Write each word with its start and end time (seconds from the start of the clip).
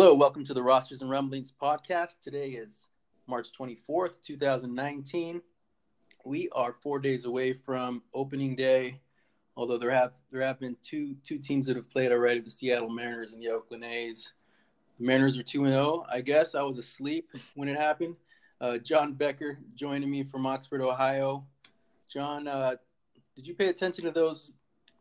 Hello, 0.00 0.14
welcome 0.14 0.44
to 0.44 0.54
the 0.54 0.62
Rosters 0.62 1.00
and 1.00 1.10
Rumblings 1.10 1.52
podcast. 1.60 2.20
Today 2.22 2.50
is 2.50 2.86
March 3.26 3.48
24th, 3.50 4.22
2019. 4.22 5.42
We 6.24 6.48
are 6.52 6.72
four 6.72 7.00
days 7.00 7.24
away 7.24 7.52
from 7.52 8.04
opening 8.14 8.54
day, 8.54 9.00
although 9.56 9.76
there 9.76 9.90
have 9.90 10.12
there 10.30 10.40
have 10.42 10.60
been 10.60 10.76
two 10.84 11.16
two 11.24 11.36
teams 11.36 11.66
that 11.66 11.74
have 11.74 11.90
played 11.90 12.12
already: 12.12 12.38
the 12.38 12.48
Seattle 12.48 12.90
Mariners 12.90 13.32
and 13.32 13.42
the 13.42 13.48
Oakland 13.48 13.82
A's. 13.82 14.34
The 15.00 15.04
Mariners 15.04 15.36
are 15.36 15.42
two 15.42 15.64
and 15.64 15.72
zero. 15.72 16.06
I 16.08 16.20
guess 16.20 16.54
I 16.54 16.62
was 16.62 16.78
asleep 16.78 17.28
when 17.56 17.68
it 17.68 17.76
happened. 17.76 18.14
Uh, 18.60 18.78
John 18.78 19.14
Becker 19.14 19.58
joining 19.74 20.08
me 20.08 20.22
from 20.22 20.46
Oxford, 20.46 20.80
Ohio. 20.80 21.44
John, 22.08 22.46
uh, 22.46 22.76
did 23.34 23.48
you 23.48 23.54
pay 23.56 23.66
attention 23.66 24.04
to 24.04 24.12
those 24.12 24.52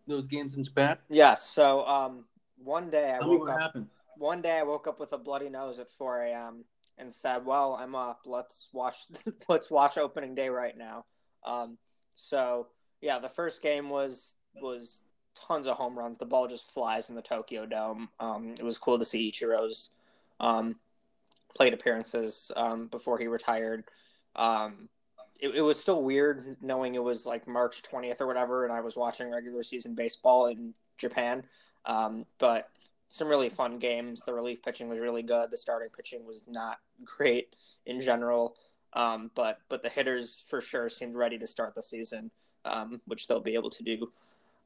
those 0.08 0.26
games 0.26 0.58
in 0.58 0.64
Japan? 0.64 0.98
Yes. 1.08 1.44
So 1.44 1.86
um, 1.86 2.26
one 2.64 2.90
day 2.90 3.14
I 3.16 3.20
Tell 3.20 3.30
woke 3.30 3.42
what 3.42 3.52
up. 3.52 3.60
happened. 3.60 3.90
One 4.18 4.42
day 4.42 4.58
I 4.58 4.64
woke 4.64 4.88
up 4.88 5.00
with 5.00 5.14
a 5.14 5.18
bloody 5.18 5.50
nose 5.50 5.80
at 5.80 5.92
4 5.92 6.24
a.m. 6.24 6.66
and 6.98 7.12
said, 7.12 7.46
"Well, 7.46 7.78
I'm 7.80 7.96
up. 7.96 8.22
Let's 8.26 8.70
watch. 8.74 8.98
let's 9.50 9.70
watch 9.70 9.98
opening 9.98 10.36
day 10.36 10.50
right 10.50 10.78
now." 10.78 11.06
Um, 11.44 11.78
so 12.16 12.68
yeah, 13.02 13.20
the 13.20 13.30
first 13.30 13.62
game 13.62 13.90
was 13.90 14.36
was 14.62 15.04
tons 15.36 15.68
of 15.68 15.78
home 15.78 15.98
runs. 15.98 16.18
The 16.18 16.26
ball 16.26 16.48
just 16.48 16.72
flies 16.72 17.10
in 17.10 17.16
the 17.16 17.22
Tokyo 17.22 17.66
Dome. 17.66 18.10
Um, 18.20 18.56
it 18.58 18.64
was 18.64 18.78
cool 18.78 18.98
to 18.98 19.06
see 19.06 19.32
Ichiro's 19.32 19.92
um, 20.40 20.76
plate 21.56 21.74
appearances 21.74 22.52
um, 22.56 22.88
before 22.88 23.18
he 23.18 23.28
retired. 23.28 23.84
Um, 24.36 24.90
it, 25.40 25.50
it 25.50 25.62
was 25.62 25.80
still 25.80 26.04
weird 26.04 26.58
knowing 26.62 26.96
it 26.96 27.04
was 27.04 27.26
like 27.26 27.48
March 27.48 27.84
20th 27.84 28.22
or 28.22 28.28
whatever, 28.28 28.64
and 28.64 28.74
I 28.74 28.82
was 28.82 28.98
watching 28.98 29.32
regular 29.32 29.64
season 29.64 29.94
baseball 29.94 30.48
in 30.48 30.74
Japan. 30.98 31.44
Um, 31.86 32.26
but 32.40 32.70
some 33.10 33.28
really 33.28 33.50
fun 33.50 33.80
games. 33.80 34.24
The 34.26 34.34
relief 34.34 34.62
pitching 34.62 34.90
was 34.90 35.00
really 35.00 35.24
good. 35.24 35.52
The 35.52 35.58
starting 35.58 35.90
pitching 35.96 36.26
was 36.26 36.44
not 36.48 36.80
great 37.04 37.56
in 37.86 38.02
general. 38.02 38.56
Um, 38.94 39.32
but 39.36 39.60
but 39.70 39.82
the 39.82 39.90
hitters 39.90 40.44
for 40.48 40.62
sure 40.62 40.90
seemed 40.90 41.16
ready 41.16 41.38
to 41.38 41.46
start 41.48 41.76
the 41.76 41.84
season, 41.84 42.32
um, 42.66 43.02
which 43.06 43.28
they'll 43.28 43.40
be 43.42 43.54
able 43.54 43.70
to 43.70 43.84
do. 43.84 44.12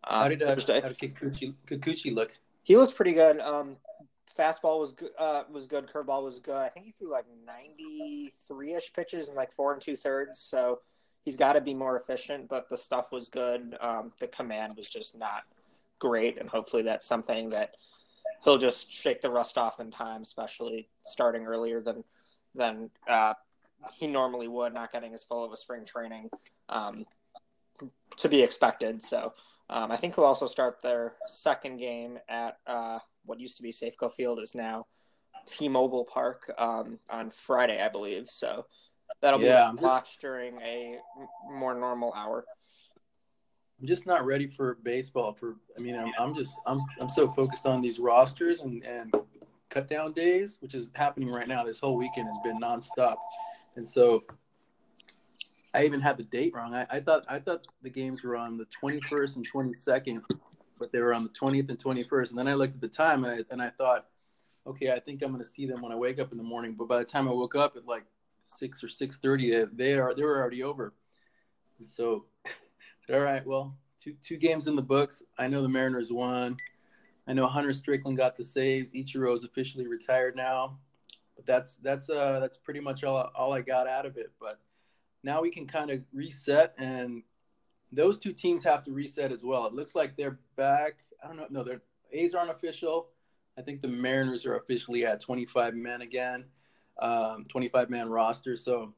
How 0.03 0.21
Uh, 0.21 0.29
did, 0.29 0.43
uh, 0.43 0.47
Thursday. 0.47 0.79
how 0.81 0.89
did 0.89 0.97
Kikuchi, 0.97 1.53
Kikuchi 1.67 2.13
look? 2.13 2.37
He 2.63 2.77
looks 2.77 2.93
pretty 2.93 3.13
good. 3.13 3.39
Um, 3.39 3.77
fastball 4.37 4.79
was 4.79 4.93
good. 4.93 5.11
Uh, 5.17 5.43
was 5.51 5.65
good. 5.67 5.87
Curveball 5.87 6.23
was 6.23 6.39
good. 6.39 6.55
I 6.55 6.69
think 6.69 6.85
he 6.85 6.91
threw 6.91 7.11
like 7.11 7.25
ninety 7.45 8.31
three 8.47 8.73
ish 8.73 8.93
pitches 8.93 9.29
in 9.29 9.35
like 9.35 9.51
four 9.51 9.73
and 9.73 9.81
two 9.81 9.95
thirds. 9.95 10.39
So 10.39 10.79
he's 11.25 11.35
got 11.35 11.53
to 11.53 11.61
be 11.61 11.73
more 11.73 11.97
efficient. 11.97 12.47
But 12.47 12.69
the 12.69 12.77
stuff 12.77 13.11
was 13.11 13.27
good. 13.27 13.75
Um, 13.81 14.13
the 14.19 14.27
command 14.27 14.77
was 14.77 14.87
just 14.89 15.17
not 15.17 15.43
great, 15.99 16.37
and 16.39 16.47
hopefully 16.49 16.83
that's 16.83 17.07
something 17.07 17.49
that 17.49 17.75
he'll 18.43 18.57
just 18.57 18.91
shake 18.91 19.21
the 19.21 19.29
rust 19.29 19.57
off 19.57 19.79
in 19.79 19.91
time, 19.91 20.21
especially 20.21 20.89
starting 21.01 21.45
earlier 21.45 21.81
than 21.81 22.03
than 22.55 22.89
uh, 23.07 23.33
he 23.93 24.07
normally 24.07 24.47
would, 24.47 24.73
not 24.73 24.91
getting 24.91 25.13
as 25.13 25.23
full 25.23 25.43
of 25.43 25.51
a 25.51 25.57
spring 25.57 25.85
training 25.85 26.29
um, 26.69 27.05
to 28.17 28.29
be 28.29 28.41
expected. 28.41 29.01
So. 29.01 29.33
Um, 29.73 29.89
I 29.89 29.95
think 29.95 30.15
he'll 30.15 30.25
also 30.25 30.47
start 30.47 30.81
their 30.81 31.13
second 31.27 31.77
game 31.77 32.19
at 32.27 32.57
uh, 32.67 32.99
what 33.23 33.39
used 33.39 33.55
to 33.55 33.63
be 33.63 33.71
Safeco 33.71 34.11
Field 34.11 34.41
is 34.41 34.53
now 34.53 34.85
T-Mobile 35.45 36.03
Park 36.03 36.51
um, 36.57 36.99
on 37.09 37.29
Friday, 37.29 37.81
I 37.81 37.87
believe. 37.87 38.29
So 38.29 38.65
that'll 39.21 39.41
Yeah, 39.41 39.71
be 39.71 39.81
watched 39.81 40.19
during 40.19 40.59
a 40.59 40.99
more 41.49 41.73
normal 41.73 42.13
hour. 42.13 42.43
I'm 43.81 43.87
just 43.87 44.05
not 44.05 44.25
ready 44.25 44.45
for 44.45 44.77
baseball. 44.83 45.33
For 45.33 45.55
I 45.75 45.81
mean, 45.81 45.97
I'm, 45.97 46.11
I'm 46.19 46.35
just 46.35 46.59
I'm 46.67 46.81
I'm 46.99 47.09
so 47.09 47.31
focused 47.31 47.65
on 47.65 47.81
these 47.81 47.97
rosters 47.97 48.59
and 48.59 48.83
and 48.85 49.11
cut 49.69 49.87
down 49.87 50.13
days, 50.13 50.57
which 50.59 50.75
is 50.75 50.89
happening 50.93 51.29
right 51.29 51.47
now. 51.47 51.63
This 51.63 51.79
whole 51.79 51.97
weekend 51.97 52.27
has 52.27 52.37
been 52.43 52.61
nonstop, 52.61 53.15
and 53.75 53.87
so 53.87 54.23
I 55.73 55.85
even 55.85 55.99
had 55.99 56.17
the 56.17 56.23
date 56.23 56.53
wrong. 56.53 56.75
I, 56.75 56.85
I 56.91 56.99
thought 56.99 57.23
I 57.27 57.39
thought 57.39 57.65
the 57.81 57.89
games 57.89 58.23
were 58.23 58.35
on 58.35 58.57
the 58.57 58.65
21st 58.65 59.37
and 59.37 59.51
22nd, 59.51 60.21
but 60.77 60.91
they 60.91 60.99
were 60.99 61.13
on 61.13 61.23
the 61.23 61.29
20th 61.29 61.69
and 61.69 61.79
21st. 61.79 62.29
And 62.29 62.37
then 62.37 62.47
I 62.47 62.53
looked 62.53 62.75
at 62.75 62.81
the 62.81 62.87
time 62.87 63.23
and 63.23 63.33
I 63.33 63.43
and 63.51 63.61
I 63.61 63.69
thought, 63.69 64.05
okay, 64.67 64.91
I 64.91 64.99
think 64.99 65.23
I'm 65.23 65.31
going 65.31 65.43
to 65.43 65.49
see 65.49 65.65
them 65.65 65.81
when 65.81 65.91
I 65.91 65.95
wake 65.95 66.19
up 66.19 66.31
in 66.31 66.37
the 66.37 66.43
morning. 66.43 66.75
But 66.77 66.87
by 66.87 66.99
the 66.99 67.05
time 67.05 67.27
I 67.27 67.31
woke 67.31 67.55
up 67.55 67.77
at 67.77 67.87
like 67.87 68.05
six 68.43 68.83
or 68.83 68.87
6:30, 68.87 69.75
they 69.75 69.95
are 69.95 70.13
they 70.13 70.23
were 70.23 70.39
already 70.39 70.61
over. 70.61 70.93
And 71.79 71.87
so 71.87 72.25
all 73.11 73.19
right, 73.19 73.45
well, 73.45 73.75
two 74.01 74.13
two 74.21 74.37
games 74.37 74.67
in 74.67 74.75
the 74.75 74.81
books. 74.81 75.23
I 75.37 75.47
know 75.47 75.61
the 75.61 75.69
Mariners 75.69 76.11
won. 76.11 76.57
I 77.27 77.33
know 77.33 77.47
Hunter 77.47 77.73
Strickland 77.73 78.17
got 78.17 78.35
the 78.35 78.43
saves. 78.43 78.91
Ichiro 78.93 79.33
is 79.33 79.43
officially 79.43 79.87
retired 79.87 80.35
now. 80.35 80.79
But 81.35 81.45
that's 81.45 81.77
that's 81.77 82.09
uh 82.09 82.39
that's 82.39 82.57
pretty 82.57 82.79
much 82.79 83.03
all 83.03 83.29
all 83.35 83.53
I 83.53 83.61
got 83.61 83.87
out 83.87 84.05
of 84.05 84.17
it. 84.17 84.31
But 84.39 84.59
now 85.23 85.41
we 85.41 85.51
can 85.51 85.67
kind 85.67 85.91
of 85.91 86.01
reset 86.13 86.73
and 86.77 87.23
those 87.91 88.17
two 88.17 88.33
teams 88.33 88.63
have 88.63 88.83
to 88.83 88.91
reset 88.91 89.31
as 89.31 89.43
well. 89.43 89.65
It 89.65 89.73
looks 89.73 89.95
like 89.95 90.15
they're 90.15 90.39
back. 90.55 90.93
I 91.23 91.27
don't 91.27 91.37
know. 91.37 91.47
No, 91.49 91.63
their 91.63 91.81
A's 92.11 92.33
aren't 92.33 92.51
official. 92.51 93.09
I 93.57 93.61
think 93.61 93.81
the 93.81 93.87
Mariners 93.87 94.45
are 94.45 94.55
officially 94.55 95.05
at 95.05 95.19
25 95.19 95.75
men 95.75 96.01
again, 96.01 96.45
um, 97.01 97.43
25 97.49 97.89
man 97.89 98.09
roster. 98.09 98.55
So 98.55 98.93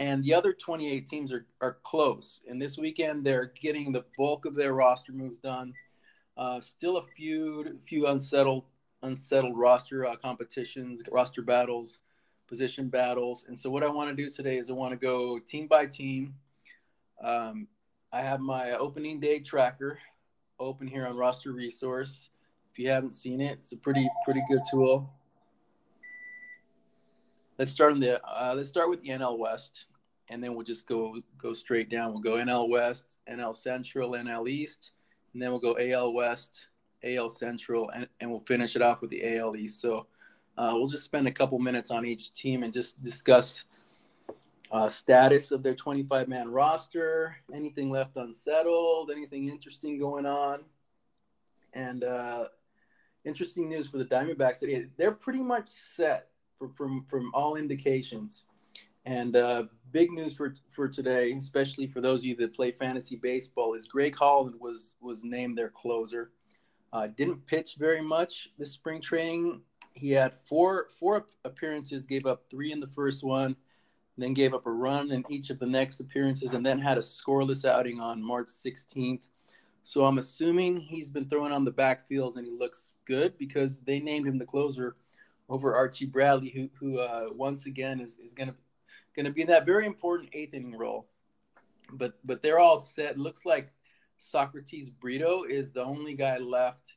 and 0.00 0.24
the 0.24 0.32
other 0.32 0.54
28 0.54 1.06
teams 1.06 1.30
are, 1.30 1.44
are 1.60 1.76
close. 1.82 2.40
And 2.48 2.60
this 2.60 2.78
weekend, 2.78 3.22
they're 3.22 3.52
getting 3.60 3.92
the 3.92 4.06
bulk 4.16 4.46
of 4.46 4.54
their 4.54 4.72
roster 4.72 5.12
moves 5.12 5.38
done. 5.38 5.74
Uh, 6.38 6.58
still 6.58 6.96
a 6.96 7.02
few 7.02 7.78
few 7.84 8.06
unsettled 8.06 8.64
unsettled 9.02 9.58
roster 9.58 10.06
uh, 10.06 10.16
competitions, 10.16 11.02
roster 11.12 11.42
battles, 11.42 11.98
position 12.48 12.88
battles. 12.88 13.44
And 13.46 13.58
so 13.58 13.68
what 13.68 13.82
I 13.82 13.88
want 13.88 14.08
to 14.08 14.16
do 14.16 14.30
today 14.30 14.56
is 14.56 14.70
I 14.70 14.72
want 14.72 14.92
to 14.92 14.96
go 14.96 15.38
team 15.38 15.66
by 15.66 15.84
team. 15.84 16.34
Um, 17.22 17.68
I 18.10 18.22
have 18.22 18.40
my 18.40 18.72
opening 18.72 19.20
day 19.20 19.38
tracker 19.38 19.98
open 20.58 20.86
here 20.86 21.06
on 21.06 21.18
Roster 21.18 21.52
Resource. 21.52 22.30
If 22.72 22.78
you 22.78 22.88
haven't 22.88 23.12
seen 23.12 23.42
it, 23.42 23.58
it's 23.58 23.72
a 23.72 23.76
pretty 23.76 24.08
pretty 24.24 24.42
good 24.48 24.62
tool. 24.70 25.12
Let's 27.58 27.70
start 27.70 27.92
on 27.92 28.00
the 28.00 28.18
uh, 28.24 28.54
let's 28.56 28.70
start 28.70 28.88
with 28.88 29.02
the 29.02 29.10
NL 29.10 29.36
West, 29.36 29.84
and 30.30 30.42
then 30.42 30.54
we'll 30.54 30.64
just 30.64 30.86
go 30.86 31.16
go 31.36 31.52
straight 31.52 31.90
down. 31.90 32.12
We'll 32.12 32.22
go 32.22 32.36
NL 32.36 32.70
West, 32.70 33.18
NL 33.28 33.54
Central, 33.54 34.12
NL 34.12 34.48
East, 34.48 34.92
and 35.34 35.42
then 35.42 35.50
we'll 35.50 35.60
go 35.60 35.76
AL 35.78 36.14
West, 36.14 36.68
AL 37.04 37.28
Central, 37.28 37.90
and, 37.90 38.08
and 38.20 38.30
we'll 38.30 38.40
finish 38.46 38.76
it 38.76 38.82
off 38.82 39.00
with 39.00 39.10
the 39.10 39.36
AL 39.36 39.56
East. 39.56 39.80
So 39.80 40.06
uh, 40.56 40.70
we'll 40.72 40.88
just 40.88 41.04
spend 41.04 41.26
a 41.26 41.32
couple 41.32 41.58
minutes 41.58 41.90
on 41.90 42.06
each 42.06 42.32
team 42.32 42.62
and 42.62 42.72
just 42.72 43.02
discuss 43.02 43.64
uh, 44.70 44.88
status 44.88 45.50
of 45.50 45.64
their 45.64 45.74
25 45.74 46.28
man 46.28 46.48
roster, 46.48 47.36
anything 47.52 47.90
left 47.90 48.16
unsettled, 48.16 49.10
anything 49.10 49.48
interesting 49.48 49.98
going 49.98 50.26
on, 50.26 50.60
and 51.72 52.04
uh, 52.04 52.44
interesting 53.24 53.68
news 53.68 53.88
for 53.88 53.98
the 53.98 54.04
Diamondbacks. 54.04 54.60
that 54.60 54.90
They're 54.96 55.10
pretty 55.10 55.42
much 55.42 55.68
set 55.68 56.28
from 56.56 56.72
from, 56.74 57.04
from 57.06 57.34
all 57.34 57.56
indications. 57.56 58.46
And 59.06 59.34
uh, 59.36 59.64
big 59.92 60.10
news 60.10 60.34
for 60.34 60.54
for 60.70 60.88
today, 60.88 61.32
especially 61.32 61.86
for 61.86 62.00
those 62.00 62.20
of 62.20 62.26
you 62.26 62.36
that 62.36 62.54
play 62.54 62.70
fantasy 62.70 63.16
baseball, 63.16 63.74
is 63.74 63.86
Greg 63.86 64.14
Holland 64.14 64.56
was 64.60 64.94
was 65.00 65.24
named 65.24 65.56
their 65.56 65.70
closer. 65.70 66.32
Uh, 66.92 67.06
didn't 67.06 67.46
pitch 67.46 67.76
very 67.78 68.02
much 68.02 68.50
this 68.58 68.72
spring 68.72 69.00
training. 69.00 69.62
He 69.94 70.10
had 70.10 70.34
four 70.34 70.88
four 70.98 71.26
appearances, 71.44 72.06
gave 72.06 72.26
up 72.26 72.44
three 72.50 72.72
in 72.72 72.80
the 72.80 72.88
first 72.88 73.24
one, 73.24 73.56
then 74.18 74.34
gave 74.34 74.54
up 74.54 74.66
a 74.66 74.70
run 74.70 75.10
in 75.12 75.24
each 75.28 75.50
of 75.50 75.58
the 75.58 75.66
next 75.66 76.00
appearances, 76.00 76.52
and 76.52 76.64
then 76.64 76.78
had 76.78 76.98
a 76.98 77.02
scoreless 77.02 77.64
outing 77.64 78.00
on 78.00 78.22
March 78.22 78.48
16th. 78.48 79.20
So 79.82 80.04
I'm 80.04 80.18
assuming 80.18 80.76
he's 80.76 81.08
been 81.08 81.28
throwing 81.28 81.52
on 81.52 81.64
the 81.64 81.72
backfields 81.72 82.36
and 82.36 82.44
he 82.44 82.52
looks 82.52 82.92
good 83.06 83.38
because 83.38 83.80
they 83.80 83.98
named 83.98 84.26
him 84.26 84.38
the 84.38 84.44
closer 84.44 84.96
over 85.48 85.74
Archie 85.74 86.06
Bradley, 86.06 86.50
who 86.50 86.68
who 86.78 86.98
uh, 87.00 87.28
once 87.32 87.66
again 87.66 87.98
is, 87.98 88.18
is 88.18 88.34
gonna 89.16 89.28
gonna 89.28 89.34
be 89.34 89.42
in 89.42 89.48
that 89.48 89.66
very 89.66 89.86
important 89.86 90.30
eighth 90.32 90.54
inning 90.54 90.76
role. 90.76 91.06
But 91.92 92.14
but 92.24 92.42
they're 92.42 92.58
all 92.58 92.78
set. 92.78 93.18
Looks 93.18 93.44
like 93.44 93.72
Socrates 94.18 94.90
Brito 94.90 95.44
is 95.44 95.72
the 95.72 95.82
only 95.82 96.14
guy 96.14 96.38
left, 96.38 96.96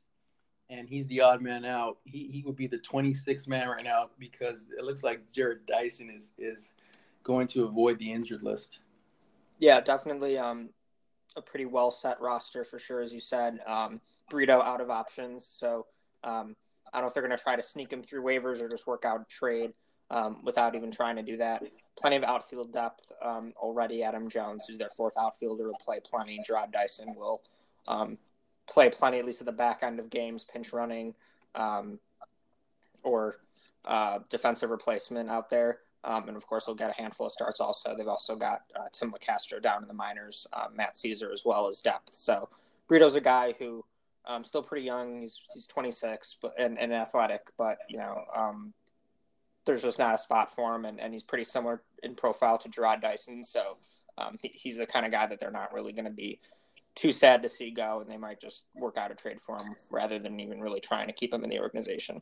and 0.69 0.88
he's 0.88 1.07
the 1.07 1.21
odd 1.21 1.42
man 1.42 1.65
out. 1.65 1.98
He 2.04 2.27
he 2.27 2.44
would 2.45 2.56
be 2.56 2.68
the 2.68 2.80
26th 2.80 3.48
man 3.48 3.68
right 3.68 3.83
now 3.83 4.10
because 4.19 4.71
it 4.77 4.83
looks 4.83 5.04
like 5.04 5.31
Jarrod 5.31 5.65
Dyson 5.65 6.10
is 6.10 6.31
is 6.38 6.74
going 7.24 7.48
to 7.48 7.63
avoid 7.63 8.00
the 8.00 8.12
injured 8.12 8.44
list. 8.44 8.80
Yeah, 9.57 9.80
definitely 9.80 10.38
um, 10.38 10.69
a 11.36 11.42
pretty 11.42 11.66
well 11.66 11.89
set 11.89 12.19
roster 12.19 12.63
for 12.63 12.77
sure, 12.77 13.01
as 13.01 13.13
you 13.13 13.19
said. 13.19 13.59
Um, 13.66 14.01
Brito 14.30 14.62
out 14.62 14.81
of 14.81 14.89
options, 14.89 15.45
so 15.45 15.86
um, 16.24 16.56
I 16.92 16.98
don't 16.98 17.04
know 17.04 17.07
if 17.07 17.13
they're 17.13 17.24
going 17.24 17.36
to 17.36 17.42
try 17.42 17.56
to 17.56 17.63
sneak 17.63 17.92
him 17.92 18.04
through 18.04 18.24
waivers 18.24 18.62
or 18.62 18.69
just 18.69 18.88
work 18.88 19.06
out 19.06 19.21
a 19.21 19.25
trade 19.25 19.74
um, 20.09 20.44
without 20.44 20.75
even 20.75 20.91
trying 20.91 21.15
to 21.15 21.23
do 21.23 21.38
that. 21.38 21.63
Plenty 21.97 22.15
of 22.15 22.23
outfield 22.23 22.71
depth 22.73 23.11
um, 23.21 23.53
already. 23.57 24.03
Adam 24.03 24.29
Jones, 24.29 24.65
who's 24.67 24.77
their 24.77 24.89
fourth 24.89 25.13
outfielder, 25.17 25.65
will 25.65 25.77
play 25.83 26.00
plenty. 26.03 26.39
Jarrod 26.47 26.71
Dyson 26.71 27.13
will 27.15 27.41
um, 27.88 28.17
play 28.67 28.89
plenty, 28.89 29.19
at 29.19 29.25
least 29.25 29.41
at 29.41 29.45
the 29.45 29.51
back 29.51 29.83
end 29.83 30.00
of 30.00 30.09
games, 30.09 30.44
pinch 30.44 30.73
running. 30.73 31.13
Um, 31.55 32.00
or 33.03 33.35
uh, 33.85 34.19
defensive 34.29 34.69
replacement 34.69 35.29
out 35.29 35.50
there. 35.50 35.79
Um, 36.06 36.27
and 36.27 36.35
of 36.35 36.45
course, 36.47 36.65
they'll 36.65 36.75
get 36.75 36.89
a 36.89 37.01
handful 37.01 37.27
of 37.27 37.31
starts 37.31 37.61
also. 37.61 37.95
They've 37.95 38.07
also 38.07 38.35
got 38.35 38.63
uh, 38.75 38.88
Tim 38.91 39.13
Locastro 39.13 39.61
down 39.61 39.83
in 39.83 39.88
the 39.88 39.94
minors, 39.94 40.47
uh, 40.51 40.67
Matt 40.73 40.95
Szczur 40.95 41.31
as 41.31 41.44
well 41.45 41.67
as 41.67 41.79
depth. 41.79 42.13
So 42.13 42.49
Brito's 42.88 43.15
a 43.15 43.21
guy 43.21 43.53
who 43.57 43.85
um, 44.25 44.44
still 44.44 44.63
pretty 44.63 44.85
young. 44.85 45.21
He's 45.21 45.41
he's 45.53 45.65
26, 45.67 46.38
but 46.41 46.53
and, 46.59 46.77
and 46.77 46.94
athletic, 46.94 47.41
but 47.57 47.77
you 47.89 47.97
know, 47.97 48.21
um, 48.35 48.73
there's 49.65 49.83
just 49.83 50.00
not 50.00 50.13
a 50.13 50.18
spot 50.18 50.54
for 50.54 50.75
him, 50.75 50.86
and, 50.86 51.00
and 51.00 51.13
he's 51.13 51.24
pretty 51.24 51.44
similar 51.44 51.81
in 52.04 52.15
profile 52.15 52.57
to 52.57 52.69
Jarrod 52.69 53.01
Dyson. 53.01 53.44
So 53.44 53.63
um, 54.18 54.38
he, 54.42 54.50
he's 54.50 54.77
the 54.77 54.86
kind 54.86 55.06
of 55.06 55.12
guy 55.12 55.25
that 55.25 55.39
they're 55.39 55.51
not 55.51 55.74
really 55.74 55.94
going 55.94 56.06
to 56.06 56.12
be 56.12 56.39
too 56.95 57.12
sad 57.12 57.42
to 57.44 57.50
see 57.50 57.71
go, 57.71 58.01
and 58.01 58.10
they 58.10 58.18
might 58.18 58.39
just 58.39 58.65
work 58.75 58.98
out 58.98 59.12
a 59.12 59.15
trade 59.15 59.39
for 59.39 59.56
him 59.56 59.75
rather 59.92 60.19
than 60.19 60.39
even 60.39 60.62
really 60.62 60.80
trying 60.80 61.07
to 61.07 61.13
keep 61.13 61.33
him 61.33 61.44
in 61.44 61.50
the 61.50 61.60
organization. 61.60 62.21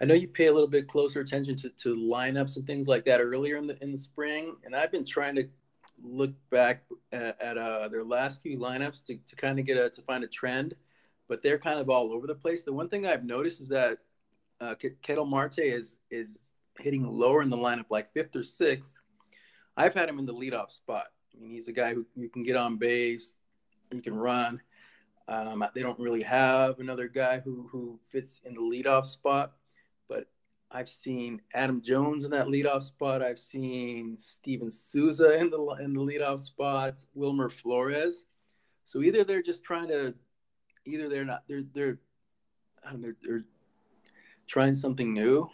I 0.00 0.04
know 0.04 0.14
you 0.14 0.28
pay 0.28 0.46
a 0.46 0.52
little 0.52 0.68
bit 0.68 0.88
closer 0.88 1.20
attention 1.20 1.56
to, 1.56 1.70
to 1.70 1.96
lineups 1.96 2.56
and 2.56 2.66
things 2.66 2.86
like 2.86 3.04
that 3.06 3.20
earlier 3.20 3.56
in 3.56 3.66
the 3.66 3.82
in 3.82 3.92
the 3.92 3.98
spring, 3.98 4.56
and 4.64 4.74
I've 4.74 4.92
been 4.92 5.06
trying 5.06 5.36
to 5.36 5.44
look 6.02 6.32
back 6.50 6.82
at, 7.12 7.40
at 7.40 7.56
uh, 7.56 7.88
their 7.88 8.04
last 8.04 8.42
few 8.42 8.58
lineups 8.58 9.04
to, 9.06 9.16
to 9.26 9.36
kind 9.36 9.58
of 9.58 9.64
get 9.64 9.78
a 9.78 9.88
to 9.90 10.02
find 10.02 10.24
a 10.24 10.26
trend, 10.26 10.74
but 11.28 11.42
they're 11.42 11.58
kind 11.58 11.80
of 11.80 11.88
all 11.88 12.12
over 12.12 12.26
the 12.26 12.34
place. 12.34 12.62
The 12.62 12.72
one 12.72 12.88
thing 12.88 13.06
I've 13.06 13.24
noticed 13.24 13.60
is 13.60 13.68
that 13.68 13.98
uh, 14.60 14.74
Ketel 15.02 15.26
Marte 15.26 15.58
is 15.58 15.98
is 16.10 16.40
hitting 16.78 17.06
lower 17.06 17.42
in 17.42 17.50
the 17.50 17.56
lineup, 17.56 17.86
like 17.90 18.12
fifth 18.12 18.36
or 18.36 18.44
sixth. 18.44 18.96
I've 19.76 19.94
had 19.94 20.08
him 20.08 20.18
in 20.18 20.26
the 20.26 20.34
leadoff 20.34 20.70
spot. 20.70 21.06
I 21.34 21.40
mean, 21.40 21.50
he's 21.50 21.68
a 21.68 21.72
guy 21.72 21.92
who 21.94 22.06
you 22.14 22.28
can 22.28 22.42
get 22.42 22.56
on 22.56 22.76
base, 22.76 23.34
he 23.92 24.00
can 24.00 24.16
run. 24.16 24.60
Um, 25.28 25.64
they 25.74 25.82
don't 25.82 25.98
really 25.98 26.22
have 26.22 26.78
another 26.78 27.08
guy 27.08 27.40
who 27.40 27.68
who 27.70 27.98
fits 28.10 28.40
in 28.44 28.54
the 28.54 28.60
leadoff 28.60 29.06
spot. 29.06 29.52
But 30.08 30.28
I've 30.70 30.88
seen 30.88 31.42
Adam 31.52 31.82
Jones 31.82 32.24
in 32.24 32.30
that 32.30 32.46
leadoff 32.46 32.82
spot. 32.82 33.22
I've 33.22 33.38
seen 33.38 34.16
Steven 34.18 34.70
Souza 34.70 35.38
in 35.38 35.50
the 35.50 35.58
in 35.80 35.92
the 35.92 36.00
leadoff 36.00 36.40
spot. 36.40 37.04
Wilmer 37.14 37.48
Flores. 37.48 38.26
So 38.84 39.02
either 39.02 39.24
they're 39.24 39.42
just 39.42 39.64
trying 39.64 39.88
to, 39.88 40.14
either 40.84 41.08
they're 41.08 41.24
not 41.24 41.42
they're 41.48 41.64
they're 41.74 41.98
they're, 42.94 43.16
they're 43.22 43.44
trying 44.46 44.74
something 44.74 45.12
new. 45.12 45.50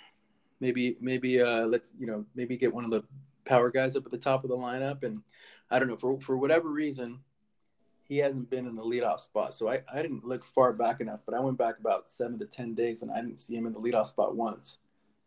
Maybe 0.60 0.96
maybe 1.00 1.40
uh, 1.40 1.66
let's 1.66 1.92
you 1.98 2.06
know 2.06 2.24
maybe 2.34 2.56
get 2.56 2.72
one 2.72 2.84
of 2.84 2.90
the 2.90 3.04
power 3.44 3.70
guys 3.70 3.96
up 3.96 4.06
at 4.06 4.12
the 4.12 4.18
top 4.18 4.44
of 4.44 4.50
the 4.50 4.56
lineup. 4.56 5.02
And 5.02 5.22
I 5.70 5.78
don't 5.78 5.88
know 5.88 5.96
for 5.96 6.20
for 6.20 6.36
whatever 6.36 6.68
reason, 6.68 7.20
he 8.04 8.18
hasn't 8.18 8.50
been 8.50 8.66
in 8.66 8.76
the 8.76 8.82
leadoff 8.82 9.20
spot. 9.20 9.54
So 9.54 9.68
I, 9.68 9.80
I 9.92 10.02
didn't 10.02 10.24
look 10.24 10.44
far 10.44 10.72
back 10.72 11.00
enough, 11.00 11.20
but 11.26 11.34
I 11.34 11.40
went 11.40 11.58
back 11.58 11.78
about 11.78 12.10
seven 12.10 12.38
to 12.38 12.46
ten 12.46 12.74
days 12.74 13.02
and 13.02 13.10
I 13.10 13.16
didn't 13.16 13.40
see 13.40 13.56
him 13.56 13.66
in 13.66 13.72
the 13.72 13.80
leadoff 13.80 14.06
spot 14.06 14.36
once. 14.36 14.78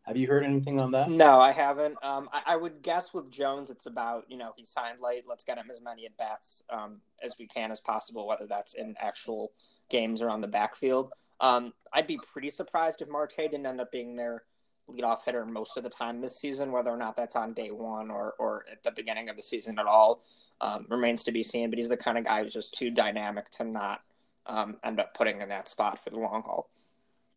Have 0.03 0.17
you 0.17 0.27
heard 0.27 0.43
anything 0.43 0.79
on 0.79 0.91
that? 0.91 1.09
No, 1.09 1.39
I 1.39 1.51
haven't. 1.51 1.97
Um, 2.03 2.29
I, 2.31 2.43
I, 2.45 2.55
would 2.55 2.83
guess 2.83 3.11
with 3.11 3.31
Jones, 3.31 3.71
it's 3.71 3.87
about 3.87 4.25
you 4.27 4.37
know 4.37 4.53
he 4.55 4.63
signed 4.63 4.99
late. 5.01 5.23
Let's 5.27 5.43
get 5.43 5.57
him 5.57 5.71
as 5.71 5.81
many 5.81 6.05
at 6.05 6.15
bats 6.15 6.61
um, 6.69 7.01
as 7.23 7.35
we 7.39 7.47
can 7.47 7.71
as 7.71 7.81
possible, 7.81 8.27
whether 8.27 8.45
that's 8.45 8.75
in 8.75 8.95
actual 8.99 9.51
games 9.89 10.21
or 10.21 10.29
on 10.29 10.41
the 10.41 10.47
backfield. 10.47 11.11
Um, 11.39 11.73
I'd 11.93 12.07
be 12.07 12.19
pretty 12.31 12.49
surprised 12.49 13.01
if 13.01 13.09
Marte 13.09 13.37
didn't 13.37 13.65
end 13.65 13.81
up 13.81 13.91
being 13.91 14.15
their 14.15 14.43
leadoff 14.89 15.23
hitter 15.25 15.45
most 15.45 15.77
of 15.77 15.83
the 15.83 15.89
time 15.89 16.21
this 16.21 16.39
season. 16.39 16.71
Whether 16.71 16.91
or 16.91 16.97
not 16.97 17.15
that's 17.15 17.35
on 17.35 17.53
day 17.53 17.69
one 17.71 18.09
or 18.09 18.33
or 18.39 18.65
at 18.71 18.83
the 18.83 18.91
beginning 18.91 19.29
of 19.29 19.37
the 19.37 19.43
season 19.43 19.79
at 19.79 19.85
all 19.85 20.21
um, 20.61 20.85
remains 20.89 21.23
to 21.23 21.31
be 21.31 21.43
seen. 21.43 21.69
But 21.69 21.79
he's 21.79 21.89
the 21.89 21.97
kind 21.97 22.17
of 22.17 22.23
guy 22.23 22.43
who's 22.43 22.53
just 22.53 22.73
too 22.73 22.91
dynamic 22.91 23.49
to 23.51 23.63
not 23.63 24.01
um, 24.45 24.77
end 24.83 24.99
up 24.99 25.13
putting 25.13 25.41
in 25.41 25.49
that 25.49 25.67
spot 25.67 26.03
for 26.03 26.09
the 26.09 26.19
long 26.19 26.43
haul. 26.43 26.69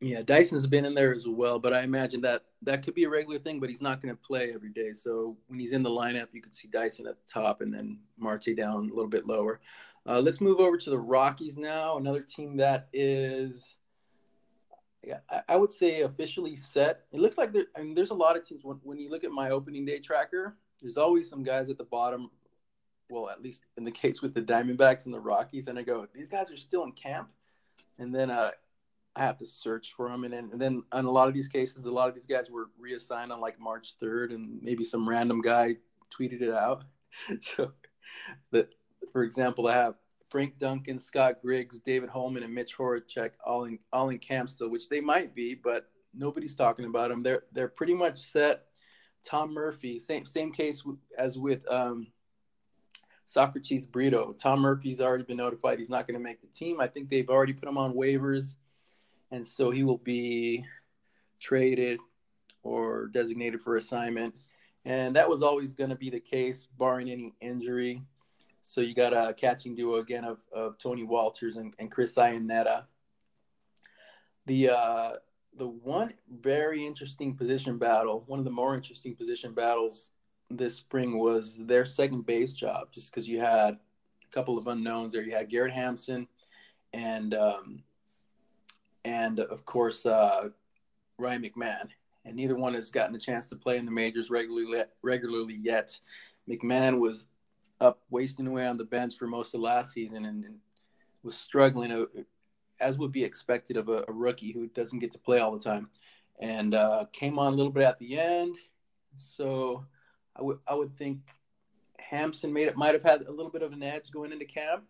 Yeah, 0.00 0.22
Dyson's 0.22 0.68
been 0.68 0.84
in 0.84 0.94
there 0.94 1.12
as 1.12 1.26
well, 1.26 1.58
but 1.58 1.72
I 1.72 1.82
imagine 1.82 2.20
that 2.20 2.44
that 2.62 2.84
could 2.84 2.94
be 2.94 3.02
a 3.02 3.08
regular 3.08 3.40
thing, 3.40 3.58
but 3.58 3.68
he's 3.68 3.82
not 3.82 4.00
going 4.00 4.14
to 4.14 4.22
play 4.22 4.52
every 4.54 4.70
day. 4.70 4.92
So 4.92 5.36
when 5.48 5.58
he's 5.58 5.72
in 5.72 5.82
the 5.82 5.90
lineup, 5.90 6.28
you 6.32 6.40
could 6.40 6.54
see 6.54 6.68
Dyson 6.68 7.08
at 7.08 7.16
the 7.16 7.32
top 7.32 7.62
and 7.62 7.74
then 7.74 7.98
Marte 8.16 8.56
down 8.56 8.90
a 8.90 8.94
little 8.94 9.08
bit 9.08 9.26
lower. 9.26 9.60
Uh, 10.06 10.20
let's 10.20 10.40
move 10.40 10.60
over 10.60 10.76
to 10.76 10.90
the 10.90 10.98
Rockies 10.98 11.58
now. 11.58 11.98
Another 11.98 12.22
team 12.22 12.56
that 12.58 12.88
is, 12.92 13.77
I, 15.30 15.42
I 15.48 15.56
would 15.56 15.72
say 15.72 16.02
officially 16.02 16.56
set. 16.56 17.04
It 17.12 17.20
looks 17.20 17.38
like 17.38 17.52
there. 17.52 17.66
I 17.76 17.82
mean, 17.82 17.94
there's 17.94 18.10
a 18.10 18.14
lot 18.14 18.36
of 18.36 18.46
teams. 18.46 18.64
When, 18.64 18.78
when 18.82 18.98
you 18.98 19.10
look 19.10 19.24
at 19.24 19.30
my 19.30 19.50
opening 19.50 19.84
day 19.84 19.98
tracker, 19.98 20.56
there's 20.80 20.96
always 20.96 21.28
some 21.28 21.42
guys 21.42 21.68
at 21.70 21.78
the 21.78 21.84
bottom. 21.84 22.30
Well, 23.10 23.30
at 23.30 23.42
least 23.42 23.64
in 23.76 23.84
the 23.84 23.90
case 23.90 24.20
with 24.20 24.34
the 24.34 24.42
Diamondbacks 24.42 25.06
and 25.06 25.14
the 25.14 25.20
Rockies, 25.20 25.68
and 25.68 25.78
I 25.78 25.82
go, 25.82 26.06
these 26.14 26.28
guys 26.28 26.50
are 26.52 26.56
still 26.56 26.84
in 26.84 26.92
camp. 26.92 27.30
And 27.98 28.14
then 28.14 28.30
uh, 28.30 28.50
I 29.16 29.22
have 29.22 29.38
to 29.38 29.46
search 29.46 29.94
for 29.94 30.08
them. 30.08 30.24
And 30.24 30.32
then, 30.32 30.50
and 30.52 30.60
then 30.60 30.82
on 30.92 31.04
a 31.06 31.10
lot 31.10 31.26
of 31.28 31.34
these 31.34 31.48
cases, 31.48 31.86
a 31.86 31.90
lot 31.90 32.08
of 32.08 32.14
these 32.14 32.26
guys 32.26 32.50
were 32.50 32.70
reassigned 32.78 33.32
on 33.32 33.40
like 33.40 33.58
March 33.58 33.94
3rd, 34.00 34.34
and 34.34 34.62
maybe 34.62 34.84
some 34.84 35.08
random 35.08 35.40
guy 35.40 35.76
tweeted 36.10 36.42
it 36.42 36.52
out. 36.52 36.84
so, 37.40 37.72
that 38.52 38.68
for 39.12 39.22
example, 39.22 39.68
I 39.68 39.74
have 39.74 39.94
Frank 40.30 40.58
Duncan, 40.58 40.98
Scott 40.98 41.36
Griggs, 41.42 41.80
David 41.80 42.10
Holman, 42.10 42.42
and 42.42 42.54
Mitch 42.54 42.76
Horacek 42.76 43.30
all 43.44 43.64
in 43.64 43.78
all 43.92 44.10
in 44.10 44.18
camp 44.18 44.48
still, 44.48 44.70
which 44.70 44.88
they 44.88 45.00
might 45.00 45.34
be, 45.34 45.54
but 45.54 45.90
nobody's 46.14 46.54
talking 46.54 46.84
about 46.84 47.08
them. 47.08 47.22
They're 47.22 47.44
they're 47.52 47.68
pretty 47.68 47.94
much 47.94 48.18
set. 48.18 48.64
Tom 49.24 49.52
Murphy, 49.52 49.98
same 49.98 50.26
same 50.26 50.52
case 50.52 50.82
as 51.18 51.38
with 51.38 51.68
um, 51.70 52.06
Socrates 53.26 53.86
Brito. 53.86 54.32
Tom 54.32 54.60
Murphy's 54.60 55.00
already 55.00 55.24
been 55.24 55.36
notified 55.36 55.78
he's 55.78 55.90
not 55.90 56.06
going 56.06 56.18
to 56.18 56.22
make 56.22 56.40
the 56.40 56.46
team. 56.46 56.80
I 56.80 56.86
think 56.86 57.08
they've 57.08 57.28
already 57.28 57.52
put 57.52 57.68
him 57.68 57.78
on 57.78 57.94
waivers 57.94 58.56
and 59.30 59.46
so 59.46 59.70
he 59.70 59.82
will 59.82 59.98
be 59.98 60.64
traded 61.40 62.00
or 62.62 63.08
designated 63.08 63.60
for 63.60 63.76
assignment. 63.76 64.34
And 64.84 65.16
that 65.16 65.28
was 65.28 65.42
always 65.42 65.72
going 65.72 65.90
to 65.90 65.96
be 65.96 66.10
the 66.10 66.20
case, 66.20 66.66
barring 66.78 67.10
any 67.10 67.34
injury. 67.40 68.02
So 68.60 68.80
you 68.80 68.94
got 68.94 69.12
a 69.12 69.32
catching 69.34 69.74
duo 69.74 69.96
again 69.96 70.24
of, 70.24 70.38
of 70.52 70.78
Tony 70.78 71.06
Wolters 71.06 71.56
and, 71.56 71.72
and 71.78 71.90
Chris 71.90 72.16
Iannetta. 72.16 72.84
The 74.46 74.70
uh, 74.70 75.10
the 75.56 75.68
one 75.68 76.12
very 76.40 76.86
interesting 76.86 77.34
position 77.34 77.78
battle, 77.78 78.24
one 78.26 78.38
of 78.38 78.44
the 78.44 78.50
more 78.50 78.74
interesting 78.74 79.14
position 79.14 79.52
battles 79.52 80.10
this 80.50 80.76
spring 80.76 81.18
was 81.18 81.58
their 81.66 81.84
second 81.84 82.24
base 82.26 82.52
job, 82.52 82.90
just 82.90 83.12
because 83.12 83.28
you 83.28 83.40
had 83.40 83.74
a 83.74 84.30
couple 84.30 84.56
of 84.56 84.66
unknowns 84.66 85.12
there. 85.12 85.22
You 85.22 85.34
had 85.34 85.50
Garrett 85.50 85.72
Hampson 85.72 86.26
and 86.92 87.34
um, 87.34 87.82
and 89.04 89.40
of 89.40 89.64
course 89.64 90.06
uh, 90.06 90.48
Ryan 91.18 91.42
McMahon. 91.42 91.88
And 92.24 92.36
neither 92.36 92.56
one 92.56 92.74
has 92.74 92.90
gotten 92.90 93.14
a 93.14 93.18
chance 93.18 93.46
to 93.48 93.56
play 93.56 93.78
in 93.78 93.84
the 93.84 93.90
majors 93.90 94.30
regularly 94.30 94.84
regularly 95.02 95.58
yet. 95.60 95.98
McMahon 96.48 97.00
was 97.00 97.28
up 97.80 98.00
wasting 98.10 98.46
away 98.46 98.66
on 98.66 98.76
the 98.76 98.84
bench 98.84 99.16
for 99.16 99.26
most 99.26 99.54
of 99.54 99.60
last 99.60 99.92
season 99.92 100.24
and, 100.24 100.44
and 100.44 100.56
was 101.22 101.36
struggling, 101.36 101.92
uh, 101.92 102.04
as 102.80 102.98
would 102.98 103.12
be 103.12 103.24
expected 103.24 103.76
of 103.76 103.88
a, 103.88 104.04
a, 104.08 104.12
rookie 104.12 104.52
who 104.52 104.66
doesn't 104.68 104.98
get 104.98 105.12
to 105.12 105.18
play 105.18 105.38
all 105.40 105.56
the 105.56 105.62
time. 105.62 105.88
And 106.40 106.74
uh, 106.74 107.06
came 107.12 107.38
on 107.38 107.52
a 107.52 107.56
little 107.56 107.72
bit 107.72 107.84
at 107.84 107.98
the 107.98 108.18
end. 108.18 108.56
So 109.16 109.84
I 110.36 110.42
would 110.42 110.58
I 110.66 110.74
would 110.74 110.96
think 110.96 111.18
Hampson 111.98 112.52
made 112.52 112.68
it 112.68 112.76
might 112.76 112.94
have 112.94 113.02
had 113.02 113.22
a 113.22 113.30
little 113.30 113.50
bit 113.50 113.62
of 113.62 113.72
an 113.72 113.82
edge 113.82 114.12
going 114.12 114.32
into 114.32 114.44
camp, 114.44 114.84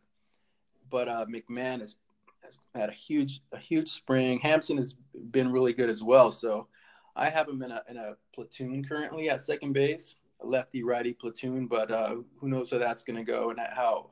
but 0.90 1.08
uh, 1.08 1.24
McMahon 1.26 1.80
is 1.80 1.96
has 2.44 2.58
had 2.74 2.90
a 2.90 2.92
huge 2.92 3.40
a 3.52 3.58
huge 3.58 3.88
spring. 3.88 4.40
Hampson 4.40 4.76
has 4.76 4.94
been 5.30 5.50
really 5.50 5.72
good 5.72 5.88
as 5.88 6.02
well. 6.02 6.30
So 6.30 6.68
I 7.16 7.30
have 7.30 7.48
him 7.48 7.62
in 7.62 7.72
a 7.72 7.82
in 7.88 7.96
a 7.96 8.16
platoon 8.34 8.84
currently 8.84 9.30
at 9.30 9.42
second 9.42 9.72
base, 9.72 10.16
lefty 10.42 10.82
righty 10.82 11.12
platoon. 11.12 11.66
But 11.66 11.90
uh, 11.90 12.16
who 12.38 12.48
knows 12.48 12.70
how 12.70 12.78
that's 12.78 13.04
going 13.04 13.16
to 13.16 13.24
go 13.24 13.50
and 13.50 13.58
how 13.58 14.10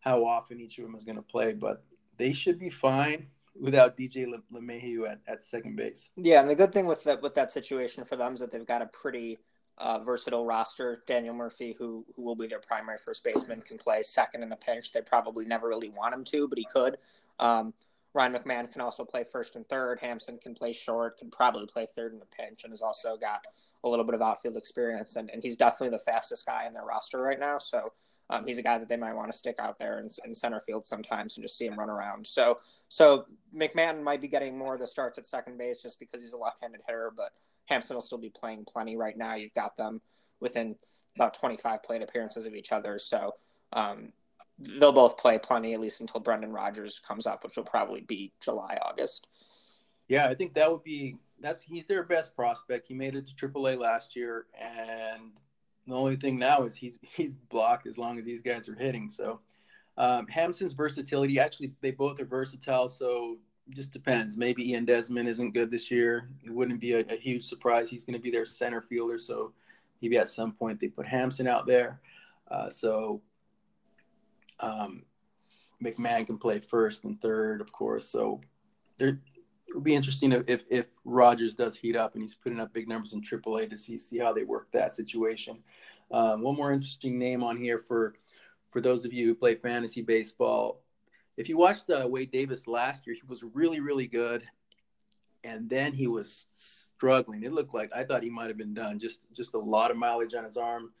how 0.00 0.24
often 0.24 0.60
each 0.60 0.78
of 0.78 0.84
them 0.84 0.94
is 0.94 1.04
going 1.04 1.16
to 1.16 1.22
play. 1.22 1.52
But 1.52 1.84
they 2.16 2.32
should 2.32 2.58
be 2.58 2.70
fine 2.70 3.26
without 3.60 3.96
DJ 3.96 4.26
LeMahieu 4.52 5.10
at, 5.10 5.20
at 5.26 5.44
second 5.44 5.76
base. 5.76 6.10
Yeah, 6.16 6.40
and 6.40 6.50
the 6.50 6.54
good 6.54 6.72
thing 6.72 6.86
with 6.86 7.04
that 7.04 7.22
with 7.22 7.34
that 7.34 7.52
situation 7.52 8.04
for 8.04 8.16
them 8.16 8.34
is 8.34 8.40
that 8.40 8.52
they've 8.52 8.66
got 8.66 8.82
a 8.82 8.86
pretty 8.86 9.38
uh, 9.78 9.98
versatile 10.00 10.46
roster. 10.46 11.02
Daniel 11.06 11.34
Murphy, 11.34 11.74
who 11.78 12.04
who 12.14 12.22
will 12.22 12.36
be 12.36 12.46
their 12.46 12.60
primary 12.60 12.98
first 12.98 13.24
baseman, 13.24 13.60
can 13.60 13.78
play 13.78 14.02
second 14.02 14.42
in 14.42 14.52
a 14.52 14.56
pinch. 14.56 14.92
They 14.92 15.02
probably 15.02 15.44
never 15.44 15.68
really 15.68 15.90
want 15.90 16.14
him 16.14 16.24
to, 16.24 16.48
but 16.48 16.58
he 16.58 16.66
could. 16.72 16.98
Um, 17.38 17.74
Ryan 18.16 18.32
McMahon 18.32 18.72
can 18.72 18.80
also 18.80 19.04
play 19.04 19.24
first 19.24 19.56
and 19.56 19.68
third. 19.68 19.98
Hampson 20.00 20.38
can 20.38 20.54
play 20.54 20.72
short, 20.72 21.18
can 21.18 21.30
probably 21.30 21.66
play 21.66 21.86
third 21.94 22.14
in 22.14 22.22
a 22.22 22.42
pinch, 22.42 22.64
and 22.64 22.72
has 22.72 22.80
also 22.80 23.16
got 23.18 23.44
a 23.84 23.88
little 23.88 24.06
bit 24.06 24.14
of 24.14 24.22
outfield 24.22 24.56
experience. 24.56 25.16
And, 25.16 25.30
and 25.30 25.42
he's 25.42 25.56
definitely 25.58 25.90
the 25.90 26.02
fastest 26.02 26.46
guy 26.46 26.66
in 26.66 26.72
their 26.72 26.84
roster 26.84 27.20
right 27.20 27.38
now. 27.38 27.58
So 27.58 27.92
um, 28.30 28.46
he's 28.46 28.56
a 28.56 28.62
guy 28.62 28.78
that 28.78 28.88
they 28.88 28.96
might 28.96 29.12
want 29.12 29.30
to 29.30 29.36
stick 29.36 29.56
out 29.58 29.78
there 29.78 29.98
in, 29.98 30.08
in, 30.24 30.32
center 30.32 30.60
field 30.60 30.86
sometimes 30.86 31.36
and 31.36 31.44
just 31.44 31.58
see 31.58 31.66
him 31.66 31.78
run 31.78 31.90
around. 31.90 32.26
So 32.26 32.58
so 32.88 33.26
McMahon 33.54 34.02
might 34.02 34.22
be 34.22 34.28
getting 34.28 34.58
more 34.58 34.74
of 34.74 34.80
the 34.80 34.86
starts 34.86 35.18
at 35.18 35.26
second 35.26 35.58
base 35.58 35.82
just 35.82 36.00
because 36.00 36.22
he's 36.22 36.32
a 36.32 36.38
left-handed 36.38 36.80
hitter, 36.86 37.12
but 37.14 37.32
Hampson 37.66 37.94
will 37.94 38.00
still 38.00 38.18
be 38.18 38.30
playing 38.30 38.64
plenty 38.64 38.96
right 38.96 39.16
now. 39.16 39.34
You've 39.34 39.54
got 39.54 39.76
them 39.76 40.00
within 40.40 40.74
about 41.16 41.34
25 41.34 41.82
plate 41.82 42.02
appearances 42.02 42.46
of 42.46 42.54
each 42.54 42.72
other. 42.72 42.98
So 42.98 43.34
um, 43.74 44.12
they'll 44.58 44.92
both 44.92 45.18
play 45.18 45.38
plenty 45.38 45.74
at 45.74 45.80
least 45.80 46.00
until 46.00 46.20
Brendan 46.20 46.52
Rodgers 46.52 46.98
comes 46.98 47.26
up, 47.26 47.44
which 47.44 47.56
will 47.56 47.64
probably 47.64 48.02
be 48.02 48.32
July, 48.40 48.78
August. 48.82 49.26
Yeah, 50.08 50.26
I 50.28 50.34
think 50.34 50.54
that 50.54 50.70
would 50.70 50.84
be 50.84 51.16
that's 51.40 51.62
he's 51.62 51.86
their 51.86 52.02
best 52.02 52.34
prospect. 52.34 52.86
He 52.86 52.94
made 52.94 53.14
it 53.14 53.26
to 53.28 53.48
AAA 53.48 53.78
last 53.78 54.16
year, 54.16 54.46
and 54.58 55.32
the 55.86 55.94
only 55.94 56.16
thing 56.16 56.38
now 56.38 56.62
is 56.62 56.76
he's 56.76 56.98
he's 57.02 57.32
blocked 57.32 57.86
as 57.86 57.98
long 57.98 58.18
as 58.18 58.24
these 58.24 58.42
guys 58.42 58.68
are 58.68 58.74
hitting. 58.74 59.08
So 59.08 59.40
um, 59.98 60.26
Hampson's 60.28 60.72
versatility, 60.72 61.38
actually, 61.38 61.72
they 61.80 61.90
both 61.90 62.20
are 62.20 62.24
versatile. 62.24 62.88
So 62.88 63.38
just 63.70 63.92
depends. 63.92 64.36
Maybe 64.36 64.70
Ian 64.70 64.84
Desmond 64.84 65.28
isn't 65.28 65.54
good 65.54 65.70
this 65.70 65.90
year. 65.90 66.28
It 66.44 66.52
wouldn't 66.52 66.80
be 66.80 66.92
a, 66.92 67.00
a 67.00 67.16
huge 67.16 67.44
surprise. 67.44 67.90
He's 67.90 68.04
going 68.04 68.14
to 68.16 68.22
be 68.22 68.30
their 68.30 68.46
center 68.46 68.82
fielder. 68.82 69.18
So 69.18 69.52
maybe 70.00 70.18
at 70.18 70.28
some 70.28 70.52
point 70.52 70.78
they 70.78 70.88
put 70.88 71.06
Hampson 71.06 71.48
out 71.48 71.66
there. 71.66 72.00
Uh, 72.50 72.70
so 72.70 73.20
um, 74.60 75.02
McMahon 75.82 76.26
can 76.26 76.38
play 76.38 76.58
first 76.58 77.04
and 77.04 77.20
third, 77.20 77.60
of 77.60 77.72
course. 77.72 78.08
So 78.08 78.40
there, 78.98 79.20
it'll 79.68 79.80
be 79.80 79.94
interesting 79.94 80.32
if 80.32 80.64
if 80.70 80.86
Rodgers 81.04 81.54
does 81.54 81.76
heat 81.76 81.96
up 81.96 82.14
and 82.14 82.22
he's 82.22 82.34
putting 82.34 82.60
up 82.60 82.72
big 82.72 82.88
numbers 82.88 83.12
in 83.12 83.20
AAA 83.20 83.70
to 83.70 83.76
see 83.76 83.98
see 83.98 84.18
how 84.18 84.32
they 84.32 84.44
work 84.44 84.70
that 84.72 84.92
situation. 84.92 85.58
Um, 86.10 86.42
one 86.42 86.56
more 86.56 86.72
interesting 86.72 87.18
name 87.18 87.42
on 87.42 87.56
here 87.56 87.84
for 87.86 88.14
for 88.70 88.80
those 88.80 89.04
of 89.04 89.12
you 89.12 89.26
who 89.26 89.34
play 89.34 89.54
fantasy 89.54 90.02
baseball. 90.02 90.82
If 91.36 91.48
you 91.48 91.56
watched 91.58 91.90
uh, 91.90 92.06
Wade 92.08 92.30
Davis 92.30 92.66
last 92.66 93.06
year, 93.06 93.14
he 93.14 93.26
was 93.28 93.42
really 93.42 93.80
really 93.80 94.06
good, 94.06 94.44
and 95.44 95.68
then 95.68 95.92
he 95.92 96.06
was 96.06 96.46
struggling. 96.52 97.42
It 97.42 97.52
looked 97.52 97.74
like 97.74 97.90
I 97.94 98.04
thought 98.04 98.22
he 98.22 98.30
might 98.30 98.48
have 98.48 98.58
been 98.58 98.74
done. 98.74 98.98
Just 98.98 99.20
just 99.32 99.54
a 99.54 99.58
lot 99.58 99.90
of 99.90 99.96
mileage 99.96 100.34
on 100.34 100.44
his 100.44 100.56
arm. 100.56 100.92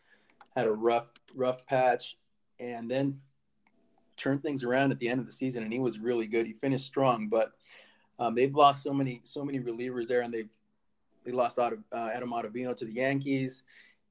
Had 0.54 0.66
a 0.66 0.72
rough 0.72 1.08
rough 1.34 1.66
patch, 1.66 2.18
and 2.58 2.90
then 2.90 3.20
turned 4.16 4.42
things 4.42 4.64
around 4.64 4.92
at 4.92 4.98
the 4.98 5.08
end 5.08 5.20
of 5.20 5.26
the 5.26 5.32
season, 5.32 5.62
and 5.62 5.72
he 5.72 5.78
was 5.78 5.98
really 5.98 6.26
good. 6.26 6.46
He 6.46 6.52
finished 6.52 6.86
strong, 6.86 7.28
but 7.28 7.52
um, 8.18 8.34
they've 8.34 8.54
lost 8.54 8.82
so 8.82 8.92
many 8.92 9.20
so 9.24 9.44
many 9.44 9.60
relievers 9.60 10.08
there, 10.08 10.22
and 10.22 10.32
they've 10.32 10.50
they 11.24 11.32
lost 11.32 11.58
out 11.58 11.72
of 11.72 11.80
uh, 11.92 12.10
Adam 12.14 12.30
Ottavino 12.30 12.76
to 12.76 12.84
the 12.84 12.92
Yankees. 12.92 13.62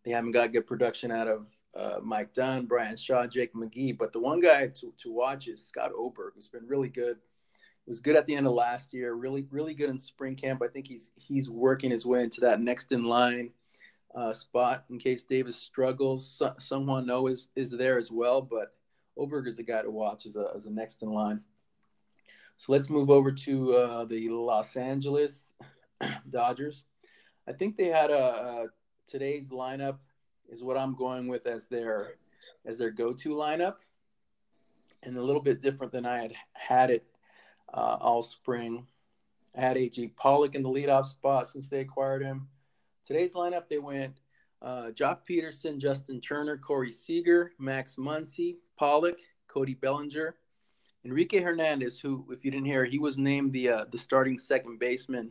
They 0.04 0.12
haven't 0.12 0.32
got 0.32 0.52
good 0.52 0.68
production 0.68 1.12
out 1.12 1.28
of 1.28 1.48
uh, 1.76 2.00
Mike 2.04 2.34
Dunn, 2.34 2.66
Bryan 2.66 2.98
Shaw, 2.98 3.26
Jake 3.26 3.54
McGee. 3.54 3.98
But 3.98 4.14
the 4.14 4.20
one 4.20 4.40
guy 4.40 4.68
to, 4.68 4.94
to 4.98 5.12
watch 5.12 5.48
is 5.48 5.66
Scott 5.66 5.92
Oberg, 5.98 6.34
who's 6.36 6.48
been 6.48 6.68
really 6.68 6.90
good. 6.90 7.18
He 7.86 7.92
was 7.92 8.00
good 8.00 8.16
at 8.16 8.26
the 8.26 8.36
end 8.36 8.48
of 8.48 8.54
last 8.54 8.94
year, 8.94 9.14
really 9.14 9.46
really 9.50 9.74
good 9.74 9.90
in 9.90 9.98
spring 9.98 10.36
camp. 10.36 10.62
I 10.64 10.68
think 10.68 10.88
he's 10.88 11.12
he's 11.16 11.50
working 11.50 11.92
his 11.92 12.06
way 12.06 12.24
into 12.24 12.42
that 12.42 12.62
next 12.62 12.92
in 12.92 13.04
line 13.04 13.52
uh, 14.16 14.34
spot 14.34 14.86
in 14.90 14.98
case 14.98 15.24
Davis 15.24 15.56
struggles. 15.56 16.28
So, 16.28 16.54
someone 16.58 17.06
know 17.06 17.28
is 17.28 17.50
is 17.56 17.72
there 17.72 17.98
as 17.98 18.12
well, 18.12 18.42
but 18.42 18.74
Oberg 19.18 19.48
is 19.48 19.58
the 19.58 19.64
guy 19.64 19.82
to 19.82 19.92
watch 19.92 20.26
as 20.26 20.36
a 20.36 20.52
as 20.56 20.66
a 20.66 20.72
next 20.72 21.02
in 21.02 21.12
line. 21.12 21.42
So 22.58 22.72
let's 22.72 22.90
move 22.90 23.10
over 23.10 23.32
to 23.32 23.76
uh, 23.76 24.06
the 24.06 24.30
Los 24.30 24.76
Angeles 24.78 25.54
Dodgers. 26.30 26.86
I 27.48 27.52
think 27.52 27.76
they 27.76 27.88
had 27.88 28.12
a, 28.12 28.24
a, 28.24 28.66
today's 29.08 29.50
lineup 29.50 29.98
is 30.50 30.64
what 30.64 30.78
I'm 30.78 30.96
going 30.96 31.28
with 31.28 31.48
as 31.48 31.68
their 31.68 32.16
as 32.66 32.78
their 32.78 32.92
go-to 32.92 33.30
lineup, 33.30 33.78
and 35.04 35.18
a 35.18 35.24
little 35.24 35.42
bit 35.42 35.62
different 35.62 35.92
than 35.92 36.06
I 36.06 36.18
had 36.18 36.34
had 36.54 36.90
it 36.92 37.06
uh, 37.74 37.98
all 38.00 38.22
spring. 38.22 38.88
I 39.58 39.62
had 39.62 39.78
A.J. 39.78 40.10
Pollock 40.10 40.56
in 40.56 40.64
the 40.64 40.70
leadoff 40.70 41.06
spot 41.06 41.48
since 41.48 41.70
they 41.70 41.80
acquired 41.80 42.22
him. 42.22 42.48
Today's 43.06 43.34
lineup 43.34 43.70
they 43.70 43.78
went 43.78 44.16
uh, 44.62 44.92
Joc 44.94 45.20
Pederson, 45.30 45.78
Justin 45.78 46.22
Turner, 46.22 46.58
Corey 46.58 46.92
Seager, 46.92 47.54
Max 47.60 47.96
Muncy, 47.98 48.56
Pollock, 48.78 49.20
Cody 49.48 49.74
Bellinger, 49.74 50.36
Enrique 51.06 51.40
Hernandez, 51.40 52.00
who, 52.00 52.26
if 52.32 52.44
you 52.44 52.52
didn't 52.52 52.66
hear, 52.66 52.84
he 52.84 52.98
was 52.98 53.18
named 53.18 53.54
the 53.54 53.70
uh, 53.70 53.86
the 53.92 53.98
starting 53.98 54.40
second 54.40 54.80
baseman, 54.80 55.30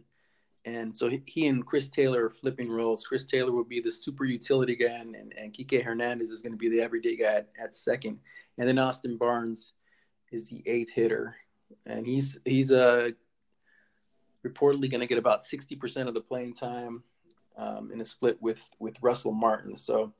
and 0.64 0.94
so 0.94 1.08
he, 1.10 1.20
he, 1.26 1.46
and 1.48 1.66
Chris 1.66 1.88
Taylor 1.88 2.26
are 2.26 2.30
flipping 2.30 2.70
roles. 2.70 3.04
Chris 3.04 3.24
Taylor 3.24 3.50
will 3.50 3.64
be 3.64 3.80
the 3.80 3.90
super 3.90 4.24
utility 4.24 4.76
guy, 4.76 4.86
and, 4.86 5.16
and, 5.16 5.34
and 5.36 5.52
Kike 5.52 5.82
Hernandez 5.82 6.30
is 6.30 6.42
going 6.42 6.52
to 6.52 6.58
be 6.58 6.68
the 6.68 6.80
everyday 6.80 7.16
guy 7.16 7.34
at, 7.34 7.48
at, 7.60 7.74
second, 7.74 8.20
and 8.56 8.68
then 8.68 8.78
Austin 8.78 9.16
Barnes 9.16 9.72
is 10.30 10.48
the 10.48 10.62
eighth 10.66 10.90
hitter, 10.90 11.34
and 11.86 12.06
he's 12.06 12.38
he's 12.44 12.70
uh, 12.70 13.10
reportedly 14.46 14.88
going 14.88 15.00
to 15.00 15.06
get 15.06 15.18
about 15.18 15.42
sixty 15.42 15.74
percent 15.74 16.08
of 16.08 16.14
the 16.14 16.20
playing 16.20 16.54
time 16.54 17.02
um, 17.56 17.90
in 17.92 18.00
a 18.00 18.04
split 18.04 18.40
with 18.40 18.62
with 18.78 18.96
Russell 19.02 19.32
Martin. 19.32 19.76
So 19.76 20.12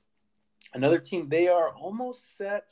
another 0.72 0.98
team, 0.98 1.28
they 1.28 1.48
are 1.48 1.70
almost 1.70 2.36
set 2.36 2.70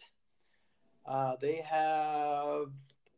uh, 1.07 1.37
they 1.41 1.57
have 1.57 2.67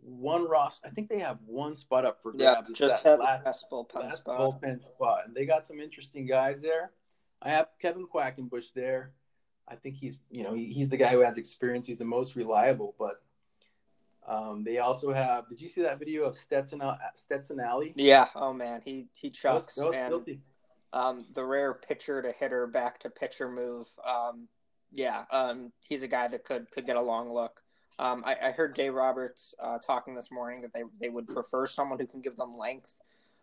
one 0.01 0.49
roster. 0.49 0.87
I 0.87 0.91
think 0.91 1.09
they 1.09 1.19
have 1.19 1.39
one 1.47 1.75
spot 1.75 2.05
up 2.05 2.23
for 2.23 2.33
grabs. 2.33 2.71
Yeah, 2.71 2.75
just 2.75 3.05
that 3.05 3.21
last, 3.21 3.45
last 3.45 3.67
bullpen 3.71 3.95
last 4.03 4.17
spot. 4.19 4.39
Bullpen 4.39 4.83
spot, 4.83 5.23
and 5.27 5.35
they 5.35 5.47
got 5.47 5.67
some 5.67 5.81
interesting 5.81 6.27
guys 6.27 6.63
there. 6.63 6.93
I 7.43 7.51
have 7.51 7.69
Kevin 7.81 8.07
Quackenbush 8.07 8.73
there. 8.75 9.13
I 9.69 9.77
think 9.77 9.97
he's, 9.97 10.19
you 10.31 10.43
know, 10.43 10.55
he, 10.55 10.67
he's 10.67 10.89
the 10.89 10.97
guy 10.97 11.09
who 11.09 11.21
has 11.21 11.39
experience. 11.39 11.87
He's 11.87 11.99
the 11.99 12.05
most 12.05 12.37
reliable. 12.37 12.95
But 12.99 13.23
um, 14.27 14.63
they 14.65 14.79
also 14.79 15.13
have. 15.13 15.49
Did 15.49 15.61
you 15.61 15.69
see 15.69 15.83
that 15.83 15.99
video 15.99 16.25
of 16.25 16.37
Stetson 16.37 16.83
Stetson 17.15 17.61
Allie? 17.61 17.93
Yeah. 17.97 18.29
Oh 18.35 18.53
man, 18.53 18.81
he 18.85 19.09
he 19.13 19.29
chucks 19.29 19.75
that 19.75 19.87
was, 19.87 19.95
that 19.95 20.11
was 20.11 20.23
and 20.27 20.41
um, 20.95 21.27
the 21.35 21.45
rare 21.45 21.75
pitcher 21.75 22.23
to 22.23 22.33
hitter 22.33 22.67
back 22.67 23.01
to 23.01 23.11
pitcher 23.11 23.49
move. 23.49 23.89
Um, 24.07 24.49
yeah, 24.93 25.25
um, 25.31 25.73
he's 25.87 26.05
a 26.05 26.09
guy 26.09 26.29
that 26.29 26.45
could 26.45 26.71
could 26.71 26.87
get 26.87 26.97
a 26.97 27.03
long 27.03 27.33
look. 27.35 27.61
Um, 27.99 28.23
I, 28.25 28.37
I, 28.43 28.51
heard 28.51 28.75
Dave 28.75 28.93
Roberts 28.93 29.55
uh, 29.61 29.79
talking 29.79 30.17
this 30.17 30.33
morning 30.33 30.63
that 30.63 30.75
they, 30.75 30.83
they 31.01 31.11
would 31.11 31.29
prefer 31.29 31.65
someone 31.65 31.97
who 31.97 32.09
can 32.09 32.21
give 32.21 32.35
them 32.35 32.57
length. 32.57 32.97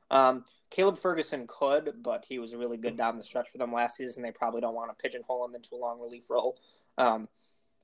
Um, 0.10 0.44
Caleb 0.70 0.98
Ferguson 0.98 1.46
could, 1.48 1.94
but 2.04 2.26
he 2.28 2.38
was 2.38 2.54
really 2.54 2.76
good 2.76 2.98
down 2.98 3.16
the 3.16 3.24
stretch 3.24 3.50
for 3.50 3.60
them 3.60 3.72
last 3.72 3.96
season. 3.96 4.24
They 4.24 4.32
probably 4.32 4.60
don't 4.60 4.76
want 4.76 4.90
to 4.90 5.02
pigeonhole 5.02 5.46
him 5.46 5.56
into 5.56 5.76
a 5.76 5.78
long 5.78 6.02
relief 6.02 6.30
role. 6.30 6.60
Um, 6.98 7.30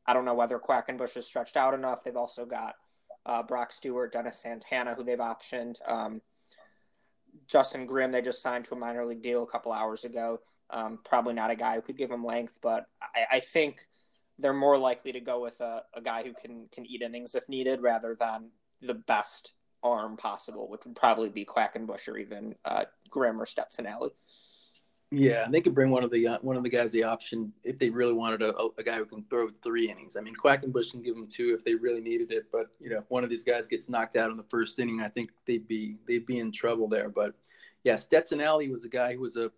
I 0.06 0.14
don't 0.14 0.26
know 0.26 0.34
whether 0.34 0.60
Quackenbush 0.60 1.16
is 1.16 1.26
stretched 1.26 1.56
out 1.56 1.74
enough. 1.74 2.04
They've 2.04 2.18
also 2.18 2.46
got 2.46 2.76
uh, 3.26 3.44
Brock 3.44 3.72
Stewart, 3.72 4.12
Dennis 4.12 4.42
Santana, 4.42 4.94
who 4.94 5.06
they've 5.06 5.18
optioned. 5.18 5.78
Um, 5.86 6.22
Justin 7.48 7.86
Grimm, 7.86 8.12
they 8.12 8.22
just 8.22 8.42
signed 8.42 8.66
to 8.66 8.76
a 8.76 8.78
minor 8.78 9.06
league 9.06 9.22
deal 9.22 9.44
a 9.44 9.48
couple 9.48 9.72
hours 9.72 10.04
ago. 10.04 10.40
Um, 10.70 11.00
probably 11.06 11.34
not 11.34 11.52
a 11.52 11.56
guy 11.56 11.76
who 11.76 11.82
could 11.82 11.98
give 11.98 12.12
him 12.12 12.26
length, 12.26 12.60
but 12.62 12.86
I, 13.02 13.38
I 13.38 13.40
think– 13.40 13.82
they're 14.40 14.54
more 14.54 14.78
likely 14.78 15.12
to 15.12 15.20
go 15.20 15.42
with 15.42 15.60
a, 15.62 15.84
a 15.94 16.02
guy 16.02 16.24
who 16.24 16.34
can 16.34 16.68
can 16.72 16.86
eat 16.86 17.02
innings 17.02 17.36
if 17.36 17.50
needed 17.50 17.82
rather 17.82 18.16
than 18.16 18.52
the 18.82 18.94
best 18.94 19.54
arm 19.84 20.18
possible, 20.18 20.70
which 20.70 20.86
would 20.86 20.96
probably 20.96 21.30
be 21.30 21.46
Quackenbush 21.46 22.08
or 22.08 22.18
even 22.18 22.56
uh, 22.66 22.86
Grimm 23.10 23.42
or 23.42 23.46
Stetson 23.46 23.88
Allie. 23.88 24.12
Yeah, 25.10 25.46
and 25.46 25.54
they 25.54 25.62
could 25.62 25.74
bring 25.74 25.90
one 25.90 26.04
of 26.04 26.12
the 26.12 26.28
uh, 26.28 26.38
one 26.42 26.58
of 26.58 26.64
the 26.64 26.70
guys 26.70 26.92
the 26.92 27.04
option 27.04 27.54
if 27.64 27.80
they 27.80 27.90
really 27.90 28.12
wanted 28.12 28.42
a, 28.42 28.54
a 28.78 28.84
guy 28.84 28.98
who 28.98 29.06
can 29.06 29.24
throw 29.30 29.48
three 29.50 29.90
innings. 29.90 30.18
I 30.18 30.22
mean, 30.22 30.36
Quackenbush 30.36 30.92
can 30.92 31.02
give 31.02 31.16
them 31.16 31.28
two 31.28 31.54
if 31.54 31.64
they 31.64 31.76
really 31.76 32.02
needed 32.02 32.32
it, 32.32 32.48
but 32.52 32.68
you 32.82 32.90
know, 32.90 32.98
if 32.98 33.10
one 33.10 33.24
of 33.24 33.30
these 33.30 33.44
guys 33.46 33.70
gets 33.70 33.88
knocked 33.88 34.18
out 34.18 34.32
in 34.32 34.38
the 34.38 34.44
first 34.44 34.80
inning, 34.80 35.02
I 35.02 35.08
think 35.08 35.32
they'd 35.46 35.66
be 35.66 35.96
they'd 36.08 36.26
be 36.26 36.40
in 36.40 36.52
trouble 36.52 36.90
there. 36.90 37.08
But 37.08 37.36
yeah, 37.86 37.96
Stetson 37.96 38.42
Allie 38.42 38.70
was 38.70 38.84
a 38.84 38.90
guy 38.90 39.14
who 39.14 39.22
was 39.22 39.38
a 39.38 39.50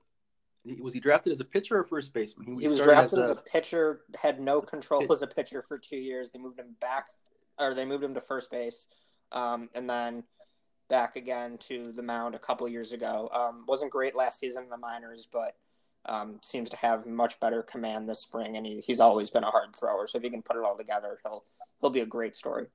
was 0.80 0.94
he 0.94 1.00
drafted 1.00 1.32
as 1.32 1.40
a 1.40 1.46
pitcher 1.46 1.80
or 1.80 1.84
first 1.84 2.14
baseman? 2.14 2.46
He, 2.46 2.64
he 2.64 2.68
was 2.68 2.82
drafted 2.82 3.18
as 3.18 3.30
a, 3.30 3.32
as 3.32 3.38
a, 3.38 3.42
pitcher, 3.42 4.02
had 4.16 4.40
no 4.40 4.62
control 4.62 5.02
pitch. 5.02 5.12
as 5.12 5.22
a 5.24 5.28
pitcher 5.28 5.64
for 5.64 5.80
two 5.80 5.98
years. 5.98 6.30
They 6.30 6.38
moved 6.38 6.60
him 6.60 6.76
back, 6.80 7.08
or 7.58 7.74
they 7.74 7.86
moved 7.86 8.04
him 8.04 8.14
to 8.14 8.22
first 8.22 8.52
base, 8.52 8.86
um, 9.32 9.70
and 9.74 9.90
then 9.90 10.24
back 10.90 11.16
again 11.16 11.58
to 11.60 11.92
the 11.92 12.02
mound 12.02 12.36
a 12.36 12.40
couple 12.40 12.68
years 12.68 12.92
ago. 12.92 13.30
Um, 13.34 13.64
wasn't 13.68 13.92
great 13.92 14.16
last 14.16 14.40
season 14.40 14.64
in 14.64 14.70
the 14.70 14.78
minors, 14.78 15.28
but 15.32 15.56
um, 16.06 16.40
seems 16.42 16.70
to 16.70 16.78
have 16.78 17.06
much 17.06 17.40
better 17.40 17.62
command 17.64 18.10
this 18.10 18.22
spring, 18.22 18.58
and 18.58 18.66
he, 18.66 18.82
he's 18.82 19.00
always 19.00 19.30
been 19.30 19.44
a 19.44 19.52
hard 19.52 19.76
thrower. 19.76 20.08
So 20.08 20.18
if 20.18 20.24
he 20.24 20.30
can 20.30 20.42
put 20.42 20.58
it 20.58 20.64
all 20.64 20.78
together, 20.78 21.20
he'll 21.24 21.46
he'll 21.80 21.90
be 21.90 22.02
a 22.02 22.06
great 22.06 22.36
story. 22.36 22.68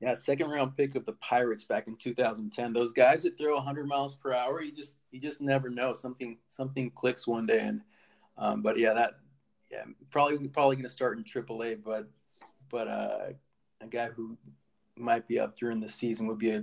Yeah, 0.00 0.16
second 0.16 0.50
round 0.50 0.76
pick 0.76 0.96
of 0.96 1.04
the 1.04 1.12
Pirates 1.14 1.64
back 1.64 1.86
in 1.86 1.96
2010. 1.96 2.72
Those 2.72 2.92
guys 2.92 3.22
that 3.22 3.38
throw 3.38 3.54
100 3.54 3.86
miles 3.86 4.16
per 4.16 4.32
hour, 4.32 4.60
you 4.62 4.72
just 4.72 4.96
you 5.10 5.20
just 5.20 5.40
never 5.40 5.68
know. 5.68 5.92
Something 5.92 6.38
something 6.46 6.90
clicks 6.90 7.26
one 7.26 7.46
day, 7.46 7.60
and 7.60 7.82
um, 8.38 8.62
but 8.62 8.78
yeah, 8.78 8.92
that 8.94 9.14
yeah 9.70 9.84
probably 10.10 10.48
probably 10.48 10.76
going 10.76 10.84
to 10.84 10.90
start 10.90 11.18
in 11.18 11.24
AAA, 11.24 11.82
but 11.84 12.08
but 12.70 12.88
uh, 12.88 13.18
a 13.80 13.86
guy 13.86 14.08
who 14.08 14.36
might 14.96 15.26
be 15.26 15.38
up 15.38 15.56
during 15.56 15.80
the 15.80 15.88
season 15.88 16.26
would 16.26 16.38
be 16.38 16.50
a 16.50 16.62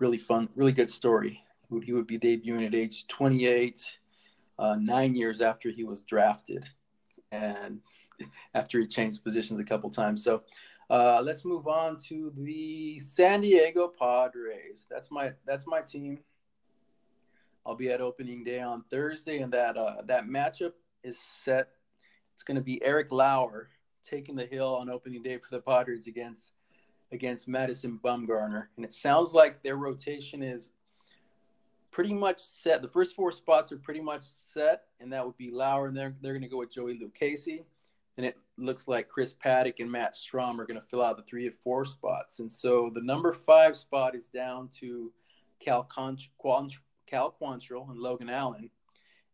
really 0.00 0.18
fun, 0.18 0.48
really 0.56 0.72
good 0.72 0.90
story. 0.90 1.44
He 1.68 1.74
would, 1.74 1.84
he 1.84 1.92
would 1.92 2.06
be 2.06 2.18
debuting 2.18 2.66
at 2.66 2.74
age 2.74 3.06
28, 3.06 3.98
uh, 4.58 4.76
nine 4.80 5.14
years 5.14 5.40
after 5.40 5.70
he 5.70 5.84
was 5.84 6.02
drafted, 6.02 6.68
and 7.30 7.80
after 8.54 8.80
he 8.80 8.86
changed 8.86 9.22
positions 9.22 9.60
a 9.60 9.64
couple 9.64 9.90
times. 9.90 10.24
So 10.24 10.42
uh, 10.88 11.20
let's 11.22 11.44
move 11.44 11.68
on 11.68 11.96
to 12.08 12.32
the 12.36 12.98
San 12.98 13.42
Diego 13.42 13.92
Padres. 13.96 14.86
That's 14.90 15.10
my 15.10 15.32
that's 15.46 15.66
my 15.66 15.80
team. 15.82 16.18
I'll 17.64 17.76
be 17.76 17.90
at 17.90 18.00
opening 18.00 18.42
day 18.42 18.60
on 18.60 18.82
Thursday, 18.90 19.38
and 19.38 19.52
that 19.52 19.76
uh, 19.76 20.02
that 20.06 20.26
matchup 20.26 20.72
is 21.04 21.18
set. 21.18 21.68
It's 22.34 22.42
going 22.42 22.56
to 22.56 22.62
be 22.62 22.82
Eric 22.82 23.12
Lauer 23.12 23.68
taking 24.02 24.34
the 24.34 24.46
hill 24.46 24.74
on 24.74 24.88
opening 24.88 25.22
day 25.22 25.38
for 25.38 25.54
the 25.54 25.60
Padres 25.60 26.06
against 26.06 26.54
against 27.12 27.48
Madison 27.48 27.98
Bumgarner, 28.02 28.66
and 28.76 28.84
it 28.84 28.92
sounds 28.92 29.32
like 29.32 29.62
their 29.62 29.76
rotation 29.76 30.42
is 30.42 30.72
pretty 31.90 32.14
much 32.14 32.38
set. 32.38 32.82
The 32.82 32.88
first 32.88 33.16
four 33.16 33.32
spots 33.32 33.72
are 33.72 33.78
pretty 33.78 34.00
much 34.00 34.22
set, 34.22 34.84
and 35.00 35.12
that 35.12 35.24
would 35.24 35.36
be 35.36 35.50
Lauer, 35.50 35.88
and 35.88 35.96
they're 35.96 36.14
they're 36.20 36.32
going 36.32 36.42
to 36.42 36.48
go 36.48 36.58
with 36.58 36.72
Joey 36.72 36.98
Lucchesi, 36.98 37.64
and 38.16 38.24
it 38.26 38.36
looks 38.56 38.86
like 38.86 39.08
Chris 39.08 39.34
Paddack 39.34 39.80
and 39.80 39.90
Matt 39.90 40.14
Strahm 40.14 40.58
are 40.58 40.66
going 40.66 40.80
to 40.80 40.86
fill 40.86 41.02
out 41.02 41.16
the 41.16 41.22
three 41.24 41.46
of 41.46 41.54
four 41.64 41.84
spots, 41.84 42.38
and 42.38 42.50
so 42.50 42.90
the 42.94 43.02
number 43.02 43.32
five 43.32 43.76
spot 43.76 44.14
is 44.14 44.28
down 44.28 44.68
to 44.78 45.12
Cal 45.58 45.82
Quant- 45.84 46.28
Cal 47.06 47.34
Quantrill 47.40 47.90
and 47.90 47.98
Logan 47.98 48.30
Allen, 48.30 48.70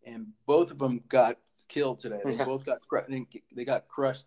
and 0.04 0.28
both 0.46 0.70
of 0.70 0.78
them 0.78 1.02
got 1.08 1.38
killed 1.68 1.98
today. 1.98 2.20
They 2.24 2.36
both 2.36 2.64
got 2.64 2.78
they 3.54 3.64
got 3.64 3.88
crushed. 3.88 4.24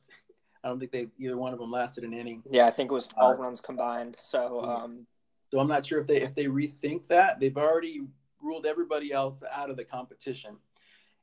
I 0.63 0.67
don't 0.67 0.79
think 0.79 0.91
they 0.91 1.07
either 1.17 1.37
one 1.37 1.53
of 1.53 1.59
them 1.59 1.71
lasted 1.71 2.03
an 2.03 2.13
inning. 2.13 2.43
Yeah, 2.49 2.65
I 2.65 2.71
think 2.71 2.91
it 2.91 2.93
was 2.93 3.07
twelve 3.07 3.39
uh, 3.39 3.43
runs 3.43 3.61
combined. 3.61 4.15
So, 4.17 4.61
um, 4.61 5.07
so 5.51 5.59
I'm 5.59 5.67
not 5.67 5.85
sure 5.85 5.99
if 6.01 6.07
they 6.07 6.21
if 6.21 6.35
they 6.35 6.45
rethink 6.45 7.07
that. 7.07 7.39
They've 7.39 7.57
already 7.57 8.01
ruled 8.41 8.65
everybody 8.65 9.11
else 9.11 9.43
out 9.51 9.69
of 9.69 9.77
the 9.77 9.85
competition, 9.85 10.57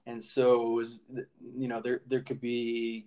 and 0.07 0.23
so 0.23 0.71
was, 0.71 1.01
you 1.55 1.69
know 1.69 1.81
there 1.81 2.01
there 2.07 2.21
could 2.21 2.41
be 2.41 3.07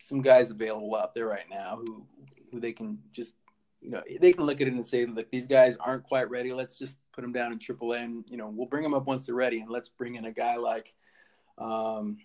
some 0.00 0.22
guys 0.22 0.50
available 0.50 0.96
out 0.96 1.14
there 1.14 1.26
right 1.26 1.48
now 1.50 1.76
who 1.76 2.04
who 2.50 2.58
they 2.58 2.72
can 2.72 2.98
just 3.12 3.36
you 3.80 3.90
know 3.90 4.02
they 4.20 4.32
can 4.32 4.44
look 4.44 4.60
at 4.60 4.66
it 4.66 4.72
and 4.72 4.86
say 4.86 5.06
look 5.06 5.30
these 5.30 5.46
guys 5.46 5.76
aren't 5.76 6.02
quite 6.02 6.28
ready 6.30 6.52
let's 6.52 6.78
just 6.78 6.98
put 7.12 7.22
them 7.22 7.32
down 7.32 7.52
in 7.52 7.58
triple 7.58 7.92
A 7.92 7.98
and 7.98 8.24
you 8.28 8.36
know 8.36 8.48
we'll 8.48 8.66
bring 8.66 8.82
them 8.82 8.94
up 8.94 9.06
once 9.06 9.26
they're 9.26 9.34
ready 9.34 9.60
and 9.60 9.70
let's 9.70 9.88
bring 9.88 10.16
in 10.16 10.24
a 10.24 10.32
guy 10.32 10.56
like 10.56 10.94
um, 11.58 12.16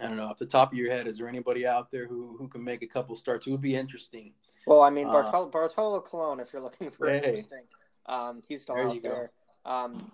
I 0.00 0.04
don't 0.04 0.16
know 0.16 0.26
off 0.26 0.38
the 0.38 0.46
top 0.46 0.72
of 0.72 0.78
your 0.78 0.90
head 0.90 1.06
is 1.06 1.18
there 1.18 1.28
anybody 1.28 1.66
out 1.66 1.90
there 1.90 2.06
who 2.06 2.36
who 2.38 2.48
can 2.48 2.64
make 2.64 2.82
a 2.82 2.86
couple 2.86 3.14
starts? 3.14 3.46
It 3.46 3.50
would 3.50 3.60
be 3.60 3.74
interesting. 3.74 4.32
Well 4.66 4.82
I 4.82 4.90
mean 4.90 5.06
Bartolo, 5.06 5.46
uh, 5.46 5.50
Bartolo 5.50 6.00
Colon 6.00 6.40
if 6.40 6.52
you're 6.52 6.62
looking 6.62 6.90
for 6.90 7.08
hey, 7.08 7.16
interesting. 7.16 7.64
Um, 8.06 8.42
he's 8.48 8.62
still 8.62 8.76
out 8.76 9.02
there. 9.02 9.30
Um, 9.64 10.10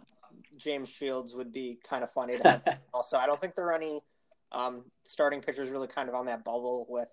James 0.56 0.88
Shields 0.88 1.35
would 1.35 1.52
be 1.52 1.78
kind 1.88 2.02
of 2.02 2.11
funny 2.12 2.38
to 2.38 2.49
have 2.49 2.80
also. 2.94 3.16
I 3.16 3.26
don't 3.26 3.40
think 3.40 3.54
there 3.54 3.66
are 3.66 3.75
any 3.75 4.00
um, 4.52 4.85
starting 5.04 5.40
pitchers 5.40 5.70
really 5.70 5.87
kind 5.87 6.08
of 6.08 6.14
on 6.14 6.26
that 6.26 6.44
bubble 6.44 6.87
with 6.88 7.11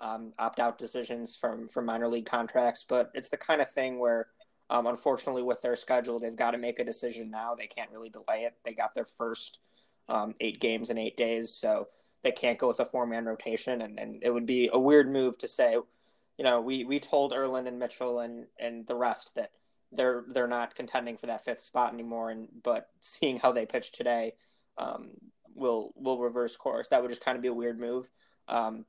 um, 0.00 0.32
opt 0.38 0.60
out 0.60 0.78
decisions 0.78 1.36
from 1.36 1.68
from 1.68 1.86
minor 1.86 2.08
league 2.08 2.26
contracts. 2.26 2.84
But 2.88 3.10
it's 3.14 3.28
the 3.28 3.36
kind 3.36 3.60
of 3.60 3.70
thing 3.70 3.98
where, 3.98 4.28
um, 4.70 4.86
unfortunately, 4.86 5.42
with 5.42 5.60
their 5.62 5.76
schedule, 5.76 6.18
they've 6.18 6.36
got 6.36 6.52
to 6.52 6.58
make 6.58 6.78
a 6.78 6.84
decision 6.84 7.30
now. 7.30 7.54
They 7.54 7.66
can't 7.66 7.90
really 7.90 8.10
delay 8.10 8.44
it. 8.44 8.54
They 8.64 8.72
got 8.72 8.94
their 8.94 9.04
first 9.04 9.60
um, 10.08 10.34
eight 10.40 10.60
games 10.60 10.90
in 10.90 10.98
eight 10.98 11.16
days, 11.16 11.50
so 11.50 11.88
they 12.24 12.32
can't 12.32 12.58
go 12.58 12.66
with 12.66 12.80
a 12.80 12.84
four 12.84 13.06
man 13.06 13.26
rotation. 13.26 13.82
And, 13.82 14.00
and 14.00 14.22
it 14.22 14.32
would 14.32 14.46
be 14.46 14.70
a 14.72 14.78
weird 14.78 15.08
move 15.08 15.38
to 15.38 15.46
say, 15.46 15.74
you 15.74 16.44
know, 16.44 16.60
we 16.60 16.84
we 16.84 16.98
told 16.98 17.32
Erlin 17.32 17.68
and 17.68 17.78
Mitchell 17.78 18.20
and 18.20 18.46
and 18.58 18.84
the 18.86 18.96
rest 18.96 19.36
that 19.36 19.52
they're 19.92 20.24
they're 20.28 20.48
not 20.48 20.74
contending 20.74 21.16
for 21.16 21.26
that 21.26 21.44
fifth 21.44 21.60
spot 21.60 21.92
anymore. 21.92 22.30
And 22.30 22.48
but 22.62 22.88
seeing 23.00 23.38
how 23.38 23.52
they 23.52 23.66
pitched 23.66 23.94
today, 23.94 24.32
um, 24.78 25.10
will 25.54 25.92
will 25.94 26.18
reverse 26.18 26.56
course. 26.56 26.88
That 26.88 27.02
would 27.02 27.10
just 27.10 27.24
kind 27.24 27.36
of 27.36 27.42
be 27.42 27.48
a 27.48 27.54
weird 27.54 27.78
move. 27.78 28.10
Um, 28.48 28.86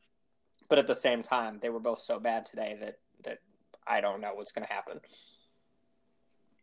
but 0.70 0.80
at 0.80 0.88
the 0.88 0.96
same 0.96 1.22
time, 1.22 1.60
they 1.62 1.70
were 1.70 1.80
both 1.80 2.00
so 2.00 2.20
bad 2.20 2.46
today 2.46 2.78
that 2.80 3.00
that 3.26 3.40
I 3.86 4.02
don't 4.02 4.22
know 4.22 4.34
what's 4.34 4.52
going 4.52 4.66
to 4.66 4.74
happen. 4.74 5.00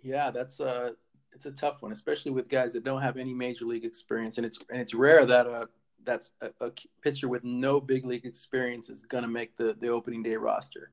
Yeah, 0.01 0.31
that's 0.31 0.59
a 0.59 0.67
uh, 0.67 0.91
it's 1.33 1.47
a 1.47 1.53
tough 1.53 1.83
one, 1.83 1.93
especially 1.93 2.33
with 2.33 2.49
guys 2.49 2.73
that 2.73 2.83
don't 2.83 3.03
have 3.03 3.17
any 3.17 3.35
major 3.35 3.67
league 3.67 3.85
experience, 3.85 4.39
and 4.39 4.47
it's 4.47 4.59
and 4.71 4.81
it's 4.81 4.95
rare 4.95 5.25
that 5.25 5.47
uh 5.47 5.67
that's 6.05 6.33
a, 6.41 6.51
a 6.65 6.71
pitcher 7.03 7.29
with 7.29 7.45
no 7.45 7.81
big 7.81 8.05
league 8.05 8.27
experience 8.27 8.89
is 8.89 9.03
going 9.03 9.23
to 9.23 9.29
make 9.29 9.57
the 9.57 9.77
the 9.81 9.89
opening 9.89 10.23
day 10.23 10.37
roster, 10.37 10.91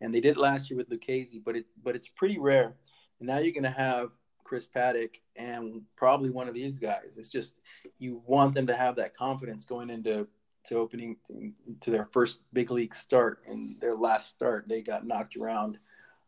and 0.00 0.14
they 0.14 0.20
did 0.20 0.36
it 0.36 0.40
last 0.40 0.70
year 0.70 0.76
with 0.76 0.90
Lucchesi, 0.90 1.42
but 1.44 1.56
it 1.56 1.66
but 1.82 1.94
it's 1.94 2.08
pretty 2.08 2.38
rare. 2.38 2.74
And 3.18 3.28
now 3.28 3.38
you're 3.38 3.52
going 3.52 3.62
to 3.62 3.70
have 3.70 4.10
Chris 4.44 4.66
Paddack 4.66 5.20
and 5.36 5.82
probably 5.96 6.30
one 6.30 6.48
of 6.48 6.54
these 6.54 6.78
guys. 6.78 7.16
It's 7.16 7.30
just 7.30 7.54
you 7.98 8.22
want 8.26 8.54
them 8.54 8.66
to 8.66 8.76
have 8.76 8.96
that 8.96 9.16
confidence 9.16 9.64
going 9.64 9.90
into 9.90 10.26
to 10.64 10.76
opening 10.76 11.16
to, 11.26 11.52
to, 11.80 11.90
their 11.90 12.04
first 12.04 12.40
big 12.52 12.70
league 12.70 12.94
start 12.94 13.42
and 13.48 13.80
their 13.80 13.96
last 13.96 14.28
start. 14.28 14.68
They 14.68 14.80
got 14.80 15.04
knocked 15.04 15.36
around. 15.36 15.78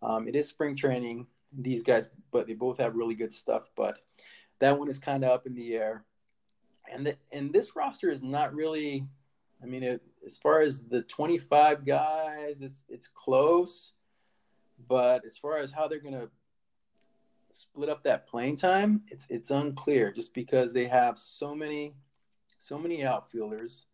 Um, 0.02 0.26
it 0.26 0.34
is 0.34 0.48
spring 0.48 0.74
training 0.74 1.28
these 1.56 1.84
guys 1.84 2.08
but 2.34 2.48
they 2.48 2.52
both 2.52 2.78
have 2.78 2.96
really 2.96 3.14
good 3.14 3.32
stuff. 3.32 3.70
But 3.76 3.98
that 4.58 4.76
one 4.76 4.90
is 4.90 4.98
kind 4.98 5.24
of 5.24 5.30
up 5.30 5.46
in 5.46 5.54
the 5.54 5.74
air 5.74 6.04
and 6.92 7.06
the, 7.06 7.16
and 7.32 7.52
this 7.52 7.76
roster 7.76 8.10
is 8.10 8.22
not 8.22 8.54
really 8.54 9.06
i 9.62 9.66
mean 9.66 9.82
it, 9.82 10.02
as 10.24 10.36
far 10.38 10.60
as 10.60 10.82
the 10.82 11.02
25 11.02 11.84
guys 11.84 12.60
it's 12.60 12.84
it's 12.88 13.08
close 13.08 13.92
but 14.88 15.24
as 15.24 15.38
far 15.38 15.58
as 15.58 15.70
how 15.70 15.86
they're 15.88 16.00
to 16.14 16.30
split 17.52 17.88
up 17.88 18.02
that 18.02 18.26
playing 18.26 18.56
time 18.56 19.02
it's 19.08 19.26
it's 19.30 19.50
unclear 19.50 20.12
just 20.12 20.34
because 20.34 20.72
they 20.72 20.86
have 20.86 21.18
so 21.18 21.54
many 21.54 21.94
so 22.58 22.78
many 22.78 23.04
outfielders 23.04 23.86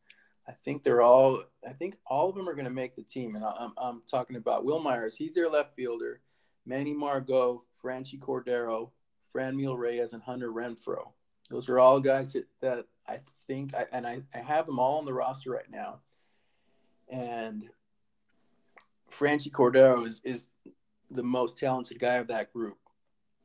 I 0.51 0.53
think 0.65 0.83
they're 0.83 1.03
all. 1.03 1.45
I 1.65 1.73
think 1.73 1.97
all 2.07 2.29
of 2.29 2.35
them 2.35 2.49
are 2.49 2.55
to 2.65 2.71
make 2.71 2.97
the 2.97 3.03
team, 3.03 3.37
and 3.37 3.45
I'm, 3.45 3.73
I'm 3.77 4.03
talking 4.11 4.35
about 4.35 4.65
Wil 4.65 4.81
Myers. 4.81 5.17
He's 5.17 5.33
their 5.33 5.49
left 5.49 5.77
fielder. 5.77 6.21
Manny 6.67 6.93
Margot, 6.93 7.63
Franchy 7.83 8.19
Cordero, 8.19 8.91
Franmil 9.33 9.79
Reyes, 9.79 10.13
and 10.13 10.23
Hunter 10.23 10.51
Renfroe. 10.51 11.13
Those 11.51 11.69
are 11.69 11.79
all 11.79 12.01
guys 12.01 12.33
that, 12.33 12.47
that 12.61 12.87
I 13.09 13.19
think, 13.47 13.75
I, 13.75 13.87
and 13.93 14.07
I, 14.07 14.23
I 14.35 14.39
have 14.39 14.67
them 14.67 14.79
all 14.79 14.99
on 14.99 15.05
the 15.05 15.13
roster 15.13 15.51
right 15.51 15.71
now. 15.71 15.99
And 17.09 17.69
Franchy 19.11 19.51
Cordero 19.51 20.07
is, 20.07 20.21
is 20.25 20.51
the 21.11 21.25
most 21.25 21.59
talented 21.59 21.99
guy 21.99 22.15
of 22.15 22.29
that 22.29 22.53
group. 22.53 22.79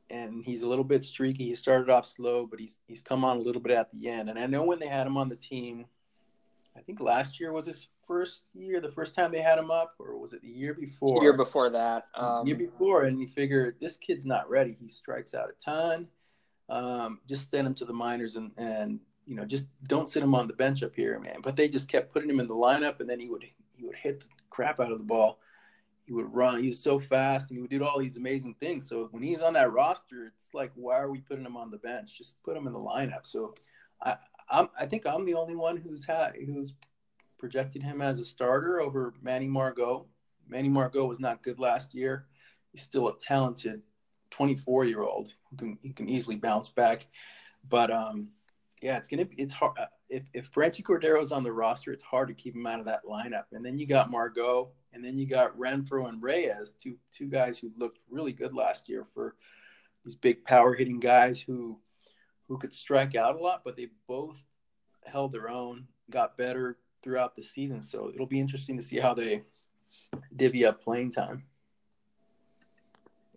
And 0.08 0.44
he's 0.44 0.62
a 0.62 0.68
little 0.68 0.84
bit 0.84 1.02
streaky. 1.02 1.46
He 1.46 1.56
started 1.56 1.90
off 1.90 2.06
slow, 2.06 2.46
but 2.46 2.60
he's 2.60 2.80
he's 2.86 3.02
come 3.02 3.24
on 3.24 3.38
a 3.38 3.40
little 3.40 3.60
bit 3.60 3.76
at 3.76 3.90
the 3.90 4.08
end. 4.08 4.30
And 4.30 4.38
I 4.38 4.46
know 4.46 4.62
when 4.62 4.78
they 4.78 4.86
had 4.86 5.04
him 5.04 5.16
on 5.16 5.28
the 5.28 5.34
team, 5.34 5.86
I 6.76 6.80
think 6.80 7.00
last 7.00 7.40
year 7.40 7.52
was 7.52 7.66
his 7.66 7.88
first 8.06 8.44
year, 8.54 8.80
the 8.80 8.88
first 8.88 9.16
time 9.16 9.32
they 9.32 9.40
had 9.40 9.58
him 9.58 9.72
up, 9.72 9.94
or 9.98 10.16
was 10.16 10.32
it 10.32 10.42
the 10.42 10.48
year 10.48 10.74
before? 10.74 11.16
The 11.16 11.22
year 11.22 11.36
before 11.36 11.70
that. 11.70 12.06
Um, 12.14 12.46
year 12.46 12.54
before, 12.54 13.02
and 13.02 13.18
you 13.18 13.26
figure 13.26 13.74
this 13.80 13.96
kid's 13.96 14.24
not 14.24 14.48
ready. 14.48 14.76
He 14.80 14.88
strikes 14.88 15.34
out 15.34 15.48
a 15.50 15.64
ton. 15.64 16.06
Um, 16.68 17.20
just 17.28 17.50
send 17.50 17.66
him 17.66 17.74
to 17.74 17.84
the 17.84 17.92
minors 17.92 18.36
and 18.36 18.50
and 18.56 19.00
you 19.24 19.36
know 19.36 19.44
just 19.44 19.68
don't 19.86 20.08
sit 20.08 20.22
him 20.22 20.34
on 20.34 20.46
the 20.46 20.52
bench 20.54 20.82
up 20.82 20.94
here, 20.94 21.18
man. 21.20 21.40
But 21.42 21.56
they 21.56 21.68
just 21.68 21.88
kept 21.88 22.12
putting 22.12 22.30
him 22.30 22.40
in 22.40 22.48
the 22.48 22.54
lineup, 22.54 23.00
and 23.00 23.08
then 23.08 23.20
he 23.20 23.28
would 23.28 23.44
he 23.76 23.84
would 23.84 23.96
hit 23.96 24.20
the 24.20 24.26
crap 24.50 24.80
out 24.80 24.92
of 24.92 24.98
the 24.98 25.04
ball. 25.04 25.38
He 26.06 26.12
would 26.12 26.32
run. 26.32 26.60
He 26.60 26.68
was 26.68 26.82
so 26.82 27.00
fast, 27.00 27.50
and 27.50 27.58
he 27.58 27.60
would 27.60 27.70
do 27.70 27.84
all 27.84 27.98
these 27.98 28.16
amazing 28.16 28.54
things. 28.60 28.88
So 28.88 29.08
when 29.10 29.24
he's 29.24 29.42
on 29.42 29.54
that 29.54 29.72
roster, 29.72 30.24
it's 30.24 30.54
like, 30.54 30.70
why 30.76 30.98
are 30.98 31.10
we 31.10 31.20
putting 31.20 31.44
him 31.44 31.56
on 31.56 31.70
the 31.70 31.78
bench? 31.78 32.16
Just 32.16 32.40
put 32.44 32.56
him 32.56 32.68
in 32.68 32.72
the 32.72 32.78
lineup. 32.78 33.26
So 33.26 33.54
I, 34.00 34.16
I'm, 34.48 34.68
I 34.78 34.86
think 34.86 35.04
I'm 35.04 35.24
the 35.24 35.34
only 35.34 35.56
one 35.56 35.76
who's 35.76 36.04
had 36.04 36.36
who's 36.36 36.74
projected 37.38 37.82
him 37.82 38.00
as 38.00 38.20
a 38.20 38.24
starter 38.24 38.80
over 38.80 39.14
Manny 39.20 39.48
Margot. 39.48 40.06
Manny 40.48 40.68
Margot 40.68 41.04
was 41.04 41.18
not 41.18 41.42
good 41.42 41.58
last 41.58 41.92
year. 41.92 42.26
He's 42.70 42.82
still 42.82 43.08
a 43.08 43.18
talented 43.18 43.82
24 44.30 44.84
year 44.84 45.02
old 45.02 45.32
who 45.50 45.56
can 45.56 45.78
he 45.82 45.92
can 45.92 46.08
easily 46.08 46.36
bounce 46.36 46.68
back. 46.68 47.06
But 47.68 47.90
um, 47.90 48.28
yeah, 48.82 48.96
it's 48.96 49.08
gonna 49.08 49.24
be 49.24 49.36
it's 49.36 49.54
hard 49.54 49.76
if 50.08 50.24
if 50.32 50.52
Franchy 50.52 50.82
Cordero's 50.82 51.32
on 51.32 51.42
the 51.42 51.52
roster, 51.52 51.92
it's 51.92 52.02
hard 52.02 52.28
to 52.28 52.34
keep 52.34 52.54
him 52.54 52.66
out 52.66 52.80
of 52.80 52.86
that 52.86 53.04
lineup. 53.04 53.44
And 53.52 53.64
then 53.64 53.78
you 53.78 53.86
got 53.86 54.10
Margot, 54.10 54.70
and 54.92 55.04
then 55.04 55.16
you 55.16 55.26
got 55.26 55.56
Renfroe 55.58 56.08
and 56.08 56.22
Reyes, 56.22 56.74
two 56.80 56.96
two 57.12 57.28
guys 57.28 57.58
who 57.58 57.72
looked 57.76 58.00
really 58.10 58.32
good 58.32 58.54
last 58.54 58.88
year 58.88 59.06
for 59.14 59.34
these 60.04 60.14
big 60.14 60.44
power 60.44 60.74
hitting 60.74 61.00
guys 61.00 61.40
who 61.40 61.78
who 62.48 62.58
could 62.58 62.72
strike 62.72 63.14
out 63.14 63.36
a 63.36 63.38
lot, 63.38 63.62
but 63.64 63.76
they 63.76 63.88
both 64.06 64.40
held 65.04 65.32
their 65.32 65.48
own, 65.48 65.86
got 66.10 66.36
better 66.36 66.78
throughout 67.02 67.34
the 67.34 67.42
season. 67.42 67.82
So 67.82 68.10
it'll 68.14 68.26
be 68.26 68.40
interesting 68.40 68.76
to 68.76 68.82
see 68.82 68.98
how 68.98 69.14
they 69.14 69.42
divvy 70.34 70.64
up 70.64 70.82
playing 70.82 71.10
time. 71.10 71.44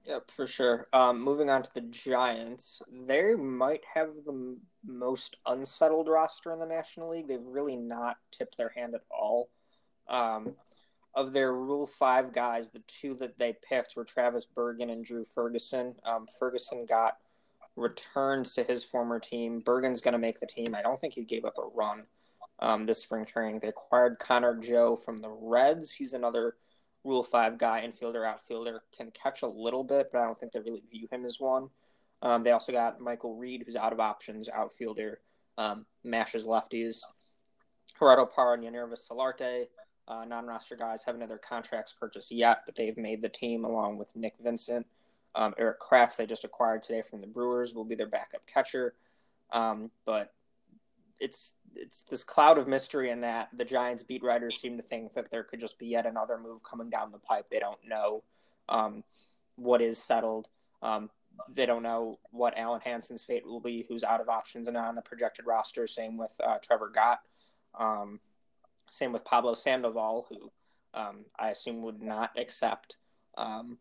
Yep, 0.10 0.32
for 0.32 0.48
sure. 0.48 0.88
Um, 0.92 1.22
moving 1.22 1.52
on 1.52 1.62
to 1.62 1.70
the 1.76 1.82
Giants, 1.82 2.82
they 2.92 3.36
might 3.36 3.84
have 3.94 4.10
the 4.26 4.58
most 4.84 5.38
unsettled 5.46 6.08
roster 6.08 6.52
in 6.52 6.58
the 6.58 6.66
National 6.66 7.12
League. 7.12 7.28
They've 7.28 7.46
really 7.46 7.76
not 7.76 8.18
tipped 8.32 8.58
their 8.58 8.74
hand 8.76 8.96
at 8.96 9.04
all. 9.12 9.52
Um, 10.08 10.56
of 11.14 11.32
their 11.32 11.54
Rule 11.54 11.86
Five 11.86 12.34
guys, 12.34 12.70
the 12.70 12.82
two 12.88 13.14
that 13.16 13.38
they 13.38 13.56
picked 13.62 13.96
were 13.96 14.04
Travis 14.04 14.48
Bergen 14.48 14.90
and 14.90 15.06
Drew 15.06 15.24
Ferguson. 15.24 15.94
Um, 16.04 16.26
Ferguson 16.40 16.88
got 16.88 17.18
returns 17.76 18.56
to 18.56 18.64
his 18.64 18.84
former 18.84 19.20
team. 19.20 19.60
Bergen's 19.60 20.02
going 20.02 20.14
to 20.14 20.18
make 20.18 20.40
the 20.40 20.48
team. 20.48 20.74
I 20.74 20.82
don't 20.82 21.00
think 21.00 21.14
he 21.14 21.24
gave 21.24 21.46
up 21.46 21.60
a 21.60 21.68
run 21.76 22.06
um, 22.58 22.88
this 22.88 23.04
spring 23.04 23.26
training. 23.26 23.60
They 23.60 23.68
acquired 23.68 24.18
Connor 24.18 24.56
Joe 24.56 24.96
from 24.96 25.18
the 25.18 25.30
Reds. 25.30 25.92
He's 25.92 26.14
another 26.14 26.56
Rule 27.04 27.24
5 27.24 27.58
guy, 27.58 27.88
infielder, 27.88 28.28
outfielder, 28.28 28.84
can 28.96 29.12
catch 29.12 29.42
a 29.42 29.48
little 29.48 29.84
bit, 29.84 30.10
but 30.12 30.20
I 30.20 30.26
don't 30.26 30.40
think 30.40 30.52
they 30.52 30.60
really 30.60 30.84
view 30.92 31.08
him 31.12 31.26
as 31.26 31.40
one. 31.40 31.70
Um, 32.22 32.44
they 32.44 32.52
also 32.52 32.72
got 32.72 33.00
Michael 33.00 33.36
Reed, 33.36 33.64
who's 33.66 33.78
out 33.78 33.94
of 33.94 34.00
options, 34.00 34.50
outfielder, 34.50 35.22
um, 35.58 35.86
mashes 36.04 36.46
lefties. 36.46 37.00
Gerardo 37.98 38.26
Parra 38.26 38.54
and 38.58 38.64
Yangervis 38.64 39.10
Solarte, 39.10 39.68
uh, 40.08 40.26
non 40.26 40.46
roster 40.46 40.76
guys, 40.76 41.04
haven't 41.04 41.22
had 41.22 41.30
their 41.30 41.38
contracts 41.38 41.94
purchased 41.98 42.32
yet, 42.32 42.64
but 42.66 42.76
they've 42.76 42.98
made 42.98 43.22
the 43.22 43.30
team 43.30 43.64
along 43.64 43.98
with 43.98 44.14
Nick 44.16 44.36
Vincent. 44.42 44.86
Um, 45.36 45.54
Erik 45.58 45.80
Kratz, 45.80 46.18
they 46.18 46.26
just 46.26 46.44
acquired 46.44 46.82
today 46.82 47.02
from 47.02 47.20
the 47.20 47.28
Brewers, 47.28 47.74
will 47.74 47.86
be 47.86 47.96
their 47.96 48.08
backup 48.08 48.46
catcher. 48.46 48.96
Um, 49.52 49.92
but 50.06 50.34
it's 51.20 51.54
it's 51.76 52.02
this 52.02 52.24
cloud 52.24 52.58
of 52.58 52.68
mystery 52.68 53.10
in 53.10 53.22
that 53.22 53.50
the 53.56 53.66
Giants 53.66 54.04
beat 54.04 54.24
writers 54.24 54.60
seem 54.60 54.78
to 54.78 54.84
think 54.84 55.14
that 55.14 55.30
there 55.30 55.44
could 55.44 55.60
just 55.60 55.78
be 55.78 55.88
yet 55.88 56.06
another 56.06 56.38
move 56.38 56.64
coming 56.64 56.90
down 56.90 57.12
the 57.12 57.20
pipe. 57.20 57.48
They 57.50 57.60
don't 57.60 57.80
know 57.88 58.24
um, 58.68 59.04
what 59.56 59.82
is 59.82 59.98
settled. 59.98 60.48
Um, 60.82 61.10
they 61.54 61.66
don't 61.66 61.84
know 61.84 62.20
what 62.32 62.56
Alen 62.56 62.82
Hanson's 62.82 63.24
fate 63.24 63.46
will 63.46 63.62
be, 63.62 63.86
who's 63.88 64.04
out 64.04 64.22
of 64.22 64.30
options 64.30 64.68
and 64.68 64.76
not 64.76 64.88
on 64.88 64.96
the 64.96 65.02
projected 65.02 65.46
roster. 65.46 65.88
Same 65.88 66.18
with 66.18 66.34
uh, 66.44 66.58
Trevor 66.62 66.92
Gott. 66.94 67.20
Um, 67.78 68.20
same 68.90 69.14
with 69.14 69.24
Pablo 69.24 69.54
Sandoval, 69.54 70.28
who 70.30 70.52
um, 70.94 71.26
I 71.38 71.50
assume 71.50 71.82
would 71.84 72.02
not 72.02 72.32
accept 72.38 72.98
um, 73.38 73.78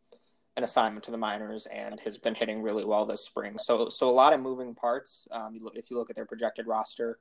an 0.57 0.65
assignment 0.65 1.05
to 1.05 1.11
the 1.11 1.17
minors 1.17 1.67
and 1.67 1.99
has 2.01 2.19
been 2.19 2.35
hitting 2.35 2.63
really 2.63 2.85
well 2.85 3.07
this 3.07 3.25
spring. 3.25 3.59
So, 3.59 3.89
so 3.89 4.09
a 4.09 4.13
lot 4.13 4.33
of 4.33 4.41
moving 4.41 4.75
parts. 4.75 5.27
Um, 5.31 5.59
if 5.75 5.91
you 5.91 5.97
look 5.97 6.11
at 6.11 6.17
their 6.17 6.27
projected 6.27 6.67
roster, 6.67 7.19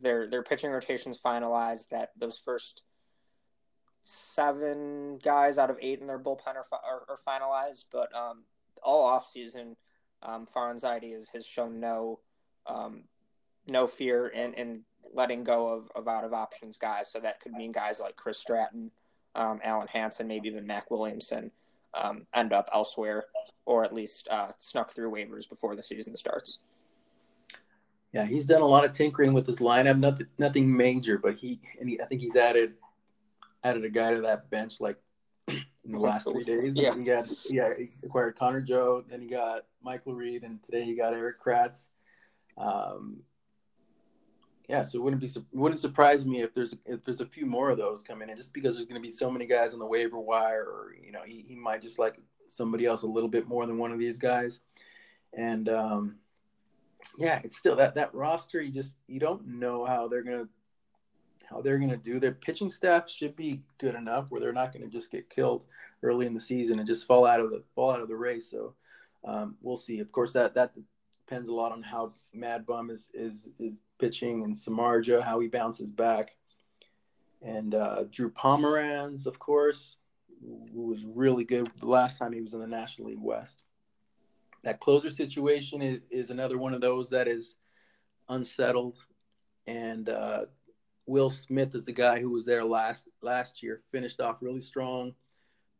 their 0.00 0.28
their 0.28 0.42
pitching 0.42 0.70
rotations 0.70 1.20
finalized. 1.24 1.88
That 1.90 2.10
those 2.16 2.38
first 2.38 2.82
seven 4.02 5.18
guys 5.22 5.58
out 5.58 5.70
of 5.70 5.78
eight 5.80 6.00
in 6.00 6.06
their 6.06 6.18
bullpen 6.18 6.56
are, 6.56 6.66
are, 6.72 7.04
are 7.08 7.18
finalized, 7.26 7.86
but 7.90 8.14
um, 8.14 8.44
all 8.82 9.02
off 9.02 9.26
season, 9.26 9.76
um, 10.22 10.46
Anxiety 10.54 11.12
has, 11.12 11.28
has 11.28 11.46
shown 11.46 11.80
no 11.80 12.20
um, 12.66 13.04
no 13.68 13.86
fear 13.86 14.28
in, 14.28 14.52
in 14.54 14.82
letting 15.12 15.44
go 15.44 15.68
of, 15.68 15.90
of 15.94 16.08
out 16.08 16.24
of 16.24 16.32
options 16.32 16.76
guys. 16.76 17.10
So 17.10 17.20
that 17.20 17.40
could 17.40 17.52
mean 17.52 17.72
guys 17.72 18.00
like 18.00 18.16
Chris 18.16 18.38
Stratton, 18.38 18.90
um, 19.34 19.60
Alen 19.64 19.88
Hanson, 19.88 20.26
maybe 20.26 20.48
even 20.48 20.66
Mac 20.66 20.90
Williamson 20.90 21.50
um, 21.94 22.26
end 22.34 22.52
up 22.52 22.68
elsewhere 22.72 23.24
or 23.66 23.84
at 23.84 23.94
least 23.94 24.28
uh, 24.30 24.52
snuck 24.58 24.92
through 24.92 25.10
waivers 25.10 25.48
before 25.48 25.76
the 25.76 25.82
season 25.82 26.16
starts. 26.16 26.58
Yeah, 28.14 28.24
he's 28.24 28.46
done 28.46 28.62
a 28.62 28.66
lot 28.66 28.84
of 28.84 28.92
tinkering 28.92 29.32
with 29.32 29.44
his 29.44 29.58
lineup. 29.58 29.98
Nothing, 29.98 30.28
nothing 30.38 30.74
major, 30.74 31.18
but 31.18 31.34
he 31.34 31.58
and 31.80 31.88
he, 31.88 32.00
I 32.00 32.04
think 32.04 32.20
he's 32.20 32.36
added 32.36 32.74
added 33.64 33.84
a 33.84 33.90
guy 33.90 34.14
to 34.14 34.20
that 34.20 34.48
bench 34.50 34.80
like 34.80 34.98
in 35.48 35.90
the 35.90 35.98
last 35.98 36.22
three 36.22 36.44
days. 36.44 36.76
Yeah, 36.76 36.94
he 36.94 37.02
got 37.02 37.26
yeah 37.50 37.70
he 37.76 37.84
acquired 38.04 38.36
Connor 38.36 38.60
Joe, 38.60 39.02
then 39.10 39.20
he 39.20 39.26
got 39.26 39.64
Michael 39.82 40.14
Reed, 40.14 40.44
and 40.44 40.62
today 40.62 40.84
he 40.84 40.94
got 40.94 41.12
Erik 41.12 41.42
Kratz. 41.42 41.88
Um, 42.56 43.24
yeah, 44.68 44.84
so 44.84 44.98
it 44.98 45.02
wouldn't 45.02 45.20
be 45.20 45.28
wouldn't 45.52 45.80
surprise 45.80 46.24
me 46.24 46.40
if 46.40 46.54
there's 46.54 46.76
if 46.86 47.04
there's 47.04 47.20
a 47.20 47.26
few 47.26 47.46
more 47.46 47.70
of 47.70 47.78
those 47.78 48.00
coming 48.00 48.30
in, 48.30 48.36
just 48.36 48.54
because 48.54 48.76
there's 48.76 48.86
going 48.86 49.02
to 49.02 49.04
be 49.04 49.10
so 49.10 49.28
many 49.28 49.44
guys 49.44 49.74
on 49.74 49.80
the 49.80 49.86
waiver 49.86 50.20
wire, 50.20 50.62
or 50.62 50.94
you 51.04 51.10
know 51.10 51.22
he, 51.26 51.44
he 51.48 51.56
might 51.56 51.82
just 51.82 51.98
like 51.98 52.20
somebody 52.46 52.86
else 52.86 53.02
a 53.02 53.08
little 53.08 53.28
bit 53.28 53.48
more 53.48 53.66
than 53.66 53.76
one 53.76 53.90
of 53.90 53.98
these 53.98 54.18
guys, 54.18 54.60
and 55.36 55.68
um, 55.68 56.14
yeah, 57.18 57.40
it's 57.44 57.56
still 57.56 57.76
that 57.76 57.94
that 57.94 58.14
roster. 58.14 58.60
You 58.60 58.72
just 58.72 58.96
you 59.06 59.20
don't 59.20 59.46
know 59.46 59.84
how 59.84 60.08
they're 60.08 60.22
gonna 60.22 60.48
how 61.48 61.60
they're 61.60 61.78
gonna 61.78 61.96
do. 61.96 62.18
Their 62.18 62.32
pitching 62.32 62.70
staff 62.70 63.08
should 63.08 63.36
be 63.36 63.62
good 63.78 63.94
enough 63.94 64.26
where 64.28 64.40
they're 64.40 64.52
not 64.52 64.72
gonna 64.72 64.88
just 64.88 65.10
get 65.10 65.30
killed 65.30 65.64
early 66.02 66.26
in 66.26 66.34
the 66.34 66.40
season 66.40 66.78
and 66.78 66.88
just 66.88 67.06
fall 67.06 67.26
out 67.26 67.40
of 67.40 67.50
the 67.50 67.62
fall 67.74 67.90
out 67.90 68.00
of 68.00 68.08
the 68.08 68.16
race. 68.16 68.50
So 68.50 68.74
um, 69.24 69.56
we'll 69.62 69.76
see. 69.76 70.00
Of 70.00 70.12
course, 70.12 70.32
that 70.32 70.54
that 70.54 70.72
depends 71.26 71.48
a 71.48 71.54
lot 71.54 71.72
on 71.72 71.82
how 71.82 72.12
Mad 72.32 72.66
Bum 72.66 72.90
is 72.90 73.10
is 73.14 73.50
is 73.58 73.74
pitching 73.98 74.42
and 74.42 74.56
Samardzija 74.56 75.22
how 75.22 75.38
he 75.40 75.48
bounces 75.48 75.90
back, 75.90 76.36
and 77.42 77.74
uh, 77.74 78.04
Drew 78.10 78.30
Pomeranz, 78.30 79.26
of 79.26 79.38
course, 79.38 79.96
who 80.72 80.86
was 80.86 81.04
really 81.04 81.44
good 81.44 81.70
the 81.78 81.86
last 81.86 82.18
time 82.18 82.32
he 82.32 82.40
was 82.40 82.54
in 82.54 82.60
the 82.60 82.66
National 82.66 83.08
League 83.08 83.18
West 83.20 83.62
that 84.64 84.80
closer 84.80 85.10
situation 85.10 85.82
is 85.82 86.06
is 86.10 86.30
another 86.30 86.58
one 86.58 86.74
of 86.74 86.80
those 86.80 87.10
that 87.10 87.28
is 87.28 87.56
unsettled. 88.28 88.96
And 89.66 90.08
uh, 90.08 90.46
Will 91.06 91.30
Smith 91.30 91.74
is 91.74 91.86
the 91.86 91.92
guy 91.92 92.20
who 92.20 92.30
was 92.30 92.44
there 92.44 92.64
last 92.64 93.08
last 93.22 93.62
year, 93.62 93.82
finished 93.92 94.20
off 94.20 94.38
really 94.40 94.60
strong. 94.60 95.14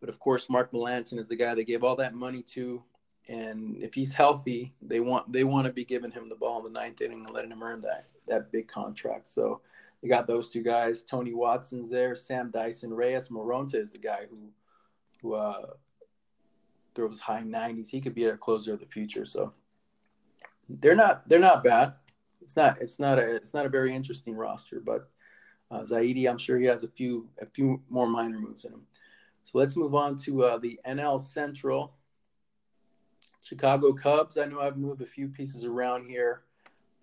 But 0.00 0.10
of 0.10 0.18
course, 0.18 0.50
Mark 0.50 0.70
Melancon 0.72 1.18
is 1.18 1.28
the 1.28 1.36
guy 1.36 1.54
they 1.54 1.64
gave 1.64 1.82
all 1.82 1.96
that 1.96 2.14
money 2.14 2.42
to. 2.54 2.82
And 3.26 3.82
if 3.82 3.94
he's 3.94 4.12
healthy, 4.12 4.74
they 4.82 5.00
want 5.00 5.32
they 5.32 5.44
want 5.44 5.66
to 5.66 5.72
be 5.72 5.84
giving 5.84 6.10
him 6.10 6.28
the 6.28 6.34
ball 6.34 6.58
in 6.58 6.72
the 6.72 6.78
ninth 6.78 7.00
inning 7.00 7.24
and 7.24 7.34
letting 7.34 7.50
him 7.50 7.62
earn 7.62 7.80
that 7.82 8.06
that 8.28 8.52
big 8.52 8.68
contract. 8.68 9.30
So 9.30 9.62
they 10.02 10.08
got 10.08 10.26
those 10.26 10.48
two 10.48 10.62
guys. 10.62 11.02
Tony 11.02 11.32
Watson's 11.32 11.88
there. 11.88 12.14
Sam 12.14 12.50
Dyson. 12.50 12.92
Reyes 12.92 13.30
Moronta 13.30 13.76
is 13.76 13.92
the 13.92 13.98
guy 13.98 14.26
who 14.28 14.50
who 15.22 15.34
uh, 15.34 15.68
throws 16.94 17.20
high 17.20 17.42
90s. 17.42 17.90
He 17.90 18.00
could 18.00 18.14
be 18.14 18.24
a 18.24 18.36
closer 18.36 18.74
of 18.74 18.80
the 18.80 18.86
future. 18.86 19.24
So 19.24 19.52
they're 20.68 20.94
not 20.94 21.28
they're 21.28 21.38
not 21.38 21.64
bad. 21.64 21.94
It's 22.40 22.56
not 22.56 22.80
it's 22.80 22.98
not 22.98 23.18
a 23.18 23.36
it's 23.36 23.54
not 23.54 23.66
a 23.66 23.70
very 23.70 23.94
interesting 23.94 24.34
roster, 24.34 24.80
but 24.80 25.10
uh, 25.70 25.80
Zaidi, 25.80 26.28
I'm 26.28 26.38
sure 26.38 26.58
he 26.58 26.66
has 26.66 26.84
a 26.84 26.88
few 26.88 27.28
a 27.40 27.46
few 27.46 27.82
more 27.88 28.06
minor 28.06 28.38
moves 28.38 28.64
in 28.64 28.72
him. 28.72 28.82
So 29.44 29.58
let's 29.58 29.76
move 29.76 29.94
on 29.94 30.16
to 30.18 30.44
uh, 30.44 30.58
the 30.58 30.80
NL 30.86 31.20
Central. 31.20 31.94
Chicago 33.42 33.92
Cubs. 33.92 34.38
I 34.38 34.46
know 34.46 34.60
I've 34.60 34.78
moved 34.78 35.02
a 35.02 35.06
few 35.06 35.28
pieces 35.28 35.66
around 35.66 36.08
here 36.08 36.43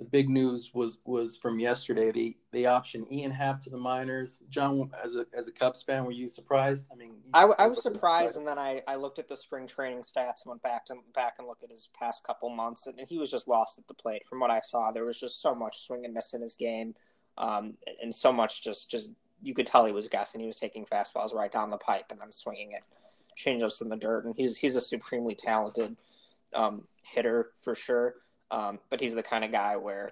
the 0.01 0.07
big 0.09 0.29
news 0.29 0.71
was 0.73 0.97
was 1.05 1.37
from 1.37 1.59
yesterday. 1.59 2.11
the 2.11 2.35
they 2.51 2.63
optioned 2.63 3.09
Ian 3.11 3.29
Happ 3.29 3.61
to 3.61 3.69
the 3.69 3.77
minors. 3.77 4.39
John, 4.49 4.89
as 5.01 5.15
a 5.15 5.27
as 5.37 5.47
a 5.47 5.51
Cubs 5.51 5.83
fan, 5.83 6.05
were 6.05 6.11
you 6.11 6.27
surprised? 6.27 6.87
I 6.91 6.95
mean, 6.95 7.13
I, 7.35 7.43
I 7.59 7.67
was 7.67 7.83
surprised, 7.83 8.35
and 8.35 8.47
then 8.47 8.57
I, 8.57 8.81
I 8.87 8.95
looked 8.95 9.19
at 9.19 9.27
the 9.27 9.37
spring 9.37 9.67
training 9.67 10.01
stats 10.01 10.43
and 10.43 10.47
went 10.47 10.63
back 10.63 10.87
to 10.87 10.95
back 11.13 11.35
and 11.37 11.47
looked 11.47 11.63
at 11.63 11.69
his 11.69 11.87
past 11.99 12.23
couple 12.23 12.49
months, 12.49 12.87
and 12.87 12.99
he 13.07 13.19
was 13.19 13.29
just 13.29 13.47
lost 13.47 13.77
at 13.77 13.87
the 13.87 13.93
plate. 13.93 14.25
From 14.25 14.39
what 14.39 14.49
I 14.49 14.61
saw, 14.61 14.91
there 14.91 15.05
was 15.05 15.19
just 15.19 15.39
so 15.39 15.53
much 15.53 15.81
swing 15.85 16.03
and 16.03 16.15
miss 16.15 16.33
in 16.33 16.41
his 16.41 16.55
game, 16.55 16.95
um, 17.37 17.75
and 18.01 18.13
so 18.13 18.33
much 18.33 18.63
just 18.63 18.89
just 18.89 19.11
you 19.43 19.53
could 19.53 19.67
tell 19.67 19.85
he 19.85 19.91
was 19.91 20.09
guessing. 20.09 20.41
He 20.41 20.47
was 20.47 20.57
taking 20.57 20.83
fastballs 20.85 21.31
right 21.31 21.51
down 21.51 21.69
the 21.69 21.77
pipe 21.77 22.05
and 22.09 22.19
then 22.19 22.31
swinging 22.31 22.71
it, 22.71 22.83
changeups 23.37 23.83
in 23.83 23.89
the 23.89 23.97
dirt, 23.97 24.25
and 24.25 24.35
he's 24.35 24.57
he's 24.57 24.75
a 24.75 24.81
supremely 24.81 25.35
talented 25.35 25.95
um, 26.55 26.87
hitter 27.03 27.51
for 27.55 27.75
sure. 27.75 28.15
Um, 28.51 28.79
but 28.89 28.99
he's 28.99 29.15
the 29.15 29.23
kind 29.23 29.43
of 29.43 29.51
guy 29.51 29.77
where 29.77 30.11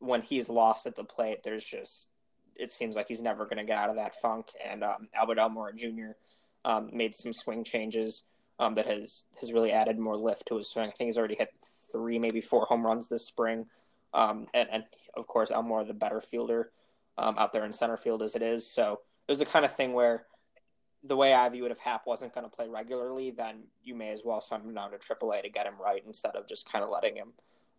when 0.00 0.20
he's 0.20 0.48
lost 0.48 0.86
at 0.86 0.96
the 0.96 1.04
plate, 1.04 1.42
there's 1.42 1.64
just 1.64 2.08
it 2.56 2.70
seems 2.70 2.94
like 2.94 3.08
he's 3.08 3.22
never 3.22 3.44
going 3.44 3.56
to 3.56 3.64
get 3.64 3.78
out 3.78 3.88
of 3.88 3.96
that 3.96 4.16
funk. 4.16 4.48
And 4.62 4.84
um, 4.84 5.08
Albert 5.14 5.38
Almora 5.38 5.74
Jr. 5.74 6.12
Um, 6.64 6.90
made 6.92 7.14
some 7.14 7.32
swing 7.32 7.64
changes 7.64 8.24
um, 8.58 8.74
that 8.74 8.86
has 8.86 9.24
has 9.40 9.52
really 9.52 9.72
added 9.72 9.98
more 9.98 10.16
lift 10.16 10.46
to 10.46 10.56
his 10.56 10.68
swing. 10.68 10.88
I 10.88 10.92
think 10.92 11.08
he's 11.08 11.16
already 11.16 11.36
hit 11.36 11.50
three, 11.90 12.18
maybe 12.18 12.40
four 12.40 12.66
home 12.66 12.84
runs 12.84 13.08
this 13.08 13.26
spring. 13.26 13.66
Um, 14.12 14.48
and, 14.52 14.68
and 14.70 14.84
of 15.14 15.26
course, 15.26 15.50
Almora 15.50 15.86
the 15.86 15.94
better 15.94 16.20
fielder 16.20 16.70
um, 17.16 17.36
out 17.38 17.52
there 17.52 17.64
in 17.64 17.72
center 17.72 17.96
field 17.96 18.22
as 18.22 18.34
it 18.34 18.42
is. 18.42 18.66
So 18.66 19.00
it 19.26 19.32
was 19.32 19.38
the 19.38 19.46
kind 19.46 19.64
of 19.64 19.74
thing 19.74 19.92
where 19.92 20.26
the 21.02 21.16
way 21.16 21.32
I 21.32 21.48
view 21.48 21.64
it, 21.64 21.72
if 21.72 21.78
Happ 21.78 22.06
wasn't 22.06 22.34
going 22.34 22.44
to 22.44 22.54
play 22.54 22.68
regularly, 22.68 23.30
then 23.30 23.64
you 23.82 23.94
may 23.94 24.10
as 24.10 24.22
well 24.24 24.40
send 24.40 24.64
him 24.64 24.74
down 24.74 24.90
to 24.90 24.98
AAA 24.98 25.42
to 25.42 25.48
get 25.48 25.66
him 25.66 25.80
right 25.82 26.02
instead 26.06 26.36
of 26.36 26.46
just 26.46 26.70
kind 26.70 26.84
of 26.84 26.90
letting 26.90 27.16
him 27.16 27.32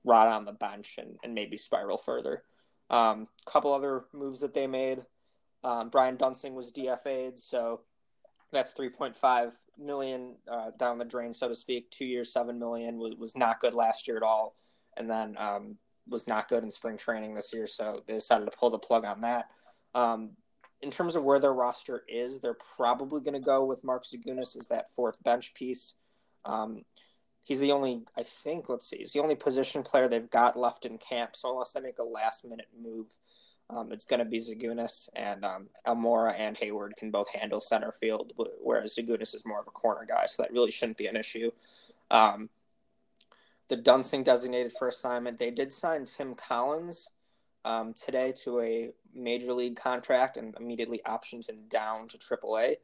rot 0.03 0.27
on 0.27 0.45
the 0.45 0.53
bench 0.53 0.95
and, 0.97 1.17
and 1.23 1.34
maybe 1.34 1.57
spiral 1.57 1.97
further. 1.97 2.43
A 2.89 2.95
um, 2.95 3.27
couple 3.45 3.73
other 3.73 4.05
moves 4.13 4.41
that 4.41 4.53
they 4.53 4.67
made. 4.67 5.05
Um, 5.63 5.89
Brian 5.89 6.17
Duensing 6.17 6.53
was 6.53 6.71
DFA'd, 6.71 7.38
so 7.38 7.81
that's 8.51 8.73
3.5 8.73 9.53
million 9.77 10.36
uh, 10.47 10.71
down 10.77 10.97
the 10.97 11.05
drain, 11.05 11.34
so 11.34 11.47
to 11.47 11.55
speak. 11.55 11.89
Two 11.91 12.05
years, 12.05 12.34
seven 12.34 12.57
million 12.60 12.97
was, 12.97 13.15
was 13.15 13.38
not 13.38 13.60
good 13.60 13.73
last 13.73 14.07
year 14.07 14.17
at 14.17 14.23
all, 14.23 14.55
and 14.97 15.10
then 15.10 15.36
um, 15.38 15.77
was 16.10 16.27
not 16.27 16.49
good 16.49 16.63
in 16.63 16.71
spring 16.71 16.97
training 16.97 17.34
this 17.34 17.53
year. 17.53 17.67
So 17.67 18.03
they 18.07 18.15
decided 18.15 18.49
to 18.49 18.57
pull 18.57 18.71
the 18.71 18.79
plug 18.79 19.05
on 19.05 19.21
that. 19.21 19.49
Um, 19.93 20.31
in 20.82 20.91
terms 20.91 21.15
of 21.15 21.24
where 21.24 21.39
their 21.39 21.54
roster 21.54 22.04
is, 22.08 22.39
they're 22.39 22.58
probably 22.76 23.22
going 23.22 23.34
to 23.34 23.39
go 23.39 23.63
with 23.65 23.84
Mark 23.84 24.04
Zagunis 24.04 24.58
as 24.58 24.67
that 24.67 24.91
fourth 24.91 25.22
bench 25.24 25.54
piece. 25.54 25.96
Um, 26.46 26.84
he's 27.44 27.60
the 27.60 27.72
only, 27.72 28.04
I 28.17 28.24
think, 28.24 28.70
let's 28.70 28.89
see, 28.89 28.98
he's 28.98 29.13
the 29.13 29.20
only 29.20 29.36
position 29.36 29.84
player 29.84 30.08
they've 30.08 30.30
got 30.30 30.58
left 30.58 30.86
in 30.86 30.98
camp. 30.98 31.36
So 31.36 31.52
unless 31.52 31.74
they 31.74 31.82
make 31.82 32.00
a 32.00 32.04
last 32.04 32.46
minute 32.46 32.67
move, 32.82 33.08
um, 33.70 33.91
it's 33.91 34.06
going 34.06 34.20
to 34.20 34.26
be 34.26 34.38
Zagunis 34.38 35.08
and 35.15 35.46
um, 35.46 35.67
Almora 35.88 36.38
and 36.38 36.58
Heyward 36.58 36.96
can 36.98 37.10
both 37.10 37.30
handle 37.30 37.62
center 37.62 37.91
field, 37.91 38.34
whereas 38.60 38.96
Zagunis 38.96 39.34
is 39.34 39.46
more 39.46 39.60
of 39.60 39.67
a 39.67 39.72
corner 39.72 40.06
guy, 40.06 40.26
so 40.26 40.44
that 40.44 40.52
really 40.52 40.72
shouldn't 40.72 40.98
be 40.98 41.08
an 41.08 41.15
issue. 41.15 41.52
Um, 42.10 42.50
the 43.70 43.78
Duensing 43.78 44.26
designated 44.26 44.74
for 44.78 44.89
assignment, 44.89 45.39
they 45.39 45.52
did 45.52 45.72
sign 45.72 46.04
Tim 46.04 46.36
Collins 46.36 47.12
um, 47.63 47.94
today 47.94 48.34
to 48.44 48.60
a 48.60 48.91
major 49.13 49.54
league 49.54 49.76
contract 49.76 50.38
and 50.38 50.56
immediately 50.60 51.02
optioned 51.06 51.50
him 51.50 51.60
down 51.67 52.08
to 52.08 52.17
AAA. 52.17 52.76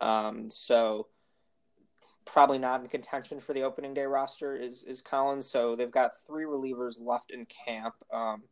Um, 0.00 0.50
so 0.50 1.08
probably 2.24 2.58
not 2.58 2.80
in 2.80 2.88
contention 2.88 3.38
for 3.40 3.52
the 3.54 3.62
opening 3.62 3.94
day 3.94 4.04
roster 4.04 4.54
is 4.54 4.84
is 4.84 5.02
Collins. 5.02 5.50
So 5.50 5.76
they've 5.76 5.90
got 5.90 6.12
three 6.26 6.44
relievers 6.44 7.00
left 7.00 7.30
in 7.30 7.46
camp: 7.46 7.94
um, 8.12 8.42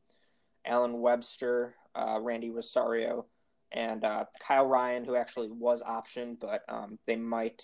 Allen 0.64 1.00
Webster, 1.00 1.74
uh, 1.94 2.18
Randy 2.22 2.50
Rosario, 2.50 3.26
and 3.72 4.04
uh, 4.04 4.24
Kyle 4.40 4.66
Ryan, 4.66 5.04
who 5.04 5.16
actually 5.16 5.50
was 5.50 5.82
optioned, 5.82 6.40
but 6.40 6.62
um, 6.68 6.98
they 7.06 7.16
might 7.16 7.62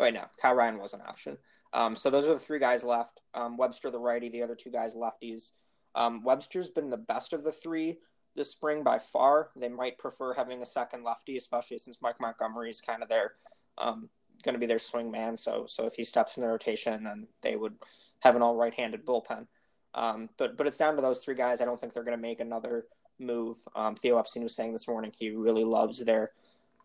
Right 0.00 0.14
now, 0.14 0.30
Kyle 0.40 0.54
Ryan 0.54 0.78
was 0.78 0.94
an 0.94 1.02
option. 1.06 1.36
Um, 1.74 1.94
so 1.94 2.08
those 2.08 2.26
are 2.26 2.32
the 2.32 2.40
three 2.40 2.58
guys 2.58 2.82
left. 2.82 3.20
Um, 3.34 3.58
Webster, 3.58 3.90
the 3.90 4.00
righty, 4.00 4.30
the 4.30 4.42
other 4.42 4.54
two 4.54 4.70
guys 4.70 4.94
lefties. 4.94 5.52
Um, 5.94 6.24
Webster's 6.24 6.70
been 6.70 6.88
the 6.88 6.96
best 6.96 7.34
of 7.34 7.44
the 7.44 7.52
three 7.52 7.98
this 8.36 8.50
spring 8.50 8.82
by 8.82 8.98
far. 8.98 9.50
They 9.56 9.68
might 9.68 9.98
prefer 9.98 10.34
having 10.34 10.62
a 10.62 10.66
second 10.66 11.04
lefty, 11.04 11.36
especially 11.36 11.78
since 11.78 12.02
Mike 12.02 12.20
Montgomery 12.20 12.70
is 12.70 12.80
kind 12.80 13.02
of 13.02 13.08
their 13.08 13.32
um, 13.78 14.08
going 14.42 14.54
to 14.54 14.58
be 14.58 14.66
their 14.66 14.78
swing 14.78 15.10
man. 15.10 15.36
So 15.36 15.64
so 15.66 15.86
if 15.86 15.94
he 15.94 16.04
steps 16.04 16.36
in 16.36 16.42
the 16.42 16.48
rotation, 16.48 17.04
then 17.04 17.28
they 17.42 17.56
would 17.56 17.74
have 18.20 18.36
an 18.36 18.42
all 18.42 18.56
right-handed 18.56 19.04
bullpen. 19.04 19.46
Um, 19.94 20.28
but 20.38 20.56
but 20.56 20.66
it's 20.66 20.78
down 20.78 20.96
to 20.96 21.02
those 21.02 21.18
three 21.18 21.34
guys. 21.34 21.60
I 21.60 21.64
don't 21.64 21.80
think 21.80 21.92
they're 21.92 22.04
going 22.04 22.16
to 22.16 22.22
make 22.22 22.40
another 22.40 22.86
move. 23.18 23.56
Um, 23.74 23.94
Theo 23.94 24.18
Epstein 24.18 24.42
was 24.42 24.54
saying 24.54 24.72
this 24.72 24.88
morning 24.88 25.12
he 25.16 25.30
really 25.30 25.64
loves 25.64 26.02
their 26.04 26.32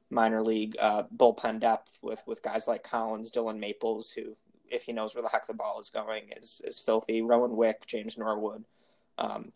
minor 0.10 0.42
league 0.42 0.76
uh, 0.80 1.04
bullpen 1.16 1.60
depth 1.60 1.98
with 2.02 2.24
with 2.26 2.42
guys 2.42 2.68
like 2.68 2.84
Collins, 2.84 3.32
Dylan 3.32 3.60
Maples, 3.60 4.12
who 4.12 4.36
if 4.70 4.84
he 4.84 4.94
knows 4.94 5.14
where 5.14 5.22
the 5.22 5.30
heck 5.30 5.46
the 5.48 5.54
ball 5.54 5.80
is 5.80 5.90
going 5.90 6.32
is 6.36 6.62
is 6.66 6.80
filthy. 6.80 7.22
Rowan 7.22 7.56
Wick, 7.56 7.86
James 7.86 8.18
Norwood. 8.18 8.66
Um, 9.18 9.52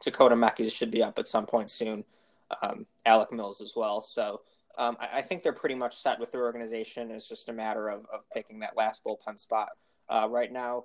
Dakota 0.00 0.34
Mekkes 0.34 0.72
should 0.72 0.90
be 0.90 1.02
up 1.02 1.18
at 1.18 1.26
some 1.26 1.46
point 1.46 1.70
soon. 1.70 2.04
Um, 2.62 2.86
Alec 3.04 3.32
Mills 3.32 3.60
as 3.60 3.74
well. 3.76 4.00
So 4.00 4.40
um, 4.78 4.96
I, 5.00 5.18
I, 5.18 5.22
think 5.22 5.42
they're 5.42 5.52
pretty 5.52 5.74
much 5.74 5.94
set 5.94 6.18
with 6.18 6.32
their 6.32 6.44
organization. 6.44 7.10
It's 7.10 7.28
just 7.28 7.50
a 7.50 7.52
matter 7.52 7.88
of, 7.88 8.06
of 8.12 8.28
picking 8.32 8.60
that 8.60 8.76
last 8.76 9.04
bullpen 9.04 9.38
spot. 9.38 9.68
Uh, 10.08 10.28
right 10.30 10.50
now, 10.50 10.84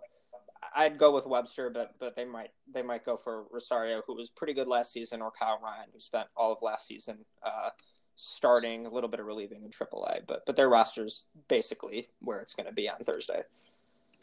I'd 0.76 0.98
go 0.98 1.14
with 1.14 1.26
Webster, 1.26 1.70
but 1.70 1.96
but 2.00 2.16
they 2.16 2.26
might 2.26 2.50
they 2.72 2.82
might 2.82 3.06
go 3.06 3.16
for 3.18 3.46
Rosario, 3.52 4.02
who 4.06 4.16
was 4.16 4.30
pretty 4.30 4.54
good 4.54 4.68
last 4.68 4.92
season, 4.92 5.22
or 5.22 5.32
Kyle 5.32 5.60
Ryan, 5.64 5.88
who 5.94 6.00
spent 6.00 6.28
all 6.36 6.52
of 6.52 6.62
last 6.62 6.88
season 6.88 7.20
uh, 7.44 7.70
starting, 8.16 8.86
a 8.86 8.90
little 8.90 9.10
bit 9.10 9.20
of 9.20 9.26
relieving 9.26 9.64
in 9.64 9.70
AAA. 9.70 10.22
But 10.28 10.46
but 10.46 10.56
their 10.56 10.70
roster's 10.70 11.26
basically 11.48 12.10
where 12.20 12.40
it's 12.40 12.54
going 12.54 12.68
to 12.68 12.74
be 12.74 12.90
on 12.90 12.98
Thursday. 13.04 13.44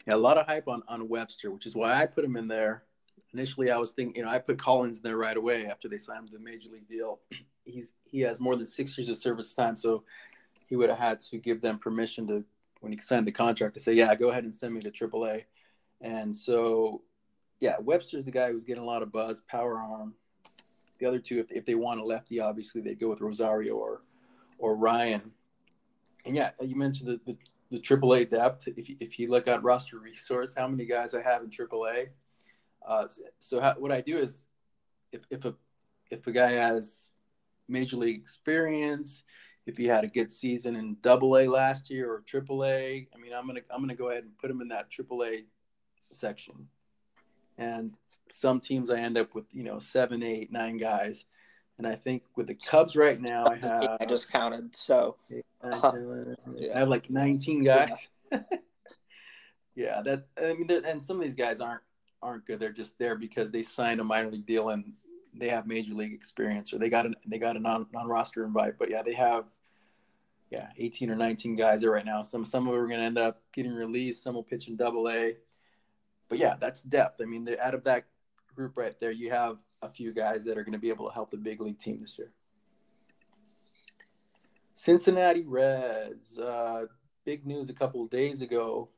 Yeah, 0.05 0.15
a 0.15 0.17
lot 0.17 0.37
of 0.37 0.45
hype 0.47 0.67
on 0.67 0.83
on 0.87 1.07
Webster, 1.07 1.51
which 1.51 1.65
is 1.65 1.75
why 1.75 1.93
I 1.93 2.05
put 2.05 2.25
him 2.25 2.35
in 2.35 2.47
there 2.47 2.83
initially 3.33 3.71
I 3.71 3.77
was 3.77 3.91
thinking, 3.91 4.17
you 4.17 4.23
know, 4.23 4.29
I 4.31 4.39
put 4.39 4.57
Collins 4.57 4.97
in 4.97 5.03
there 5.03 5.17
right 5.17 5.37
away 5.37 5.65
after 5.65 5.87
they 5.87 5.97
signed 5.97 6.29
the 6.31 6.39
major 6.39 6.69
league 6.69 6.87
deal. 6.87 7.19
He's 7.65 7.93
he 8.03 8.21
has 8.21 8.39
more 8.39 8.55
than 8.55 8.65
six 8.65 8.97
years 8.97 9.07
of 9.07 9.17
service 9.17 9.53
time, 9.53 9.77
so 9.77 10.03
he 10.67 10.75
would 10.75 10.89
have 10.89 10.97
had 10.97 11.19
to 11.19 11.37
give 11.37 11.61
them 11.61 11.77
permission 11.77 12.27
to 12.27 12.43
when 12.79 12.91
he 12.91 12.99
signed 12.99 13.27
the 13.27 13.31
contract 13.31 13.75
to 13.75 13.79
say, 13.79 13.93
yeah, 13.93 14.13
go 14.15 14.29
ahead 14.29 14.43
and 14.43 14.53
send 14.53 14.73
me 14.73 14.81
to 14.81 14.89
AAA. 14.89 15.43
And 16.01 16.35
so, 16.35 17.03
yeah, 17.59 17.75
Webster's 17.79 18.25
the 18.25 18.31
guy 18.31 18.51
who's 18.51 18.63
getting 18.63 18.81
a 18.81 18.85
lot 18.85 19.03
of 19.03 19.11
buzz, 19.11 19.41
power 19.41 19.77
arm. 19.77 20.15
The 20.99 21.05
other 21.05 21.19
two, 21.19 21.39
if, 21.39 21.51
if 21.51 21.65
they 21.65 21.75
want 21.75 21.99
a 21.99 22.03
lefty, 22.03 22.39
obviously 22.39 22.81
they 22.81 22.95
go 22.95 23.09
with 23.09 23.21
Rosario 23.21 23.75
or 23.75 24.01
or 24.57 24.75
Ryan. 24.75 25.31
And 26.25 26.35
yeah, 26.35 26.51
you 26.61 26.75
mentioned 26.75 27.09
the, 27.09 27.31
the, 27.31 27.37
the 27.71 27.79
AAA 27.79 28.29
depth. 28.29 28.67
If 28.67 28.89
you, 28.89 28.95
if 28.99 29.19
you 29.19 29.29
look 29.29 29.47
at 29.47 29.63
roster 29.63 29.97
resource, 29.97 30.53
how 30.55 30.67
many 30.67 30.85
guys 30.85 31.13
I 31.13 31.21
have 31.21 31.41
in 31.41 31.49
AAA, 31.49 32.09
uh, 32.85 33.05
so 33.39 33.61
how, 33.61 33.75
what 33.77 33.91
I 33.91 34.01
do 34.01 34.17
is, 34.17 34.45
if, 35.11 35.21
if 35.29 35.45
a 35.45 35.55
if 36.09 36.27
a 36.27 36.31
guy 36.31 36.51
has 36.51 37.09
major 37.67 37.97
league 37.97 38.19
experience, 38.19 39.23
if 39.65 39.77
he 39.77 39.85
had 39.85 40.03
a 40.03 40.07
good 40.07 40.31
season 40.31 40.75
in 40.75 40.97
Double 41.01 41.37
A 41.37 41.47
last 41.47 41.89
year 41.89 42.11
or 42.11 42.21
Triple 42.21 42.65
A, 42.65 43.07
I 43.13 43.17
mean, 43.17 43.33
I'm 43.33 43.47
gonna 43.47 43.61
I'm 43.69 43.81
gonna 43.81 43.95
go 43.95 44.09
ahead 44.09 44.23
and 44.23 44.37
put 44.37 44.51
him 44.51 44.61
in 44.61 44.69
that 44.69 44.89
Triple 44.89 45.23
A 45.23 45.45
section. 46.11 46.67
And 47.57 47.93
some 48.31 48.59
teams 48.59 48.89
I 48.89 48.97
end 48.97 49.17
up 49.17 49.35
with 49.35 49.45
you 49.51 49.63
know 49.63 49.79
seven, 49.79 50.23
eight, 50.23 50.51
nine 50.51 50.77
guys, 50.77 51.25
and 51.77 51.85
I 51.85 51.95
think 51.95 52.23
with 52.35 52.47
the 52.47 52.55
Cubs 52.55 52.95
right 52.95 53.19
now 53.19 53.45
I 53.45 53.55
have 53.55 53.97
I 53.99 54.05
just 54.05 54.31
counted 54.31 54.75
so 54.75 55.17
uh, 55.63 55.91
I 56.73 56.79
have 56.79 56.89
like 56.89 57.09
19 57.09 57.63
guys. 57.63 58.07
Yeah, 58.31 58.39
yeah 59.75 60.01
that 60.01 60.25
I 60.41 60.53
mean, 60.53 60.69
and 60.85 61.01
some 61.01 61.17
of 61.17 61.23
these 61.23 61.35
guys 61.35 61.59
aren't 61.59 61.81
aren't 62.23 62.45
good. 62.45 62.59
They're 62.59 62.71
just 62.71 62.97
there 62.99 63.15
because 63.15 63.51
they 63.51 63.63
signed 63.63 63.99
a 63.99 64.03
minor 64.03 64.31
league 64.31 64.45
deal 64.45 64.69
and 64.69 64.93
they 65.33 65.49
have 65.49 65.65
major 65.65 65.93
league 65.93 66.13
experience 66.13 66.73
or 66.73 66.77
they 66.77 66.89
got 66.89 67.05
a 67.05 67.13
they 67.25 67.37
got 67.37 67.55
a 67.55 67.59
non 67.59 67.87
non 67.93 68.07
roster 68.07 68.43
invite. 68.45 68.77
But 68.77 68.89
yeah, 68.89 69.01
they 69.01 69.13
have 69.13 69.45
yeah 70.49 70.69
18 70.77 71.09
or 71.09 71.15
19 71.15 71.55
guys 71.55 71.81
there 71.81 71.91
right 71.91 72.05
now. 72.05 72.23
Some 72.23 72.45
some 72.45 72.67
of 72.67 72.73
them 72.73 72.83
are 72.83 72.87
going 72.87 72.99
to 72.99 73.05
end 73.05 73.17
up 73.17 73.41
getting 73.53 73.73
released. 73.73 74.23
Some 74.23 74.35
will 74.35 74.43
pitch 74.43 74.67
in 74.67 74.75
Double 74.75 75.09
A. 75.09 75.37
But 76.29 76.37
yeah, 76.37 76.55
that's 76.59 76.81
depth. 76.81 77.21
I 77.21 77.25
mean, 77.25 77.47
out 77.61 77.73
of 77.73 77.83
that 77.85 78.05
group 78.55 78.77
right 78.77 78.97
there, 78.99 79.11
you 79.11 79.31
have 79.31 79.57
a 79.81 79.89
few 79.89 80.13
guys 80.13 80.45
that 80.45 80.57
are 80.57 80.63
going 80.63 80.73
to 80.73 80.79
be 80.79 80.89
able 80.89 81.07
to 81.07 81.13
help 81.13 81.29
the 81.29 81.37
big 81.37 81.59
league 81.59 81.79
team 81.79 81.97
this 81.97 82.17
year. 82.17 82.31
Cincinnati 84.73 85.43
Reds. 85.43 86.39
Uh, 86.39 86.85
big 87.25 87.45
news 87.45 87.69
a 87.69 87.73
couple 87.73 88.05
days 88.07 88.41
ago, 88.41 88.89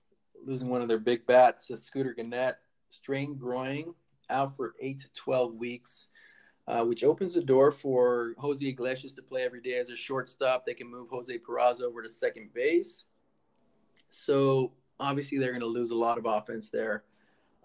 losing 0.45 0.69
one 0.69 0.81
of 0.81 0.87
their 0.87 0.99
big 0.99 1.25
bats, 1.25 1.71
Scooter 1.75 2.13
Gennett 2.13 2.55
strained 2.93 3.39
groin, 3.39 3.93
out 4.29 4.55
for 4.55 4.75
eight 4.79 4.99
to 4.99 5.11
12 5.13 5.55
weeks, 5.55 6.07
uh, 6.67 6.83
which 6.83 7.03
opens 7.03 7.33
the 7.33 7.43
door 7.43 7.71
for 7.71 8.33
Jose 8.37 8.65
Iglesias 8.65 9.13
to 9.13 9.21
play 9.21 9.43
every 9.43 9.61
day 9.61 9.75
as 9.75 9.89
a 9.89 9.95
shortstop. 9.95 10.65
They 10.65 10.73
can 10.73 10.89
move 10.89 11.09
Jose 11.09 11.37
Peraza 11.39 11.81
over 11.81 12.01
to 12.01 12.09
second 12.09 12.53
base. 12.53 13.05
So 14.09 14.71
obviously, 14.99 15.37
they're 15.37 15.51
going 15.51 15.61
to 15.61 15.67
lose 15.67 15.91
a 15.91 15.95
lot 15.95 16.17
of 16.17 16.25
offense 16.25 16.69
there. 16.69 17.03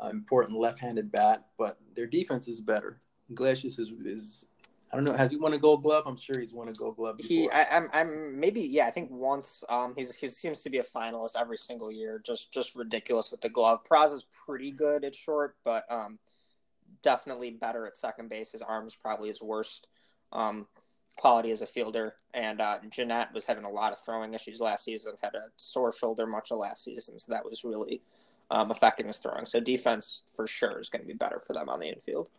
Uh, 0.02 0.08
important 0.08 0.58
left-handed 0.58 1.10
bat, 1.10 1.46
but 1.58 1.78
their 1.94 2.06
defense 2.06 2.48
is 2.48 2.60
better. 2.60 3.00
Iglesias 3.30 3.78
is, 3.78 3.92
is 4.04 4.46
I 4.90 4.96
don't 4.96 5.04
know. 5.04 5.12
Has 5.12 5.30
he 5.30 5.36
won 5.36 5.52
a 5.52 5.58
Gold 5.58 5.82
Glove? 5.82 6.04
I'm 6.06 6.16
sure 6.16 6.38
he's 6.38 6.54
won 6.54 6.68
a 6.68 6.72
Gold 6.72 6.96
Glove. 6.96 7.18
Before. 7.18 7.28
He, 7.28 7.50
I, 7.50 7.76
am 7.76 7.88
I'm, 7.92 8.08
I'm 8.08 8.40
maybe, 8.40 8.62
yeah. 8.62 8.86
I 8.86 8.90
think 8.90 9.10
once. 9.10 9.62
Um, 9.68 9.94
he's 9.96 10.14
he 10.14 10.28
seems 10.28 10.62
to 10.62 10.70
be 10.70 10.78
a 10.78 10.82
finalist 10.84 11.32
every 11.38 11.58
single 11.58 11.92
year. 11.92 12.22
Just, 12.24 12.52
just 12.52 12.74
ridiculous 12.74 13.30
with 13.30 13.40
the 13.40 13.48
glove. 13.48 13.80
Praz 13.90 14.14
is 14.14 14.24
pretty 14.46 14.70
good 14.70 15.04
at 15.04 15.14
short, 15.14 15.56
but 15.64 15.84
um, 15.90 16.18
definitely 17.02 17.50
better 17.50 17.86
at 17.86 17.96
second 17.96 18.30
base. 18.30 18.52
His 18.52 18.62
arm 18.62 18.86
is 18.86 18.96
probably 18.96 19.28
his 19.28 19.42
worst 19.42 19.88
um 20.32 20.66
quality 21.18 21.50
as 21.50 21.60
a 21.62 21.66
fielder. 21.66 22.14
And 22.32 22.60
uh, 22.60 22.78
Gennett 22.88 23.28
was 23.34 23.44
having 23.44 23.64
a 23.64 23.70
lot 23.70 23.92
of 23.92 23.98
throwing 23.98 24.32
issues 24.32 24.60
last 24.60 24.84
season. 24.84 25.14
Had 25.20 25.34
a 25.34 25.46
sore 25.56 25.92
shoulder 25.92 26.26
much 26.26 26.50
of 26.50 26.58
last 26.58 26.84
season, 26.84 27.18
so 27.18 27.32
that 27.32 27.44
was 27.44 27.64
really 27.64 28.00
um, 28.50 28.70
affecting 28.70 29.08
his 29.08 29.18
throwing. 29.18 29.44
So 29.44 29.60
defense 29.60 30.22
for 30.34 30.46
sure 30.46 30.78
is 30.78 30.88
going 30.88 31.02
to 31.02 31.08
be 31.08 31.14
better 31.14 31.38
for 31.38 31.52
them 31.52 31.68
on 31.68 31.80
the 31.80 31.88
infield. 31.88 32.30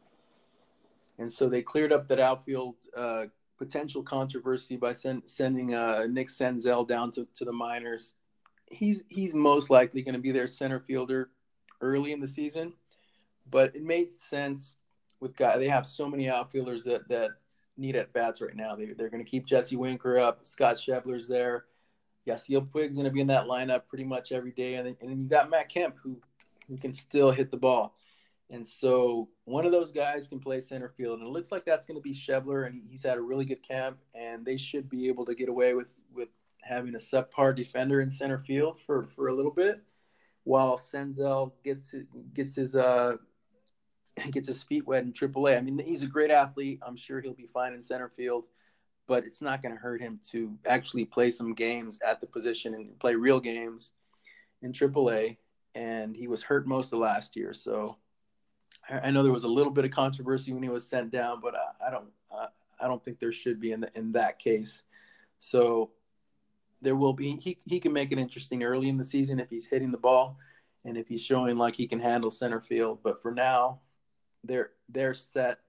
And 1.19 1.32
so 1.32 1.49
they 1.49 1.62
cleared 1.62 1.91
up 1.91 2.08
that 2.08 2.19
outfield 2.19 2.75
uh, 2.97 3.25
potential 3.58 4.01
controversy 4.01 4.77
by 4.77 4.93
sen- 4.93 5.21
sending 5.25 5.75
uh, 5.75 6.08
Nick 6.10 6.29
Senzel 6.29 6.88
down 6.88 7.12
to, 7.12 7.27
to 7.36 7.45
the 7.45 7.51
minors. 7.51 8.13
He's 8.71 9.03
he's 9.10 9.36
most 9.36 9.69
likely 9.69 10.01
going 10.01 10.13
to 10.13 10.21
be 10.21 10.32
their 10.32 10.47
center 10.47 10.79
fielder 10.79 11.29
early 11.82 12.13
in 12.13 12.21
the 12.21 12.27
season, 12.27 12.73
but 13.49 13.75
it 13.75 13.84
made 13.84 14.12
sense 14.12 14.77
with 15.19 15.36
guy. 15.36 15.58
They 15.58 15.67
have 15.67 15.86
so 15.86 16.08
many 16.08 16.29
outfielders 16.29 16.86
that 16.86 17.08
that 17.10 17.32
need 17.77 17.95
at 17.95 18.13
bats 18.13 18.41
right 18.41 18.55
now. 18.55 18.75
They 18.75 18.86
they're 18.88 19.10
going 19.10 19.23
to 19.23 19.29
keep 19.29 19.45
Jesse 19.45 19.75
Winker 19.75 20.19
up. 20.19 20.45
Scott 20.45 20.75
Schebler's 20.75 21.27
there. 21.27 21.65
Yasiel 22.27 22.71
Puig's 22.71 22.95
going 22.95 23.05
to 23.05 23.12
be 23.12 23.21
in 23.21 23.27
that 23.27 23.45
lineup 23.45 23.88
pretty 23.88 24.03
much 24.03 24.32
every 24.32 24.51
day, 24.51 24.75
and 24.75 24.88
then, 24.88 24.97
and 25.01 25.10
then 25.10 25.19
you 25.19 25.27
got 25.27 25.49
Matt 25.49 25.67
Kemp 25.67 25.95
who 26.01 26.21
who 26.67 26.77
can 26.77 26.93
still 26.93 27.32
hit 27.32 27.49
the 27.49 27.58
ball. 27.58 27.95
And 28.51 28.67
so 28.67 29.29
one 29.45 29.65
of 29.65 29.71
those 29.71 29.91
guys 29.91 30.27
can 30.27 30.39
play 30.39 30.59
center 30.59 30.89
field, 30.89 31.19
and 31.19 31.27
it 31.27 31.31
looks 31.31 31.51
like 31.51 31.65
that's 31.65 31.85
going 31.85 31.97
to 31.97 32.01
be 32.01 32.13
Schebler, 32.13 32.65
and 32.65 32.81
he's 32.89 33.03
had 33.03 33.17
a 33.17 33.21
really 33.21 33.45
good 33.45 33.62
camp, 33.62 33.99
and 34.15 34.43
they 34.43 34.57
should 34.57 34.89
be 34.89 35.07
able 35.07 35.25
to 35.25 35.35
get 35.35 35.49
away 35.49 35.75
with 35.75 35.93
with 36.13 36.29
having 36.62 36.95
a 36.95 36.97
subpar 36.97 37.55
defender 37.55 38.01
in 38.01 38.09
center 38.09 38.39
field 38.39 38.79
for 38.79 39.07
for 39.15 39.27
a 39.27 39.35
little 39.35 39.51
bit, 39.51 39.83
while 40.45 40.79
Senzel 40.79 41.51
gets 41.63 41.93
gets 42.33 42.55
his 42.55 42.75
uh 42.75 43.17
gets 44.31 44.47
his 44.47 44.63
feet 44.63 44.88
wet 44.88 45.03
in 45.03 45.13
AAA. 45.13 45.57
I 45.57 45.62
mean, 45.62 45.77
he's 45.77 46.03
a 46.03 46.07
great 46.07 46.31
athlete. 46.31 46.79
I'm 46.81 46.97
sure 46.97 47.21
he'll 47.21 47.33
be 47.33 47.45
fine 47.45 47.73
in 47.73 47.81
center 47.83 48.09
field, 48.09 48.47
but 49.07 49.25
it's 49.25 49.41
not 49.43 49.62
going 49.62 49.75
to 49.75 49.81
hurt 49.81 50.01
him 50.01 50.19
to 50.31 50.57
actually 50.65 51.05
play 51.05 51.29
some 51.29 51.53
games 51.53 51.99
at 52.05 52.19
the 52.19 52.27
position 52.27 52.73
and 52.73 52.97
play 52.99 53.13
real 53.13 53.39
games 53.39 53.91
in 54.63 54.73
AAA. 54.73 55.38
And 55.75 56.15
he 56.15 56.27
was 56.27 56.41
hurt 56.41 56.67
most 56.67 56.91
of 56.93 56.99
last 56.99 57.35
year, 57.35 57.53
so 57.53 57.97
I 58.89 59.12
know 59.12 59.23
there 59.23 59.32
was 59.32 59.43
a 59.43 59.49
little 59.49 59.71
bit 59.71 59.86
of 59.86 59.91
controversy 59.91 60.52
when 60.52 60.63
he 60.63 60.69
was 60.69 60.88
sent 60.88 61.12
down, 61.12 61.39
but 61.41 61.56
I, 61.56 61.88
I 61.88 61.91
don't 61.91 62.10
I 62.80 62.88
don't 62.88 63.04
think 63.04 63.19
there 63.19 63.32
should 63.32 63.60
be 63.60 63.71
in 63.71 63.82
the, 63.82 63.91
in 63.95 64.12
that 64.13 64.39
case. 64.39 64.84
So 65.39 65.91
there 66.82 66.95
will 66.95 67.13
be 67.13 67.38
he 67.38 67.58
he 67.65 67.80
can 67.80 67.93
make 67.93 68.12
it 68.12 68.19
interesting 68.19 68.63
early 68.63 68.89
in 68.89 68.97
the 68.97 69.04
season 69.04 69.39
if 69.39 69.49
he's 69.49 69.65
hitting 69.65 69.91
the 69.91 69.97
ball 69.97 70.38
and 70.86 70.97
if 70.97 71.08
he's 71.08 71.23
showing 71.23 71.58
like 71.58 71.75
he 71.75 71.88
can 71.88 71.99
handle 71.99 72.32
center 72.32 72.62
field. 72.62 72.99
But 73.04 73.21
for 73.21 73.32
now, 73.32 73.82
they're 74.43 74.71
they're 74.88 75.13
set. 75.13 75.60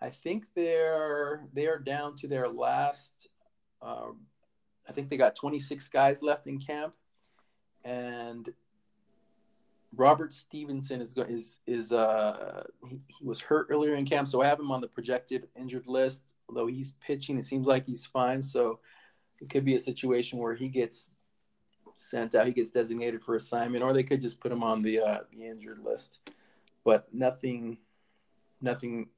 I 0.00 0.10
think 0.10 0.46
they're 0.54 1.46
they 1.52 1.66
are 1.66 1.78
down 1.78 2.16
to 2.16 2.28
their 2.28 2.48
last. 2.48 3.28
Um, 3.82 4.20
I 4.88 4.92
think 4.92 5.08
they 5.08 5.16
got 5.16 5.34
26 5.34 5.88
guys 5.88 6.22
left 6.22 6.46
in 6.46 6.58
camp, 6.58 6.94
and 7.84 8.48
Robert 9.96 10.32
Stephenson 10.32 11.00
is 11.00 11.14
is 11.28 11.58
is 11.66 11.92
uh 11.92 12.64
he, 12.88 13.00
he, 13.18 13.24
was 13.24 13.40
hurt 13.40 13.66
earlier 13.70 13.94
in 13.94 14.04
camp, 14.04 14.28
so 14.28 14.42
I 14.42 14.46
have 14.46 14.60
him 14.60 14.70
on 14.70 14.80
the 14.80 14.88
projected 14.88 15.48
injured 15.56 15.86
list. 15.86 16.22
Although 16.48 16.66
he's 16.66 16.92
pitching, 16.92 17.38
it 17.38 17.44
seems 17.44 17.66
like 17.66 17.86
he's 17.86 18.04
fine. 18.04 18.42
So 18.42 18.80
it 19.40 19.48
could 19.48 19.64
be 19.64 19.74
a 19.74 19.78
situation 19.78 20.38
where 20.38 20.54
he 20.54 20.68
gets 20.68 21.10
sent 21.96 22.34
out. 22.34 22.46
He 22.46 22.52
gets 22.52 22.70
designated 22.70 23.22
for 23.22 23.36
assignment, 23.36 23.84
or 23.84 23.92
they 23.92 24.02
could 24.02 24.20
just 24.20 24.40
put 24.40 24.52
him 24.52 24.62
on 24.62 24.82
the 24.82 25.00
uh, 25.00 25.18
the 25.30 25.46
injured 25.46 25.80
list. 25.80 26.20
But 26.84 27.12
nothing, 27.12 27.78
nothing 28.60 29.08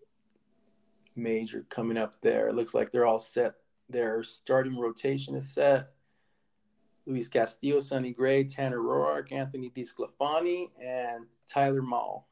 major 1.16 1.66
coming 1.68 1.96
up 1.96 2.14
there. 2.20 2.48
It 2.48 2.54
looks 2.54 2.74
like 2.74 2.92
they're 2.92 3.06
all 3.06 3.18
set. 3.18 3.54
Their 3.88 4.22
starting 4.22 4.78
rotation 4.78 5.34
is 5.34 5.48
set. 5.48 5.92
Luis 7.06 7.28
Castillo, 7.28 7.78
Sonny 7.78 8.12
Gray, 8.12 8.44
Tanner 8.44 8.80
Roark, 8.80 9.32
Anthony 9.32 9.70
DeSclafani, 9.70 10.70
and 10.82 11.26
Tyler 11.48 11.82
Mahle. 11.82 12.24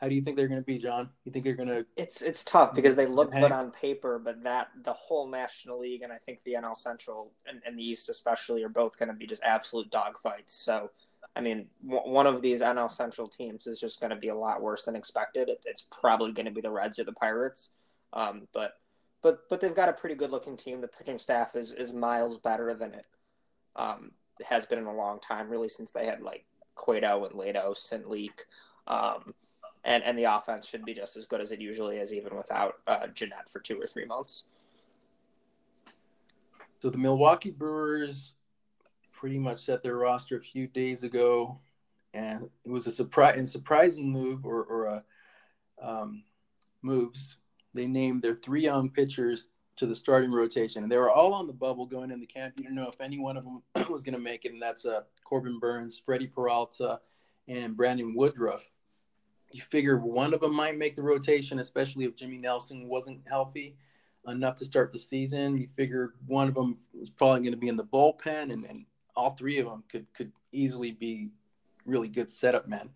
How 0.00 0.08
do 0.08 0.14
you 0.14 0.20
think 0.20 0.36
they're 0.36 0.48
going 0.48 0.60
to 0.60 0.64
be, 0.64 0.78
John? 0.78 1.10
You 1.24 1.32
think 1.32 1.44
they're 1.44 1.56
going 1.56 1.68
to? 1.68 1.84
It's 1.96 2.22
it's 2.22 2.44
tough 2.44 2.72
because 2.72 2.94
they 2.94 3.06
look 3.06 3.32
good 3.32 3.50
on 3.50 3.72
paper, 3.72 4.20
but 4.20 4.44
that 4.44 4.68
the 4.84 4.92
whole 4.92 5.28
National 5.28 5.80
League 5.80 6.02
and 6.02 6.12
I 6.12 6.18
think 6.18 6.38
the 6.44 6.54
NL 6.54 6.76
Central 6.76 7.32
and, 7.46 7.60
and 7.66 7.76
the 7.76 7.82
East 7.82 8.08
especially 8.08 8.62
are 8.62 8.68
both 8.68 8.96
going 8.96 9.08
to 9.08 9.14
be 9.14 9.26
just 9.26 9.42
absolute 9.42 9.90
dogfights. 9.90 10.50
So, 10.50 10.90
I 11.34 11.40
mean, 11.40 11.66
w- 11.84 12.12
one 12.12 12.28
of 12.28 12.42
these 12.42 12.60
NL 12.60 12.92
Central 12.92 13.26
teams 13.26 13.66
is 13.66 13.80
just 13.80 13.98
going 13.98 14.10
to 14.10 14.16
be 14.16 14.28
a 14.28 14.34
lot 14.36 14.62
worse 14.62 14.84
than 14.84 14.94
expected. 14.94 15.48
It, 15.48 15.64
it's 15.66 15.82
probably 16.00 16.30
going 16.30 16.46
to 16.46 16.52
be 16.52 16.60
the 16.60 16.70
Reds 16.70 17.00
or 17.00 17.04
the 17.04 17.12
Pirates, 17.12 17.70
um, 18.12 18.46
but 18.54 18.74
but 19.22 19.48
but 19.48 19.60
they've 19.60 19.74
got 19.74 19.88
a 19.88 19.92
pretty 19.92 20.14
good 20.14 20.30
looking 20.30 20.56
team. 20.56 20.80
The 20.80 20.88
pitching 20.88 21.18
staff 21.18 21.56
is 21.56 21.72
is 21.72 21.92
miles 21.92 22.38
better 22.38 22.74
than 22.74 22.94
it 22.94 23.06
um, 23.76 24.12
has 24.46 24.66
been 24.66 24.78
in 24.78 24.86
a 24.86 24.94
long 24.94 25.20
time, 25.20 25.48
really 25.48 25.68
since 25.68 25.90
they 25.90 26.06
had 26.06 26.22
like 26.22 26.44
Cueto 26.74 27.24
and 27.24 27.34
Latos 27.34 27.92
and 27.92 28.06
Leake. 28.06 28.44
Um, 28.86 29.34
and 29.84 30.02
and 30.04 30.18
the 30.18 30.24
offense 30.24 30.66
should 30.66 30.84
be 30.84 30.94
just 30.94 31.16
as 31.16 31.26
good 31.26 31.40
as 31.40 31.50
it 31.50 31.60
usually 31.60 31.96
is, 31.96 32.12
even 32.12 32.36
without 32.36 32.74
uh, 32.86 33.06
Gennett 33.08 33.48
for 33.50 33.60
two 33.60 33.80
or 33.80 33.86
three 33.86 34.04
months. 34.04 34.44
So 36.80 36.90
the 36.90 36.98
Milwaukee 36.98 37.50
Brewers 37.50 38.36
pretty 39.12 39.38
much 39.38 39.58
set 39.58 39.82
their 39.82 39.96
roster 39.96 40.36
a 40.36 40.40
few 40.40 40.68
days 40.68 41.02
ago, 41.02 41.58
and 42.14 42.48
it 42.64 42.70
was 42.70 42.86
a 42.86 42.92
surprise 42.92 43.36
and 43.36 43.48
surprising 43.48 44.10
move 44.10 44.46
or, 44.46 44.62
or 44.62 44.86
a 44.86 45.04
um, 45.82 46.22
moves. 46.82 47.38
They 47.74 47.86
named 47.86 48.22
their 48.22 48.34
three 48.34 48.62
young 48.62 48.90
pitchers 48.90 49.48
to 49.76 49.86
the 49.86 49.94
starting 49.94 50.32
rotation, 50.32 50.82
and 50.82 50.90
they 50.90 50.96
were 50.96 51.10
all 51.10 51.34
on 51.34 51.46
the 51.46 51.52
bubble 51.52 51.86
going 51.86 52.10
in 52.10 52.20
the 52.20 52.26
camp. 52.26 52.54
You 52.56 52.64
didn't 52.64 52.76
know 52.76 52.88
if 52.88 53.00
any 53.00 53.18
one 53.18 53.36
of 53.36 53.44
them 53.44 53.62
was 53.90 54.02
going 54.02 54.14
to 54.14 54.20
make 54.20 54.44
it, 54.44 54.52
and 54.52 54.60
that's 54.60 54.84
uh, 54.84 55.02
Corbin 55.24 55.58
Burnes, 55.58 56.00
Freddie 56.04 56.26
Peralta, 56.26 57.00
and 57.46 57.76
Brandon 57.76 58.14
Woodruff 58.14 58.68
you 59.50 59.62
figure 59.62 59.98
one 59.98 60.34
of 60.34 60.40
them 60.40 60.54
might 60.54 60.76
make 60.76 60.96
the 60.96 61.02
rotation, 61.02 61.58
especially 61.58 62.04
if 62.04 62.16
Jimmy 62.16 62.38
Nelson 62.38 62.88
wasn't 62.88 63.20
healthy 63.28 63.76
enough 64.26 64.56
to 64.56 64.64
start 64.64 64.92
the 64.92 64.98
season. 64.98 65.56
You 65.56 65.68
figure 65.76 66.14
one 66.26 66.48
of 66.48 66.54
them 66.54 66.78
was 66.92 67.10
probably 67.10 67.40
going 67.40 67.52
to 67.52 67.58
be 67.58 67.68
in 67.68 67.76
the 67.76 67.84
bullpen, 67.84 68.52
and, 68.52 68.64
and 68.64 68.84
all 69.16 69.30
three 69.30 69.58
of 69.58 69.66
them 69.66 69.84
could 69.90 70.06
could 70.12 70.32
easily 70.52 70.92
be 70.92 71.30
really 71.86 72.08
good 72.08 72.28
setup 72.28 72.68
men 72.68 72.90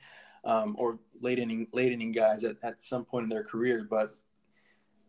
um, 0.44 0.76
or 0.78 0.98
late 1.20 1.38
inning 1.38 1.66
late 1.72 1.92
inning 1.92 2.12
guys 2.12 2.44
at, 2.44 2.56
at 2.62 2.82
some 2.82 3.04
point 3.04 3.24
in 3.24 3.30
their 3.30 3.44
career. 3.44 3.86
But 3.88 4.16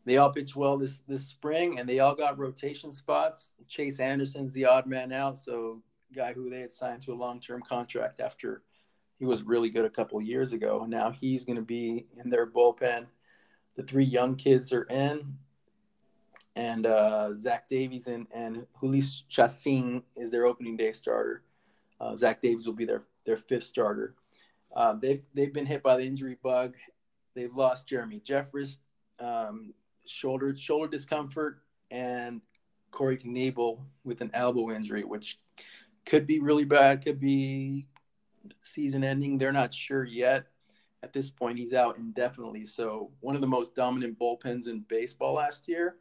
they 0.05 0.17
all 0.17 0.31
pitched 0.31 0.55
well 0.55 0.77
this 0.77 0.99
this 1.07 1.25
spring, 1.27 1.79
and 1.79 1.87
they 1.87 1.99
all 1.99 2.15
got 2.15 2.37
rotation 2.37 2.91
spots. 2.91 3.53
Chase 3.67 3.99
Anderson's 3.99 4.53
the 4.53 4.65
odd 4.65 4.85
man 4.85 5.11
out, 5.11 5.37
so 5.37 5.81
guy 6.13 6.33
who 6.33 6.49
they 6.49 6.61
had 6.61 6.71
signed 6.71 7.01
to 7.01 7.13
a 7.13 7.15
long 7.15 7.39
term 7.39 7.61
contract 7.67 8.21
after 8.21 8.61
he 9.19 9.25
was 9.25 9.43
really 9.43 9.69
good 9.69 9.85
a 9.85 9.89
couple 9.89 10.21
years 10.21 10.53
ago. 10.53 10.85
Now 10.87 11.11
he's 11.11 11.45
going 11.45 11.55
to 11.55 11.61
be 11.61 12.07
in 12.23 12.29
their 12.29 12.45
bullpen. 12.45 13.05
The 13.75 13.83
three 13.83 14.05
young 14.05 14.35
kids 14.35 14.71
are 14.73 14.83
in, 14.83 15.35
and 16.55 16.85
uh, 16.85 17.33
Zach 17.33 17.67
Davies 17.67 18.07
and, 18.07 18.27
and 18.33 18.67
Jhoulys 18.81 19.23
Chacin 19.29 20.03
is 20.15 20.31
their 20.31 20.45
opening 20.45 20.77
day 20.77 20.91
starter. 20.91 21.43
Uh, 21.99 22.15
Zach 22.15 22.41
Davies 22.41 22.67
will 22.67 22.73
be 22.73 22.85
their, 22.85 23.03
their 23.25 23.37
fifth 23.37 23.63
starter. 23.63 24.15
Uh, 24.75 24.93
they've, 24.93 25.23
they've 25.33 25.53
been 25.53 25.65
hit 25.65 25.81
by 25.81 25.97
the 25.97 26.03
injury 26.03 26.37
bug. 26.43 26.75
They've 27.35 27.55
lost 27.55 27.87
Jeremy 27.87 28.21
Jeffress, 28.23 28.77
um, 29.19 29.73
shoulder 30.05 30.55
shoulder 30.55 30.87
discomfort, 30.89 31.59
and 31.91 32.41
Corey 32.91 33.17
Knebel 33.17 33.79
with 34.03 34.21
an 34.21 34.31
elbow 34.33 34.71
injury, 34.71 35.03
which 35.03 35.39
could 36.05 36.27
be 36.27 36.39
really 36.39 36.65
bad, 36.65 37.03
could 37.03 37.19
be 37.19 37.87
season 38.63 39.03
ending. 39.03 39.37
They're 39.37 39.51
not 39.51 39.73
sure 39.73 40.03
yet. 40.03 40.47
At 41.01 41.11
this 41.11 41.29
point, 41.29 41.57
he's 41.57 41.73
out 41.73 41.97
indefinitely. 41.97 42.65
So, 42.65 43.11
one 43.19 43.35
of 43.35 43.41
the 43.41 43.47
most 43.47 43.75
dominant 43.75 44.17
bullpens 44.17 44.69
in 44.69 44.85
baseball 44.87 45.33
last 45.33 45.67
year 45.67 45.97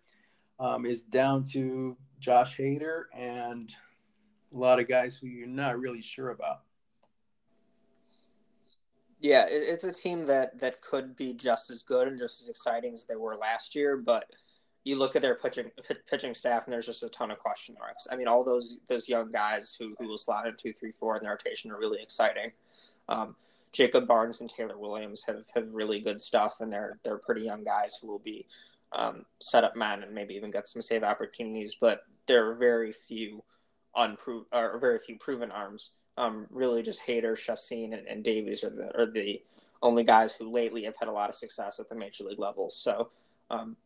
um, 0.61 0.87
is 0.87 1.03
down 1.03 1.43
to 1.53 1.97
Josh 2.21 2.57
Hader 2.57 3.05
and 3.13 3.73
a 4.55 4.57
lot 4.57 4.79
of 4.79 4.89
guys 4.89 5.17
who 5.17 5.27
you're 5.27 5.49
not 5.49 5.81
really 5.81 6.03
sure 6.03 6.31
about. 6.31 6.63
Yeah, 9.23 9.47
it's 9.49 9.85
a 9.85 9.93
team 9.93 10.27
that 10.27 10.59
that 10.59 10.83
could 10.83 11.15
be 11.15 11.33
just 11.33 11.71
as 11.71 11.85
good 11.85 12.09
and 12.09 12.19
just 12.19 12.43
as 12.43 12.49
exciting 12.49 12.93
as 12.93 13.05
they 13.05 13.15
were 13.15 13.37
last 13.37 13.77
year, 13.77 13.97
but 13.97 14.27
you 14.83 14.97
look 14.97 15.15
at 15.15 15.23
their 15.23 15.37
pitching 15.37 15.71
pitching 16.11 16.35
staff, 16.35 16.65
and 16.65 16.73
there's 16.73 16.87
just 16.87 17.05
a 17.05 17.09
ton 17.09 17.31
of 17.31 17.39
question 17.39 17.77
marks. 17.79 18.09
I 18.11 18.17
mean, 18.17 18.27
all 18.27 18.43
those 18.43 18.81
those 18.89 19.09
young 19.09 19.31
guys 19.31 19.77
who 19.79 19.95
who 20.01 20.09
will 20.09 20.19
slot 20.19 20.49
in 20.49 20.57
two, 20.57 20.73
three, 20.73 20.91
four 20.91 21.17
in 21.17 21.23
the 21.23 21.29
rotation 21.29 21.71
are 21.71 21.79
really 21.79 22.03
exciting. 22.03 22.51
Um, 23.09 23.37
Jacob 23.73 24.09
Barnes 24.09 24.41
and 24.41 24.51
Taylor 24.51 24.77
Williams 24.77 25.23
have, 25.29 25.47
have 25.55 25.73
really 25.73 26.01
good 26.01 26.21
stuff, 26.21 26.57
and 26.61 26.73
they're 26.73 26.99
they're 27.05 27.19
pretty 27.19 27.43
young 27.43 27.63
guys 27.63 27.95
who 28.03 28.09
will 28.09 28.19
be 28.19 28.45
um, 28.91 29.25
set 29.41 29.63
up 29.63 29.77
men 29.77 30.03
and 30.03 30.13
maybe 30.13 30.35
even 30.35 30.51
get 30.51 30.67
some 30.67 30.83
save 30.83 31.05
opportunities. 31.05 31.77
But 31.81 32.03
there 32.27 32.51
are 32.51 32.57
very 32.57 32.91
few 32.91 33.45
unproven 33.95 34.47
or 34.53 34.81
very 34.81 34.99
few 34.99 35.17
proven 35.17 35.53
arms. 35.53 35.91
Um, 36.19 36.47
really, 36.51 36.83
just 36.83 37.03
Hader, 37.07 37.37
Chacin, 37.37 37.95
and, 37.95 38.07
and 38.07 38.23
Davies 38.23 38.65
are 38.65 38.71
the 38.71 38.95
are 38.99 39.11
the 39.11 39.43
only 39.83 40.05
guys 40.05 40.35
who 40.35 40.51
lately 40.51 40.85
have 40.85 40.95
had 40.97 41.09
a 41.09 41.13
lot 41.13 41.29
of 41.29 41.35
success 41.35 41.81
at 41.81 41.89
the 41.89 41.95
major 41.95 42.25
league 42.25 42.39
level. 42.39 42.71
So 42.71 43.11
um, 43.51 43.77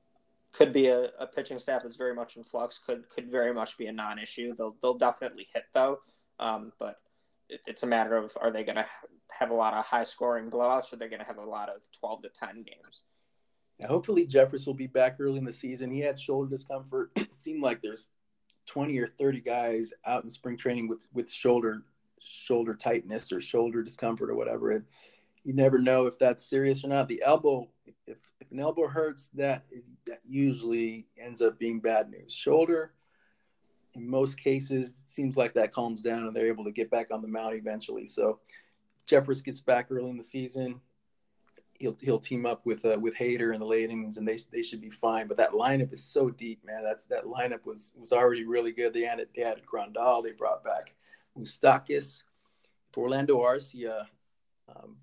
could 0.53 0.73
be 0.73 0.87
a, 0.89 1.11
a, 1.19 1.27
pitching 1.27 1.59
staff 1.59 1.83
that's 1.83 1.97
very 1.97 2.15
much 2.15 2.37
in 2.37 2.45
flux. 2.45 2.79
Could 2.85 3.09
could 3.09 3.31
very 3.31 3.53
much 3.53 3.77
be 3.79 3.87
a 3.87 3.93
non-issue. 3.93 4.55
They'll 4.57 4.77
they'll 4.81 4.99
definitely 4.99 5.49
hit 5.53 5.65
though, 5.73 6.01
um, 6.39 6.73
but 6.79 7.01
it, 7.49 7.61
it's 7.67 7.83
a 7.83 7.87
matter 7.87 8.17
of 8.17 8.37
are 8.41 8.51
they 8.51 8.65
going 8.65 8.77
to 8.77 8.87
have 9.31 9.51
a 9.51 9.55
lot 9.55 9.75
of 9.75 9.85
high-scoring 9.85 10.51
blowouts, 10.51 10.93
or 10.93 10.97
they're 10.97 11.09
going 11.09 11.21
to 11.21 11.27
have 11.27 11.39
a 11.39 11.45
lot 11.45 11.69
of 11.69 11.77
twelve 11.99 12.23
to 12.23 12.29
ten 12.29 12.57
games? 12.57 13.03
Yeah, 13.79 13.89
hopefully 13.89 14.27
Jeffress 14.27 14.67
will 14.67 14.75
be 14.75 14.87
back 14.87 15.17
early 15.21 15.37
in 15.37 15.45
the 15.45 15.53
season. 15.53 15.91
He 15.91 16.01
had 16.01 16.19
shoulder 16.19 16.49
discomfort. 16.49 17.11
It 17.17 17.35
seemed 17.35 17.63
like 17.63 17.83
there's 17.83 18.09
twenty 18.67 18.99
or 18.99 19.09
thirty 19.19 19.41
guys 19.41 19.93
out 20.07 20.25
in 20.25 20.31
spring 20.31 20.57
training 20.57 20.89
with 20.89 21.07
with 21.13 21.31
shoulder 21.31 21.83
shoulder 22.21 22.75
tightness 22.75 23.33
or 23.33 23.41
shoulder 23.41 23.83
discomfort 23.83 24.31
or 24.31 24.35
whatever. 24.35 24.71
And 24.73 24.85
you 25.45 25.53
never 25.53 25.79
know 25.79 26.07
if 26.07 26.19
that's 26.19 26.45
serious 26.45 26.85
or 26.85 26.89
not. 26.89 27.09
The 27.09 27.23
elbow 27.25 27.69
if, 27.87 28.17
if 28.41 28.51
an 28.51 28.61
elbow 28.61 28.89
hurts, 28.89 29.29
that 29.35 29.65
is 29.71 29.91
that 30.07 30.21
usually 30.29 31.07
ends 31.19 31.43
up 31.43 31.59
being 31.59 31.81
bad 31.81 32.11
news. 32.11 32.33
Shoulder, 32.33 32.93
in 33.95 34.09
most 34.09 34.43
cases, 34.43 35.05
seems 35.07 35.37
like 35.37 35.55
that 35.55 35.73
calms 35.73 36.03
down 36.03 36.27
and 36.27 36.35
they're 36.35 36.49
able 36.49 36.65
to 36.65 36.73
get 36.73 36.91
back 36.91 37.13
on 37.13 37.23
the 37.23 37.29
mound 37.29 37.55
eventually. 37.55 38.07
So 38.07 38.41
Jeffress 39.09 39.45
gets 39.45 39.61
back 39.61 39.89
early 39.91 40.11
in 40.11 40.17
the 40.17 40.25
season. 40.25 40.81
He'll 41.79 41.97
he'll 42.01 42.19
team 42.19 42.47
up 42.47 42.65
with 42.65 42.85
uh, 42.85 42.99
with 43.01 43.15
Hader 43.15 43.53
in 43.53 43.61
the 43.61 43.67
late 43.67 43.85
innings, 43.85 44.17
and 44.17 44.27
they 44.27 44.39
they 44.51 44.63
should 44.63 44.81
be 44.81 44.91
fine. 44.91 45.29
But 45.29 45.37
that 45.37 45.53
lineup 45.53 45.93
is 45.93 46.03
so 46.03 46.31
deep, 46.31 46.65
man. 46.65 46.83
That's 46.83 47.05
that 47.07 47.25
lineup 47.25 47.65
was 47.65 47.93
was 47.97 48.13
already 48.13 48.47
really 48.47 48.73
good. 48.73 48.95
They 48.95 49.05
added 49.05 49.29
they 49.37 49.43
added 49.43 49.65
Grandal. 49.71 50.23
They 50.23 50.33
brought 50.33 50.65
back 50.65 50.95
Moustakas. 51.39 52.23
Orlando 52.97 53.41
Arcia 53.41 54.07
um, 54.75 54.97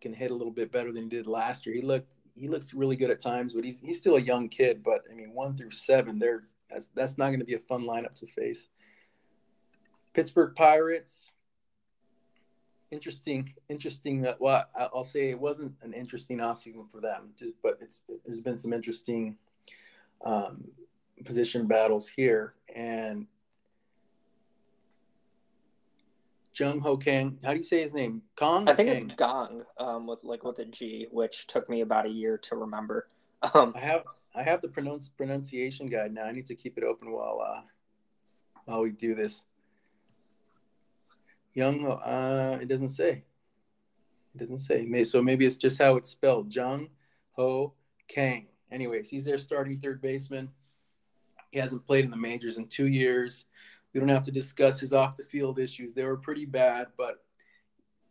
can 0.00 0.12
hit 0.12 0.32
a 0.32 0.34
little 0.34 0.52
bit 0.52 0.72
better 0.72 0.92
than 0.92 1.04
he 1.04 1.08
did 1.08 1.26
last 1.26 1.64
year. 1.64 1.74
He 1.76 1.82
looked 1.82 2.14
he 2.34 2.48
looks 2.48 2.74
really 2.74 2.96
good 2.96 3.10
at 3.10 3.20
times, 3.20 3.54
but 3.54 3.64
he's 3.64 3.80
he's 3.80 3.98
still 3.98 4.16
a 4.16 4.20
young 4.20 4.48
kid. 4.48 4.82
But 4.82 5.02
I 5.10 5.14
mean, 5.14 5.32
one 5.32 5.56
through 5.56 5.70
seven, 5.70 6.18
they're 6.18 6.44
that's 6.70 6.88
that's 6.94 7.18
not 7.18 7.28
going 7.28 7.40
to 7.40 7.46
be 7.46 7.54
a 7.54 7.60
fun 7.60 7.84
lineup 7.84 8.14
to 8.20 8.26
face. 8.26 8.68
Pittsburgh 10.12 10.54
Pirates. 10.56 11.30
Interesting, 12.90 13.54
interesting. 13.68 14.26
Uh, 14.26 14.34
well, 14.40 14.64
I'll 14.76 15.04
say 15.04 15.30
it 15.30 15.38
wasn't 15.38 15.74
an 15.82 15.92
interesting 15.92 16.38
offseason 16.38 16.90
for 16.90 17.00
them, 17.00 17.30
just, 17.38 17.54
but 17.62 17.78
it's 17.82 18.00
there's 18.24 18.40
been 18.40 18.56
some 18.56 18.72
interesting 18.72 19.36
um, 20.24 20.64
position 21.24 21.66
battles 21.66 22.08
here, 22.08 22.54
and 22.74 23.26
Jung 26.58 26.80
Ho 26.80 26.96
Kang. 26.96 27.38
How 27.44 27.52
do 27.52 27.58
you 27.58 27.62
say 27.62 27.82
his 27.82 27.94
name? 27.94 28.22
Kong. 28.36 28.68
I 28.68 28.74
think 28.74 28.88
Kang? 28.88 29.02
it's 29.02 29.14
Gong, 29.14 29.62
um, 29.78 30.06
with 30.06 30.24
like 30.24 30.44
with 30.44 30.58
a 30.58 30.64
G, 30.64 31.06
which 31.10 31.46
took 31.46 31.68
me 31.68 31.82
about 31.82 32.06
a 32.06 32.10
year 32.10 32.38
to 32.38 32.56
remember. 32.56 33.08
Um, 33.54 33.72
I 33.76 33.80
have 33.80 34.02
I 34.34 34.42
have 34.42 34.62
the 34.62 34.68
pronounce 34.68 35.08
pronunciation 35.08 35.86
guide 35.86 36.12
now. 36.12 36.24
I 36.24 36.32
need 36.32 36.46
to 36.46 36.56
keep 36.56 36.76
it 36.76 36.84
open 36.84 37.12
while 37.12 37.40
uh, 37.40 37.60
while 38.64 38.80
we 38.80 38.90
do 38.90 39.14
this. 39.14 39.42
Young, 41.54 41.86
uh, 41.86 42.58
it 42.60 42.68
doesn't 42.68 42.90
say. 42.90 43.24
It 44.34 44.38
doesn't 44.38 44.58
say. 44.58 45.04
So 45.04 45.22
maybe 45.22 45.46
it's 45.46 45.56
just 45.56 45.78
how 45.78 45.96
it's 45.96 46.10
spelled. 46.10 46.54
Jung 46.54 46.88
Ho 47.32 47.74
Kang. 48.08 48.46
Anyways, 48.70 49.08
he's 49.08 49.24
their 49.24 49.38
starting 49.38 49.78
third 49.78 50.02
baseman. 50.02 50.50
He 51.50 51.58
hasn't 51.58 51.86
played 51.86 52.04
in 52.04 52.10
the 52.10 52.16
majors 52.16 52.58
in 52.58 52.66
two 52.66 52.86
years. 52.86 53.46
We 53.92 54.00
don't 54.00 54.08
have 54.08 54.24
to 54.24 54.32
discuss 54.32 54.80
his 54.80 54.92
off 54.92 55.16
the 55.16 55.24
field 55.24 55.58
issues. 55.58 55.94
They 55.94 56.04
were 56.04 56.16
pretty 56.16 56.44
bad, 56.44 56.88
but 56.96 57.24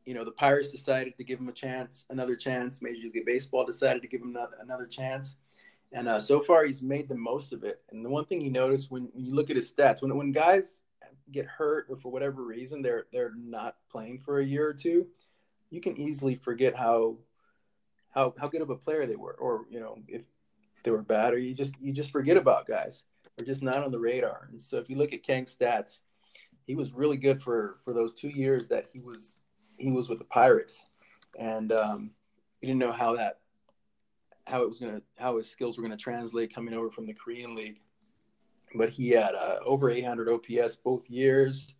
you 0.05 0.13
know 0.13 0.23
the 0.23 0.31
Pirates 0.31 0.71
decided 0.71 1.17
to 1.17 1.23
give 1.23 1.39
him 1.39 1.49
a 1.49 1.53
chance, 1.53 2.05
another 2.09 2.35
chance. 2.35 2.81
Major 2.81 3.09
League 3.13 3.25
Baseball 3.25 3.65
decided 3.65 4.01
to 4.01 4.07
give 4.07 4.21
him 4.21 4.37
another 4.61 4.85
chance, 4.85 5.35
and 5.91 6.07
uh, 6.07 6.19
so 6.19 6.41
far 6.41 6.65
he's 6.65 6.81
made 6.81 7.09
the 7.09 7.15
most 7.15 7.53
of 7.53 7.63
it. 7.63 7.81
And 7.91 8.03
the 8.03 8.09
one 8.09 8.25
thing 8.25 8.41
you 8.41 8.51
notice 8.51 8.89
when, 8.89 9.09
when 9.13 9.25
you 9.25 9.35
look 9.35 9.49
at 9.49 9.55
his 9.55 9.71
stats, 9.71 10.01
when 10.01 10.15
when 10.15 10.31
guys 10.31 10.81
get 11.31 11.45
hurt 11.45 11.87
or 11.89 11.97
for 11.97 12.09
whatever 12.11 12.43
reason 12.43 12.81
they're 12.81 13.05
they're 13.11 13.33
not 13.35 13.75
playing 13.91 14.19
for 14.19 14.39
a 14.39 14.45
year 14.45 14.67
or 14.67 14.73
two, 14.73 15.07
you 15.69 15.81
can 15.81 15.97
easily 15.97 16.35
forget 16.35 16.75
how 16.75 17.17
how 18.09 18.33
how 18.39 18.47
good 18.47 18.61
of 18.61 18.69
a 18.69 18.75
player 18.75 19.05
they 19.05 19.15
were, 19.15 19.33
or 19.33 19.65
you 19.69 19.79
know 19.79 19.99
if 20.07 20.23
they 20.83 20.91
were 20.91 21.01
bad, 21.01 21.33
or 21.33 21.37
you 21.37 21.53
just 21.53 21.75
you 21.81 21.91
just 21.91 22.11
forget 22.11 22.37
about 22.37 22.65
guys. 22.67 23.03
They're 23.37 23.45
just 23.45 23.61
not 23.61 23.83
on 23.83 23.91
the 23.91 23.99
radar. 23.99 24.49
And 24.51 24.59
so 24.59 24.77
if 24.77 24.89
you 24.89 24.97
look 24.97 25.13
at 25.13 25.21
Kang's 25.23 25.55
stats, 25.55 26.01
he 26.65 26.75
was 26.75 26.91
really 26.91 27.17
good 27.17 27.41
for 27.41 27.77
for 27.83 27.93
those 27.93 28.13
two 28.13 28.29
years 28.29 28.67
that 28.69 28.85
he 28.91 28.99
was 28.99 29.39
he 29.77 29.91
was 29.91 30.09
with 30.09 30.17
the 30.17 30.25
Pirates, 30.25 30.85
and 31.39 31.71
um, 31.71 32.11
he 32.59 32.67
didn't 32.67 32.79
know 32.79 32.91
how 32.91 33.15
that 33.15 33.39
how 34.45 34.63
it 34.63 34.67
was 34.67 34.79
gonna 34.79 35.01
how 35.17 35.37
his 35.37 35.49
skills 35.49 35.77
were 35.77 35.83
gonna 35.83 35.97
translate 35.97 36.53
coming 36.53 36.73
over 36.73 36.89
from 36.89 37.05
the 37.05 37.13
Korean 37.13 37.55
League. 37.55 37.79
But 38.75 38.89
he 38.89 39.09
had 39.09 39.33
uh, 39.33 39.59
over 39.63 39.89
800 39.89 40.27
OPS 40.29 40.75
both 40.75 41.09
years, 41.09 41.75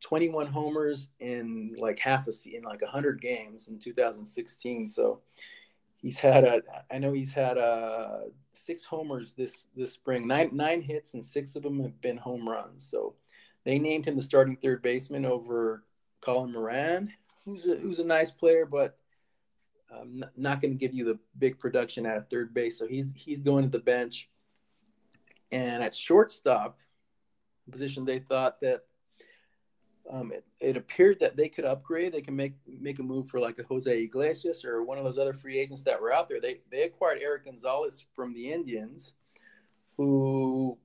21 0.00 0.46
homers 0.46 1.08
in 1.20 1.74
like 1.78 1.98
half 1.98 2.26
a 2.26 2.32
in 2.44 2.62
like 2.64 2.82
100 2.82 3.20
games 3.20 3.68
in 3.68 3.78
2016. 3.78 4.88
So 4.88 5.20
he's 5.98 6.18
had 6.18 6.44
a 6.44 6.62
I 6.90 6.98
know 6.98 7.12
he's 7.12 7.34
had 7.34 7.58
a 7.58 7.60
uh, 7.60 8.20
six 8.54 8.84
homers 8.84 9.34
this 9.34 9.66
this 9.76 9.92
spring, 9.92 10.26
nine 10.26 10.50
nine 10.52 10.80
hits, 10.80 11.14
and 11.14 11.24
six 11.24 11.56
of 11.56 11.62
them 11.62 11.82
have 11.82 12.00
been 12.00 12.16
home 12.16 12.48
runs. 12.48 12.88
So 12.88 13.14
they 13.64 13.78
named 13.78 14.06
him 14.06 14.16
the 14.16 14.22
starting 14.22 14.56
third 14.56 14.82
baseman 14.82 15.24
over 15.24 15.84
Colin 16.20 16.52
Moran, 16.52 17.12
who's 17.44 17.66
a, 17.66 17.76
who's 17.76 17.98
a 17.98 18.04
nice 18.04 18.30
player, 18.30 18.64
but 18.64 18.98
um, 19.90 20.18
not, 20.18 20.30
not 20.36 20.60
going 20.60 20.72
to 20.72 20.78
give 20.78 20.94
you 20.94 21.04
the 21.04 21.18
big 21.38 21.58
production 21.58 22.06
at 22.06 22.30
third 22.30 22.54
base. 22.54 22.78
So 22.78 22.86
he's 22.86 23.12
he's 23.14 23.40
going 23.40 23.64
to 23.64 23.70
the 23.70 23.84
bench. 23.84 24.30
And 25.50 25.82
at 25.82 25.94
shortstop, 25.94 26.78
position 27.70 28.04
they 28.04 28.18
thought 28.18 28.60
that 28.60 28.84
um, 30.10 30.32
it, 30.32 30.44
it, 30.60 30.76
appeared 30.76 31.20
that 31.20 31.36
they 31.36 31.48
could 31.48 31.64
upgrade. 31.64 32.12
They 32.12 32.22
can 32.22 32.34
make 32.34 32.54
make 32.66 32.98
a 32.98 33.02
move 33.02 33.28
for 33.28 33.40
like 33.40 33.58
a 33.58 33.62
Jose 33.64 34.02
Iglesias 34.02 34.64
or 34.64 34.82
one 34.82 34.98
of 34.98 35.04
those 35.04 35.18
other 35.18 35.34
free 35.34 35.58
agents 35.58 35.82
that 35.82 36.00
were 36.00 36.12
out 36.12 36.28
there. 36.28 36.40
They 36.40 36.60
they 36.70 36.82
acquired 36.82 37.20
Erik 37.20 37.44
Gonzalez 37.44 38.04
from 38.14 38.32
the 38.32 38.50
Indians, 38.50 39.14
who, 39.96 40.78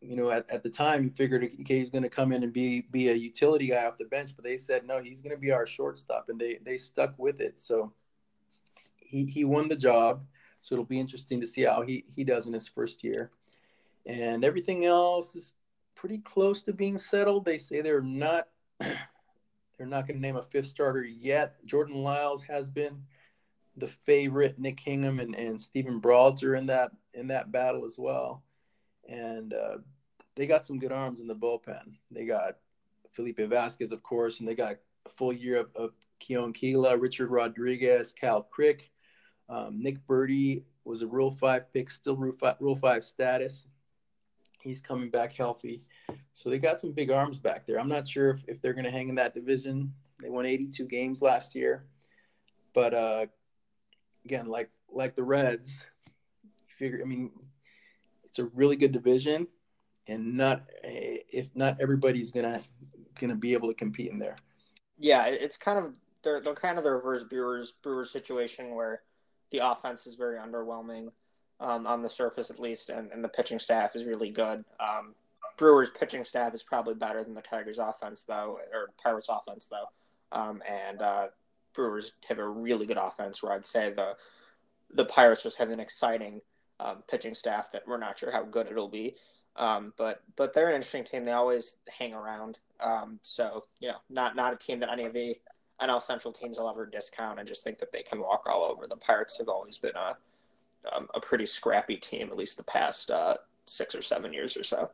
you 0.00 0.16
know, 0.16 0.30
at, 0.30 0.48
at 0.48 0.62
the 0.62 0.70
time 0.70 1.02
you 1.02 1.10
figured 1.10 1.42
okay, 1.42 1.78
he's 1.78 1.90
going 1.90 2.04
to 2.04 2.08
come 2.08 2.32
in 2.32 2.44
and 2.44 2.52
be 2.52 2.82
be 2.92 3.08
a 3.08 3.14
utility 3.14 3.68
guy 3.68 3.86
off 3.86 3.98
the 3.98 4.04
bench, 4.04 4.32
but 4.36 4.44
they 4.44 4.56
said 4.56 4.86
no, 4.86 5.02
he's 5.02 5.20
going 5.20 5.34
to 5.34 5.40
be 5.40 5.50
our 5.50 5.66
shortstop, 5.66 6.26
and 6.28 6.40
they 6.40 6.58
they 6.64 6.76
stuck 6.76 7.18
with 7.18 7.40
it. 7.40 7.58
So 7.58 7.92
he 9.00 9.24
he 9.24 9.44
won 9.44 9.68
the 9.68 9.76
job. 9.76 10.24
So 10.60 10.74
it'll 10.74 10.84
be 10.84 11.00
interesting 11.00 11.40
to 11.40 11.46
see 11.46 11.62
how 11.62 11.82
he 11.82 12.04
he 12.14 12.22
does 12.22 12.46
in 12.46 12.52
his 12.52 12.68
first 12.68 13.02
year, 13.02 13.30
and 14.06 14.44
everything 14.44 14.84
else 14.84 15.34
is 15.34 15.52
pretty 15.96 16.18
close 16.18 16.62
to 16.62 16.72
being 16.72 16.98
settled. 16.98 17.44
They 17.44 17.58
say 17.58 17.80
they're 17.80 18.00
not 18.00 18.46
they're 18.80 19.86
not 19.86 20.06
going 20.06 20.16
to 20.16 20.22
name 20.22 20.36
a 20.36 20.42
fifth 20.42 20.66
starter 20.66 21.02
yet. 21.02 21.64
Jordan 21.64 22.02
Lyles 22.02 22.42
has 22.42 22.68
been 22.68 23.02
the 23.76 23.88
favorite. 23.88 24.58
Nick 24.58 24.76
Kingham 24.76 25.20
and, 25.20 25.34
and 25.34 25.60
Steven 25.60 25.98
Brault 25.98 26.42
are 26.42 26.54
in 26.54 26.66
that 26.66 26.90
in 27.14 27.28
that 27.28 27.52
battle 27.52 27.84
as 27.84 27.96
well. 27.98 28.42
And 29.08 29.54
uh, 29.54 29.78
they 30.36 30.46
got 30.46 30.66
some 30.66 30.78
good 30.78 30.92
arms 30.92 31.20
in 31.20 31.26
the 31.26 31.34
bullpen. 31.34 31.94
They 32.10 32.24
got 32.24 32.56
Felipe 33.12 33.40
Vasquez, 33.40 33.92
of 33.92 34.02
course, 34.02 34.40
and 34.40 34.48
they 34.48 34.54
got 34.54 34.76
a 35.06 35.10
full 35.16 35.32
year 35.32 35.58
of, 35.60 35.70
of 35.74 35.90
Keone 36.20 36.54
Kela, 36.54 37.00
Richard 37.00 37.30
Rodriguez, 37.30 38.14
Kyle 38.18 38.42
Crick. 38.42 38.90
Um, 39.48 39.82
Nick 39.82 40.06
Burdi 40.06 40.62
was 40.84 41.02
a 41.02 41.06
Rule 41.06 41.30
5 41.30 41.72
pick, 41.72 41.90
still 41.90 42.16
Rule 42.16 42.36
5, 42.38 42.56
Rule 42.60 42.76
5 42.76 43.02
status. 43.02 43.66
He's 44.60 44.80
coming 44.80 45.10
back 45.10 45.32
healthy. 45.32 45.82
So 46.32 46.50
they 46.50 46.58
got 46.58 46.78
some 46.78 46.92
big 46.92 47.10
arms 47.10 47.38
back 47.38 47.66
there. 47.66 47.80
I'm 47.80 47.88
not 47.88 48.06
sure 48.06 48.30
if, 48.30 48.44
if 48.46 48.62
they're 48.62 48.72
going 48.72 48.84
to 48.84 48.90
hang 48.90 49.08
in 49.08 49.16
that 49.16 49.34
division. 49.34 49.92
They 50.22 50.30
won 50.30 50.46
82 50.46 50.84
games 50.84 51.22
last 51.22 51.54
year, 51.54 51.84
but 52.74 52.94
uh, 52.94 53.26
again, 54.24 54.46
like 54.46 54.70
like 54.90 55.14
the 55.14 55.22
Reds, 55.22 55.84
figure. 56.76 57.00
I 57.02 57.06
mean, 57.06 57.30
it's 58.24 58.38
a 58.38 58.46
really 58.46 58.76
good 58.76 58.92
division, 58.92 59.46
and 60.06 60.36
not 60.36 60.62
if 60.82 61.48
not 61.54 61.80
everybody's 61.80 62.30
gonna 62.30 62.62
gonna 63.20 63.36
be 63.36 63.52
able 63.52 63.68
to 63.68 63.74
compete 63.74 64.10
in 64.10 64.18
there. 64.18 64.36
Yeah, 64.98 65.26
it's 65.26 65.56
kind 65.56 65.78
of 65.78 65.98
they're 66.22 66.40
they're 66.40 66.54
kind 66.54 66.78
of 66.78 66.84
the 66.84 66.90
reverse 66.90 67.24
Brewers 67.24 67.72
Brewers 67.82 68.10
situation 68.10 68.74
where 68.74 69.02
the 69.50 69.58
offense 69.58 70.06
is 70.06 70.14
very 70.14 70.38
underwhelming 70.38 71.10
um, 71.60 71.86
on 71.86 72.02
the 72.02 72.10
surface 72.10 72.50
at 72.50 72.60
least, 72.60 72.90
and, 72.90 73.10
and 73.12 73.22
the 73.22 73.28
pitching 73.28 73.58
staff 73.58 73.94
is 73.94 74.04
really 74.04 74.30
good. 74.30 74.64
Um, 74.80 75.14
Brewers 75.58 75.90
pitching 75.90 76.24
staff 76.24 76.54
is 76.54 76.62
probably 76.62 76.94
better 76.94 77.22
than 77.22 77.34
the 77.34 77.42
Tigers 77.42 77.78
offense 77.78 78.22
though, 78.22 78.58
or 78.72 78.90
Pirates 79.02 79.28
offense 79.28 79.66
though. 79.66 79.86
Um, 80.32 80.62
and 80.68 81.02
uh, 81.02 81.26
Brewers 81.74 82.12
have 82.28 82.38
a 82.38 82.48
really 82.48 82.86
good 82.86 82.96
offense 82.96 83.42
where 83.42 83.52
I'd 83.52 83.66
say 83.66 83.92
the 83.92 84.16
the 84.94 85.04
Pirates 85.04 85.42
just 85.42 85.58
have 85.58 85.70
an 85.70 85.80
exciting 85.80 86.40
um, 86.80 87.02
pitching 87.10 87.34
staff 87.34 87.70
that 87.72 87.86
we're 87.86 87.98
not 87.98 88.18
sure 88.18 88.32
how 88.32 88.42
good 88.42 88.68
it'll 88.68 88.88
be. 88.88 89.16
Um, 89.56 89.92
but 89.98 90.22
but 90.36 90.54
they're 90.54 90.68
an 90.68 90.76
interesting 90.76 91.04
team. 91.04 91.24
They 91.24 91.32
always 91.32 91.74
hang 91.88 92.14
around. 92.14 92.58
Um, 92.80 93.18
so 93.22 93.64
you 93.80 93.88
know, 93.88 93.98
not 94.08 94.36
not 94.36 94.54
a 94.54 94.56
team 94.56 94.78
that 94.80 94.90
any 94.90 95.04
of 95.04 95.12
the 95.12 95.36
NL 95.82 96.00
Central 96.00 96.32
teams 96.32 96.58
will 96.58 96.70
ever 96.70 96.86
discount. 96.86 97.40
I 97.40 97.42
just 97.42 97.64
think 97.64 97.78
that 97.78 97.92
they 97.92 98.02
can 98.02 98.20
walk 98.20 98.46
all 98.48 98.62
over. 98.62 98.86
The 98.86 98.96
Pirates 98.96 99.36
have 99.38 99.48
always 99.48 99.76
been 99.76 99.96
a 99.96 100.16
um, 100.92 101.08
a 101.14 101.20
pretty 101.20 101.46
scrappy 101.46 101.96
team, 101.96 102.28
at 102.28 102.36
least 102.36 102.56
the 102.56 102.62
past 102.62 103.10
uh, 103.10 103.36
six 103.64 103.96
or 103.96 104.02
seven 104.02 104.32
years 104.32 104.56
or 104.56 104.62
so. 104.62 104.90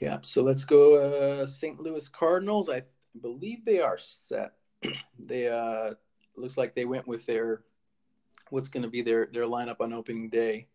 Yeah, 0.00 0.18
so 0.22 0.42
let's 0.42 0.64
go 0.64 0.96
uh, 0.96 1.46
St. 1.46 1.80
Louis 1.80 2.08
Cardinals. 2.08 2.68
I 2.68 2.82
believe 3.20 3.64
they 3.64 3.80
are 3.80 3.98
set. 3.98 4.52
they 5.18 5.48
uh 5.48 5.94
looks 6.36 6.56
like 6.56 6.74
they 6.74 6.84
went 6.84 7.08
with 7.08 7.26
their 7.26 7.62
what's 8.50 8.68
going 8.68 8.84
to 8.84 8.88
be 8.88 9.02
their 9.02 9.28
their 9.32 9.44
lineup 9.44 9.80
on 9.80 9.92
opening 9.92 10.30
day. 10.30 10.68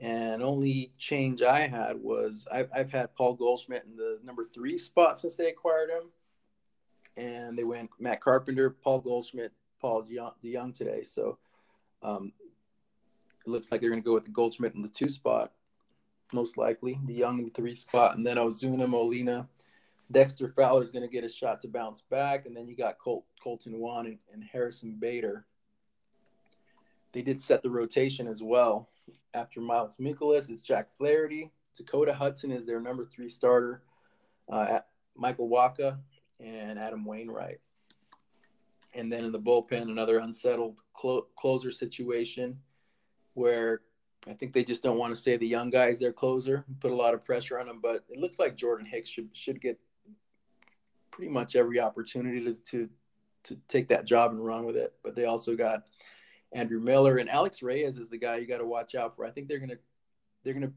And 0.00 0.42
only 0.42 0.92
change 0.96 1.42
I 1.42 1.60
had 1.60 1.96
was 1.96 2.46
I've, 2.50 2.68
I've 2.74 2.90
had 2.90 3.14
Paul 3.14 3.34
Goldschmidt 3.34 3.84
in 3.84 3.96
the 3.96 4.18
number 4.24 4.44
three 4.44 4.78
spot 4.78 5.18
since 5.18 5.36
they 5.36 5.48
acquired 5.48 5.90
him. 5.90 6.10
And 7.16 7.58
they 7.58 7.64
went 7.64 7.90
Matt 7.98 8.20
Carpenter, 8.22 8.70
Paul 8.70 9.00
Goldschmidt, 9.00 9.52
Paul 9.80 10.02
DeJong 10.04 10.74
today. 10.74 11.04
So 11.04 11.38
um, 12.02 12.32
it 13.46 13.50
looks 13.50 13.70
like 13.70 13.80
they're 13.80 13.90
going 13.90 14.02
to 14.02 14.06
go 14.06 14.14
with 14.14 14.24
the 14.24 14.30
Goldschmidt 14.30 14.74
in 14.74 14.80
the 14.80 14.88
two 14.88 15.10
spot 15.10 15.52
most 16.32 16.56
likely. 16.56 16.98
DeJong 17.06 17.38
in 17.38 17.44
the 17.44 17.50
three 17.50 17.74
spot, 17.74 18.16
and 18.16 18.26
then 18.26 18.36
Ozuna, 18.36 18.88
Molina, 18.88 19.48
Dexter 20.10 20.48
Fowler 20.48 20.82
is 20.82 20.92
going 20.92 21.04
to 21.04 21.10
get 21.10 21.24
a 21.24 21.28
shot 21.28 21.60
to 21.62 21.68
bounce 21.68 22.02
back, 22.02 22.46
and 22.46 22.56
then 22.56 22.68
you 22.68 22.76
got 22.76 22.98
Colt, 22.98 23.24
Kolten 23.44 23.78
Wong 23.78 24.06
and, 24.06 24.18
and 24.32 24.44
Harrison 24.44 24.96
Bader. 24.98 25.46
They 27.12 27.22
did 27.22 27.40
set 27.40 27.62
the 27.62 27.70
rotation 27.70 28.26
as 28.26 28.42
well. 28.42 28.88
After 29.34 29.60
Miles 29.60 29.96
Mikolas, 29.98 30.50
it's 30.50 30.62
Jack 30.62 30.88
Flaherty. 30.98 31.50
Dakota 31.76 32.12
Hudson 32.12 32.52
is 32.52 32.66
their 32.66 32.80
number 32.80 33.04
three 33.06 33.28
starter. 33.28 33.82
Uh, 34.50 34.80
Michael 35.16 35.48
Wacha 35.48 35.98
and 36.40 36.78
Adam 36.78 37.04
Wainwright. 37.04 37.60
And 38.94 39.10
then 39.10 39.24
in 39.24 39.32
the 39.32 39.38
bullpen, 39.38 39.82
another 39.82 40.18
unsettled 40.18 40.80
clo- 40.92 41.26
closer 41.38 41.70
situation 41.70 42.58
where 43.34 43.80
I 44.28 44.34
think 44.34 44.52
they 44.52 44.64
just 44.64 44.82
don't 44.82 44.98
want 44.98 45.14
to 45.14 45.20
say 45.20 45.36
the 45.36 45.46
young 45.46 45.70
guy 45.70 45.86
is 45.86 45.98
their 45.98 46.12
closer, 46.12 46.64
put 46.80 46.92
a 46.92 46.96
lot 46.96 47.14
of 47.14 47.24
pressure 47.24 47.58
on 47.58 47.68
him. 47.68 47.80
But 47.82 48.04
it 48.08 48.18
looks 48.18 48.38
like 48.38 48.56
Jordan 48.56 48.86
Hicks 48.86 49.08
should 49.08 49.28
should 49.32 49.60
get 49.60 49.78
pretty 51.10 51.30
much 51.30 51.56
every 51.56 51.80
opportunity 51.80 52.44
to 52.44 52.54
to, 52.54 52.88
to 53.44 53.56
take 53.68 53.88
that 53.88 54.04
job 54.04 54.30
and 54.30 54.44
run 54.44 54.64
with 54.64 54.76
it. 54.76 54.94
But 55.02 55.16
they 55.16 55.24
also 55.24 55.56
got 55.56 55.88
Andrew 56.52 56.80
Miller 56.80 57.16
and 57.16 57.28
Alex 57.28 57.62
Reyes 57.62 57.98
is 57.98 58.08
the 58.08 58.18
guy 58.18 58.36
you 58.36 58.46
got 58.46 58.58
to 58.58 58.66
watch 58.66 58.94
out 58.94 59.16
for. 59.16 59.24
I 59.24 59.30
think 59.30 59.48
they're 59.48 59.58
gonna 59.58 59.78
they're 60.44 60.54
gonna 60.54 60.72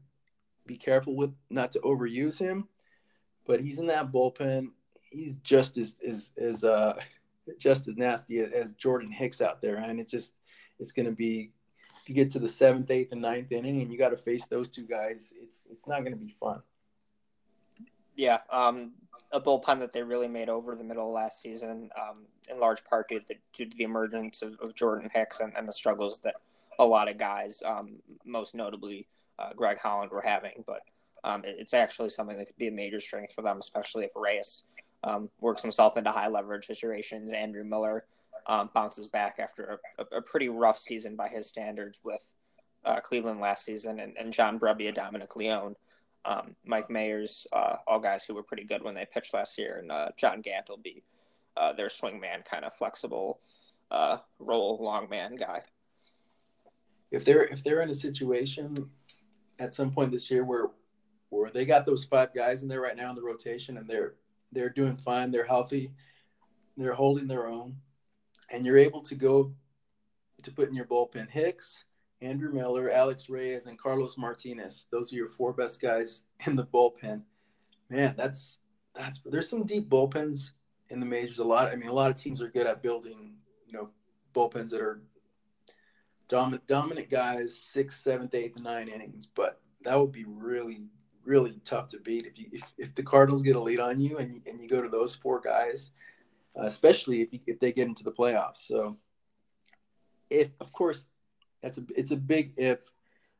be 0.66 0.76
careful 0.76 1.14
with 1.14 1.32
not 1.48 1.70
to 1.72 1.80
overuse 1.80 2.38
him, 2.38 2.68
but 3.46 3.60
he's 3.60 3.78
in 3.78 3.86
that 3.86 4.10
bullpen. 4.10 4.68
He's 5.10 5.36
just 5.36 5.78
as 5.78 6.00
as 6.06 6.32
as 6.36 6.64
uh 6.64 6.98
just 7.58 7.86
as 7.86 7.96
nasty 7.96 8.40
as 8.40 8.72
Jordan 8.72 9.12
Hicks 9.12 9.40
out 9.40 9.62
there, 9.62 9.76
and 9.76 10.00
it's 10.00 10.10
just 10.10 10.34
it's 10.80 10.92
to 10.92 11.12
be 11.12 11.52
you 12.08 12.14
get 12.14 12.30
to 12.32 12.38
the 12.38 12.48
seventh, 12.48 12.90
eighth, 12.90 13.12
and 13.12 13.22
ninth 13.22 13.52
inning, 13.52 13.82
and 13.82 13.90
you 13.90 13.98
got 13.98 14.10
to 14.10 14.16
face 14.16 14.46
those 14.46 14.68
two 14.68 14.84
guys, 14.84 15.32
it's 15.40 15.64
it's 15.70 15.86
not 15.86 16.00
going 16.00 16.12
to 16.12 16.18
be 16.18 16.28
fun. 16.28 16.62
Yeah, 18.14 18.38
um, 18.50 18.92
a 19.32 19.40
bullpen 19.40 19.78
that 19.80 19.92
they 19.92 20.02
really 20.02 20.28
made 20.28 20.48
over 20.48 20.74
the 20.74 20.84
middle 20.84 21.08
of 21.08 21.14
last 21.14 21.42
season, 21.42 21.90
um, 22.00 22.26
in 22.50 22.58
large 22.58 22.82
part 22.84 23.08
due 23.08 23.20
to 23.20 23.26
the, 23.28 23.34
due 23.52 23.66
to 23.66 23.76
the 23.76 23.84
emergence 23.84 24.42
of, 24.42 24.58
of 24.60 24.74
Jordan 24.74 25.10
Hicks 25.12 25.40
and, 25.40 25.52
and, 25.56 25.68
the 25.68 25.72
struggles 25.72 26.18
that 26.20 26.36
a 26.78 26.84
lot 26.84 27.08
of 27.08 27.18
guys, 27.18 27.62
um, 27.64 28.00
most 28.24 28.54
notably 28.54 29.06
uh, 29.38 29.50
Greg 29.54 29.78
Holland, 29.78 30.10
were 30.10 30.22
having. 30.22 30.64
But 30.66 30.80
um, 31.24 31.44
it, 31.44 31.56
it's 31.58 31.74
actually 31.74 32.08
something 32.08 32.38
that 32.38 32.46
could 32.46 32.56
be 32.56 32.68
a 32.68 32.72
major 32.72 33.00
strength 33.00 33.34
for 33.34 33.42
them, 33.42 33.58
especially 33.58 34.04
if 34.04 34.12
Reyes 34.16 34.64
um, 35.04 35.28
works 35.40 35.62
himself 35.62 35.96
into 35.96 36.10
high 36.10 36.28
leverage 36.28 36.66
situations. 36.66 37.32
Andrew 37.32 37.64
Miller 37.64 38.04
um, 38.46 38.70
bounces 38.74 39.08
back 39.08 39.38
after 39.38 39.80
a, 39.98 40.16
a, 40.16 40.22
pretty 40.22 40.48
rough 40.48 40.78
season 40.78 41.16
by 41.16 41.28
his 41.28 41.48
standards 41.48 42.00
with 42.04 42.34
uh, 42.84 43.00
Cleveland 43.00 43.40
last 43.40 43.64
season, 43.64 43.98
and, 44.00 44.16
and 44.16 44.32
John 44.32 44.58
Brebbia, 44.58 44.94
Dominic 44.94 45.34
Leone, 45.34 45.74
um, 46.24 46.54
Mike 46.64 46.88
Mayers, 46.88 47.46
uh, 47.52 47.76
all 47.86 47.98
guys 47.98 48.24
who 48.24 48.34
were 48.34 48.42
pretty 48.42 48.64
good 48.64 48.82
when 48.82 48.94
they 48.94 49.04
pitched 49.04 49.34
last 49.34 49.58
year, 49.58 49.78
and 49.78 49.90
uh, 49.90 50.08
John 50.16 50.40
Gant 50.40 50.68
will 50.68 50.76
be 50.76 51.02
uh, 51.56 51.72
their 51.72 51.88
swingman, 51.88 52.44
kind 52.44 52.64
of 52.64 52.72
flexible 52.72 53.40
uh, 53.90 54.18
role 54.38 54.78
long 54.80 55.08
man 55.08 55.36
guy. 55.36 55.62
If 57.10 57.24
they're 57.24 57.44
if 57.44 57.62
they're 57.62 57.82
in 57.82 57.90
a 57.90 57.94
situation 57.94 58.90
at 59.58 59.72
some 59.72 59.90
point 59.90 60.10
this 60.10 60.30
year 60.30 60.44
where 60.44 60.66
where 61.30 61.50
they 61.50 61.64
got 61.64 61.86
those 61.86 62.04
five 62.04 62.34
guys 62.34 62.62
in 62.62 62.68
there 62.68 62.80
right 62.80 62.96
now 62.96 63.10
in 63.10 63.16
the 63.16 63.22
rotation 63.22 63.78
and 63.78 63.88
they're 63.88 64.14
they're 64.52 64.70
doing 64.70 64.96
fine, 64.96 65.30
they're 65.30 65.46
healthy, 65.46 65.90
they're 66.76 66.94
holding 66.94 67.26
their 67.26 67.48
own, 67.48 67.76
and 68.50 68.64
you're 68.64 68.78
able 68.78 69.02
to 69.02 69.14
go 69.14 69.52
to 70.42 70.50
put 70.52 70.68
in 70.68 70.74
your 70.74 70.86
bullpen 70.86 71.30
Hicks, 71.30 71.84
Andrew 72.22 72.52
Miller, 72.52 72.90
Alex 72.90 73.28
Reyes, 73.28 73.66
and 73.66 73.78
Carlos 73.78 74.16
Martinez. 74.16 74.86
Those 74.90 75.12
are 75.12 75.16
your 75.16 75.28
four 75.30 75.52
best 75.52 75.80
guys 75.80 76.22
in 76.46 76.56
the 76.56 76.64
bullpen. 76.64 77.22
Man, 77.90 78.14
that's 78.16 78.60
that's 78.94 79.20
there's 79.24 79.48
some 79.48 79.64
deep 79.64 79.88
bullpens 79.88 80.50
in 80.90 81.00
the 81.00 81.06
majors. 81.06 81.38
A 81.38 81.44
lot. 81.44 81.72
I 81.72 81.76
mean, 81.76 81.88
a 81.88 81.92
lot 81.92 82.10
of 82.10 82.16
teams 82.16 82.40
are 82.40 82.48
good 82.48 82.66
at 82.66 82.82
building, 82.82 83.34
you 83.66 83.72
know, 83.72 83.90
bullpens 84.34 84.70
that 84.70 84.80
are 84.80 85.02
dominant 86.28 86.66
dominant 86.66 87.10
guys, 87.10 87.56
sixth, 87.56 88.00
seventh, 88.00 88.34
eighth, 88.34 88.58
nine 88.60 88.88
innings. 88.88 89.26
But 89.26 89.60
that 89.84 89.98
would 89.98 90.12
be 90.12 90.24
really 90.26 90.88
really 91.24 91.60
tough 91.64 91.88
to 91.88 91.98
beat 91.98 92.24
if 92.24 92.38
you 92.38 92.46
if, 92.52 92.62
if 92.78 92.94
the 92.94 93.02
Cardinals 93.02 93.42
get 93.42 93.56
a 93.56 93.60
lead 93.60 93.80
on 93.80 94.00
you 94.00 94.18
and 94.18 94.32
you, 94.32 94.40
and 94.46 94.60
you 94.60 94.68
go 94.68 94.80
to 94.80 94.88
those 94.88 95.14
four 95.14 95.40
guys, 95.40 95.90
especially 96.56 97.22
if 97.22 97.42
if 97.46 97.60
they 97.60 97.72
get 97.72 97.88
into 97.88 98.04
the 98.04 98.12
playoffs. 98.12 98.58
So, 98.58 98.96
if 100.30 100.50
of 100.60 100.72
course, 100.72 101.08
that's 101.62 101.78
a 101.78 101.84
it's 101.96 102.10
a 102.10 102.16
big 102.16 102.54
if. 102.56 102.78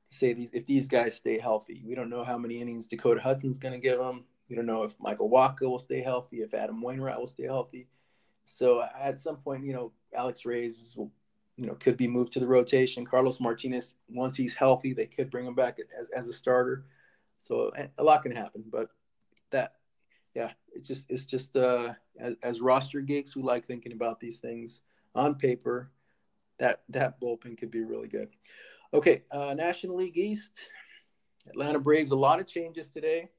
Say 0.08 0.34
these 0.34 0.50
if 0.52 0.66
these 0.66 0.86
guys 0.86 1.16
stay 1.16 1.36
healthy, 1.36 1.82
we 1.84 1.96
don't 1.96 2.08
know 2.08 2.22
how 2.22 2.38
many 2.38 2.60
innings 2.60 2.86
Dakota 2.86 3.20
Hudson's 3.20 3.58
going 3.58 3.74
to 3.74 3.80
give 3.80 3.98
them. 3.98 4.24
We 4.48 4.54
don't 4.54 4.64
know 4.64 4.84
if 4.84 4.94
Michael 5.00 5.28
Wacha 5.28 5.62
will 5.62 5.80
stay 5.80 6.00
healthy, 6.00 6.42
if 6.42 6.54
Adam 6.54 6.80
Wainwright 6.80 7.18
will 7.18 7.26
stay 7.26 7.42
healthy. 7.42 7.88
So 8.44 8.84
at 8.98 9.18
some 9.18 9.36
point, 9.38 9.64
you 9.64 9.72
know, 9.72 9.92
Alex 10.14 10.46
Reyes 10.46 10.94
will, 10.96 11.10
you 11.56 11.66
know, 11.66 11.74
could 11.74 11.96
be 11.96 12.06
moved 12.06 12.32
to 12.34 12.40
the 12.40 12.46
rotation. 12.46 13.04
Carlos 13.04 13.40
Martinez, 13.40 13.96
once 14.08 14.36
he's 14.36 14.54
healthy, 14.54 14.92
they 14.92 15.06
could 15.06 15.30
bring 15.30 15.44
him 15.44 15.54
back 15.54 15.78
as, 16.00 16.08
as 16.10 16.28
a 16.28 16.32
starter. 16.32 16.84
So 17.38 17.72
a 17.98 18.02
lot 18.02 18.22
can 18.22 18.32
happen, 18.32 18.64
but 18.70 18.90
that, 19.50 19.75
yeah, 20.36 20.50
it's 20.74 20.86
just 20.86 21.06
it's 21.08 21.24
just 21.24 21.56
uh, 21.56 21.94
as, 22.20 22.34
as 22.42 22.60
roster 22.60 23.00
geeks 23.00 23.32
who 23.32 23.42
like 23.42 23.64
thinking 23.64 23.92
about 23.92 24.20
these 24.20 24.38
things 24.38 24.82
on 25.14 25.34
paper, 25.34 25.90
that 26.58 26.82
that 26.90 27.18
bullpen 27.18 27.56
could 27.56 27.70
be 27.70 27.82
really 27.82 28.06
good. 28.06 28.28
Okay, 28.92 29.22
uh, 29.30 29.54
National 29.54 29.96
League 29.96 30.18
East, 30.18 30.68
Atlanta 31.48 31.78
Braves. 31.78 32.10
A 32.10 32.16
lot 32.16 32.38
of 32.38 32.46
changes 32.46 32.90
today. 32.90 33.30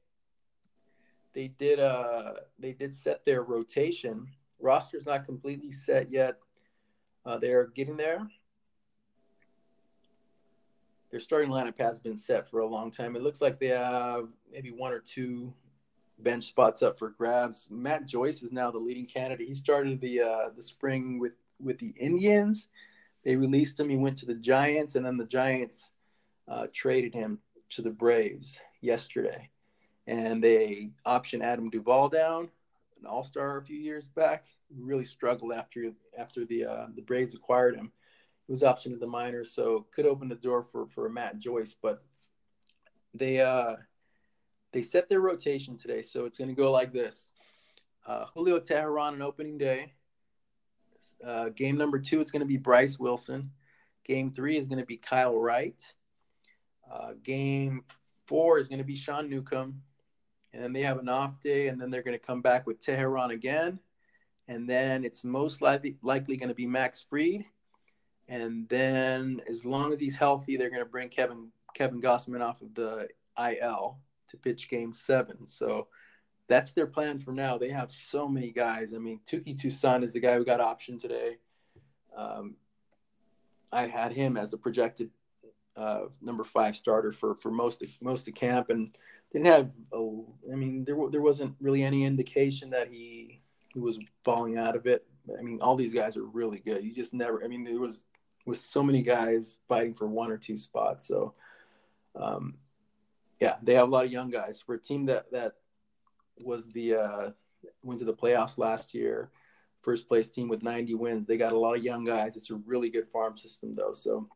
They 1.34 1.46
did 1.56 1.78
uh 1.78 2.32
they 2.58 2.72
did 2.72 2.92
set 2.92 3.24
their 3.24 3.44
rotation. 3.44 4.26
Roster's 4.58 5.06
not 5.06 5.24
completely 5.24 5.70
set 5.70 6.10
yet. 6.10 6.38
Uh, 7.24 7.38
they're 7.38 7.68
getting 7.68 7.96
there 7.96 8.28
their 11.10 11.20
starting 11.20 11.50
lineup 11.50 11.78
has 11.78 11.98
been 11.98 12.18
set 12.18 12.50
for 12.50 12.60
a 12.60 12.66
long 12.66 12.90
time. 12.90 13.16
It 13.16 13.22
looks 13.22 13.40
like 13.40 13.58
they 13.58 13.68
have 13.68 14.28
maybe 14.52 14.70
one 14.70 14.92
or 14.92 14.98
two 14.98 15.54
bench 16.18 16.44
spots 16.44 16.82
up 16.82 16.98
for 16.98 17.10
grabs. 17.10 17.68
Matt 17.70 18.06
Joyce 18.06 18.42
is 18.42 18.52
now 18.52 18.70
the 18.70 18.78
leading 18.78 19.06
candidate. 19.06 19.48
He 19.48 19.54
started 19.54 20.00
the 20.00 20.20
uh, 20.22 20.48
the 20.56 20.62
spring 20.62 21.18
with 21.18 21.36
with 21.60 21.78
the 21.78 21.94
Indians. 21.98 22.68
They 23.24 23.36
released 23.36 23.78
him. 23.78 23.88
He 23.88 23.96
went 23.96 24.18
to 24.18 24.26
the 24.26 24.34
Giants, 24.34 24.94
and 24.94 25.04
then 25.04 25.16
the 25.16 25.26
Giants 25.26 25.90
uh, 26.46 26.66
traded 26.72 27.14
him 27.14 27.40
to 27.70 27.82
the 27.82 27.90
Braves 27.90 28.60
yesterday. 28.80 29.50
And 30.06 30.42
they 30.42 30.92
optioned 31.06 31.42
Adam 31.42 31.68
Duvall 31.68 32.08
down, 32.08 32.48
an 32.98 33.06
All 33.06 33.24
Star 33.24 33.58
a 33.58 33.62
few 33.62 33.76
years 33.76 34.08
back. 34.08 34.46
Really 34.76 35.04
struggled 35.04 35.52
after 35.52 35.92
after 36.16 36.44
the 36.44 36.64
uh, 36.64 36.86
the 36.94 37.02
Braves 37.02 37.34
acquired 37.34 37.76
him 37.76 37.92
He 38.46 38.52
was 38.52 38.62
optioned 38.62 38.92
to 38.92 38.98
the 38.98 39.06
minors, 39.06 39.52
so 39.52 39.86
could 39.94 40.06
open 40.06 40.28
the 40.28 40.34
door 40.34 40.62
for 40.62 40.86
for 40.88 41.08
Matt 41.08 41.38
Joyce. 41.38 41.76
But 41.80 42.02
they 43.14 43.40
uh 43.40 43.76
they 44.72 44.82
set 44.82 45.08
their 45.08 45.20
rotation 45.20 45.76
today, 45.76 46.02
so 46.02 46.24
it's 46.24 46.38
going 46.38 46.48
to 46.48 46.54
go 46.54 46.70
like 46.70 46.92
this: 46.92 47.30
uh, 48.06 48.26
Julio 48.34 48.60
Teheran 48.60 49.12
on 49.12 49.22
opening 49.22 49.58
day. 49.58 49.92
Uh, 51.24 51.48
game 51.48 51.76
number 51.76 51.98
two, 51.98 52.20
it's 52.20 52.30
going 52.30 52.40
to 52.40 52.46
be 52.46 52.58
Bryse 52.58 52.98
Wilson. 52.98 53.50
Game 54.04 54.30
three 54.30 54.56
is 54.56 54.68
going 54.68 54.78
to 54.78 54.86
be 54.86 54.96
Kyle 54.96 55.38
Wright. 55.38 55.82
Uh, 56.90 57.12
game 57.22 57.84
four 58.26 58.58
is 58.58 58.68
going 58.68 58.78
to 58.78 58.84
be 58.84 58.94
Sean 58.94 59.28
Newcomb. 59.28 59.82
And 60.52 60.62
then 60.62 60.72
they 60.72 60.82
have 60.82 60.98
an 60.98 61.08
off 61.08 61.40
day, 61.42 61.68
and 61.68 61.80
then 61.80 61.90
they're 61.90 62.02
going 62.02 62.18
to 62.18 62.24
come 62.24 62.40
back 62.40 62.66
with 62.66 62.80
Teheran 62.80 63.32
again. 63.32 63.78
And 64.46 64.68
then 64.68 65.04
it's 65.04 65.24
most 65.24 65.60
likely 65.60 65.98
likely 66.02 66.36
going 66.36 66.48
to 66.48 66.54
be 66.54 66.66
Max 66.66 67.04
Fried. 67.08 67.44
and 68.28 68.66
then 68.68 69.42
as 69.48 69.64
long 69.64 69.92
as 69.92 70.00
he's 70.00 70.16
healthy, 70.16 70.56
they're 70.56 70.70
going 70.70 70.82
to 70.82 70.88
bring 70.88 71.10
Kevin 71.10 71.48
Kevin 71.74 72.00
Gausman 72.00 72.40
off 72.40 72.62
of 72.62 72.74
the 72.74 73.08
IL 73.38 73.98
to 74.28 74.36
pitch 74.36 74.68
Game 74.68 74.92
Seven. 74.92 75.46
So 75.46 75.88
that's 76.48 76.72
their 76.72 76.86
plan 76.86 77.18
for 77.18 77.32
now. 77.32 77.58
They 77.58 77.70
have 77.70 77.92
so 77.92 78.28
many 78.28 78.50
guys. 78.50 78.94
I 78.94 78.98
mean, 78.98 79.20
Touki 79.26 79.56
Toussaint 79.56 80.02
is 80.02 80.12
the 80.12 80.20
guy 80.20 80.36
who 80.36 80.44
got 80.44 80.60
optioned 80.60 81.00
today. 81.00 81.36
Um, 82.16 82.56
I 83.70 83.86
had 83.86 84.12
him 84.12 84.36
as 84.36 84.52
a 84.52 84.58
projected 84.58 85.10
uh, 85.76 86.06
number 86.20 86.42
five 86.42 86.74
starter 86.74 87.12
for 87.12 87.34
for 87.36 87.50
most 87.50 87.82
of, 87.82 87.88
most 88.00 88.26
of 88.26 88.34
camp, 88.34 88.70
and 88.70 88.96
didn't 89.32 89.46
have. 89.46 89.70
A, 89.92 90.10
I 90.50 90.56
mean, 90.56 90.84
there 90.84 90.96
there 91.10 91.22
wasn't 91.22 91.54
really 91.60 91.82
any 91.82 92.04
indication 92.04 92.70
that 92.70 92.88
he 92.88 93.42
he 93.72 93.78
was 93.78 93.98
falling 94.24 94.56
out 94.56 94.74
of 94.74 94.86
it. 94.86 95.06
I 95.38 95.42
mean, 95.42 95.60
all 95.60 95.76
these 95.76 95.92
guys 95.92 96.16
are 96.16 96.24
really 96.24 96.58
good. 96.58 96.82
You 96.82 96.94
just 96.94 97.14
never. 97.14 97.44
I 97.44 97.48
mean, 97.48 97.62
there 97.62 97.78
was 97.78 98.06
with 98.46 98.58
so 98.58 98.82
many 98.82 99.02
guys 99.02 99.58
fighting 99.68 99.94
for 99.94 100.08
one 100.08 100.32
or 100.32 100.38
two 100.38 100.56
spots. 100.56 101.06
So, 101.06 101.34
um, 102.16 102.54
yeah, 103.40 103.56
they 103.62 103.74
have 103.74 103.88
a 103.88 103.90
lot 103.90 104.04
of 104.04 104.12
young 104.12 104.30
guys 104.30 104.60
for 104.60 104.74
a 104.74 104.80
team 104.80 105.06
that 105.06 105.30
that 105.32 105.54
was 106.40 106.68
the 106.72 106.94
uh, 106.94 107.30
went 107.82 108.00
to 108.00 108.06
the 108.06 108.14
playoffs 108.14 108.58
last 108.58 108.94
year, 108.94 109.30
first 109.82 110.08
place 110.08 110.28
team 110.28 110.48
with 110.48 110.62
90 110.62 110.94
wins. 110.94 111.26
They 111.26 111.36
got 111.36 111.52
a 111.52 111.58
lot 111.58 111.76
of 111.76 111.84
young 111.84 112.04
guys. 112.04 112.36
It's 112.36 112.50
a 112.50 112.56
really 112.56 112.90
good 112.90 113.08
farm 113.08 113.36
system 113.36 113.74
though. 113.74 113.92
So, 113.92 114.28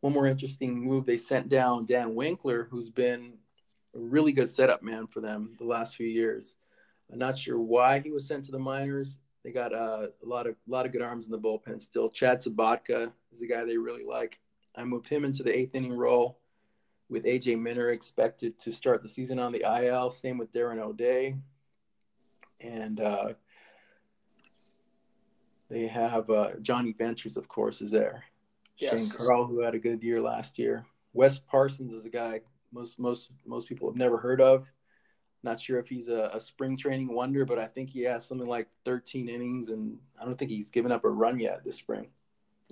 one 0.00 0.12
more 0.12 0.26
interesting 0.26 0.78
move 0.78 1.06
they 1.06 1.18
sent 1.18 1.48
down 1.48 1.86
Dan 1.86 2.14
Winkler, 2.14 2.68
who's 2.70 2.90
been 2.90 3.34
a 3.94 3.98
really 3.98 4.32
good 4.32 4.48
setup 4.48 4.82
man 4.82 5.06
for 5.06 5.20
them 5.20 5.54
the 5.58 5.64
last 5.64 5.96
few 5.96 6.06
years. 6.06 6.56
I'm 7.12 7.18
not 7.18 7.36
sure 7.36 7.58
why 7.58 8.00
he 8.00 8.10
was 8.10 8.26
sent 8.26 8.44
to 8.46 8.52
the 8.52 8.58
minors. 8.58 9.18
They 9.42 9.52
got 9.52 9.72
uh, 9.72 10.08
a 10.22 10.26
lot 10.26 10.46
of 10.46 10.54
a 10.68 10.70
lot 10.70 10.84
of 10.84 10.92
good 10.92 11.02
arms 11.02 11.24
in 11.24 11.32
the 11.32 11.38
bullpen 11.38 11.80
still. 11.80 12.10
Chad 12.10 12.40
Sobotka 12.40 13.10
is 13.32 13.40
the 13.40 13.48
guy 13.48 13.64
they 13.64 13.78
really 13.78 14.04
like. 14.04 14.38
I 14.76 14.84
moved 14.84 15.08
him 15.08 15.24
into 15.24 15.42
the 15.42 15.56
eighth 15.56 15.74
inning 15.74 15.94
role 15.94 16.39
with 17.10 17.24
AJ 17.24 17.60
Minter 17.60 17.90
expected 17.90 18.58
to 18.60 18.72
start 18.72 19.02
the 19.02 19.08
season 19.08 19.38
on 19.38 19.52
the 19.52 19.64
IL. 19.84 20.10
Same 20.10 20.38
with 20.38 20.52
Darren 20.52 20.78
O'Day. 20.78 21.36
And 22.60 23.00
uh, 23.00 23.30
they 25.68 25.88
have 25.88 26.30
uh, 26.30 26.50
Jonny 26.62 26.92
Venters, 26.92 27.36
of 27.36 27.48
course, 27.48 27.82
is 27.82 27.90
there. 27.90 28.24
Yes. 28.78 28.92
Shane 28.92 29.18
Carle, 29.18 29.46
who 29.46 29.60
had 29.60 29.74
a 29.74 29.78
good 29.78 30.02
year 30.02 30.20
last 30.20 30.58
year. 30.58 30.86
Wes 31.12 31.38
Parsons 31.38 31.92
is 31.92 32.04
a 32.04 32.10
guy 32.10 32.40
most 32.72 32.98
most 32.98 33.32
most 33.44 33.68
people 33.68 33.90
have 33.90 33.98
never 33.98 34.16
heard 34.16 34.40
of. 34.40 34.70
Not 35.42 35.58
sure 35.58 35.78
if 35.78 35.88
he's 35.88 36.08
a, 36.08 36.30
a, 36.34 36.38
spring 36.38 36.76
training 36.76 37.14
wonder, 37.14 37.46
but 37.46 37.58
I 37.58 37.66
think 37.66 37.88
he 37.88 38.02
has 38.02 38.26
something 38.26 38.46
like 38.46 38.68
13 38.84 39.26
innings, 39.26 39.70
and 39.70 39.96
I 40.20 40.26
don't 40.26 40.38
think 40.38 40.50
he's 40.50 40.70
given 40.70 40.92
up 40.92 41.06
a 41.06 41.08
run 41.08 41.38
yet 41.38 41.64
this 41.64 41.76
spring. 41.76 42.08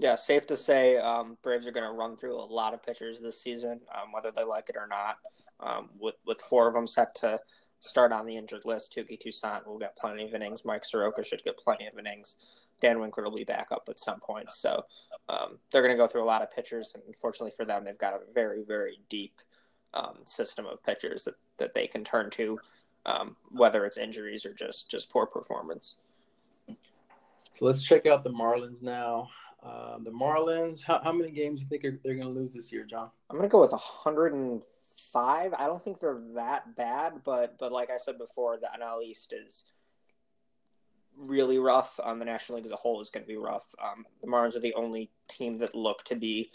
Yeah, 0.01 0.15
safe 0.15 0.47
to 0.47 0.57
say 0.57 0.97
um, 0.97 1.37
Braves 1.43 1.67
are 1.67 1.73
going 1.73 1.87
to 1.87 1.93
run 1.93 2.17
through 2.17 2.37
a 2.37 2.47
lot 2.47 2.73
of 2.73 2.85
pitchers 2.85 3.19
this 3.19 3.43
season, 3.43 3.81
um, 3.93 4.13
whether 4.13 4.31
they 4.31 4.45
like 4.45 4.69
it 4.69 4.77
or 4.77 4.87
not. 4.87 5.17
Um, 5.59 5.91
with 5.99 6.15
with 6.25 6.41
four 6.41 6.69
of 6.69 6.75
them 6.75 6.87
set 6.87 7.17
to 7.17 7.41
start 7.81 8.13
on 8.13 8.25
the 8.25 8.37
injured 8.37 8.65
list, 8.65 8.95
Touki 8.97 9.19
Toussaint 9.19 9.67
will 9.67 9.79
get 9.79 9.97
plenty 9.97 10.25
of 10.25 10.35
innings. 10.35 10.65
Mike 10.65 10.85
Soroka 10.85 11.25
should 11.25 11.43
get 11.43 11.59
plenty 11.59 11.87
of 11.89 11.99
innings. 11.99 12.37
Dan 12.81 13.01
Winkler 13.01 13.25
will 13.25 13.37
be 13.37 13.43
back 13.43 13.69
up 13.73 13.89
at 13.89 13.99
some 13.99 14.21
point. 14.21 14.53
So 14.53 14.85
um, 15.29 15.59
they're 15.73 15.83
going 15.83 15.97
to 15.97 16.01
go 16.01 16.07
through 16.07 16.23
a 16.23 16.25
lot 16.25 16.43
of 16.43 16.53
pitchers, 16.53 16.93
and 16.95 17.03
unfortunately 17.09 17.53
for 17.57 17.65
them, 17.65 17.85
they've 17.85 17.99
got 17.99 18.15
a 18.15 18.21
very 18.33 18.63
very 18.63 19.01
deep 19.09 19.35
um, 19.95 20.19
system 20.25 20.65
of 20.67 20.83
pitchers 20.85 21.25
that, 21.25 21.35
that 21.57 21.75
they 21.75 21.89
can 21.89 22.05
turn 22.05 22.31
to, 22.31 22.57
um, 23.05 23.35
whether 23.51 23.85
it's 23.85 23.99
injuries 23.99 24.47
or 24.47 24.53
just 24.53 24.89
just 24.89 25.11
poor 25.11 25.27
performance. 25.27 25.97
So 26.69 27.65
let's 27.65 27.83
check 27.83 28.07
out 28.07 28.23
the 28.23 28.31
Marlins 28.31 28.81
now. 28.81 29.29
Um, 29.63 30.05
the 30.05 30.11
Marlins, 30.11 30.85
how, 30.85 31.01
how 31.03 31.13
many 31.13 31.31
games 31.31 31.61
do 31.61 31.65
you 31.65 31.69
think 31.69 31.85
are, 31.85 31.99
they're 32.05 32.15
going 32.15 32.33
to 32.33 32.41
lose 32.41 32.55
this 32.55 32.73
year, 32.73 32.85
John? 32.85 33.11
I'm 33.29 33.37
going 33.37 33.49
to 33.49 33.53
go 33.53 33.61
with 33.61 33.73
105. 33.73 35.55
I 35.59 35.67
don't 35.67 35.83
think 35.83 35.99
they're 35.99 36.23
that 36.37 36.77
bad, 36.77 37.15
but 37.25 37.59
but 37.59 37.73
like 37.73 37.91
I 37.91 37.97
said 37.97 38.19
before, 38.19 38.57
the 38.57 38.69
NL 38.81 39.03
East 39.03 39.33
is 39.33 39.65
really 41.17 41.59
rough. 41.59 41.99
Um, 42.03 42.19
the 42.19 42.25
National 42.25 42.57
League 42.57 42.67
as 42.67 42.73
a 42.73 42.77
whole 42.77 43.01
is 43.01 43.11
going 43.11 43.25
to 43.25 43.29
be 43.29 43.37
rough. 43.37 43.75
Um, 43.83 44.07
the 44.21 44.29
Marlins 44.29 44.57
are 44.57 44.61
the 44.61 44.75
only 44.75 45.11
team 45.27 45.59
that 45.59 45.75
look 45.75 46.05
to 46.05 46.15
be 46.15 46.51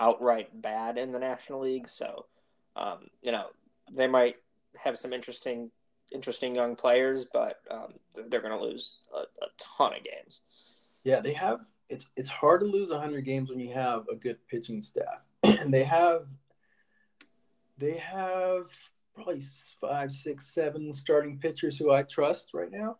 outright 0.00 0.62
bad 0.62 0.96
in 0.96 1.12
the 1.12 1.18
National 1.18 1.60
League, 1.60 1.88
so 1.88 2.26
um, 2.74 3.08
you 3.22 3.32
know 3.32 3.46
they 3.92 4.06
might 4.06 4.36
have 4.78 4.98
some 4.98 5.12
interesting 5.12 5.70
interesting 6.12 6.54
young 6.54 6.76
players, 6.76 7.26
but 7.32 7.60
um, 7.70 7.94
they're 8.28 8.40
going 8.40 8.56
to 8.56 8.64
lose 8.64 8.98
a, 9.14 9.20
a 9.20 9.48
ton 9.58 9.92
of 9.94 10.04
games. 10.04 10.40
Yeah, 11.04 11.20
they 11.20 11.32
have. 11.34 11.60
It's 11.88 12.06
it's 12.16 12.28
hard 12.28 12.60
to 12.60 12.66
lose 12.66 12.90
100 12.90 13.24
games 13.24 13.50
when 13.50 13.60
you 13.60 13.72
have 13.72 14.06
a 14.10 14.16
good 14.16 14.38
pitching 14.48 14.82
staff, 14.82 15.22
and 15.42 15.72
they 15.72 15.84
have 15.84 16.26
they 17.78 17.96
have 17.98 18.66
probably 19.14 19.42
five, 19.80 20.12
six, 20.12 20.52
seven 20.52 20.94
starting 20.94 21.38
pitchers 21.38 21.78
who 21.78 21.90
I 21.90 22.02
trust 22.02 22.50
right 22.54 22.70
now. 22.70 22.98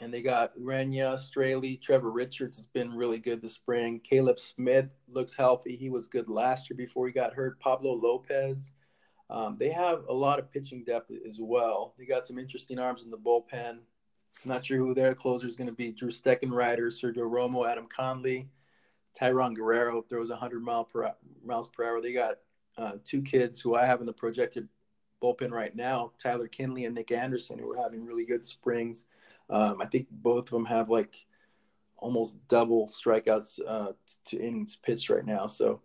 And 0.00 0.14
they 0.14 0.22
got 0.22 0.56
Renya, 0.56 1.18
Straily, 1.18 1.80
Trevor 1.80 2.12
Richards 2.12 2.56
has 2.56 2.66
been 2.66 2.94
really 2.94 3.18
good 3.18 3.42
this 3.42 3.54
spring. 3.54 4.00
Caleb 4.00 4.38
Smith 4.38 4.88
looks 5.08 5.34
healthy. 5.34 5.76
He 5.76 5.90
was 5.90 6.06
good 6.06 6.28
last 6.28 6.70
year 6.70 6.76
before 6.76 7.06
he 7.08 7.12
got 7.12 7.34
hurt. 7.34 7.58
Pablo 7.58 7.94
Lopez. 7.94 8.72
Um, 9.28 9.56
they 9.58 9.70
have 9.70 10.04
a 10.08 10.14
lot 10.14 10.38
of 10.38 10.52
pitching 10.52 10.84
depth 10.84 11.10
as 11.26 11.38
well. 11.40 11.94
They 11.98 12.06
got 12.06 12.26
some 12.26 12.38
interesting 12.38 12.78
arms 12.78 13.02
in 13.02 13.10
the 13.10 13.18
bullpen. 13.18 13.80
Not 14.44 14.64
sure 14.64 14.78
who 14.78 14.94
their 14.94 15.14
closer 15.14 15.46
is 15.46 15.56
going 15.56 15.68
to 15.68 15.74
be. 15.74 15.92
Drew 15.92 16.10
Steckenrider, 16.10 16.86
Sergio 16.86 17.28
Romo, 17.30 17.68
Adam 17.68 17.86
Conley, 17.86 18.48
Tayron 19.18 19.54
Guerrero 19.54 20.02
throws 20.02 20.30
100 20.30 20.62
mile 20.62 20.84
per, 20.84 21.12
miles 21.44 21.68
per 21.68 21.84
hour. 21.84 22.00
They 22.00 22.12
got 22.12 22.38
uh, 22.76 22.92
two 23.04 23.22
kids 23.22 23.60
who 23.60 23.74
I 23.74 23.84
have 23.84 24.00
in 24.00 24.06
the 24.06 24.12
projected 24.12 24.68
bullpen 25.22 25.50
right 25.50 25.74
now, 25.74 26.12
Tyler 26.22 26.46
Kinley 26.46 26.84
and 26.84 26.94
Nick 26.94 27.10
Anderson, 27.10 27.58
who 27.58 27.72
are 27.72 27.82
having 27.82 28.04
really 28.04 28.24
good 28.24 28.44
springs. 28.44 29.06
Um, 29.50 29.80
I 29.80 29.86
think 29.86 30.06
both 30.10 30.44
of 30.44 30.50
them 30.50 30.64
have 30.66 30.88
like 30.88 31.26
almost 31.96 32.36
double 32.48 32.86
strikeouts 32.86 33.60
uh, 33.66 33.92
to 34.26 34.38
innings 34.38 34.76
pitched 34.76 35.10
right 35.10 35.26
now. 35.26 35.46
So 35.46 35.80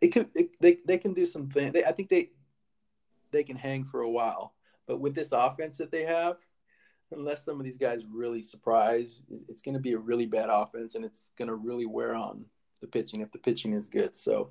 it 0.00 0.08
can 0.08 0.28
it, 0.34 0.50
they 0.60 0.78
they 0.86 0.98
can 0.98 1.14
do 1.14 1.26
some 1.26 1.48
things. 1.48 1.76
I 1.86 1.92
think 1.92 2.08
they 2.08 2.30
they 3.30 3.44
can 3.44 3.56
hang 3.56 3.84
for 3.84 4.02
a 4.02 4.10
while, 4.10 4.54
but 4.86 5.00
with 5.00 5.14
this 5.14 5.32
offense 5.32 5.76
that 5.78 5.90
they 5.90 6.04
have, 6.04 6.36
unless 7.12 7.44
some 7.44 7.58
of 7.58 7.64
these 7.64 7.78
guys 7.78 8.02
really 8.10 8.42
surprise, 8.42 9.22
it's 9.30 9.62
going 9.62 9.74
to 9.74 9.80
be 9.80 9.92
a 9.92 9.98
really 9.98 10.26
bad 10.26 10.48
offense, 10.50 10.94
and 10.94 11.04
it's 11.04 11.30
going 11.38 11.48
to 11.48 11.54
really 11.54 11.86
wear 11.86 12.14
on 12.14 12.44
the 12.80 12.86
pitching 12.86 13.20
if 13.20 13.32
the 13.32 13.38
pitching 13.38 13.72
is 13.72 13.88
good. 13.88 14.14
So 14.14 14.50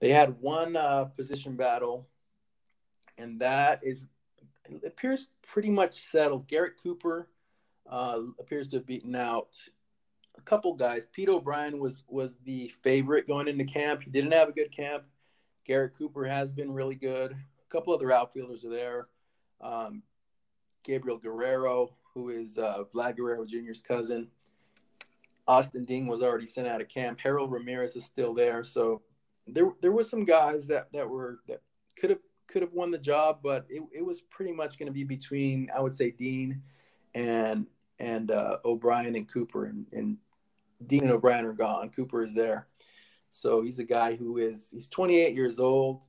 they 0.00 0.10
had 0.10 0.40
one 0.40 0.76
uh, 0.76 1.04
position 1.04 1.56
battle, 1.56 2.08
and 3.18 3.40
that 3.40 3.80
is 3.82 4.06
appears 4.84 5.28
pretty 5.46 5.70
much 5.70 5.94
settled. 5.94 6.48
Garrett 6.48 6.74
Cooper 6.82 7.28
uh, 7.88 8.20
appears 8.40 8.68
to 8.68 8.76
have 8.76 8.86
beaten 8.86 9.14
out 9.14 9.56
a 10.36 10.40
couple 10.40 10.74
guys. 10.74 11.06
Pete 11.12 11.28
O'Brien 11.28 11.78
was 11.78 12.02
was 12.08 12.36
the 12.44 12.72
favorite 12.82 13.26
going 13.26 13.48
into 13.48 13.64
camp. 13.64 14.02
He 14.02 14.10
didn't 14.10 14.32
have 14.32 14.48
a 14.48 14.52
good 14.52 14.72
camp. 14.72 15.04
Garrett 15.66 15.96
Cooper 15.96 16.24
has 16.24 16.52
been 16.52 16.72
really 16.72 16.96
good. 16.96 17.32
A 17.32 17.70
couple 17.70 17.94
other 17.94 18.12
outfielders 18.12 18.64
are 18.64 18.70
there. 18.70 19.08
Um, 19.60 20.02
Gabriel 20.84 21.18
Guerrero, 21.18 21.96
who 22.12 22.28
is 22.28 22.58
uh, 22.58 22.84
Vlad 22.94 23.16
Guerrero 23.16 23.44
Jr.'s 23.44 23.82
cousin. 23.82 24.28
Austin 25.46 25.84
Dean 25.84 26.06
was 26.06 26.22
already 26.22 26.46
sent 26.46 26.68
out 26.68 26.80
of 26.80 26.88
camp. 26.88 27.20
Harold 27.20 27.50
Ramirez 27.52 27.96
is 27.96 28.04
still 28.04 28.32
there. 28.32 28.62
So 28.64 29.02
there 29.46 29.72
there 29.80 29.92
were 29.92 30.04
some 30.04 30.24
guys 30.24 30.66
that 30.68 30.92
that 30.92 31.08
were 31.08 31.40
that 31.48 31.60
could 31.96 32.10
have 32.10 32.20
could 32.46 32.62
have 32.62 32.72
won 32.72 32.90
the 32.90 32.98
job, 32.98 33.40
but 33.42 33.66
it, 33.68 33.82
it 33.92 34.04
was 34.04 34.20
pretty 34.20 34.52
much 34.52 34.78
going 34.78 34.86
to 34.86 34.92
be 34.92 35.04
between 35.04 35.70
I 35.76 35.80
would 35.80 35.94
say 35.94 36.10
Dean 36.10 36.62
and 37.14 37.66
and 37.98 38.30
uh, 38.30 38.58
O'Brien 38.64 39.14
and 39.14 39.30
Cooper, 39.30 39.66
and, 39.66 39.86
and 39.92 40.16
Dean 40.86 41.02
and 41.02 41.12
O'Brien 41.12 41.44
are 41.44 41.52
gone. 41.52 41.90
Cooper 41.90 42.24
is 42.24 42.34
there, 42.34 42.66
so 43.30 43.62
he's 43.62 43.78
a 43.78 43.84
guy 43.84 44.16
who 44.16 44.38
is 44.38 44.70
he's 44.70 44.88
28 44.88 45.34
years 45.34 45.58
old. 45.58 46.04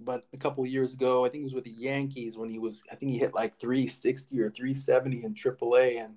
But 0.00 0.26
a 0.32 0.36
couple 0.36 0.66
years 0.66 0.94
ago, 0.94 1.24
I 1.24 1.28
think 1.28 1.40
he 1.40 1.44
was 1.44 1.54
with 1.54 1.64
the 1.64 1.70
Yankees 1.70 2.36
when 2.36 2.50
he 2.50 2.58
was 2.58 2.82
I 2.90 2.96
think 2.96 3.12
he 3.12 3.18
hit 3.18 3.34
like 3.34 3.58
360 3.58 4.40
or 4.40 4.50
370 4.50 5.24
in 5.24 5.34
AAA, 5.34 6.04
and 6.04 6.14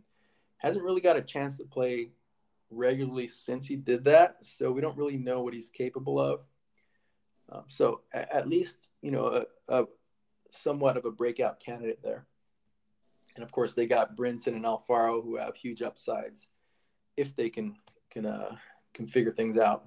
hasn't 0.57 0.83
really 0.83 1.01
got 1.01 1.17
a 1.17 1.21
chance 1.21 1.57
to 1.57 1.65
play 1.65 2.09
regularly 2.69 3.27
since 3.27 3.67
he 3.67 3.75
did 3.75 4.03
that. 4.05 4.37
So 4.43 4.71
we 4.71 4.81
don't 4.81 4.97
really 4.97 5.17
know 5.17 5.41
what 5.41 5.53
he's 5.53 5.69
capable 5.69 6.19
of. 6.19 6.41
Um, 7.49 7.63
so 7.67 8.01
at, 8.13 8.31
at, 8.31 8.49
least 8.49 8.89
you 9.01 9.11
know 9.11 9.45
a, 9.69 9.81
a, 9.81 9.85
somewhat 10.49 10.97
of 10.97 11.05
a 11.05 11.11
breakout 11.11 11.59
candidate 11.59 11.99
there. 12.03 12.25
And 13.35 13.43
of 13.43 13.51
course, 13.51 13.73
they 13.73 13.85
got 13.85 14.17
Brinson 14.17 14.55
and 14.55 14.65
Alfaro 14.65 15.23
who 15.23 15.37
have 15.37 15.55
huge 15.55 15.81
upsides 15.81 16.49
if 17.15 17.35
they 17.35 17.49
can 17.49 17.77
can 18.09 18.25
uh, 18.25 18.55
can 18.93 19.07
figure 19.07 19.31
things 19.31 19.57
out. 19.57 19.85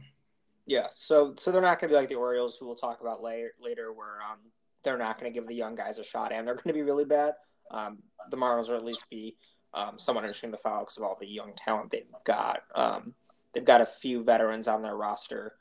Yeah, 0.70 0.86
so 0.94 1.34
so 1.36 1.50
they're 1.50 1.60
not 1.60 1.80
going 1.80 1.88
to 1.88 1.94
be 1.94 1.98
like 1.98 2.08
the 2.08 2.14
Orioles, 2.14 2.56
who 2.56 2.64
we'll 2.64 2.76
talk 2.76 3.00
about 3.00 3.24
later. 3.24 3.54
Later, 3.60 3.92
where 3.92 4.22
um, 4.22 4.38
they're 4.84 4.96
not 4.96 5.18
going 5.18 5.28
to 5.30 5.36
give 5.36 5.48
the 5.48 5.54
young 5.54 5.74
guys 5.74 5.98
a 5.98 6.04
shot, 6.04 6.32
and 6.32 6.46
they're 6.46 6.54
going 6.54 6.68
to 6.68 6.72
be 6.72 6.82
really 6.82 7.04
bad. 7.04 7.32
Um, 7.72 7.98
the 8.30 8.36
Marlins 8.36 8.68
will 8.68 8.76
at 8.76 8.84
least 8.84 9.04
be 9.10 9.36
um, 9.74 9.98
somewhat 9.98 10.22
interesting 10.22 10.52
to 10.52 10.56
follow 10.58 10.84
because 10.84 10.96
of 10.96 11.02
all 11.02 11.16
the 11.20 11.26
young 11.26 11.54
talent 11.56 11.90
they've 11.90 12.06
got. 12.22 12.60
Um, 12.76 13.14
they've 13.52 13.64
got 13.64 13.80
a 13.80 13.84
few 13.84 14.22
veterans 14.22 14.68
on 14.68 14.80
their 14.80 14.94
roster, 14.94 15.56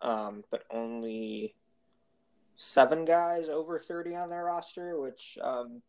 um, 0.00 0.44
but 0.50 0.62
only 0.70 1.54
seven 2.56 3.04
guys 3.04 3.50
over 3.50 3.78
30 3.78 4.16
on 4.16 4.30
their 4.30 4.46
roster, 4.46 4.98
which 4.98 5.36
um, 5.42 5.82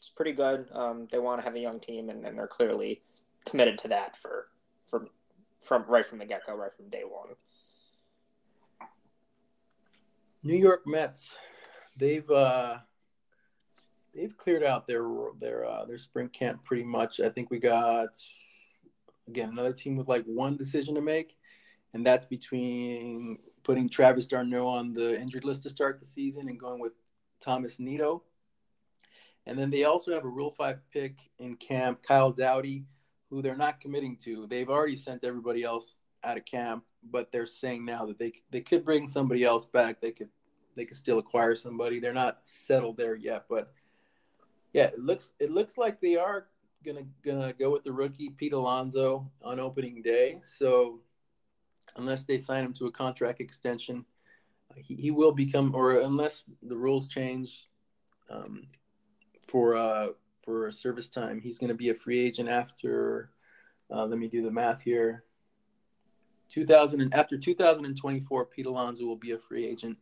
is 0.00 0.08
pretty 0.08 0.32
good. 0.32 0.68
Um, 0.72 1.06
they 1.12 1.18
want 1.18 1.38
to 1.38 1.44
have 1.44 1.54
a 1.54 1.60
young 1.60 1.80
team, 1.80 2.08
and, 2.08 2.24
and, 2.24 2.38
they're 2.38 2.46
clearly 2.46 3.02
committed 3.44 3.76
to 3.80 3.88
that 3.88 4.16
for, 4.16 4.48
for 4.88 5.08
from 5.58 5.84
right 5.86 6.06
from 6.06 6.18
the 6.18 6.24
get 6.24 6.46
go, 6.46 6.54
right 6.54 6.72
from 6.72 6.88
day 6.88 7.02
one. 7.06 7.36
New 10.44 10.56
York 10.56 10.82
Mets, 10.86 11.36
they've 11.96 12.28
uh, 12.30 12.78
they've 14.14 14.36
cleared 14.36 14.64
out 14.64 14.86
their 14.86 15.04
their 15.40 15.64
uh, 15.64 15.84
their 15.84 15.98
spring 15.98 16.28
camp 16.28 16.64
pretty 16.64 16.84
much. 16.84 17.20
I 17.20 17.28
think 17.28 17.50
we 17.50 17.58
got 17.58 18.08
again 19.28 19.50
another 19.50 19.72
team 19.72 19.96
with 19.96 20.08
like 20.08 20.24
one 20.24 20.56
decision 20.56 20.94
to 20.96 21.00
make, 21.00 21.36
and 21.94 22.04
that's 22.04 22.26
between 22.26 23.38
putting 23.62 23.88
Travis 23.88 24.26
d'Arnaud 24.26 24.66
on 24.66 24.92
the 24.92 25.20
injured 25.20 25.44
list 25.44 25.62
to 25.62 25.70
start 25.70 26.00
the 26.00 26.06
season 26.06 26.48
and 26.48 26.58
going 26.58 26.80
with 26.80 26.92
Thomas 27.40 27.78
Nido. 27.78 28.24
And 29.46 29.58
then 29.58 29.70
they 29.70 29.84
also 29.84 30.12
have 30.12 30.24
a 30.24 30.28
Rule 30.28 30.52
Five 30.52 30.80
pick 30.92 31.18
in 31.38 31.56
camp, 31.56 32.02
Kyle 32.02 32.32
Dowdy, 32.32 32.84
who 33.30 33.42
they're 33.42 33.56
not 33.56 33.80
committing 33.80 34.16
to. 34.24 34.46
They've 34.46 34.68
already 34.68 34.96
sent 34.96 35.24
everybody 35.24 35.62
else 35.62 35.96
out 36.24 36.36
of 36.36 36.44
camp, 36.44 36.84
but 37.10 37.32
they're 37.32 37.46
saying 37.46 37.84
now 37.84 38.06
that 38.06 38.18
they 38.18 38.32
they 38.50 38.60
could 38.60 38.84
bring 38.84 39.08
somebody 39.08 39.44
else 39.44 39.66
back. 39.66 40.00
They 40.00 40.12
could 40.12 40.28
they 40.76 40.84
could 40.84 40.96
still 40.96 41.18
acquire 41.18 41.54
somebody. 41.54 42.00
They're 42.00 42.12
not 42.12 42.38
settled 42.42 42.96
there 42.96 43.14
yet, 43.14 43.44
but 43.48 43.72
yeah, 44.72 44.86
it 44.86 44.98
looks 44.98 45.32
it 45.38 45.50
looks 45.50 45.76
like 45.76 46.00
they 46.00 46.16
are 46.16 46.46
gonna 46.84 47.04
gonna 47.24 47.52
go 47.52 47.70
with 47.70 47.84
the 47.84 47.92
rookie 47.92 48.30
Pete 48.30 48.52
Alonso 48.52 49.30
on 49.42 49.60
opening 49.60 50.02
day. 50.02 50.38
So 50.42 51.00
unless 51.96 52.24
they 52.24 52.38
sign 52.38 52.64
him 52.64 52.72
to 52.74 52.86
a 52.86 52.90
contract 52.90 53.40
extension, 53.40 54.04
he, 54.76 54.94
he 54.94 55.10
will 55.10 55.32
become, 55.32 55.74
or 55.74 56.00
unless 56.00 56.50
the 56.62 56.76
rules 56.76 57.08
change 57.08 57.68
um, 58.30 58.66
for 59.48 59.76
uh, 59.76 60.08
for 60.42 60.70
service 60.72 61.08
time, 61.08 61.40
he's 61.40 61.58
to 61.58 61.74
be 61.74 61.90
a 61.90 61.94
free 61.94 62.20
agent 62.20 62.48
after. 62.48 63.30
Uh, 63.90 64.06
let 64.06 64.18
me 64.18 64.28
do 64.28 64.42
the 64.42 64.50
math 64.50 64.80
here. 64.80 65.24
2000 66.52 67.00
and 67.00 67.14
after 67.14 67.38
2024, 67.38 68.46
Pete 68.46 68.66
Alonso 68.66 69.04
will 69.04 69.16
be 69.16 69.32
a 69.32 69.38
free 69.38 69.66
agent. 69.66 69.96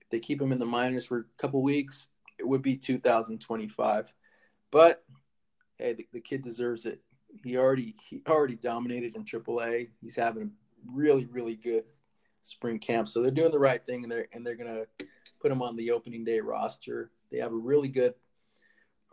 If 0.00 0.08
they 0.10 0.20
keep 0.20 0.40
him 0.40 0.52
in 0.52 0.58
the 0.58 0.66
minors 0.66 1.04
for 1.04 1.18
a 1.18 1.24
couple 1.42 1.62
weeks, 1.62 2.08
it 2.38 2.46
would 2.46 2.62
be 2.62 2.76
2025. 2.76 4.12
But 4.70 5.02
hey, 5.78 5.94
the, 5.94 6.06
the 6.12 6.20
kid 6.20 6.42
deserves 6.42 6.86
it. 6.86 7.00
He 7.44 7.56
already 7.56 7.94
he 8.08 8.22
already 8.28 8.54
dominated 8.54 9.16
in 9.16 9.24
AAA. 9.24 9.88
He's 10.00 10.16
having 10.16 10.44
a 10.44 10.48
really 10.92 11.26
really 11.26 11.56
good 11.56 11.84
spring 12.42 12.78
camp. 12.78 13.08
So 13.08 13.20
they're 13.20 13.30
doing 13.30 13.52
the 13.52 13.58
right 13.58 13.84
thing, 13.84 14.04
and 14.04 14.10
they're 14.10 14.28
and 14.32 14.46
they're 14.46 14.56
gonna 14.56 14.84
put 15.40 15.50
him 15.50 15.62
on 15.62 15.76
the 15.76 15.90
opening 15.90 16.24
day 16.24 16.40
roster. 16.40 17.10
They 17.30 17.38
have 17.38 17.52
a 17.52 17.56
really 17.56 17.88
good, 17.88 18.14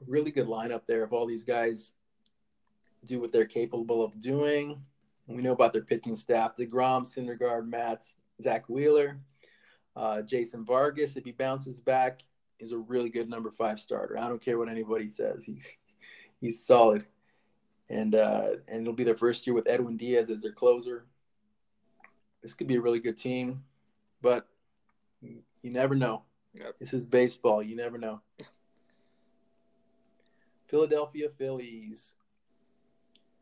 really 0.05 0.31
good 0.31 0.47
lineup 0.47 0.81
there 0.87 1.03
of 1.03 1.13
all 1.13 1.25
these 1.25 1.43
guys 1.43 1.93
do 3.05 3.19
what 3.19 3.31
they're 3.31 3.45
capable 3.45 4.03
of 4.03 4.19
doing. 4.19 4.81
We 5.27 5.41
know 5.41 5.51
about 5.51 5.73
their 5.73 5.83
pitching 5.83 6.15
staff: 6.15 6.55
Degrom, 6.55 7.03
Syndergaard, 7.03 7.67
Matz, 7.67 8.15
Zack 8.41 8.69
Wheeler, 8.69 9.19
uh, 9.95 10.21
Jason 10.21 10.63
Vargas. 10.65 11.17
If 11.17 11.25
he 11.25 11.31
bounces 11.31 11.81
back, 11.81 12.21
is 12.59 12.71
a 12.71 12.77
really 12.77 13.09
good 13.09 13.29
number 13.29 13.51
five 13.51 13.79
starter. 13.79 14.17
I 14.19 14.27
don't 14.27 14.41
care 14.41 14.57
what 14.57 14.69
anybody 14.69 15.07
says. 15.07 15.45
He's 15.45 15.71
he's 16.39 16.65
solid, 16.65 17.05
and 17.89 18.15
uh, 18.15 18.49
and 18.67 18.81
it'll 18.81 18.93
be 18.93 19.03
their 19.03 19.17
first 19.17 19.45
year 19.45 19.53
with 19.53 19.67
Edwin 19.67 19.97
Diaz 19.97 20.29
as 20.29 20.41
their 20.41 20.53
closer. 20.53 21.05
This 22.41 22.53
could 22.53 22.67
be 22.67 22.75
a 22.75 22.81
really 22.81 22.99
good 22.99 23.17
team, 23.17 23.63
but 24.21 24.47
You 25.21 25.71
never 25.71 25.95
know. 25.95 26.23
Yep. 26.53 26.79
This 26.79 26.93
is 26.93 27.05
baseball. 27.05 27.61
You 27.61 27.75
never 27.75 27.97
know. 27.97 28.21
Philadelphia 30.67 31.29
Phillies. 31.37 32.13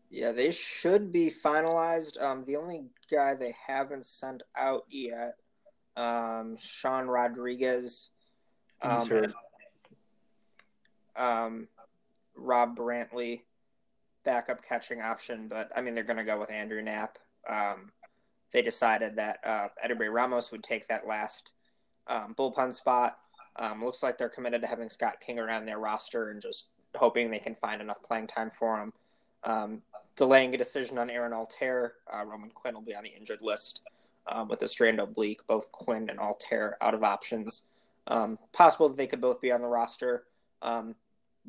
Yeah, 0.10 0.32
they 0.32 0.52
should 0.52 1.12
be 1.12 1.32
finalized. 1.32 2.22
Um, 2.22 2.46
the 2.46 2.56
only 2.56 2.86
guy 3.12 3.36
they 3.36 3.56
haven't 3.68 4.06
sent 4.06 4.44
out 4.56 4.86
yet, 4.90 5.36
um, 5.96 6.58
Sean 6.58 7.08
Rodriguez. 7.08 8.12
Um, 8.82 9.34
um, 11.16 11.68
Rob 12.36 12.78
Brantley, 12.78 13.42
backup 14.24 14.64
catching 14.64 15.02
option, 15.02 15.48
but 15.48 15.72
I 15.76 15.82
mean 15.82 15.96
they're 15.96 16.04
going 16.04 16.18
to 16.18 16.24
go 16.24 16.40
with 16.40 16.52
Andrew 16.52 16.82
Knapp. 16.82 17.18
Um, 17.50 17.92
they 18.52 18.62
decided 18.62 19.16
that 19.16 19.40
uh, 19.44 19.68
Eddie 19.82 19.94
Ramos 19.94 20.52
would 20.52 20.64
take 20.64 20.88
that 20.88 21.08
last 21.08 21.52
um, 22.08 22.36
bullpen 22.38 22.74
spot. 22.74 23.18
Um, 23.58 23.84
looks 23.84 24.04
like 24.04 24.18
they're 24.18 24.30
committed 24.30 24.62
to 24.62 24.68
having 24.68 24.90
Scott 24.90 25.18
King 25.26 25.40
around 25.40 25.66
their 25.66 25.80
roster 25.80 26.30
and 26.30 26.42
just 26.42 26.68
hoping 26.96 27.32
they 27.32 27.40
can 27.40 27.56
find 27.56 27.82
enough 27.82 28.02
playing 28.04 28.28
time 28.28 28.52
for 28.52 28.82
him. 28.82 28.94
Um, 29.44 29.82
delaying 30.16 30.54
a 30.54 30.58
decision 30.58 30.98
on 30.98 31.10
Aaron 31.10 31.34
Altherr, 31.34 31.92
uh, 32.12 32.24
Roman 32.26 32.50
Quinn 32.50 32.74
will 32.74 32.82
be 32.82 32.96
on 32.96 33.04
the 33.04 33.14
injured 33.16 33.42
list 33.42 33.82
um, 34.28 34.48
with 34.48 34.62
a 34.62 34.68
strained 34.68 35.00
oblique. 35.00 35.46
Both 35.48 35.72
Quinn 35.72 36.10
and 36.10 36.20
Altherr 36.20 36.74
out 36.82 36.94
of 36.94 37.04
options. 37.04 37.64
Um, 38.08 38.38
possible 38.54 38.88
that 38.88 38.98
they 38.98 39.08
could 39.08 39.22
both 39.22 39.42
be 39.42 39.52
on 39.52 39.62
the 39.62 39.68
roster 39.68 40.26
um, 40.62 40.96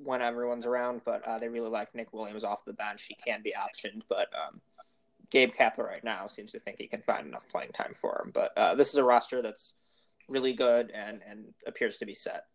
when 0.03 0.23
everyone's 0.23 0.67
around, 0.67 1.03
but 1.05 1.23
uh, 1.27 1.39
they 1.39 1.49
really 1.49 1.69
like 1.69 1.95
Nick 1.95 2.13
Williams 2.13 2.45
off 2.45 2.65
the 2.65 2.73
bench. 2.73 3.05
He 3.05 3.15
can 3.15 3.43
be 3.43 3.53
optioned, 3.53 4.03
but 4.09 4.29
um, 4.35 4.61
Gabe 5.31 5.53
Kapler 5.53 5.87
right 5.87 6.05
now 6.05 6.27
seems 6.27 6.53
to 6.53 6.59
think 6.59 6.79
he 6.79 6.87
can 6.87 7.03
find 7.03 7.27
enough 7.27 7.49
playing 7.49 7.73
time 7.73 7.93
for 7.95 8.23
him. 8.23 8.31
But 8.33 8.53
uh, 8.57 8.75
this 8.75 8.89
is 8.89 8.97
a 8.97 9.05
roster 9.05 9.43
that's 9.43 9.75
really 10.29 10.53
good 10.53 10.91
and, 10.95 11.21
and 11.29 11.45
appears 11.67 11.99
to 11.99 12.07
be 12.07 12.15
set. 12.15 12.47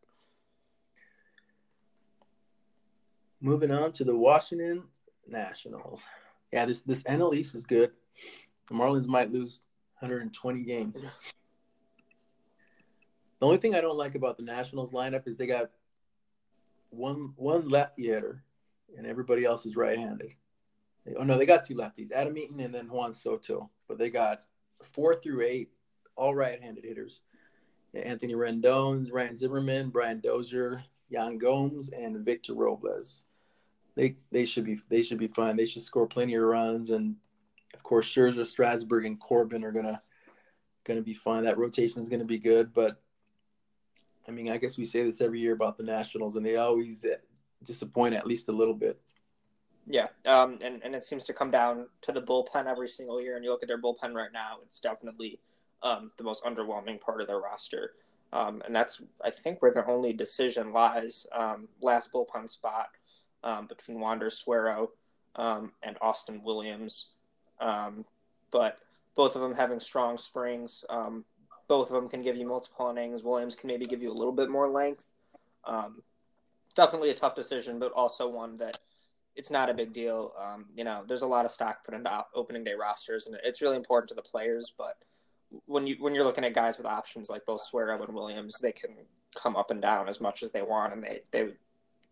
Moving 3.40 3.72
on 3.72 3.92
to 3.94 4.04
the 4.04 4.16
Washington 4.16 4.84
Nationals. 5.28 6.04
Yeah, 6.52 6.66
this 6.66 6.82
this 6.82 7.04
NL 7.04 7.34
is 7.34 7.66
good. 7.66 7.92
The 8.68 8.74
Marlins 8.74 9.08
might 9.08 9.32
lose 9.32 9.62
120 10.00 10.64
games. 10.64 11.02
The 11.02 11.08
only 13.46 13.58
thing 13.58 13.74
I 13.74 13.82
don't 13.82 13.98
like 13.98 14.16
about 14.16 14.38
the 14.38 14.44
Nationals 14.44 14.92
lineup 14.92 15.28
is 15.28 15.38
they 15.38 15.48
got 15.48 15.72
one 16.92 17.34
one 17.38 17.68
lefty 17.70 18.08
hitter, 18.08 18.44
and 18.98 19.08
everybody 19.08 19.46
else 19.46 19.66
is 19.66 19.76
right-handed. 19.76 20.34
Oh 21.18 21.24
no, 21.24 21.38
they 21.38 21.46
got 21.46 21.64
two 21.64 21.76
lefties, 21.76 22.12
Adam 22.12 22.38
Eaton 22.38 22.60
and 22.60 22.74
then 22.74 22.88
Juan 22.88 23.14
Soto. 23.14 23.70
But 23.88 23.98
they 23.98 24.10
got 24.10 24.46
four 24.92 25.16
through 25.16 25.42
eight, 25.42 25.72
all 26.16 26.36
right-handed 26.36 26.84
hitters. 26.84 27.22
Anthony 27.94 28.36
Rendon, 28.36 29.08
Ryan 29.12 29.36
Zimmerman, 29.36 29.90
Brian 29.90 30.22
Dozier, 30.22 30.84
Yan 31.10 31.38
Gomes, 31.38 31.90
and 31.90 32.26
Victor 32.26 32.54
Robles. 32.54 33.26
They 33.96 34.16
they 34.32 34.46
should 34.46 34.66
be 34.66 34.80
they 34.90 35.04
should 35.04 35.18
be 35.18 35.28
fine. 35.28 35.56
They 35.56 35.66
should 35.66 35.82
score 35.82 36.08
plenty 36.08 36.36
of 36.36 36.44
runs, 36.44 36.92
and 36.92 37.16
of 37.74 37.84
course 37.84 38.08
Scherzer, 38.08 38.46
Strasburg, 38.46 39.06
and 39.06 39.20
Corbin 39.20 39.64
are 39.64 39.72
gonna 39.72 40.02
gonna 40.84 41.02
be 41.02 41.14
fine. 41.14 41.44
That 41.44 41.58
rotation 41.58 42.02
is 42.02 42.10
gonna 42.10 42.26
be 42.26 42.40
good, 42.40 42.74
but 42.74 43.02
I 44.28 44.32
mean, 44.32 44.50
I 44.50 44.58
guess 44.58 44.78
we 44.78 44.86
say 44.86 45.04
this 45.04 45.22
every 45.22 45.40
year 45.40 45.54
about 45.54 45.78
the 45.78 45.84
Nationals, 45.84 46.36
and 46.36 46.46
they 46.46 46.56
always 46.56 47.06
disappoint 47.64 48.16
at 48.16 48.28
least 48.28 48.48
a 48.50 48.54
little 48.54 48.74
bit. 48.74 49.00
Yeah, 49.88 50.08
um, 50.26 50.60
and 50.62 50.82
and 50.84 50.96
it 50.96 51.04
seems 51.04 51.26
to 51.26 51.34
come 51.34 51.52
down 51.52 51.88
to 52.04 52.12
the 52.12 52.22
bullpen 52.22 52.70
every 52.70 52.88
single 52.88 53.22
year. 53.22 53.36
And 53.36 53.44
you 53.44 53.52
look 53.52 53.64
at 53.64 53.68
their 53.68 53.82
bullpen 53.82 54.14
right 54.14 54.32
now; 54.32 54.58
it's 54.64 54.80
definitely 54.80 55.40
um, 55.84 56.12
the 56.18 56.24
most 56.24 56.44
underwhelming 56.44 57.02
part 57.02 57.20
of 57.20 57.28
their 57.28 57.40
roster. 57.40 57.94
Um, 58.34 58.62
and 58.66 58.74
that's, 58.74 59.02
I 59.26 59.30
think, 59.30 59.62
where 59.62 59.74
their 59.74 59.90
only 59.90 60.14
decision 60.14 60.72
lies. 60.72 61.26
Um, 61.34 61.68
last 61.82 62.14
bullpen 62.14 62.50
spot 62.50 62.92
um, 63.44 63.68
between 63.68 64.00
Wander 64.00 64.30
Suero 64.30 64.92
um, 65.36 65.72
and 65.84 65.98
Austin 66.02 66.42
Williams. 66.44 67.10
Um, 67.60 68.06
but 68.52 68.78
both 69.16 69.36
of 69.36 69.42
them 69.42 69.54
having 69.54 69.80
strong 69.80 70.18
springs. 70.18 70.84
Um, 70.90 71.26
both 71.68 71.90
of 71.90 71.96
them 71.96 72.10
can 72.10 72.22
give 72.22 72.38
you 72.38 72.48
multiple 72.48 72.90
innings. 72.90 73.24
Williams 73.24 73.56
can 73.56 73.68
maybe 73.68 73.86
give 73.86 74.02
you 74.02 74.12
a 74.12 74.14
little 74.14 74.34
bit 74.34 74.50
more 74.50 74.68
length. 74.68 75.12
Um, 75.64 76.02
definitely 76.76 77.12
a 77.12 77.16
tough 77.16 77.36
decision, 77.36 77.80
but 77.80 77.92
also 77.94 78.28
one 78.28 78.58
that 78.58 78.80
it's 79.36 79.52
not 79.52 79.70
a 79.70 79.74
big 79.74 79.94
deal. 79.94 80.34
Um, 80.40 80.66
you 80.76 80.84
know, 80.84 81.04
there's 81.08 81.22
a 81.22 81.28
lot 81.28 81.46
of 81.46 81.52
stock 81.52 81.86
put 81.86 81.94
into 81.94 82.26
opening 82.36 82.64
day 82.64 82.74
rosters, 82.74 83.28
and 83.28 83.38
it's 83.44 83.62
really 83.62 83.78
important 83.78 84.10
to 84.10 84.16
the 84.16 84.22
players. 84.22 84.74
But 84.78 84.98
when 85.66 85.88
you 85.88 85.96
when 86.00 86.14
you're 86.14 86.26
looking 86.26 86.44
at 86.44 86.54
guys 86.54 86.78
with 86.78 86.86
options 86.86 87.30
like 87.30 87.46
both 87.46 87.62
Suero 87.62 88.02
and 88.04 88.14
Williams, 88.14 88.58
they 88.62 88.72
can 88.72 88.92
come 89.36 89.56
up 89.56 89.72
and 89.72 89.82
down 89.82 90.10
as 90.10 90.20
much 90.20 90.44
as 90.44 90.52
they 90.52 90.62
want, 90.62 90.94
and 90.94 91.04
they 91.04 91.22
they 91.32 91.54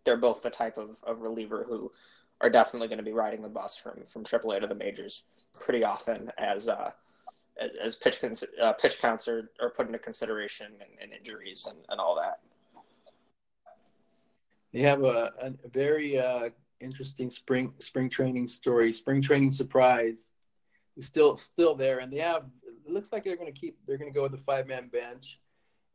they're 0.05 0.17
both 0.17 0.41
the 0.41 0.49
type 0.49 0.77
of, 0.77 0.97
of 1.03 1.21
reliever 1.21 1.65
who 1.67 1.91
are 2.41 2.49
definitely 2.49 2.87
going 2.87 2.97
to 2.99 3.03
be 3.03 3.11
riding 3.11 3.41
the 3.41 3.49
bus 3.49 3.75
from 3.75 4.03
from 4.05 4.23
AAA 4.23 4.61
to 4.61 4.67
the 4.67 4.75
majors 4.75 5.23
pretty 5.61 5.83
often 5.83 6.31
as 6.37 6.67
uh, 6.67 6.91
as 7.81 7.95
pitch 7.95 8.23
uh, 8.61 8.73
pitch 8.73 8.99
counts 8.99 9.27
are, 9.27 9.51
are 9.61 9.69
put 9.69 9.87
into 9.87 9.99
consideration 9.99 10.67
and, 10.67 10.91
and 11.01 11.13
injuries 11.13 11.67
and, 11.69 11.79
and 11.89 11.99
all 11.99 12.15
that. 12.15 12.39
They 14.73 14.81
have 14.81 15.03
a, 15.03 15.33
a 15.41 15.69
very 15.69 16.19
uh, 16.19 16.49
interesting 16.79 17.29
spring 17.29 17.73
spring 17.79 18.09
training 18.09 18.47
story, 18.47 18.93
spring 18.93 19.21
training 19.21 19.51
surprise. 19.51 20.29
Who's 20.95 21.07
still 21.07 21.37
still 21.37 21.75
there, 21.75 21.99
and 21.99 22.11
they 22.11 22.17
have. 22.17 22.45
It 22.85 22.91
looks 22.91 23.11
like 23.11 23.23
they're 23.23 23.35
going 23.35 23.51
to 23.51 23.59
keep. 23.59 23.77
They're 23.85 23.97
going 23.97 24.11
to 24.11 24.15
go 24.15 24.23
with 24.23 24.31
the 24.31 24.37
five 24.37 24.67
man 24.67 24.89
bench, 24.89 25.39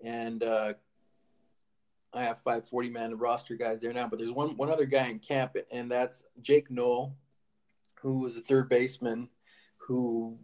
and 0.02 0.42
uh, 0.42 0.74
I 2.14 2.22
have 2.24 2.42
five 2.42 2.68
forty 2.68 2.90
man 2.90 3.16
roster 3.16 3.56
guys 3.56 3.80
there 3.80 3.92
now. 3.92 4.08
But 4.08 4.18
there's 4.18 4.32
one 4.32 4.56
one 4.56 4.70
other 4.70 4.86
guy 4.86 5.08
in 5.08 5.18
camp, 5.18 5.56
and 5.70 5.90
that's 5.90 6.24
Jake 6.40 6.70
Noll, 6.70 7.16
who 8.00 8.20
was 8.20 8.36
a 8.36 8.42
third 8.42 8.68
baseman, 8.68 9.28
who 9.78 10.38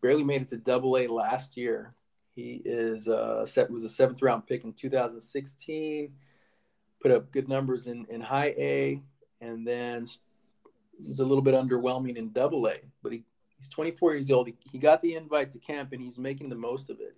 barely 0.00 0.24
made 0.24 0.42
it 0.42 0.48
to 0.48 0.58
Double 0.58 0.96
A 0.98 1.06
last 1.06 1.56
year. 1.56 1.94
He 2.34 2.62
is 2.64 3.08
uh, 3.08 3.44
set 3.46 3.70
was 3.70 3.84
a 3.84 3.88
seventh 3.88 4.22
round 4.22 4.46
pick 4.46 4.64
in 4.64 4.72
2016. 4.72 6.12
Put 7.00 7.10
up 7.10 7.30
good 7.32 7.48
numbers 7.48 7.86
in, 7.86 8.06
in 8.08 8.20
high 8.20 8.54
A, 8.58 9.02
and 9.40 9.66
then 9.66 10.06
was 10.98 11.20
a 11.20 11.24
little 11.24 11.42
bit 11.42 11.54
underwhelming 11.54 12.16
in 12.16 12.32
Double 12.32 12.66
A. 12.66 12.76
But 13.02 13.12
he, 13.12 13.24
he's 13.56 13.68
24 13.68 14.14
years 14.14 14.30
old. 14.30 14.48
He, 14.48 14.56
he 14.70 14.78
got 14.78 15.00
the 15.02 15.14
invite 15.14 15.52
to 15.52 15.58
camp, 15.58 15.92
and 15.92 16.02
he's 16.02 16.18
making 16.18 16.48
the 16.48 16.56
most 16.56 16.90
of 16.90 17.00
it. 17.00 17.16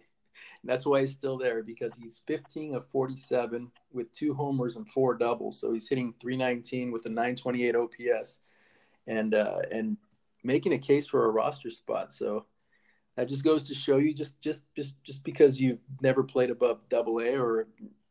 That's 0.64 0.86
why 0.86 1.00
he's 1.00 1.12
still 1.12 1.38
there 1.38 1.62
because 1.62 1.94
he's 1.94 2.22
15 2.26 2.74
of 2.74 2.88
47 2.88 3.70
with 3.92 4.12
two 4.12 4.34
homers 4.34 4.76
and 4.76 4.88
four 4.88 5.14
doubles. 5.14 5.60
So 5.60 5.72
he's 5.72 5.88
hitting 5.88 6.14
319 6.20 6.92
with 6.92 7.06
a 7.06 7.08
928 7.08 7.76
OPS, 7.76 8.38
and 9.06 9.34
uh, 9.34 9.60
and 9.72 9.96
making 10.44 10.72
a 10.72 10.78
case 10.78 11.06
for 11.06 11.26
a 11.26 11.30
roster 11.30 11.70
spot. 11.70 12.12
So 12.12 12.46
that 13.16 13.28
just 13.28 13.44
goes 13.44 13.66
to 13.68 13.74
show 13.74 13.98
you 13.98 14.14
just 14.14 14.40
just 14.40 14.64
just 14.74 14.94
just 15.04 15.24
because 15.24 15.60
you've 15.60 15.80
never 16.00 16.22
played 16.22 16.50
above 16.50 16.80
double 16.88 17.18
A 17.20 17.36
or 17.36 17.66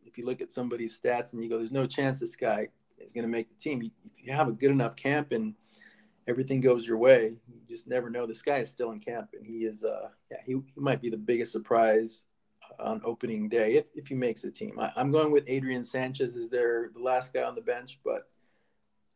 if 0.06 0.18
you 0.18 0.26
look 0.26 0.42
at 0.42 0.52
somebody's 0.52 1.00
stats 1.00 1.34
and 1.34 1.44
you 1.44 1.50
go 1.50 1.58
there's 1.58 1.72
no 1.72 1.86
chance 1.86 2.20
this 2.20 2.36
guy 2.36 2.68
is 3.00 3.12
going 3.12 3.24
to 3.24 3.30
make 3.30 3.48
the 3.50 3.56
team 3.60 3.82
if 3.82 3.92
you 4.18 4.34
have 4.34 4.48
a 4.48 4.54
good 4.54 4.72
enough 4.72 4.96
camp 4.96 5.32
and 5.32 5.54
everything 6.30 6.62
goes 6.62 6.88
your 6.88 6.98
way 6.98 7.34
you 7.48 7.62
just 7.68 7.88
never 7.88 8.10
know 8.10 8.26
this 8.26 8.42
guy 8.42 8.58
is 8.58 8.70
still 8.70 8.92
in 8.92 9.00
camp 9.00 9.30
and 9.34 9.46
he 9.46 9.66
is 9.66 9.84
uh 9.84 10.10
yeah 10.32 10.38
he, 10.46 10.54
he 10.54 10.82
might 10.82 11.02
be 11.02 11.10
the 11.10 11.18
biggest 11.18 11.52
surprise 11.52 12.26
on 12.80 13.02
opening 13.04 13.50
day 13.50 13.74
if, 13.76 13.86
if 13.96 14.08
he 14.08 14.16
makes 14.16 14.42
the 14.42 14.52
team 14.52 14.80
I, 14.80 14.92
am 14.96 15.12
going 15.12 15.32
with 15.32 15.44
adrian 15.48 15.84
sanchez 15.84 16.36
as 16.36 16.50
their 16.50 16.92
the 16.94 17.02
last 17.02 17.34
guy 17.34 17.44
on 17.44 17.56
the 17.56 17.62
bench 17.62 18.00
but 18.06 18.30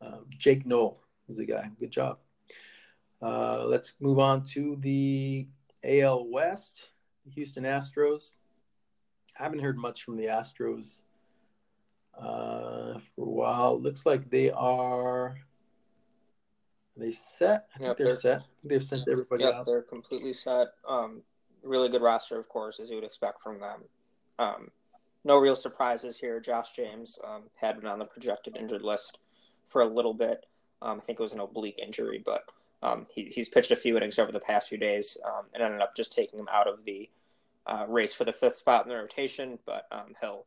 um, 0.02 0.26
jake 0.38 0.66
noll 0.66 1.00
is 1.30 1.38
the 1.38 1.46
guy 1.46 1.70
good 1.80 1.92
job 1.92 2.18
uh, 3.24 3.64
let's 3.66 3.96
move 4.02 4.20
on 4.20 4.44
to 4.44 4.76
the 4.82 5.48
AL 5.86 6.28
West, 6.28 6.90
Houston 7.34 7.64
Astros. 7.64 8.34
I 9.40 9.44
haven't 9.44 9.60
heard 9.60 9.78
much 9.78 10.04
from 10.04 10.18
the 10.18 10.26
Astros 10.26 11.02
uh, 12.18 13.00
for 13.16 13.26
a 13.26 13.32
while. 13.32 13.80
Looks 13.80 14.06
like 14.06 14.30
they 14.30 14.52
are. 14.52 15.38
They 16.96 17.12
set? 17.12 17.68
I 17.74 17.78
think 17.80 17.88
Yep, 17.90 17.98
they're, 17.98 18.08
they're- 18.08 18.16
set. 18.16 18.42
They've 18.64 18.84
sent 18.84 19.08
everybody 19.08 19.44
Yep, 19.44 19.54
out. 19.54 19.66
they're 19.66 19.82
completely 19.82 20.34
set. 20.34 20.68
Um, 20.88 21.24
really 21.64 21.90
good 21.90 22.02
roster, 22.02 22.38
of 22.40 22.48
course, 22.50 22.80
as 22.80 22.90
you 22.90 22.96
would 22.96 23.04
expect 23.06 23.42
from 23.42 23.60
them. 23.60 23.84
Um, 24.40 24.70
no 25.24 25.38
real 25.40 25.56
surprises 25.56 26.18
here. 26.18 26.40
Josh 26.40 26.74
James 26.74 27.18
um, 27.24 27.44
had 27.56 27.80
been 27.80 27.88
on 27.90 28.00
the 28.00 28.06
projected 28.06 28.58
injured 28.58 28.82
list 28.82 29.18
for 29.66 29.82
a 29.82 29.88
little 29.88 30.14
bit. 30.14 30.46
Um, 30.82 30.98
I 30.98 31.02
think 31.02 31.20
it 31.20 31.24
was 31.24 31.34
an 31.34 31.40
oblique 31.40 31.80
injury, 31.80 32.22
but 32.24 32.44
um, 32.84 33.06
he, 33.14 33.26
he's 33.26 33.48
pitched 33.48 33.72
a 33.72 33.76
few 33.78 33.96
innings 33.96 34.20
over 34.20 34.32
the 34.34 34.40
past 34.42 34.68
few 34.68 34.78
days 34.78 35.16
um, 35.26 35.46
and 35.54 35.64
ended 35.64 35.82
up 35.82 35.96
just 35.96 36.12
taking 36.12 36.38
him 36.40 36.50
out 36.52 36.68
of 36.68 36.84
the 36.86 37.10
uh, 37.66 37.86
race 37.88 38.14
for 38.14 38.26
the 38.26 38.34
fifth 38.34 38.58
spot 38.58 38.84
in 38.86 38.90
the 38.90 38.98
rotation. 38.98 39.58
But 39.66 39.88
um, 39.92 40.14
he'll 40.20 40.46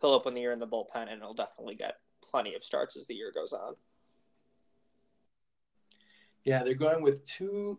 he'll 0.00 0.12
open 0.12 0.32
the 0.32 0.40
year 0.40 0.52
in 0.52 0.58
the 0.58 0.66
bullpen, 0.66 1.12
and 1.12 1.20
he'll 1.20 1.34
definitely 1.34 1.74
get 1.74 1.98
plenty 2.22 2.54
of 2.54 2.64
starts 2.64 2.96
as 2.96 3.06
the 3.06 3.14
year 3.14 3.30
goes 3.34 3.52
on. 3.52 3.74
Yeah, 6.44 6.62
they're 6.62 6.74
going 6.74 7.02
with 7.02 7.24
two, 7.24 7.78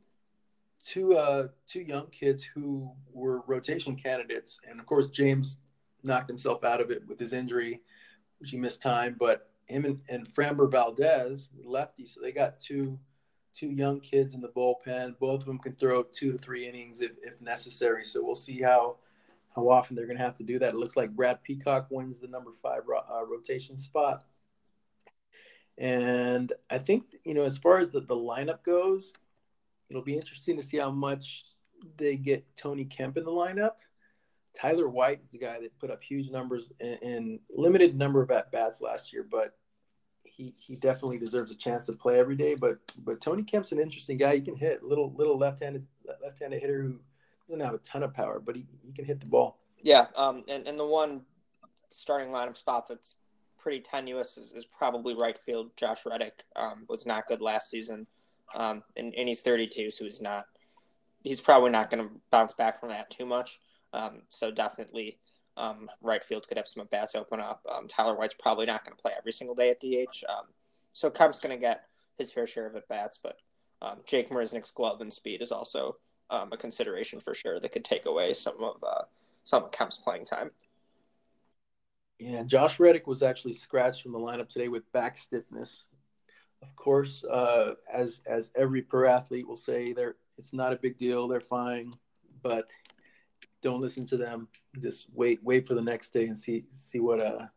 two, 0.84 1.16
uh, 1.16 1.47
two 1.68 1.82
young 1.82 2.07
kids 2.07 2.43
who 2.43 2.91
were 3.13 3.41
rotation 3.47 3.95
candidates, 3.95 4.59
and 4.70 4.80
of 4.80 4.86
course 4.86 5.07
James 5.07 5.59
knocked 6.03 6.30
himself 6.30 6.63
out 6.63 6.82
of 6.82 6.91
it 6.91 7.07
with 7.07 7.20
his 7.20 7.34
injury, 7.34 7.82
which 8.39 8.51
he 8.51 8.57
missed 8.57 8.82
time. 8.82 9.16
But 9.20 9.49
him 9.68 9.86
and, 9.86 9.99
and 10.09 10.28
Framber 10.28 10.70
Valdez, 10.70 11.49
lefty, 11.63 12.05
so 12.05 12.22
they 12.22 12.32
got 12.32 12.59
two 12.59 12.99
two 13.53 13.72
young 13.72 14.01
kids 14.01 14.34
in 14.34 14.41
the 14.41 14.49
bullpen. 14.49 15.18
Both 15.18 15.41
of 15.41 15.45
them 15.45 15.59
can 15.59 15.76
throw 15.76 16.03
two 16.03 16.34
to 16.34 16.38
three 16.38 16.68
innings 16.68 17.01
if, 17.01 17.11
if 17.24 17.39
necessary. 17.41 18.03
So 18.03 18.22
we'll 18.24 18.36
see 18.36 18.61
how 18.61 18.97
how 19.55 19.70
often 19.70 19.95
they're 19.95 20.05
going 20.05 20.18
to 20.18 20.24
have 20.24 20.38
to 20.38 20.43
do 20.43 20.59
that. 20.59 20.74
It 20.74 20.76
looks 20.76 20.97
like 20.97 21.16
Brad 21.16 21.41
Peacock 21.41 21.88
wins 21.89 22.20
the 22.20 22.28
number 22.28 22.51
five 22.51 22.82
uh, 22.89 23.26
rotation 23.26 23.78
spot. 23.78 24.26
And 25.78 26.53
I 26.69 26.78
think, 26.78 27.15
you 27.26 27.34
know, 27.34 27.43
as 27.43 27.57
far 27.57 27.80
as 27.80 27.89
the, 27.89 27.99
the 27.99 28.15
lineup 28.15 28.63
goes, 28.63 29.13
it'll 29.89 30.01
be 30.01 30.15
interesting 30.15 30.55
to 30.57 30.63
see 30.63 30.78
how 30.78 30.91
much 30.91 31.45
they 31.97 32.15
get 32.15 32.45
Tony 32.55 32.86
Kemp 32.86 33.17
in 33.17 33.26
the 33.26 33.32
lineup. 33.32 33.71
Tyler 34.55 34.88
White 34.88 35.21
is 35.21 35.30
the 35.30 35.38
guy 35.38 35.59
that 35.59 35.78
put 35.80 35.91
up 35.91 36.01
huge 36.01 36.32
numbers 36.32 36.71
and, 36.80 37.39
limited 37.49 37.97
number 37.97 38.21
of 38.21 38.32
at 38.32 38.51
bats 38.51 38.82
last 38.82 39.11
year, 39.11 39.26
but 39.30 39.57
he 40.23 40.53
he 40.57 40.76
definitely 40.76 41.17
deserves 41.17 41.51
a 41.51 41.55
chance 41.55 41.86
to 41.86 41.93
play 41.93 42.19
every 42.19 42.36
day. 42.36 42.55
But 42.55 42.78
but 42.97 43.21
Tony 43.21 43.43
Kemp's 43.43 43.71
an 43.71 43.80
interesting 43.80 44.17
guy. 44.17 44.36
He 44.36 44.41
can 44.41 44.55
hit 44.55 44.84
little 44.84 45.13
little 45.13 45.38
left-handed 45.38 45.86
left-handed 46.23 46.61
hitter 46.61 46.84
who 46.84 46.99
doesn't 47.47 47.65
have 47.65 47.73
a 47.73 47.80
ton 47.80 48.03
of 48.03 48.13
power, 48.13 48.39
but 48.39 48.55
he, 48.55 48.65
he 48.82 48.91
can 48.91 49.05
hit 49.05 49.19
the 49.19 49.26
ball. 49.26 49.59
Yeah, 49.82 50.07
um, 50.15 50.43
and 50.47 50.67
and 50.67 50.80
the 50.80 50.86
one 50.86 51.21
starting 51.89 52.30
lineup 52.30 52.57
spot 52.57 52.88
that's 52.88 53.15
pretty 53.66 53.80
tenuous 53.82 54.38
is, 54.38 54.51
is 54.51 54.63
probably 54.63 55.16
right 55.16 55.39
field. 55.43 55.72
Josh 55.76 56.05
Reddick 56.05 56.43
um, 56.55 56.86
was 56.88 57.07
not 57.07 57.26
good 57.26 57.41
last 57.41 57.72
season, 57.72 58.05
um, 58.53 58.84
and, 58.95 59.11
and 59.16 59.28
he's 59.28 59.41
32, 59.41 59.89
so 59.89 60.05
he's 60.05 60.22
not. 60.22 60.45
He's 61.24 61.41
probably 61.41 61.72
not 61.72 61.89
going 61.89 62.07
to 62.07 62.13
bounce 62.30 62.53
back 62.53 62.80
from 62.80 62.89
that 62.89 63.09
too 63.09 63.26
much. 63.26 63.59
Um, 63.91 64.22
so 64.30 64.51
definitely, 64.51 65.18
um, 65.57 65.89
right 65.99 66.24
field 66.24 66.47
could 66.47 66.57
have 66.57 66.68
some 66.68 66.88
bats 66.91 67.16
open 67.16 67.41
up. 67.41 67.66
Um, 67.68 67.88
Tyler 67.88 68.16
White's 68.16 68.36
probably 68.36 68.68
not 68.68 68.86
going 68.86 68.95
to 68.95 69.01
play 69.01 69.13
every 69.18 69.32
single 69.32 69.55
day 69.55 69.72
at 69.72 69.80
DH. 69.80 70.24
Um, 70.30 70.45
so 70.93 71.09
Kemp's 71.09 71.39
going 71.39 71.57
to 71.57 71.59
get 71.59 71.86
his 72.20 72.32
fair 72.32 72.45
share 72.45 72.68
of 72.68 72.76
at 72.76 72.88
bats, 72.88 73.18
but 73.18 73.38
um, 73.82 74.01
Jake 74.05 74.30
Marisnick's 74.30 74.70
glove 74.70 75.01
and 75.01 75.11
speed 75.11 75.41
is 75.41 75.51
also 75.51 75.95
um, 76.30 76.49
a 76.53 76.57
consideration 76.57 77.20
for 77.20 77.34
sure 77.34 77.59
that 77.59 77.72
could 77.72 77.84
take 77.84 78.05
away 78.05 78.36
some 78.36 78.63
of 78.63 78.76
uh, 78.84 79.05
some 79.43 79.63
of 79.63 79.72
Kemp's 79.72 79.97
playing 79.97 80.26
time. 80.26 80.51
Yeah, 82.20 82.43
Josh 82.43 82.80
Reddick 82.80 83.07
was 83.07 83.24
actually 83.24 83.53
scratched 83.53 84.03
from 84.03 84.13
the 84.13 84.20
lineup 84.20 84.47
today 84.47 84.70
with 84.70 84.89
back 84.93 85.18
stiffness. 85.18 85.84
Of 86.61 86.76
course, 86.76 87.24
uh, 87.26 87.74
as 87.91 88.22
as 88.26 88.51
every 88.55 88.82
pro 88.82 89.09
athlete 89.09 89.47
will 89.47 89.55
say, 89.55 89.93
they're 89.93 90.16
it's 90.38 90.53
not 90.53 90.74
a 90.74 90.78
big 90.78 90.97
deal. 90.97 91.28
They're 91.28 91.41
fine, 91.41 91.93
but 92.41 92.70
don't 93.61 93.82
listen 93.82 94.05
to 94.07 94.18
them. 94.18 94.47
Just 94.80 95.07
wait, 95.13 95.39
wait 95.43 95.68
for 95.68 95.76
the 95.76 95.82
next 95.82 96.13
day 96.13 96.26
and 96.26 96.38
see 96.38 96.66
see 96.72 96.99
what 96.99 97.20
uh 97.20 97.47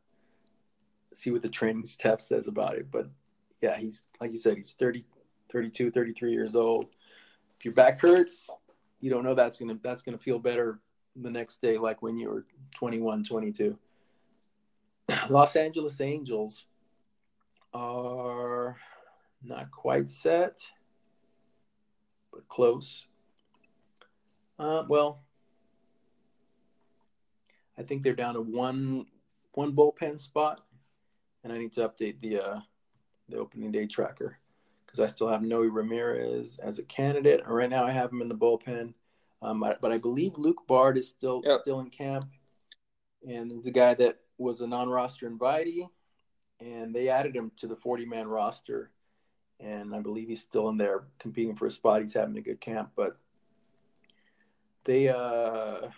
see 1.15 1.31
what 1.31 1.43
the 1.43 1.49
training 1.49 1.87
staff 1.87 2.21
says 2.21 2.49
about 2.49 2.75
it. 2.77 2.91
But 2.91 3.09
yeah, 3.61 3.77
he's 3.77 4.05
like 4.21 4.33
you 4.33 4.39
said, 4.39 4.57
he's 4.57 4.73
30, 4.73 5.05
32, 5.51 5.91
33 5.91 6.33
years 6.33 6.55
old. 6.55 6.87
If 7.59 7.65
your 7.65 7.75
back 7.75 8.01
hurts, 8.01 8.51
you 9.01 9.11
don't 9.11 9.25
know 9.25 9.35
that's 9.35 9.59
gonna 9.59 9.79
that's 9.83 10.03
gonna 10.03 10.19
feel 10.19 10.39
better 10.39 10.81
the 11.17 11.31
next 11.31 11.61
day, 11.63 11.79
like 11.79 12.03
when 12.03 12.17
you 12.17 12.29
were 12.29 12.47
21, 12.75 13.25
22. 13.25 13.79
Los 15.31 15.57
Angeles 15.57 16.01
Angels 16.01 16.67
are 17.75 18.77
not 19.43 19.71
quite 19.71 20.11
set, 20.11 20.59
but 22.33 22.49
close. 22.49 23.07
Uh, 24.59 24.85
well, 24.89 25.23
I 27.79 27.83
think 27.83 28.03
they're 28.03 28.15
down 28.15 28.35
to 28.35 28.41
one 28.41 29.07
one 29.53 29.75
bullpen 29.75 30.19
spot, 30.19 30.63
and 31.45 31.53
I 31.53 31.59
need 31.59 31.73
to 31.73 31.89
update 31.89 32.21
the 32.21 32.41
uh, 32.41 32.61
the 33.29 33.39
opening 33.39 33.71
day 33.71 33.87
tracker 33.87 34.39
because 34.85 35.01
I 35.01 35.07
still 35.07 35.29
have 35.29 35.43
Noe 35.43 35.63
Ramirez 35.63 36.59
as 36.59 36.79
a 36.79 36.85
candidate. 36.85 37.43
Right 37.47 37.71
now, 37.71 37.85
I 37.85 37.93
have 37.93 38.11
him 38.11 38.23
in 38.23 38.29
the 38.29 38.35
bullpen, 38.35 38.95
um, 39.43 39.61
but 39.61 39.93
I 39.93 39.99
believe 39.99 40.33
Luke 40.37 40.67
Bard 40.67 40.99
is 40.99 41.09
still 41.09 41.43
yep. 41.45 41.61
still 41.61 41.81
in 41.81 41.91
camp, 41.91 42.27
and 43.29 43.53
he's 43.53 43.67
a 43.67 43.73
guy 43.73 43.95
that 43.95 44.19
was 44.39 44.61
a 44.61 44.67
non-roster 44.67 45.29
invitee, 45.29 45.89
and 46.61 46.95
they 46.95 47.09
added 47.09 47.37
him 47.37 47.53
to 47.57 47.67
the 47.67 47.77
40-man 47.77 48.29
roster, 48.29 48.91
and 49.61 49.95
I 49.95 50.01
believe 50.01 50.29
he's 50.29 50.41
still 50.41 50.69
in 50.69 50.79
there 50.79 51.05
competing 51.19 51.57
for 51.57 51.67
a 51.67 51.71
spot. 51.71 52.01
He's 52.01 52.15
having 52.15 52.39
a 52.39 52.43
good 52.43 52.61
camp, 52.61 52.91
but 52.97 53.19
they 54.85 55.09
uh 55.09 55.89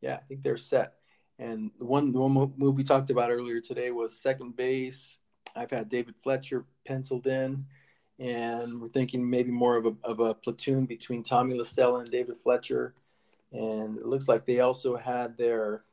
yeah, 0.00 0.14
I 0.14 0.20
think 0.28 0.42
they're 0.42 0.56
set. 0.56 0.94
And 1.38 1.70
the 1.78 1.84
one, 1.84 2.12
the 2.12 2.20
one 2.20 2.52
move 2.56 2.76
we 2.76 2.82
talked 2.82 3.10
about 3.10 3.30
earlier 3.30 3.60
today 3.60 3.90
was 3.90 4.16
second 4.16 4.56
base. 4.56 5.18
I've 5.56 5.70
had 5.70 5.88
David 5.88 6.16
Fletcher 6.16 6.64
penciled 6.86 7.26
in, 7.26 7.64
and 8.18 8.80
we're 8.80 8.88
thinking 8.88 9.28
maybe 9.28 9.50
more 9.50 9.76
of 9.76 9.86
a, 9.86 9.94
of 10.04 10.20
a 10.20 10.34
platoon 10.34 10.86
between 10.86 11.22
Tommy 11.22 11.54
La 11.54 11.64
Stella 11.64 12.00
and 12.00 12.10
David 12.10 12.36
Fletcher. 12.36 12.94
And 13.52 13.98
it 13.98 14.06
looks 14.06 14.28
like 14.28 14.46
they 14.46 14.60
also 14.60 14.96
had 14.96 15.36
their 15.36 15.84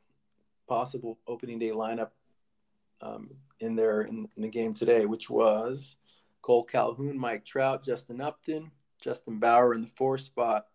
possible 0.68 1.18
opening 1.26 1.58
day 1.58 1.70
lineup 1.70 2.10
um, 3.00 3.30
in 3.60 3.74
there 3.74 4.02
in, 4.02 4.28
in, 4.36 4.42
the 4.42 4.48
game 4.48 4.74
today, 4.74 5.06
which 5.06 5.30
was 5.30 5.96
Cole 6.42 6.64
Calhoun, 6.64 7.18
Mike 7.18 7.44
Trout, 7.44 7.84
Justin 7.84 8.20
Upton, 8.20 8.70
Justin 9.00 9.38
Bour 9.38 9.74
in 9.74 9.82
the 9.82 9.90
four 9.96 10.18
spot, 10.18 10.66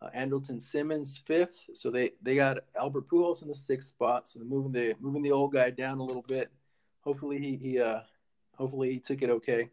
uh, 0.00 0.08
Andrelton 0.16 0.60
Simmons 0.60 1.20
fifth. 1.24 1.70
So 1.74 1.90
they 1.90 2.12
they 2.22 2.36
got 2.36 2.58
Albert 2.78 3.08
Pujols 3.08 3.42
in 3.42 3.48
the 3.48 3.54
sixth 3.54 3.90
spot. 3.90 4.28
So 4.28 4.38
they're 4.38 4.48
moving 4.48 4.72
the 4.72 4.94
moving 5.00 5.22
the 5.22 5.32
old 5.32 5.52
guy 5.52 5.70
down 5.70 5.98
a 5.98 6.04
little 6.04 6.24
bit. 6.26 6.50
Hopefully 7.02 7.38
he 7.38 7.56
he 7.56 7.80
uh 7.80 8.00
hopefully 8.56 8.92
he 8.92 8.98
took 8.98 9.22
it 9.22 9.30
okay. 9.30 9.68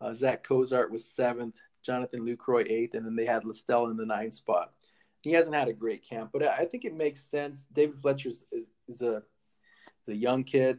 Uh, 0.00 0.14
Zach 0.14 0.44
Cozart 0.44 0.92
was 0.92 1.04
seventh, 1.04 1.56
Jonathan 1.82 2.20
Lucroy 2.20 2.70
eighth, 2.70 2.94
and 2.94 3.04
then 3.04 3.16
they 3.16 3.26
had 3.26 3.44
La 3.44 3.52
Stella 3.52 3.90
in 3.90 3.96
the 3.96 4.06
ninth 4.06 4.34
spot. 4.34 4.72
He 5.22 5.32
hasn't 5.32 5.54
had 5.54 5.68
a 5.68 5.72
great 5.72 6.08
camp, 6.08 6.30
but 6.32 6.42
I 6.42 6.64
think 6.64 6.84
it 6.84 6.94
makes 6.94 7.22
sense. 7.22 7.66
David 7.72 8.00
Fletcher 8.00 8.28
is, 8.28 8.44
is, 8.52 8.70
is 8.88 9.02
a 9.02 9.22
a 10.08 10.14
young 10.14 10.42
kid. 10.42 10.78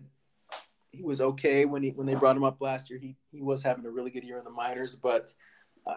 He 0.92 1.04
was 1.04 1.22
okay 1.22 1.66
when 1.66 1.84
he 1.84 1.90
when 1.92 2.08
they 2.08 2.16
brought 2.16 2.36
him 2.36 2.44
up 2.44 2.62
last 2.62 2.90
year. 2.90 3.00
He 3.00 3.16
he 3.32 3.42
was 3.42 3.62
having 3.62 3.86
a 3.86 3.92
really 3.92 4.10
good 4.10 4.24
year 4.24 4.38
in 4.38 4.44
the 4.44 4.50
minors, 4.50 4.96
but 4.96 5.32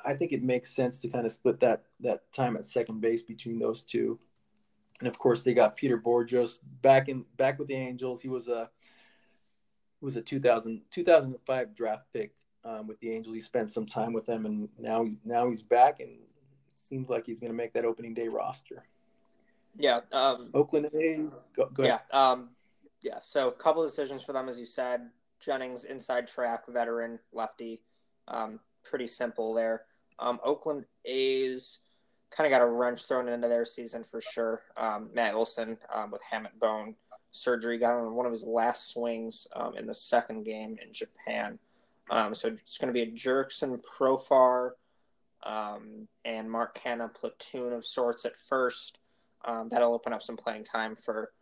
I 0.04 0.14
think 0.14 0.32
it 0.32 0.42
makes 0.42 0.74
sense 0.74 0.98
to 1.00 1.08
kind 1.08 1.26
of 1.26 1.32
split 1.32 1.60
that 1.60 1.84
that 2.00 2.30
time 2.32 2.56
at 2.56 2.68
second 2.68 3.00
base 3.00 3.22
between 3.22 3.58
those 3.58 3.82
two. 3.82 4.18
And 5.00 5.08
of 5.08 5.18
course, 5.18 5.42
they 5.42 5.54
got 5.54 5.76
Peter 5.76 5.98
Bourjos 5.98 6.58
back 6.82 7.08
in 7.08 7.24
back 7.36 7.58
with 7.58 7.68
the 7.68 7.74
Angels. 7.74 8.20
He 8.20 8.28
was 8.28 8.48
a 8.48 8.70
was 10.00 10.16
a 10.16 10.22
2000, 10.22 10.82
2005 10.90 11.74
draft 11.74 12.04
pick 12.12 12.34
um, 12.64 12.86
with 12.86 12.98
the 13.00 13.12
Angels. 13.12 13.34
He 13.34 13.40
spent 13.40 13.70
some 13.70 13.86
time 13.86 14.12
with 14.12 14.26
them, 14.26 14.46
and 14.46 14.68
now 14.78 15.04
he's 15.04 15.16
now 15.24 15.48
he's 15.48 15.62
back, 15.62 16.00
and 16.00 16.18
seems 16.74 17.08
like 17.08 17.26
he's 17.26 17.40
going 17.40 17.52
to 17.52 17.56
make 17.56 17.72
that 17.74 17.84
opening 17.84 18.14
day 18.14 18.28
roster. 18.28 18.84
Yeah, 19.78 20.00
um, 20.12 20.50
Oakland 20.54 20.90
A's. 20.94 21.44
Go, 21.56 21.66
go 21.72 21.84
yeah, 21.84 21.98
um, 22.10 22.50
yeah. 23.00 23.18
So 23.22 23.48
a 23.48 23.52
couple 23.52 23.82
decisions 23.84 24.22
for 24.22 24.32
them, 24.32 24.48
as 24.48 24.58
you 24.58 24.66
said. 24.66 25.08
Jennings, 25.40 25.84
inside 25.84 26.28
track 26.28 26.64
veteran 26.68 27.18
lefty. 27.32 27.82
Um, 28.28 28.60
pretty 28.84 29.06
simple 29.06 29.52
there. 29.54 29.82
Um, 30.18 30.38
Oakland 30.44 30.84
A's 31.04 31.80
kind 32.30 32.46
of 32.46 32.50
got 32.50 32.62
a 32.62 32.70
wrench 32.70 33.06
thrown 33.06 33.28
into 33.28 33.48
their 33.48 33.64
season 33.64 34.04
for 34.04 34.20
sure. 34.20 34.62
Um, 34.76 35.10
Matt 35.14 35.34
Olson 35.34 35.78
um, 35.92 36.10
with 36.10 36.22
hamate 36.32 36.58
bone 36.60 36.94
surgery 37.32 37.78
got 37.78 37.94
on 37.94 38.14
one 38.14 38.26
of 38.26 38.32
his 38.32 38.44
last 38.44 38.92
swings 38.92 39.46
um, 39.56 39.76
in 39.76 39.86
the 39.86 39.94
second 39.94 40.44
game 40.44 40.76
in 40.84 40.92
Japan. 40.92 41.58
Um, 42.10 42.34
so 42.34 42.48
it's 42.48 42.78
going 42.78 42.92
to 42.92 42.92
be 42.92 43.02
a 43.02 43.12
Jurickson 43.12 43.80
Profar 43.82 44.72
um, 45.44 46.08
and 46.24 46.50
Mark 46.50 46.78
Canha 46.78 47.12
platoon 47.12 47.72
of 47.72 47.84
sorts 47.84 48.24
at 48.24 48.36
first. 48.36 48.98
that'll 49.68 49.94
open 49.94 50.12
up 50.12 50.22
some 50.22 50.36
playing 50.36 50.64
time 50.64 50.96
for 50.96 51.32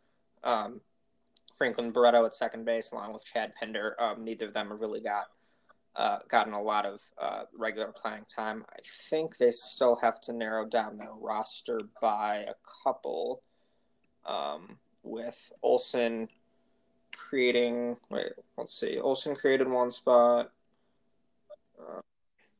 Franklin 1.57 1.92
Barreto 1.92 2.24
at 2.24 2.34
second 2.34 2.64
base, 2.64 2.92
along 2.92 3.12
with 3.12 3.24
Chad 3.24 3.53
Pinder. 3.61 3.96
neither 4.18 4.46
of 4.46 4.55
them 4.55 4.70
have 4.70 4.80
really 4.80 5.01
got 5.01 5.26
uh, 5.96 6.18
gotten 6.28 6.53
a 6.53 6.62
lot 6.62 6.86
of 6.86 7.01
uh, 7.18 7.42
regular 7.57 7.92
playing 7.92 8.24
time. 8.34 8.64
I 8.70 8.78
think 9.09 9.36
they 9.36 9.51
still 9.51 9.96
have 9.96 10.20
to 10.22 10.32
narrow 10.32 10.64
down 10.64 10.96
their 10.96 11.12
roster 11.12 11.80
by 12.01 12.46
a 12.48 12.55
couple, 12.84 13.42
um, 14.24 14.78
with 15.03 15.53
Olson 15.62 16.28
creating. 17.16 17.96
Wait, 18.09 18.32
let's 18.57 18.78
see. 18.78 18.98
Olson 18.98 19.34
created 19.34 19.68
one 19.68 19.90
spot. 19.90 20.53
Uh, 21.78 22.01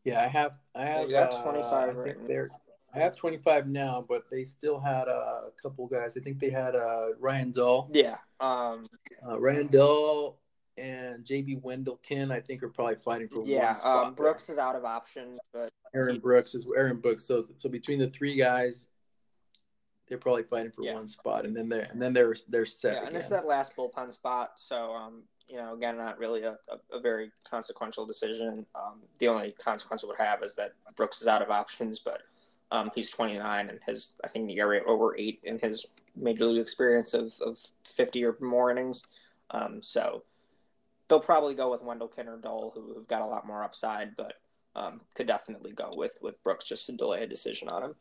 yeah, 0.05 0.23
I 0.23 0.29
have. 0.29 0.59
I 0.75 0.85
have. 0.85 1.09
You 1.09 1.15
got 1.15 1.43
twenty 1.43 1.61
five. 1.63 1.97
Uh, 1.97 2.01
I 2.01 2.05
think 2.05 2.27
they're. 2.27 2.51
I 2.93 2.99
have 2.99 3.17
25 3.17 3.69
now, 3.69 4.05
but 4.09 4.25
they 4.33 4.43
still 4.43 4.81
had 4.81 5.07
uh, 5.07 5.47
a 5.47 5.51
couple 5.63 5.87
guys. 5.87 6.17
I 6.17 6.21
think 6.21 6.41
they 6.41 6.51
had 6.51 6.75
uh, 6.75 7.15
Ryan 7.21 7.53
Dull. 7.53 7.89
Yeah. 7.93 8.17
Um, 8.41 8.89
uh, 9.25 9.39
Ryan 9.39 9.69
Dull 9.69 10.41
and 10.77 11.25
JB 11.25 11.63
Wendelken, 11.63 12.33
I 12.33 12.41
think, 12.41 12.63
are 12.63 12.69
probably 12.69 12.97
fighting 12.97 13.29
for 13.29 13.45
yeah, 13.47 13.67
one 13.67 13.77
spot. 13.77 14.07
Um, 14.07 14.15
Brooks 14.15 14.47
there. 14.47 14.55
is 14.55 14.59
out 14.59 14.75
of 14.75 14.85
option, 14.85 15.39
but 15.53 15.71
Aaron 15.95 16.19
Brooks 16.19 16.55
is 16.55 16.67
Aaron 16.77 16.99
Brooks. 16.99 17.25
So, 17.25 17.45
so 17.59 17.69
between 17.69 17.99
the 17.99 18.09
three 18.09 18.37
guys, 18.37 18.89
they're 20.09 20.19
probably 20.19 20.43
fighting 20.45 20.73
for 20.73 20.83
yeah. 20.83 20.95
one 20.95 21.07
spot, 21.07 21.45
and 21.45 21.57
then 21.57 21.69
they're 21.69 21.87
and 21.91 22.01
then 22.01 22.13
they're 22.13 22.35
they're 22.49 22.67
set. 22.67 22.95
Yeah, 22.95 22.99
again. 23.01 23.09
and 23.09 23.17
it's 23.17 23.29
that 23.29 23.47
last 23.47 23.77
bullpen 23.77 24.13
spot. 24.13 24.53
So 24.57 24.93
um, 24.93 25.23
you 25.51 25.57
know, 25.57 25.75
again, 25.75 25.97
not 25.97 26.19
really 26.19 26.43
a, 26.43 26.57
a, 26.69 26.97
a 26.97 27.01
very 27.01 27.33
consequential 27.49 28.07
decision. 28.07 28.65
Um, 28.75 29.01
the 29.19 29.29
only 29.29 29.53
consequence 29.53 30.03
it 30.03 30.07
would 30.07 30.19
have 30.19 30.43
is 30.43 30.55
that 30.55 30.75
Brooks 30.97 31.21
is 31.21 31.27
out 31.27 31.43
of 31.43 31.51
options, 31.51 31.99
but 31.99 32.23
um, 32.71 32.91
he's 32.95 33.11
29 33.11 33.69
and 33.69 33.79
has 33.87 34.11
I 34.23 34.29
think 34.29 34.47
the 34.47 34.61
area 34.61 34.83
over 34.87 35.17
eight 35.19 35.41
in 35.43 35.59
his 35.59 35.87
major 36.15 36.47
league 36.47 36.61
experience 36.61 37.15
of, 37.15 37.33
of 37.45 37.59
50 37.85 38.25
or 38.25 38.37
more 38.41 38.71
innings. 38.71 39.05
Um, 39.51 39.83
so 39.83 40.23
they'll 41.09 41.21
probably 41.21 41.55
go 41.55 41.71
with 41.71 41.83
Wendell 41.83 42.13
or 42.17 42.37
Dole, 42.37 42.73
who, 42.75 42.95
have 42.95 43.09
got 43.09 43.23
a 43.23 43.27
lot 43.27 43.47
more 43.47 43.65
upside, 43.65 44.17
but 44.17 44.35
um, 44.77 45.01
could 45.15 45.27
definitely 45.27 45.73
go 45.73 45.91
with 45.93 46.17
with 46.23 46.43
Brooks 46.45 46.65
just 46.65 46.87
to 46.87 46.93
delay 46.93 47.25
a 47.25 47.27
decision 47.27 47.69
on 47.69 47.83
him. 47.83 47.95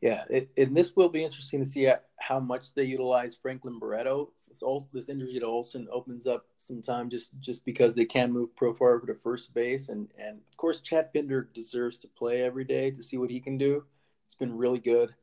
Yeah, 0.00 0.24
it, 0.30 0.48
and 0.56 0.74
this 0.74 0.96
will 0.96 1.10
be 1.10 1.22
interesting 1.22 1.60
to 1.60 1.66
see 1.66 1.86
how 2.18 2.40
much 2.40 2.72
they 2.72 2.84
utilize 2.84 3.36
Franklin 3.36 3.78
Barreto. 3.78 4.30
This, 4.50 4.62
this 4.92 5.08
injury 5.08 5.38
to 5.38 5.46
Olson 5.46 5.88
opens 5.90 6.26
up 6.26 6.46
some 6.56 6.82
time 6.82 7.08
just 7.08 7.32
just 7.40 7.64
because 7.64 7.94
they 7.94 8.04
can 8.04 8.32
move 8.32 8.50
Profar 8.56 9.06
to 9.06 9.14
first 9.14 9.54
base, 9.54 9.88
and 9.88 10.08
and 10.18 10.40
of 10.50 10.56
course 10.56 10.80
Chad 10.80 11.12
Pinder 11.14 11.48
deserves 11.54 11.96
to 11.98 12.08
play 12.08 12.42
every 12.42 12.64
day 12.64 12.90
to 12.90 13.02
see 13.02 13.16
what 13.16 13.30
he 13.30 13.40
can 13.40 13.56
do. 13.56 13.84
It's 14.26 14.34
been 14.34 14.56
really 14.56 14.80
good. 14.80 15.14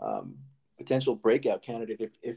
Um, 0.00 0.36
potential 0.76 1.14
breakout 1.14 1.62
candidate 1.62 2.00
if 2.00 2.10
if 2.22 2.36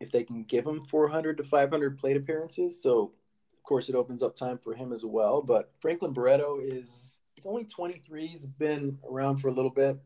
if 0.00 0.10
they 0.10 0.24
can 0.24 0.42
give 0.42 0.66
him 0.66 0.82
400 0.82 1.36
to 1.38 1.44
500 1.44 1.98
plate 1.98 2.16
appearances. 2.16 2.82
So 2.82 3.12
of 3.54 3.62
course 3.62 3.88
it 3.88 3.94
opens 3.94 4.22
up 4.22 4.36
time 4.36 4.58
for 4.58 4.74
him 4.74 4.92
as 4.92 5.04
well. 5.04 5.40
But 5.40 5.72
Franklin 5.80 6.12
Barreto 6.12 6.58
is 6.60 7.20
he's 7.34 7.46
only 7.46 7.64
23. 7.64 8.26
He's 8.26 8.44
been 8.44 8.98
around 9.08 9.38
for 9.38 9.48
a 9.48 9.52
little 9.52 9.70
bit 9.70 9.98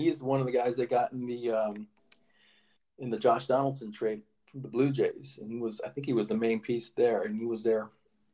he 0.00 0.08
is 0.08 0.22
one 0.22 0.40
of 0.40 0.46
the 0.46 0.52
guys 0.52 0.76
that 0.76 0.88
got 0.88 1.12
in 1.12 1.26
the 1.26 1.50
um, 1.50 1.86
in 2.98 3.10
the 3.10 3.18
Josh 3.18 3.46
Donaldson 3.46 3.92
trade 3.92 4.22
from 4.50 4.62
the 4.62 4.68
Blue 4.68 4.90
Jays, 4.90 5.38
and 5.40 5.50
he 5.50 5.58
was 5.58 5.80
I 5.84 5.88
think 5.88 6.06
he 6.06 6.12
was 6.12 6.28
the 6.28 6.36
main 6.36 6.60
piece 6.60 6.90
there, 6.90 7.22
and 7.22 7.36
he 7.36 7.44
was 7.44 7.62
their 7.62 7.88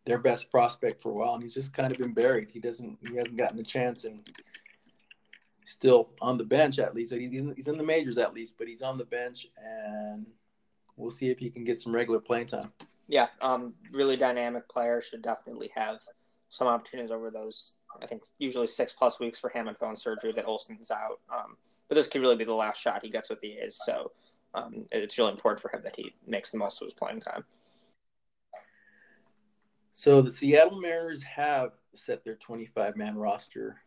their 0.04 0.18
best 0.18 0.50
prospect 0.50 1.02
for 1.02 1.10
a 1.10 1.14
while, 1.14 1.34
and 1.34 1.42
he's 1.42 1.54
just 1.54 1.74
kind 1.74 1.92
of 1.92 1.98
been 1.98 2.14
buried. 2.14 2.48
He 2.50 2.60
doesn't 2.60 2.98
he 3.08 3.16
hasn't 3.16 3.36
gotten 3.36 3.58
a 3.58 3.64
chance, 3.64 4.04
and 4.04 4.20
still 5.64 6.10
on 6.20 6.38
the 6.38 6.44
bench 6.44 6.78
at 6.78 6.94
least. 6.94 7.12
He's 7.12 7.32
in, 7.32 7.54
he's 7.54 7.68
in 7.68 7.74
the 7.74 7.82
majors 7.82 8.18
at 8.18 8.34
least, 8.34 8.54
but 8.58 8.68
he's 8.68 8.82
on 8.82 8.98
the 8.98 9.04
bench, 9.04 9.48
and 9.62 10.26
we'll 10.96 11.10
see 11.10 11.28
if 11.28 11.38
he 11.38 11.50
can 11.50 11.64
get 11.64 11.80
some 11.80 11.94
regular 11.94 12.20
playing 12.20 12.46
time. 12.46 12.72
Yeah, 13.08 13.26
um, 13.40 13.74
really 13.92 14.16
dynamic 14.16 14.68
player. 14.68 15.00
Should 15.00 15.22
definitely 15.22 15.70
have 15.74 15.98
some 16.50 16.66
opportunities 16.68 17.10
over 17.10 17.30
those. 17.30 17.76
I 18.02 18.06
think 18.06 18.24
usually 18.38 18.66
six 18.66 18.92
plus 18.92 19.20
weeks 19.20 19.38
for 19.38 19.50
him 19.50 19.68
and 19.68 19.98
surgery 19.98 20.32
that 20.32 20.46
Olson's 20.46 20.90
out. 20.90 21.20
Um, 21.32 21.56
but 21.88 21.94
this 21.94 22.08
could 22.08 22.20
really 22.20 22.36
be 22.36 22.44
the 22.44 22.52
last 22.52 22.80
shot 22.80 23.02
he 23.02 23.10
gets 23.10 23.30
with 23.30 23.40
the 23.40 23.58
A's. 23.58 23.80
So 23.84 24.12
um, 24.54 24.86
it's 24.90 25.18
really 25.18 25.32
important 25.32 25.60
for 25.60 25.74
him 25.74 25.82
that 25.84 25.96
he 25.96 26.14
makes 26.26 26.50
the 26.50 26.58
most 26.58 26.80
of 26.80 26.86
his 26.86 26.94
playing 26.94 27.20
time. 27.20 27.44
So 29.92 30.20
the 30.20 30.30
Seattle 30.30 30.80
Mariners 30.80 31.22
have 31.22 31.72
set 31.94 32.24
their 32.24 32.36
25 32.36 32.96
man 32.96 33.16
roster. 33.16 33.80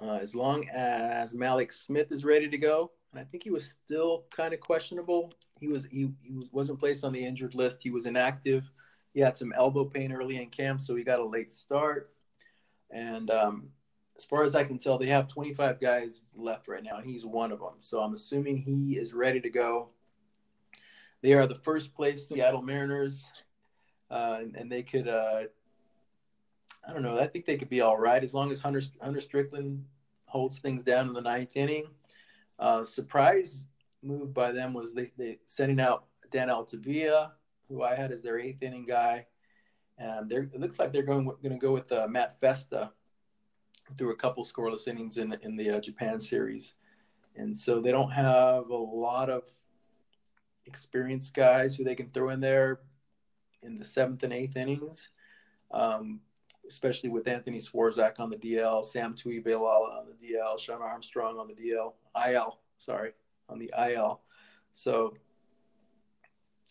Uh, 0.00 0.18
as 0.20 0.34
long 0.34 0.68
as 0.68 1.32
Mallex 1.32 1.72
Smith 1.72 2.12
is 2.12 2.24
ready 2.24 2.48
to 2.48 2.58
go, 2.58 2.90
and 3.12 3.20
I 3.20 3.24
think 3.24 3.42
he 3.42 3.50
was 3.50 3.76
still 3.84 4.24
kind 4.30 4.52
of 4.52 4.60
questionable. 4.60 5.32
He 5.58 5.68
was 5.68 5.86
he, 5.86 6.10
he 6.22 6.32
was, 6.32 6.52
wasn't 6.52 6.78
placed 6.78 7.02
on 7.02 7.12
the 7.12 7.24
injured 7.24 7.54
list. 7.54 7.82
He 7.82 7.90
was 7.90 8.04
inactive 8.04 8.70
he 9.16 9.22
had 9.22 9.34
some 9.34 9.54
elbow 9.56 9.86
pain 9.86 10.12
early 10.12 10.36
in 10.36 10.50
camp, 10.50 10.78
so 10.78 10.94
he 10.94 11.02
got 11.02 11.20
a 11.20 11.24
late 11.24 11.50
start. 11.50 12.10
And 12.90 13.30
um, 13.30 13.70
as 14.16 14.24
far 14.24 14.42
as 14.42 14.54
I 14.54 14.64
can 14.64 14.78
tell, 14.78 14.98
they 14.98 15.06
have 15.06 15.28
25 15.28 15.80
guys 15.80 16.22
left 16.34 16.68
right 16.68 16.82
now, 16.82 16.96
and 16.96 17.08
he's 17.08 17.24
one 17.24 17.52
of 17.52 17.60
them. 17.60 17.74
So 17.80 18.00
I'm 18.00 18.12
assuming 18.12 18.56
he 18.56 18.96
is 18.96 19.12
ready 19.12 19.40
to 19.40 19.50
go. 19.50 19.90
They 21.22 21.34
are 21.34 21.46
the 21.46 21.56
first 21.56 21.94
place 21.94 22.28
Seattle 22.28 22.62
Mariners, 22.62 23.28
uh, 24.10 24.38
and, 24.40 24.56
and, 24.56 24.70
they 24.70 24.82
could, 24.82 25.08
uh, 25.08 25.42
I 26.86 26.92
don't 26.92 27.02
know, 27.02 27.18
I 27.18 27.26
think 27.26 27.44
they 27.44 27.56
could 27.56 27.68
be 27.68 27.80
all 27.80 27.98
right 27.98 28.22
as 28.22 28.32
long 28.32 28.52
as 28.52 28.60
Hunter, 28.60 28.82
Hunter 29.02 29.20
Strickland 29.20 29.84
holds 30.26 30.58
things 30.58 30.84
down 30.84 31.08
in 31.08 31.12
the 31.12 31.20
ninth 31.20 31.52
inning. 31.56 31.84
Uh, 32.58 32.84
surprise 32.84 33.66
move 34.02 34.32
by 34.32 34.52
them 34.52 34.72
was 34.72 34.94
they, 34.94 35.10
they 35.18 35.38
sending 35.46 35.80
out 35.80 36.04
Dan 36.30 36.48
Altavilla 36.48 37.32
who 37.68 37.82
I 37.82 37.94
had 37.94 38.12
as 38.12 38.22
their 38.22 38.38
eighth 38.38 38.62
inning 38.62 38.84
guy. 38.84 39.26
And 39.98 40.30
it 40.30 40.60
looks 40.60 40.78
like 40.78 40.92
they're 40.92 41.02
going 41.02 41.24
going 41.24 41.52
to 41.52 41.58
go 41.58 41.72
with 41.72 41.90
uh, 41.90 42.06
Matt 42.08 42.38
Festa 42.40 42.92
through 43.96 44.12
a 44.12 44.16
couple 44.16 44.44
scoreless 44.44 44.88
innings 44.88 45.18
in 45.18 45.36
in 45.42 45.56
the 45.56 45.70
uh, 45.70 45.80
Japan 45.80 46.20
series, 46.20 46.74
and 47.36 47.56
so 47.56 47.80
they 47.80 47.92
don't 47.92 48.10
have 48.10 48.70
a 48.70 48.76
lot 48.76 49.30
of 49.30 49.42
experienced 50.66 51.34
guys 51.34 51.76
who 51.76 51.84
they 51.84 51.94
can 51.94 52.10
throw 52.10 52.30
in 52.30 52.40
there 52.40 52.80
in 53.62 53.78
the 53.78 53.84
seventh 53.84 54.22
and 54.22 54.32
eighth 54.32 54.56
innings, 54.56 55.10
um, 55.70 56.20
especially 56.68 57.10
with 57.10 57.28
Anthony 57.28 57.58
Swarzak 57.58 58.18
on 58.18 58.30
the 58.30 58.36
DL, 58.36 58.84
Sam 58.84 59.14
Tuivailala 59.14 59.98
on 59.98 60.06
the 60.06 60.26
DL, 60.26 60.58
Shawn 60.58 60.82
Armstrong 60.82 61.38
on 61.38 61.48
the 61.48 61.54
DL, 61.54 61.94
IL, 62.28 62.60
sorry, 62.78 63.12
on 63.48 63.58
the 63.58 63.72
IL. 63.90 64.20
So 64.72 65.14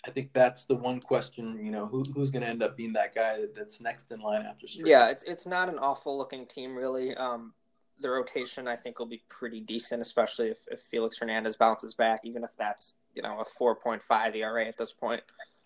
I 0.06 0.12
think 0.12 0.32
that's 0.34 0.66
the 0.66 0.76
one 0.76 1.00
question. 1.00 1.60
You 1.64 1.72
know, 1.72 1.86
who, 1.88 2.04
who's 2.14 2.32
going 2.32 2.44
to 2.44 2.50
end 2.50 2.64
up 2.64 2.78
being 2.78 2.94
that 2.94 3.16
guy 3.16 3.42
that, 3.42 3.56
that's 3.56 3.82
next 3.82 4.12
in 4.12 4.20
line 4.20 4.46
after 4.46 4.68
Strickland? 4.68 4.90
Yeah, 4.90 5.10
it's 5.10 5.24
it's 5.24 5.48
not 5.48 5.70
an 5.70 5.80
awful 5.80 6.18
looking 6.18 6.46
team 6.46 6.76
really. 6.76 7.16
Um, 7.16 7.54
the 8.00 8.10
rotation 8.10 8.68
I 8.68 8.76
think 8.76 9.00
will 9.00 9.06
be 9.06 9.24
pretty 9.30 9.62
decent, 9.62 10.02
especially 10.02 10.50
if, 10.50 10.60
if 10.70 10.82
Felix 10.82 11.18
Hernandez 11.18 11.56
bounces 11.56 11.96
back, 11.96 12.22
even 12.24 12.44
if 12.44 12.56
that's 12.58 12.96
you 13.14 13.22
know 13.22 13.40
a 13.40 13.46
four 13.46 13.76
point 13.76 14.02
five 14.02 14.36
ERA 14.36 14.66
at 14.68 14.78
this 14.78 14.94
point. 14.94 15.22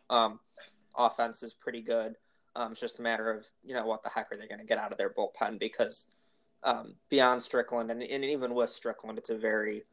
Um, 0.09 0.39
offense 0.97 1.43
is 1.43 1.53
pretty 1.53 1.81
good. 1.81 2.15
Um, 2.55 2.71
it's 2.71 2.81
just 2.81 2.99
a 2.99 3.01
matter 3.01 3.31
of 3.31 3.45
you 3.63 3.73
know 3.73 3.85
what 3.85 4.03
the 4.03 4.09
heck 4.09 4.31
are 4.31 4.37
they 4.37 4.47
going 4.47 4.59
to 4.59 4.65
get 4.65 4.77
out 4.77 4.91
of 4.91 4.97
their 4.97 5.09
bullpen 5.09 5.59
because 5.59 6.07
um, 6.63 6.95
beyond 7.09 7.41
Strickland 7.41 7.91
and, 7.91 8.03
and 8.03 8.23
even 8.23 8.53
with 8.53 8.69
Strickland, 8.69 9.17
it's 9.17 9.29
a 9.29 9.37
very 9.37 9.83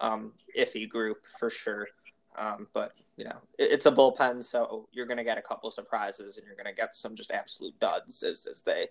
um, 0.00 0.32
iffy 0.58 0.88
group 0.88 1.18
for 1.38 1.50
sure. 1.50 1.88
Um, 2.36 2.68
but 2.72 2.92
you 3.16 3.24
know, 3.24 3.38
it, 3.58 3.72
it's 3.72 3.86
a 3.86 3.92
bullpen, 3.92 4.44
so 4.44 4.88
you're 4.92 5.06
going 5.06 5.16
to 5.16 5.24
get 5.24 5.38
a 5.38 5.42
couple 5.42 5.70
surprises, 5.70 6.38
and 6.38 6.46
you're 6.46 6.56
going 6.56 6.66
to 6.66 6.72
get 6.72 6.94
some 6.94 7.14
just 7.14 7.30
absolute 7.30 7.78
duds 7.80 8.22
as 8.22 8.46
as 8.50 8.62
they 8.62 8.88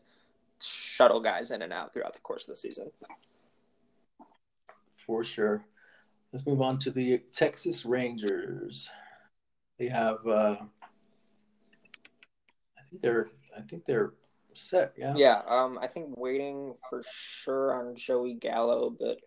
shuttle 0.61 1.19
guys 1.19 1.51
in 1.51 1.61
and 1.61 1.73
out 1.73 1.93
throughout 1.93 2.13
the 2.13 2.19
course 2.19 2.43
of 2.43 2.49
the 2.49 2.55
season. 2.55 2.89
For 5.05 5.23
sure. 5.23 5.65
Let's 6.33 6.45
move 6.45 6.61
on 6.61 6.79
to 6.79 6.91
the 6.91 7.19
Texas 7.31 7.85
Rangers. 7.85 8.89
They 9.77 9.87
have, 9.87 10.25
uh, 10.25 10.55
I 12.77 12.81
think 12.89 13.01
they're, 13.01 13.27
I 13.55 13.61
think 13.61 13.85
they're 13.85 14.13
set. 14.53 14.93
Yeah. 14.97 15.13
Yeah. 15.15 15.41
Um, 15.47 15.77
I 15.81 15.87
think 15.87 16.17
waiting 16.17 16.75
for 16.89 17.03
sure 17.11 17.73
on 17.73 17.95
Joey 17.95 18.33
Gallo, 18.33 18.89
but 18.89 19.19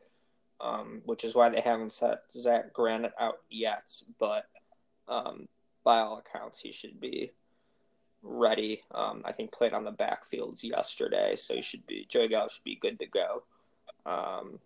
um, 0.61 1.03
which 1.05 1.25
is 1.25 1.35
why 1.35 1.51
they 1.51 1.61
haven't 1.61 1.93
set 1.93 2.23
Zach 2.33 2.73
Granite 2.73 3.13
out 3.21 3.39
yet. 3.49 3.89
But 4.19 4.45
um, 5.09 5.49
by 5.85 5.99
all 5.99 6.19
accounts, 6.19 6.61
he 6.61 6.73
should 6.73 7.01
be 7.01 7.33
ready. 8.23 8.83
Um, 8.93 9.23
I 9.25 9.33
think 9.33 9.53
played 9.53 9.73
on 9.73 9.85
the 9.85 9.93
backfields 9.93 10.63
yesterday, 10.63 11.35
so 11.37 11.55
he 11.55 11.63
should 11.63 11.87
be 11.87 12.07
Joey 12.09 12.29
Gallo 12.29 12.49
should 12.49 12.65
be 12.65 12.77
good 12.77 12.99
to 12.99 13.07
go. 13.07 13.43
Um, 14.07 14.59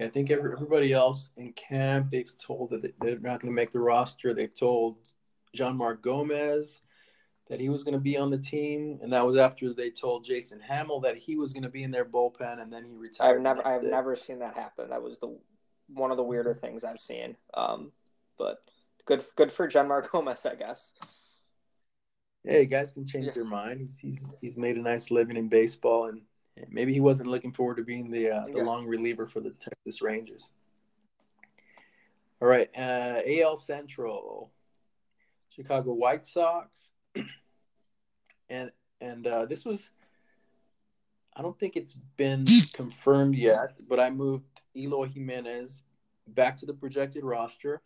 I 0.00 0.08
think 0.08 0.30
every, 0.30 0.52
everybody 0.52 0.92
else 0.92 1.30
in 1.36 1.52
camp 1.54 2.10
they've 2.10 2.36
told 2.36 2.70
that 2.70 2.82
they're 3.00 3.18
not 3.18 3.40
going 3.40 3.52
to 3.52 3.56
make 3.56 3.72
the 3.72 3.80
roster. 3.80 4.34
They've 4.34 4.54
told 4.54 4.98
Jeanmar 5.56 6.00
Gomez 6.00 6.82
that 7.48 7.60
he 7.60 7.68
was 7.68 7.84
going 7.84 7.94
to 7.94 8.00
be 8.00 8.16
on 8.16 8.30
the 8.30 8.38
team, 8.38 8.98
and 9.02 9.12
that 9.12 9.24
was 9.24 9.36
after 9.36 9.72
they 9.72 9.90
told 9.90 10.24
Jason 10.24 10.60
Hammel 10.60 11.00
that 11.00 11.16
he 11.16 11.36
was 11.36 11.52
going 11.52 11.62
to 11.62 11.68
be 11.68 11.84
in 11.84 11.90
their 11.90 12.04
bullpen, 12.04 12.60
and 12.60 12.72
then 12.72 12.84
he 12.84 12.96
retired. 12.96 13.36
I've 13.36 13.42
never, 13.42 13.66
I've 13.66 13.82
day. 13.82 13.88
never 13.88 14.16
seen 14.16 14.40
that 14.40 14.56
happen. 14.56 14.90
That 14.90 15.02
was 15.02 15.18
the 15.18 15.38
one 15.88 16.10
of 16.10 16.16
the 16.16 16.24
weirder 16.24 16.50
mm-hmm. 16.50 16.60
things 16.60 16.84
I've 16.84 17.00
seen. 17.00 17.36
Um, 17.54 17.92
but 18.36 18.58
good, 19.06 19.24
good 19.36 19.50
for 19.50 19.66
Jeanmar 19.68 20.08
Gomez, 20.10 20.44
I 20.44 20.54
guess. 20.54 20.92
Hey, 22.44 22.66
guys 22.66 22.92
can 22.92 23.06
change 23.06 23.26
yeah. 23.26 23.32
their 23.32 23.44
mind. 23.44 23.80
He's, 23.80 23.98
he's 23.98 24.24
he's 24.40 24.56
made 24.56 24.76
a 24.76 24.80
nice 24.80 25.10
living 25.10 25.36
in 25.36 25.48
baseball, 25.48 26.06
and 26.06 26.20
maybe 26.68 26.92
he 26.92 27.00
wasn't 27.00 27.30
looking 27.30 27.52
forward 27.52 27.78
to 27.78 27.82
being 27.82 28.10
the 28.10 28.30
uh, 28.30 28.46
the 28.46 28.58
yeah. 28.58 28.62
long 28.62 28.86
reliever 28.86 29.26
for 29.26 29.40
the 29.40 29.50
Texas 29.50 30.00
Rangers. 30.00 30.52
All 32.40 32.46
right, 32.46 32.68
uh, 32.76 33.20
AL 33.26 33.56
Central, 33.56 34.52
Chicago 35.50 35.94
White 35.94 36.26
Sox 36.26 36.90
and 38.50 38.70
and 39.00 39.26
uh, 39.26 39.46
this 39.46 39.64
was 39.64 39.90
I 41.34 41.42
don't 41.42 41.58
think 41.58 41.76
it's 41.76 41.94
been 42.16 42.46
confirmed 42.72 43.34
yet, 43.34 43.74
but 43.88 44.00
I 44.00 44.10
moved 44.10 44.44
Eloy 44.74 45.06
Jimenez 45.08 45.82
back 46.28 46.56
to 46.58 46.66
the 46.66 46.74
projected 46.74 47.24
roster, 47.24 47.82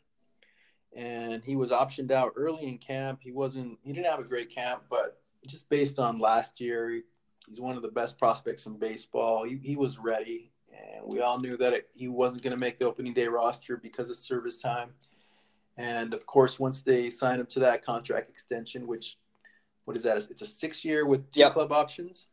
and 0.95 1.45
he 1.45 1.57
was 1.57 1.71
optioned 1.71 2.11
out 2.11 2.33
early 2.37 2.67
in 2.67 2.79
camp. 2.79 3.21
He 3.23 3.33
wasn't 3.33 3.79
he 3.83 3.93
didn't 3.93 4.11
have 4.11 4.21
a 4.21 4.25
great 4.25 4.51
camp, 4.51 4.83
but 4.91 5.21
just 5.47 5.69
based 5.69 5.99
on 5.99 6.19
last 6.19 6.61
year, 6.61 7.03
he's 7.47 7.61
one 7.61 7.77
of 7.77 7.83
the 7.83 7.89
best 7.89 8.19
prospects 8.19 8.67
in 8.67 8.79
baseball. 8.79 9.45
He, 9.45 9.59
he 9.63 9.77
was 9.77 9.99
ready, 9.99 10.53
and 10.71 11.05
we 11.07 11.21
all 11.21 11.39
knew 11.41 11.57
that 11.57 11.73
it, 11.73 11.89
he 11.95 12.09
wasn't 12.09 12.43
going 12.43 12.53
to 12.53 12.59
make 12.59 12.79
the 12.79 12.87
opening 12.87 13.15
day 13.15 13.29
roster 13.29 13.77
because 13.77 14.11
of 14.11 14.17
service 14.17 14.59
time. 14.59 14.91
And 15.77 16.13
of 16.13 16.27
course, 16.27 16.59
once 16.59 16.83
they 16.83 17.09
sign 17.09 17.41
him 17.41 17.47
to 17.47 17.61
that 17.61 17.85
contract 17.85 18.29
extension, 18.29 18.87
which 18.87 19.17
what 19.85 19.97
is 19.97 20.03
that? 20.03 20.17
It's 20.17 20.43
a 20.43 20.47
six 20.47 20.85
year 20.85 21.07
with 21.07 21.31
two 21.31 21.41
yep. 21.41 21.55
club 21.55 21.73
options. 21.73 22.27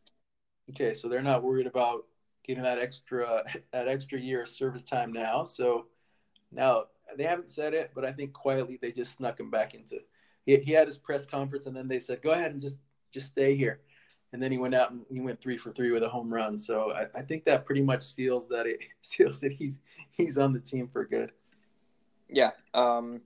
Okay, 0.70 0.92
so 0.92 1.08
they're 1.08 1.22
not 1.22 1.42
worried 1.42 1.66
about 1.66 2.04
getting 2.44 2.62
that 2.62 2.78
extra 2.78 3.44
that 3.72 3.88
extra 3.88 4.20
year 4.20 4.42
of 4.42 4.48
service 4.48 4.82
time 4.82 5.12
now. 5.12 5.44
So 5.44 5.86
now 6.52 6.84
they 7.16 7.24
haven't 7.24 7.52
said 7.52 7.74
it, 7.74 7.92
but 7.94 8.04
I 8.04 8.12
think 8.12 8.32
quietly 8.32 8.78
they 8.80 8.92
just 8.92 9.16
snuck 9.16 9.40
him 9.40 9.50
back 9.50 9.74
into. 9.74 10.00
He, 10.44 10.56
he 10.56 10.72
had 10.72 10.86
his 10.86 10.98
press 10.98 11.26
conference, 11.26 11.66
and 11.66 11.76
then 11.76 11.88
they 11.88 12.00
said, 12.00 12.22
"Go 12.22 12.30
ahead 12.30 12.52
and 12.52 12.60
just 12.60 12.80
just 13.12 13.28
stay 13.28 13.54
here." 13.54 13.80
And 14.32 14.42
then 14.42 14.52
he 14.52 14.58
went 14.58 14.74
out 14.74 14.90
and 14.90 15.06
he 15.10 15.20
went 15.20 15.40
three 15.40 15.56
for 15.56 15.72
three 15.72 15.90
with 15.90 16.02
a 16.02 16.08
home 16.08 16.32
run. 16.32 16.58
So 16.58 16.92
I, 16.92 17.06
I 17.18 17.22
think 17.22 17.44
that 17.46 17.64
pretty 17.64 17.80
much 17.80 18.02
seals 18.02 18.46
that 18.48 18.66
it 18.66 18.80
seals 19.02 19.40
that 19.40 19.52
he's 19.52 19.80
he's 20.10 20.38
on 20.38 20.52
the 20.52 20.60
team 20.60 20.88
for 20.88 21.04
good. 21.04 21.32
Yeah, 22.28 22.50
um, 22.74 23.22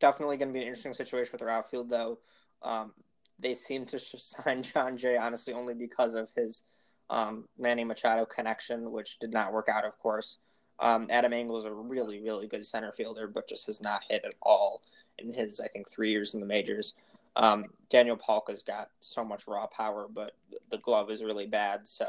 definitely 0.00 0.38
going 0.38 0.48
to 0.48 0.54
be 0.54 0.60
an 0.60 0.66
interesting 0.66 0.94
situation 0.94 1.32
with 1.32 1.40
their 1.40 1.50
outfield, 1.50 1.88
though. 1.88 2.18
Um, 2.62 2.92
they 3.38 3.54
seem 3.54 3.86
to 3.86 3.98
sign 3.98 4.62
Jon 4.62 4.96
Jay 4.96 5.16
honestly 5.16 5.52
only 5.52 5.74
because 5.74 6.14
of 6.14 6.32
his 6.34 6.64
um, 7.10 7.46
Manny 7.58 7.84
Machado 7.84 8.24
connection, 8.24 8.90
which 8.92 9.18
did 9.18 9.32
not 9.32 9.52
work 9.52 9.68
out, 9.68 9.84
of 9.84 9.98
course. 9.98 10.38
Um, 10.80 11.06
Adam 11.10 11.32
Engel 11.32 11.58
is 11.58 11.66
a 11.66 11.72
really, 11.72 12.20
really 12.20 12.46
good 12.46 12.64
center 12.64 12.90
fielder, 12.90 13.26
but 13.26 13.48
just 13.48 13.66
has 13.66 13.80
not 13.80 14.02
hit 14.08 14.24
at 14.24 14.34
all 14.42 14.82
in 15.18 15.32
his, 15.32 15.60
I 15.60 15.68
think, 15.68 15.88
three 15.88 16.10
years 16.10 16.34
in 16.34 16.40
the 16.40 16.46
majors. 16.46 16.94
Um, 17.36 17.66
Daniel 17.88 18.16
Palka's 18.16 18.62
got 18.62 18.88
so 19.00 19.24
much 19.24 19.46
raw 19.46 19.66
power, 19.66 20.08
but 20.12 20.36
the 20.70 20.78
glove 20.78 21.10
is 21.10 21.22
really 21.22 21.46
bad. 21.46 21.86
So 21.86 22.06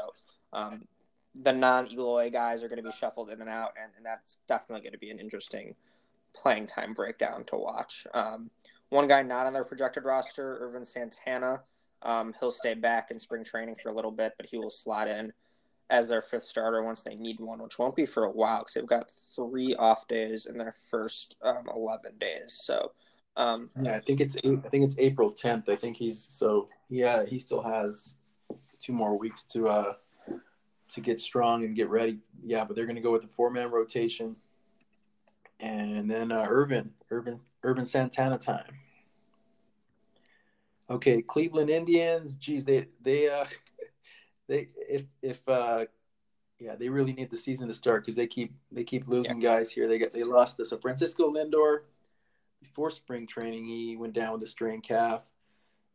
um, 0.52 0.86
the 1.34 1.52
non 1.52 1.88
Eloy 1.90 2.30
guys 2.30 2.62
are 2.62 2.68
going 2.68 2.82
to 2.82 2.88
be 2.88 2.96
shuffled 2.96 3.30
in 3.30 3.40
and 3.40 3.50
out, 3.50 3.74
and, 3.80 3.92
and 3.96 4.04
that's 4.04 4.38
definitely 4.48 4.82
going 4.82 4.92
to 4.92 4.98
be 4.98 5.10
an 5.10 5.18
interesting 5.18 5.74
playing 6.34 6.66
time 6.66 6.94
breakdown 6.94 7.44
to 7.44 7.56
watch. 7.56 8.06
Um, 8.14 8.50
one 8.88 9.06
guy 9.06 9.22
not 9.22 9.46
on 9.46 9.52
their 9.52 9.64
projected 9.64 10.04
roster, 10.04 10.58
Ervin 10.60 10.84
Santana. 10.84 11.62
Um, 12.02 12.34
he'll 12.40 12.50
stay 12.50 12.74
back 12.74 13.10
in 13.10 13.18
spring 13.18 13.44
training 13.44 13.76
for 13.76 13.90
a 13.90 13.94
little 13.94 14.10
bit, 14.10 14.34
but 14.36 14.46
he 14.46 14.58
will 14.58 14.70
slot 14.70 15.08
in 15.08 15.32
as 15.92 16.08
their 16.08 16.22
fifth 16.22 16.44
starter 16.44 16.82
once 16.82 17.02
they 17.02 17.14
need 17.14 17.38
one, 17.38 17.62
which 17.62 17.78
won't 17.78 17.94
be 17.94 18.06
for 18.06 18.24
a 18.24 18.30
while 18.30 18.60
because 18.60 18.72
they've 18.72 18.86
got 18.86 19.10
three 19.36 19.74
off 19.76 20.08
days 20.08 20.46
in 20.46 20.56
their 20.56 20.72
first 20.72 21.36
um, 21.42 21.68
eleven 21.72 22.12
days. 22.18 22.58
So, 22.64 22.92
um, 23.36 23.68
yeah, 23.80 23.94
I 23.94 24.00
think 24.00 24.20
it's 24.20 24.34
I 24.36 24.40
think 24.40 24.84
it's 24.84 24.96
April 24.98 25.30
tenth. 25.30 25.68
I 25.68 25.76
think 25.76 25.98
he's 25.98 26.18
so 26.18 26.68
yeah 26.88 27.24
he 27.26 27.38
still 27.38 27.62
has 27.62 28.16
two 28.80 28.94
more 28.94 29.18
weeks 29.18 29.42
to 29.44 29.68
uh 29.68 29.92
to 30.88 31.00
get 31.02 31.20
strong 31.20 31.64
and 31.64 31.76
get 31.76 31.90
ready. 31.90 32.18
Yeah, 32.42 32.64
but 32.64 32.74
they're 32.74 32.86
going 32.86 32.96
to 32.96 33.02
go 33.02 33.12
with 33.12 33.22
the 33.22 33.28
four 33.28 33.50
man 33.50 33.70
rotation, 33.70 34.34
and 35.60 36.10
then 36.10 36.32
uh, 36.32 36.46
Ervin 36.48 36.90
Ervin 37.10 37.86
Santana 37.86 38.38
time. 38.38 38.78
Okay, 40.88 41.20
Cleveland 41.20 41.68
Indians. 41.68 42.36
Geez, 42.36 42.64
they 42.64 42.86
they 43.02 43.28
uh 43.28 43.44
they 44.48 44.68
if 44.88 45.04
if 45.22 45.40
uh 45.48 45.84
yeah 46.58 46.74
they 46.76 46.88
really 46.88 47.12
need 47.12 47.30
the 47.30 47.36
season 47.36 47.68
to 47.68 47.74
start 47.74 48.04
because 48.04 48.16
they 48.16 48.26
keep 48.26 48.54
they 48.70 48.84
keep 48.84 49.08
losing 49.08 49.40
yeah. 49.40 49.56
guys 49.56 49.70
here. 49.70 49.88
They 49.88 49.98
got 49.98 50.12
they 50.12 50.24
lost 50.24 50.56
this. 50.56 50.70
So 50.70 50.78
Francisco 50.78 51.32
Lindor 51.32 51.80
before 52.60 52.90
spring 52.90 53.26
training 53.26 53.66
he 53.66 53.96
went 53.96 54.12
down 54.12 54.32
with 54.32 54.42
a 54.42 54.46
strained 54.46 54.84
calf, 54.84 55.22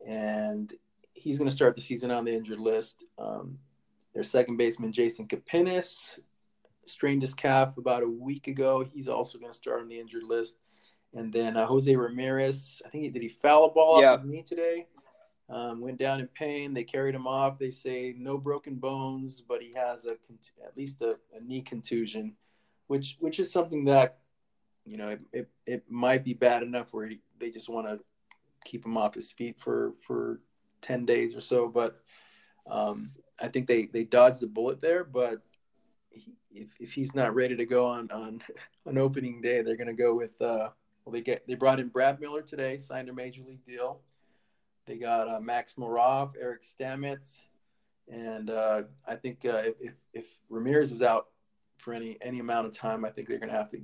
and 0.06 0.72
he's 1.12 1.38
going 1.38 1.48
to 1.48 1.54
start 1.54 1.74
the 1.74 1.82
season 1.82 2.10
on 2.10 2.24
the 2.24 2.32
injured 2.32 2.60
list. 2.60 3.04
Um, 3.18 3.58
their 4.14 4.22
second 4.22 4.56
baseman 4.56 4.92
Jason 4.92 5.26
Kipnis 5.26 6.18
strained 6.86 7.22
his 7.22 7.34
calf 7.34 7.76
about 7.76 8.02
a 8.02 8.08
week 8.08 8.48
ago. 8.48 8.82
He's 8.82 9.08
also 9.08 9.38
going 9.38 9.52
to 9.52 9.56
start 9.56 9.80
on 9.80 9.88
the 9.88 9.98
injured 9.98 10.24
list. 10.24 10.56
And 11.14 11.32
then 11.32 11.56
uh, 11.56 11.66
Jose 11.66 11.94
Ramirez, 11.94 12.82
I 12.84 12.88
think 12.88 13.04
he 13.04 13.10
did 13.10 13.22
he 13.22 13.28
foul 13.28 13.66
a 13.66 13.70
ball 13.70 14.00
yeah. 14.00 14.12
off 14.12 14.20
his 14.20 14.28
knee 14.28 14.42
today. 14.42 14.86
Um, 15.50 15.80
went 15.80 15.98
down 15.98 16.20
in 16.20 16.26
pain. 16.28 16.74
They 16.74 16.84
carried 16.84 17.14
him 17.14 17.26
off. 17.26 17.58
They 17.58 17.70
say 17.70 18.14
no 18.18 18.36
broken 18.36 18.74
bones, 18.74 19.40
but 19.40 19.62
he 19.62 19.72
has 19.74 20.04
a 20.04 20.16
at 20.64 20.76
least 20.76 21.00
a, 21.00 21.18
a 21.34 21.40
knee 21.40 21.62
contusion, 21.62 22.34
which 22.88 23.16
which 23.18 23.40
is 23.40 23.50
something 23.50 23.86
that 23.86 24.18
you 24.84 24.98
know 24.98 25.08
it, 25.08 25.20
it, 25.32 25.48
it 25.66 25.84
might 25.88 26.22
be 26.22 26.34
bad 26.34 26.62
enough 26.62 26.92
where 26.92 27.08
he, 27.08 27.20
they 27.38 27.50
just 27.50 27.70
want 27.70 27.86
to 27.86 27.98
keep 28.64 28.84
him 28.84 28.98
off 28.98 29.14
his 29.14 29.32
feet 29.32 29.58
for 29.58 29.94
for 30.06 30.40
ten 30.82 31.06
days 31.06 31.34
or 31.34 31.40
so. 31.40 31.66
But 31.66 31.98
um, 32.70 33.12
I 33.40 33.48
think 33.48 33.66
they 33.66 33.86
they 33.86 34.04
dodged 34.04 34.40
the 34.40 34.46
bullet 34.46 34.82
there. 34.82 35.02
But 35.02 35.42
if 36.50 36.68
if 36.78 36.92
he's 36.92 37.14
not 37.14 37.34
ready 37.34 37.56
to 37.56 37.64
go 37.64 37.86
on 37.86 38.10
on 38.10 38.42
on 38.86 38.98
opening 38.98 39.40
day, 39.40 39.62
they're 39.62 39.76
going 39.76 39.86
to 39.86 39.94
go 39.94 40.14
with. 40.14 40.40
Uh, 40.40 40.70
well, 41.04 41.12
they 41.14 41.22
get 41.22 41.46
they 41.48 41.54
brought 41.54 41.80
in 41.80 41.88
Brad 41.88 42.20
Miller 42.20 42.42
today, 42.42 42.76
signed 42.76 43.08
a 43.08 43.14
major 43.14 43.42
league 43.42 43.64
deal. 43.64 44.02
They 44.88 44.96
got 44.96 45.28
uh, 45.28 45.38
Max 45.38 45.74
Moroff, 45.74 46.32
Eric 46.40 46.62
Stamets, 46.64 47.46
and 48.10 48.48
uh, 48.48 48.82
I 49.06 49.16
think 49.16 49.44
uh, 49.44 49.62
if 49.80 49.92
if 50.14 50.26
Ramirez 50.48 50.92
is 50.92 51.02
out 51.02 51.26
for 51.76 51.92
any 51.92 52.16
any 52.22 52.38
amount 52.38 52.66
of 52.66 52.72
time, 52.72 53.04
I 53.04 53.10
think 53.10 53.28
they're 53.28 53.38
going 53.38 53.50
to 53.50 53.56
have 53.56 53.68
to 53.70 53.80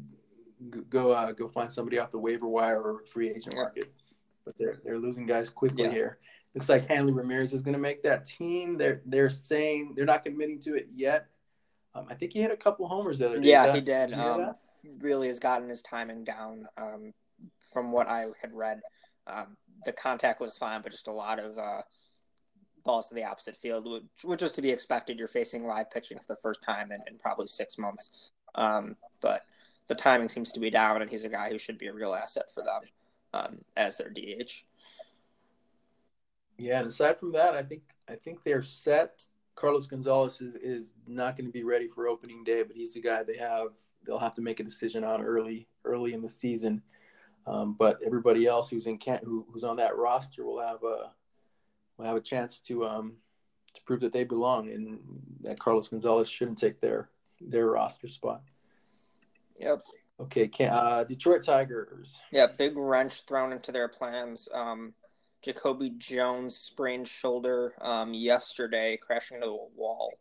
go 0.89 1.13
uh, 1.13 1.33
go 1.33 1.47
find 1.47 1.71
somebody 1.71 1.99
off 1.99 2.11
the 2.11 2.19
waiver 2.19 2.49
wire 2.49 2.81
or 2.81 3.05
free 3.07 3.29
agent 3.29 3.55
market. 3.55 3.93
But 4.47 4.55
they're 4.59 4.81
they're 4.83 4.99
losing 4.99 5.27
guys 5.27 5.51
quickly 5.51 5.85
yeah. 5.85 5.91
here. 5.91 6.19
Looks 6.55 6.71
like 6.71 6.89
Hanley 6.89 7.13
Ramirez 7.13 7.53
is 7.53 7.63
going 7.63 7.75
to 7.75 7.81
make 7.81 8.03
that 8.05 8.25
team. 8.25 8.79
They're 8.79 9.03
they're 9.05 9.31
saying 9.31 9.93
they're 9.95 10.07
not 10.07 10.25
committing 10.25 10.59
to 10.61 10.75
it 10.75 10.87
yet. 10.91 11.27
Um, 11.95 12.07
I 12.09 12.15
think 12.15 12.33
he 12.33 12.41
hit 12.41 12.51
a 12.51 12.57
couple 12.57 12.89
homers 12.89 13.19
the 13.19 13.27
other 13.27 13.41
day. 13.41 13.51
Yeah, 13.51 13.67
that, 13.67 13.75
he 13.75 13.81
did. 13.83 14.11
did 14.11 14.19
um, 14.19 14.55
really 15.01 15.27
has 15.27 15.39
gotten 15.39 15.69
his 15.69 15.83
timing 15.83 16.25
down. 16.25 16.67
Um, 16.79 17.13
from 17.73 17.93
what 17.93 18.09
I 18.09 18.27
had 18.41 18.53
read, 18.53 18.81
um, 19.27 19.57
the 19.85 19.93
contact 19.93 20.41
was 20.41 20.57
fine, 20.57 20.83
but 20.83 20.93
just 20.93 21.09
a 21.09 21.13
lot 21.13 21.39
of 21.39 21.59
uh, 21.59 21.83
balls 22.85 23.09
to 23.09 23.15
the 23.15 23.25
opposite 23.25 23.57
field, 23.57 23.91
which, 23.91 24.25
which 24.25 24.43
is 24.43 24.53
to 24.53 24.63
be 24.63 24.71
expected. 24.71 25.19
You're 25.19 25.29
facing 25.29 25.67
live 25.67 25.91
pitching 25.91 26.19
for 26.19 26.27
the 26.29 26.41
first 26.41 26.63
time 26.63 26.93
in, 26.93 27.01
in 27.09 27.19
probably 27.19 27.47
six 27.47 27.79
months. 27.79 28.31
Um, 28.55 28.97
but 29.23 29.43
the 29.89 29.95
timing 29.95 30.29
seems 30.29 30.53
to 30.53 30.61
be 30.61 30.71
down, 30.71 31.03
and 31.03 31.11
he's 31.11 31.25
a 31.25 31.29
guy 31.29 31.51
who 31.51 31.59
should 31.59 31.79
be 31.79 31.89
a 31.89 31.93
real 31.93 32.15
asset 32.15 32.53
for 32.53 32.63
them 32.63 32.81
um, 33.33 33.59
as 33.77 33.97
their 33.97 34.11
DH. 34.11 34.65
Yeah, 36.57 36.79
and 36.79 36.89
aside 36.89 37.19
from 37.19 37.33
that, 37.33 37.55
I 37.55 37.63
think 37.63 37.83
I 38.09 38.15
think 38.15 38.43
they're 38.43 38.63
set. 38.63 39.25
Carlos 39.57 39.87
Gonzalez 39.87 40.41
is, 40.41 40.57
is 40.57 40.95
not 41.07 41.37
going 41.37 41.47
to 41.47 41.53
be 41.53 41.65
ready 41.65 41.89
for 41.89 42.09
opening 42.09 42.45
day, 42.45 42.63
but 42.63 42.77
he's 42.77 42.97
a 42.97 43.01
guy 43.01 43.23
they 43.23 43.37
have 43.37 43.69
they'll 44.07 44.19
have 44.19 44.35
to 44.35 44.43
make 44.43 44.61
a 44.61 44.65
decision 44.65 45.05
on 45.05 45.23
early 45.23 45.67
early 45.85 46.13
in 46.13 46.23
the 46.23 46.29
season. 46.29 46.83
Um, 47.47 47.77
but 47.79 47.99
everybody 48.05 48.47
else 48.47 48.71
who's 48.71 48.87
in 48.87 48.99
Kent, 48.99 49.25
who, 49.25 49.47
who's 49.51 49.65
on 49.65 49.77
that 49.77 49.97
roster 49.97 50.45
will 50.45 50.61
have 50.61 50.83
a 50.83 51.11
will 51.97 52.07
have 52.07 52.17
a 52.17 52.21
chance 52.21 52.61
to 52.61 52.87
um, 52.87 53.15
to 53.75 53.83
prove 53.83 54.01
that 54.01 54.13
they 54.13 54.25
belong 54.25 54.71
and 54.71 55.01
that 55.43 55.59
Carlos 55.59 55.89
Gonzalez 55.89 56.29
shouldn't 56.29 56.59
take 56.59 56.81
their 56.81 57.11
their 57.41 57.67
roster 57.67 58.09
spot. 58.09 58.43
Yep. 59.59 59.85
Okay, 60.21 60.47
can, 60.47 60.71
uh, 60.71 61.05
Detroit 61.05 61.43
Tigers. 61.45 62.21
Yeah, 62.31 62.47
big 62.47 62.77
wrench 62.77 63.23
thrown 63.23 63.53
into 63.53 63.73
their 63.73 63.89
plans. 63.89 64.49
Um, 64.55 64.95
Jacoby 65.43 65.91
Jones 65.99 66.57
sprained 66.57 67.09
shoulder 67.09 67.75
um, 67.81 68.15
yesterday, 68.15 68.97
crashing 68.97 69.39
into 69.39 69.49
a 69.49 69.67
wall. 69.77 70.13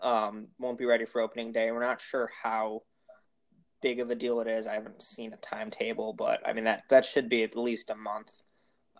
Um, 0.00 0.48
won't 0.58 0.78
be 0.78 0.84
ready 0.84 1.06
for 1.06 1.20
opening 1.20 1.52
day. 1.52 1.70
We're 1.70 1.80
not 1.80 2.00
sure 2.00 2.28
how 2.42 2.82
big 3.82 4.00
of 4.00 4.10
a 4.10 4.14
deal 4.14 4.40
it 4.40 4.48
is. 4.48 4.66
I 4.66 4.74
haven't 4.74 5.02
seen 5.02 5.32
a 5.32 5.36
timetable, 5.36 6.12
but 6.12 6.40
I 6.46 6.52
mean 6.52 6.64
that 6.64 6.84
that 6.90 7.04
should 7.04 7.28
be 7.28 7.42
at 7.42 7.56
least 7.56 7.90
a 7.90 7.94
month 7.94 8.42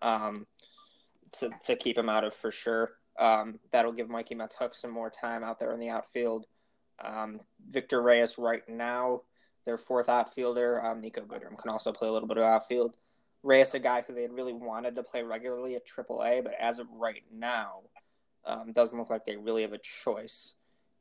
um, 0.03 0.47
to 1.33 1.51
to 1.65 1.77
keep 1.77 1.99
him 1.99 2.09
out 2.09 2.25
of 2.25 2.35
for 2.35 2.51
sure. 2.51 2.93
Um, 3.19 3.59
that'll 3.73 3.93
give 3.93 4.09
Mikey 4.09 4.35
Mahtook 4.35 4.75
some 4.75 4.91
more 4.91 5.11
time 5.11 5.43
out 5.43 5.59
there 5.59 5.73
in 5.73 5.81
the 5.81 5.89
outfield. 5.89 6.47
Um, 7.03 7.41
Victor 7.67 8.03
Reyes 8.03 8.39
right 8.39 8.67
now, 8.69 9.23
their 9.65 9.79
fourth 9.79 10.09
outfielder. 10.09 10.85
Um, 10.85 11.01
Niko 11.01 11.27
Goodrum 11.27 11.59
can 11.59 11.71
also 11.71 11.93
play 11.93 12.09
a 12.09 12.13
little 12.13 12.29
bit 12.29 12.39
of 12.39 12.45
outfield. 12.45 12.97
Reyes, 13.43 13.75
a 13.75 13.79
guy 13.79 14.03
who 14.07 14.13
they 14.13 14.23
had 14.23 14.33
really 14.33 14.53
wanted 14.53 14.97
to 14.97 15.03
play 15.03 15.23
regularly 15.23 15.77
at 15.77 15.87
AAA, 15.87 16.43
but 16.43 16.55
as 16.59 16.79
of 16.79 16.89
right 16.91 17.23
now, 17.33 17.83
um, 18.45 18.73
doesn't 18.73 18.99
look 18.99 19.11
like 19.11 19.25
they 19.25 19.37
really 19.37 19.63
have 19.63 19.73
a 19.73 19.79
choice 19.79 20.55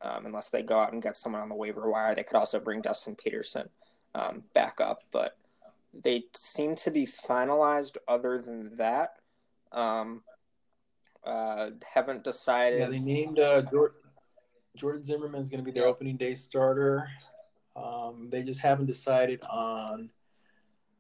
um, 0.06 0.26
unless 0.26 0.50
they 0.50 0.62
go 0.62 0.80
out 0.80 0.94
and 0.94 1.02
get 1.02 1.18
someone 1.18 1.42
on 1.42 1.50
the 1.50 1.56
waiver 1.56 1.90
wire. 1.90 2.14
They 2.14 2.24
could 2.24 2.38
also 2.38 2.60
bring 2.60 2.82
Dustin 2.82 3.16
Peterson 3.16 3.70
um, 4.14 4.44
back 4.54 4.80
up, 4.80 5.04
but 5.12 5.38
they 5.94 6.26
seem 6.36 6.76
to 6.78 6.92
be 6.92 7.06
finalized. 7.06 7.98
Other 8.08 8.38
than 8.38 8.76
that, 8.76 9.18
um, 9.72 10.22
uh, 11.24 11.72
haven't 11.92 12.24
decided. 12.24 12.80
Yeah, 12.80 12.90
they 12.90 13.00
named 13.00 13.40
uh, 13.40 13.64
Jordan, 13.64 13.98
Jordan 14.76 15.04
Zimmermann 15.04 15.42
is 15.42 15.50
going 15.50 15.64
to 15.64 15.72
be 15.72 15.78
their 15.78 15.88
opening 15.88 16.18
day 16.18 16.36
starter. 16.36 17.10
Um, 17.76 18.30
they 18.30 18.44
just 18.44 18.62
haven't 18.62 18.86
decided 18.86 19.42
on 19.50 20.10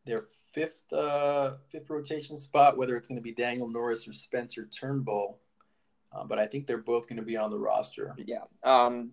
their 0.05 0.25
fifth 0.53 0.91
uh, 0.91 1.53
fifth 1.71 1.89
rotation 1.89 2.37
spot, 2.37 2.77
whether 2.77 2.95
it's 2.95 3.07
going 3.07 3.17
to 3.17 3.23
be 3.23 3.31
Daniel 3.31 3.67
Norris 3.67 4.07
or 4.07 4.13
Spencer 4.13 4.65
Turnbull. 4.65 5.39
Uh, 6.15 6.23
but 6.23 6.39
I 6.39 6.45
think 6.45 6.65
they're 6.65 6.77
both 6.77 7.07
going 7.07 7.17
to 7.17 7.25
be 7.25 7.37
on 7.37 7.51
the 7.51 7.59
roster. 7.59 8.15
Yeah. 8.17 8.43
Um, 8.63 9.11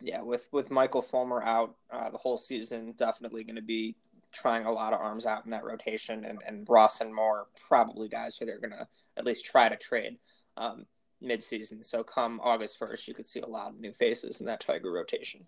yeah, 0.00 0.22
with 0.22 0.48
with 0.52 0.70
Michael 0.70 1.02
Fulmer 1.02 1.42
out 1.42 1.76
uh, 1.90 2.10
the 2.10 2.18
whole 2.18 2.36
season, 2.36 2.92
definitely 2.96 3.44
going 3.44 3.56
to 3.56 3.62
be 3.62 3.96
trying 4.32 4.66
a 4.66 4.72
lot 4.72 4.92
of 4.92 5.00
arms 5.00 5.24
out 5.24 5.44
in 5.44 5.50
that 5.52 5.64
rotation, 5.64 6.24
and 6.24 6.40
and 6.46 6.66
Ross 6.68 7.00
and 7.00 7.14
Moore 7.14 7.46
probably 7.68 8.08
guys 8.08 8.36
who 8.36 8.44
they're 8.44 8.58
going 8.58 8.72
to 8.72 8.86
at 9.16 9.24
least 9.24 9.46
try 9.46 9.68
to 9.68 9.76
trade 9.76 10.18
um, 10.56 10.84
mid-season. 11.20 11.82
So 11.82 12.02
come 12.02 12.40
August 12.42 12.78
first, 12.78 13.06
you 13.08 13.14
could 13.14 13.26
see 13.26 13.40
a 13.40 13.46
lot 13.46 13.68
of 13.68 13.80
new 13.80 13.92
faces 13.92 14.40
in 14.40 14.46
that 14.46 14.60
Tiger 14.60 14.92
rotation. 14.92 15.42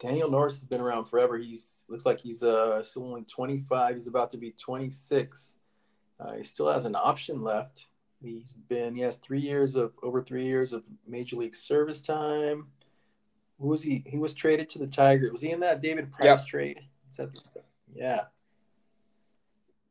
Daniel 0.00 0.30
Norris 0.30 0.54
has 0.54 0.64
been 0.64 0.80
around 0.80 1.04
forever. 1.04 1.38
He's 1.38 1.84
looks 1.88 2.06
like 2.06 2.18
he's 2.18 2.42
uh 2.42 2.82
still 2.82 3.04
only 3.04 3.22
25. 3.22 3.94
He's 3.94 4.08
about 4.08 4.30
to 4.30 4.38
be 4.38 4.50
26. 4.52 5.54
Uh, 6.18 6.32
he 6.32 6.42
still 6.42 6.72
has 6.72 6.84
an 6.84 6.96
option 6.96 7.42
left. 7.42 7.86
He's 8.22 8.52
been 8.52 8.94
he 8.94 9.02
has 9.02 9.16
three 9.16 9.40
years 9.40 9.74
of 9.74 9.92
over 10.02 10.22
three 10.22 10.46
years 10.46 10.72
of 10.72 10.84
major 11.06 11.36
league 11.36 11.54
service 11.54 12.00
time. 12.00 12.68
Who 13.58 13.68
was 13.68 13.82
he? 13.82 14.02
He 14.06 14.18
was 14.18 14.32
traded 14.32 14.68
to 14.70 14.78
the 14.78 14.86
Tigers. 14.86 15.32
Was 15.32 15.40
he 15.40 15.50
in 15.50 15.60
that 15.60 15.82
David 15.82 16.12
Price 16.12 16.26
yep. 16.26 16.46
trade? 16.46 16.80
Yeah. 17.94 18.22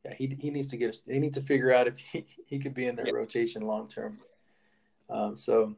Yeah, 0.04 0.14
he, 0.14 0.36
he 0.40 0.50
needs 0.50 0.68
to 0.68 0.76
get. 0.76 0.96
They 1.06 1.18
need 1.18 1.34
to 1.34 1.42
figure 1.42 1.72
out 1.72 1.86
if 1.86 1.96
he, 1.98 2.26
he 2.46 2.58
could 2.58 2.74
be 2.74 2.86
in 2.86 2.96
their 2.96 3.06
yep. 3.06 3.14
rotation 3.14 3.62
long 3.62 3.88
term. 3.88 4.18
Um, 5.08 5.36
so, 5.36 5.74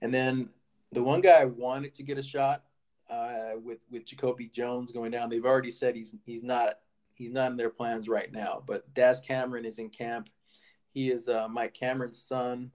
and 0.00 0.14
then 0.14 0.48
the 0.92 1.02
one 1.02 1.20
guy 1.20 1.40
I 1.40 1.44
wanted 1.44 1.94
to 1.94 2.02
get 2.02 2.18
a 2.18 2.22
shot 2.22 2.64
uh, 3.10 3.52
with 3.62 3.78
with 3.90 4.06
Jacoby 4.06 4.48
Jones 4.48 4.92
going 4.92 5.10
down. 5.10 5.28
They've 5.28 5.44
already 5.44 5.70
said 5.70 5.94
he's 5.94 6.14
he's 6.24 6.42
not 6.42 6.78
he's 7.14 7.32
not 7.32 7.50
in 7.50 7.56
their 7.56 7.70
plans 7.70 8.08
right 8.08 8.32
now. 8.32 8.62
But 8.66 8.92
Daz 8.94 9.20
Cameron 9.20 9.64
is 9.64 9.78
in 9.78 9.90
camp. 9.90 10.30
He 10.92 11.10
is 11.10 11.28
uh, 11.28 11.48
Mike 11.48 11.74
Cameron's 11.74 12.22
son. 12.22 12.70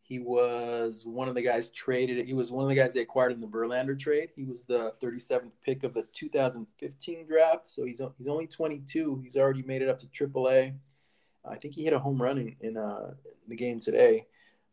He 0.00 0.18
was 0.18 1.06
one 1.06 1.28
of 1.28 1.34
the 1.34 1.42
guys 1.42 1.70
traded. 1.70 2.26
He 2.26 2.34
was 2.34 2.50
one 2.50 2.64
of 2.64 2.68
the 2.68 2.74
guys 2.74 2.92
they 2.92 3.00
acquired 3.00 3.32
in 3.32 3.40
the 3.40 3.46
Verlander 3.46 3.98
trade. 3.98 4.30
He 4.34 4.44
was 4.44 4.64
the 4.64 4.94
37th 5.02 5.52
pick 5.64 5.84
of 5.84 5.94
the 5.94 6.02
2015 6.12 7.26
draft. 7.26 7.68
So 7.68 7.84
he's 7.84 8.02
he's 8.18 8.28
only 8.28 8.46
22. 8.46 9.20
He's 9.22 9.36
already 9.36 9.62
made 9.62 9.80
it 9.80 9.88
up 9.88 9.98
to 10.00 10.06
AAA. 10.06 10.74
I 11.44 11.56
think 11.56 11.74
he 11.74 11.84
hit 11.84 11.92
a 11.92 11.98
home 11.98 12.20
run 12.20 12.38
in, 12.38 12.56
in 12.60 12.76
uh, 12.76 13.14
the 13.48 13.56
game 13.56 13.80
today, 13.80 14.26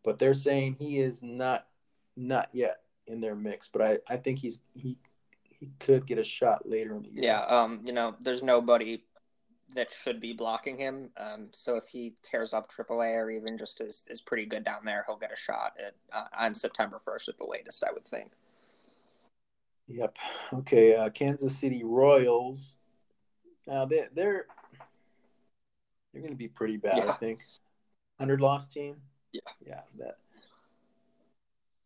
but 0.04 0.20
they're 0.20 0.34
saying 0.34 0.76
he 0.80 1.00
is 1.00 1.24
not 1.24 1.66
not 2.16 2.50
yet 2.52 2.82
in 3.08 3.22
their 3.22 3.36
mix, 3.36 3.68
but 3.68 3.82
I, 3.82 3.98
I 4.08 4.18
think 4.18 4.40
he's 4.40 4.60
he 4.74 4.98
he 5.44 5.72
could 5.80 6.06
get 6.06 6.18
a 6.18 6.24
shot 6.24 6.68
later 6.68 6.96
in 6.96 7.04
the 7.04 7.10
year. 7.10 7.24
Yeah, 7.24 7.42
um, 7.42 7.82
you 7.84 7.94
know, 7.94 8.16
there's 8.22 8.44
nobody 8.44 9.04
that 9.76 9.92
should 9.92 10.20
be 10.20 10.34
blocking 10.34 10.78
him. 10.78 11.10
Um, 11.18 11.48
so 11.52 11.76
if 11.76 11.88
he 11.88 12.16
tears 12.24 12.54
up 12.54 12.72
AAA 12.72 13.16
or 13.16 13.30
even 13.30 13.58
just 13.58 13.82
is 13.82 14.06
is 14.10 14.22
pretty 14.22 14.46
good 14.46 14.64
down 14.64 14.86
there, 14.86 15.04
he'll 15.08 15.18
get 15.18 15.32
a 15.32 15.36
shot 15.36 15.74
at, 15.84 15.96
uh, 16.12 16.28
on 16.38 16.56
September 16.56 17.00
1st 17.06 17.30
at 17.30 17.38
the 17.38 17.46
latest, 17.46 17.84
I 17.84 17.92
would 17.92 18.06
think. 18.06 18.32
Yep. 19.88 20.18
Okay. 20.54 20.96
Uh, 20.96 21.10
Kansas 21.10 21.58
City 21.58 21.84
Royals. 21.84 22.76
Now 23.68 23.86
they 23.86 24.08
they're 24.14 24.46
they're 26.12 26.22
going 26.22 26.34
to 26.34 26.38
be 26.38 26.48
pretty 26.48 26.78
bad, 26.78 26.98
yeah. 26.98 27.12
I 27.12 27.14
think. 27.14 27.42
Hundred 28.18 28.42
loss 28.42 28.66
team. 28.66 28.98
Yeah. 29.32 29.42
Yeah. 29.66 29.82
That 29.98 30.18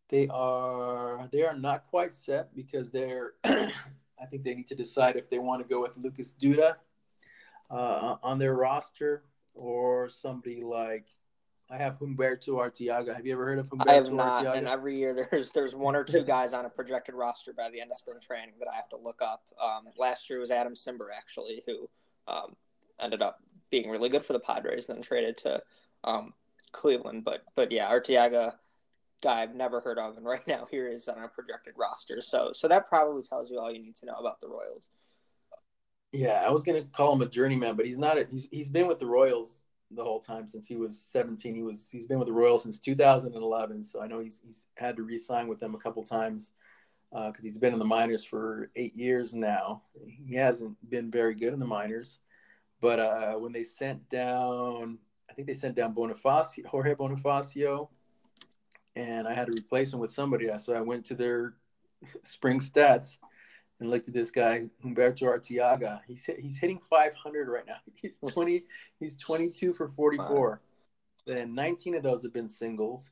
they 0.09 0.27
are 0.29 1.27
they 1.31 1.43
are 1.43 1.57
not 1.57 1.87
quite 1.89 2.13
set 2.13 2.55
because 2.55 2.91
they're 2.91 3.33
I 3.43 4.25
think 4.29 4.43
they 4.43 4.53
need 4.53 4.67
to 4.67 4.75
decide 4.75 5.15
if 5.15 5.29
they 5.29 5.39
want 5.39 5.61
to 5.61 5.67
go 5.67 5.81
with 5.81 5.97
Lucas 5.97 6.33
Duda 6.39 6.75
uh, 7.69 8.17
on 8.23 8.39
their 8.39 8.55
roster 8.55 9.23
or 9.55 10.09
somebody 10.09 10.63
like 10.63 11.07
I 11.69 11.77
have 11.77 11.97
Humberto 11.99 12.49
Arteaga. 12.49 13.15
Have 13.15 13.25
you 13.25 13.33
ever 13.33 13.45
heard 13.45 13.59
of 13.59 13.67
Humberto 13.67 13.89
I 13.89 13.93
have 13.93 14.11
not, 14.11 14.45
Arteaga? 14.45 14.57
and 14.57 14.67
every 14.67 14.97
year 14.97 15.27
there's 15.31 15.51
there's 15.51 15.75
one 15.75 15.95
or 15.95 16.03
two 16.03 16.23
guys 16.23 16.53
on 16.53 16.65
a 16.65 16.69
projected 16.69 17.15
roster 17.15 17.53
by 17.53 17.69
the 17.69 17.81
end 17.81 17.91
of 17.91 17.97
spring 17.97 18.19
training 18.21 18.55
that 18.59 18.67
I 18.67 18.75
have 18.75 18.89
to 18.89 18.97
look 18.97 19.21
up. 19.21 19.43
Um, 19.61 19.85
last 19.97 20.29
year 20.29 20.39
was 20.39 20.51
Adam 20.51 20.73
Cimber 20.73 21.07
actually, 21.15 21.63
who 21.65 21.89
um, 22.27 22.55
ended 22.99 23.21
up 23.21 23.39
being 23.69 23.89
really 23.89 24.09
good 24.09 24.23
for 24.23 24.33
the 24.33 24.39
Padres, 24.39 24.87
and 24.87 24.97
then 24.97 25.03
traded 25.03 25.37
to 25.37 25.61
um, 26.03 26.33
Cleveland. 26.71 27.23
But 27.23 27.43
but 27.55 27.71
yeah, 27.71 27.89
Arteaga 27.89 28.53
guy 29.23 29.41
I've 29.41 29.55
never 29.55 29.79
heard 29.79 29.97
of, 29.97 30.17
and 30.17 30.25
right 30.25 30.45
now 30.47 30.67
here 30.69 30.87
is 30.87 31.07
on 31.07 31.23
a 31.23 31.27
projected 31.27 31.73
roster. 31.77 32.21
So 32.21 32.51
so 32.53 32.67
that 32.67 32.87
probably 32.87 33.23
tells 33.23 33.49
you 33.49 33.59
all 33.59 33.71
you 33.71 33.81
need 33.81 33.95
to 33.97 34.05
know 34.05 34.13
about 34.13 34.39
the 34.41 34.47
Royals. 34.47 34.89
Yeah, 36.13 36.43
I 36.45 36.51
was 36.51 36.63
gonna 36.63 36.83
call 36.83 37.13
him 37.13 37.21
a 37.21 37.27
journeyman, 37.27 37.75
but 37.75 37.85
he's 37.85 37.97
not. 37.97 38.17
A, 38.17 38.27
he's 38.29 38.47
he's 38.51 38.69
been 38.69 38.87
with 38.87 38.99
the 38.99 39.05
Royals 39.05 39.61
the 39.91 40.03
whole 40.03 40.19
time 40.19 40.47
since 40.47 40.67
he 40.67 40.75
was 40.75 40.97
17. 40.97 41.55
He 41.55 41.61
was 41.61 41.89
he's 41.91 42.05
been 42.05 42.19
with 42.19 42.27
the 42.27 42.33
Royals 42.33 42.63
since 42.63 42.79
2011. 42.79 43.83
So 43.83 44.01
I 44.01 44.07
know 44.07 44.19
he's 44.19 44.41
he's 44.45 44.67
had 44.77 44.95
to 44.97 45.03
re-sign 45.03 45.47
with 45.47 45.59
them 45.59 45.75
a 45.75 45.79
couple 45.79 46.03
times 46.03 46.53
because 47.11 47.33
uh, 47.39 47.43
he's 47.43 47.57
been 47.57 47.73
in 47.73 47.79
the 47.79 47.85
minors 47.85 48.23
for 48.23 48.69
eight 48.75 48.95
years 48.95 49.33
now. 49.33 49.83
He 50.07 50.35
hasn't 50.35 50.77
been 50.89 51.11
very 51.11 51.35
good 51.35 51.53
in 51.53 51.59
the 51.59 51.65
minors, 51.65 52.19
but 52.79 52.99
uh, 52.99 53.33
when 53.33 53.51
they 53.51 53.63
sent 53.63 54.07
down, 54.09 54.97
I 55.29 55.33
think 55.33 55.47
they 55.47 55.53
sent 55.53 55.75
down 55.75 55.93
Bonifacio, 55.93 56.65
Jorge 56.65 56.95
Bonifacio 56.95 57.89
and 58.95 59.27
I 59.27 59.33
had 59.33 59.47
to 59.47 59.53
replace 59.53 59.93
him 59.93 59.99
with 59.99 60.11
somebody. 60.11 60.49
So 60.57 60.73
I 60.73 60.81
went 60.81 61.05
to 61.05 61.15
their 61.15 61.55
spring 62.23 62.59
stats 62.59 63.17
and 63.79 63.89
looked 63.89 64.07
at 64.07 64.13
this 64.13 64.31
guy 64.31 64.69
Humberto 64.83 65.23
Arteaga. 65.23 65.99
He's 66.07 66.25
hit, 66.25 66.39
he's 66.39 66.57
hitting 66.57 66.79
500 66.89 67.47
right 67.49 67.65
now. 67.67 67.77
He's 68.01 68.19
20. 68.19 68.61
He's 68.99 69.15
22 69.15 69.73
for 69.73 69.89
44. 69.89 70.61
Then 71.25 71.55
19 71.55 71.95
of 71.95 72.03
those 72.03 72.23
have 72.23 72.33
been 72.33 72.49
singles. 72.49 73.09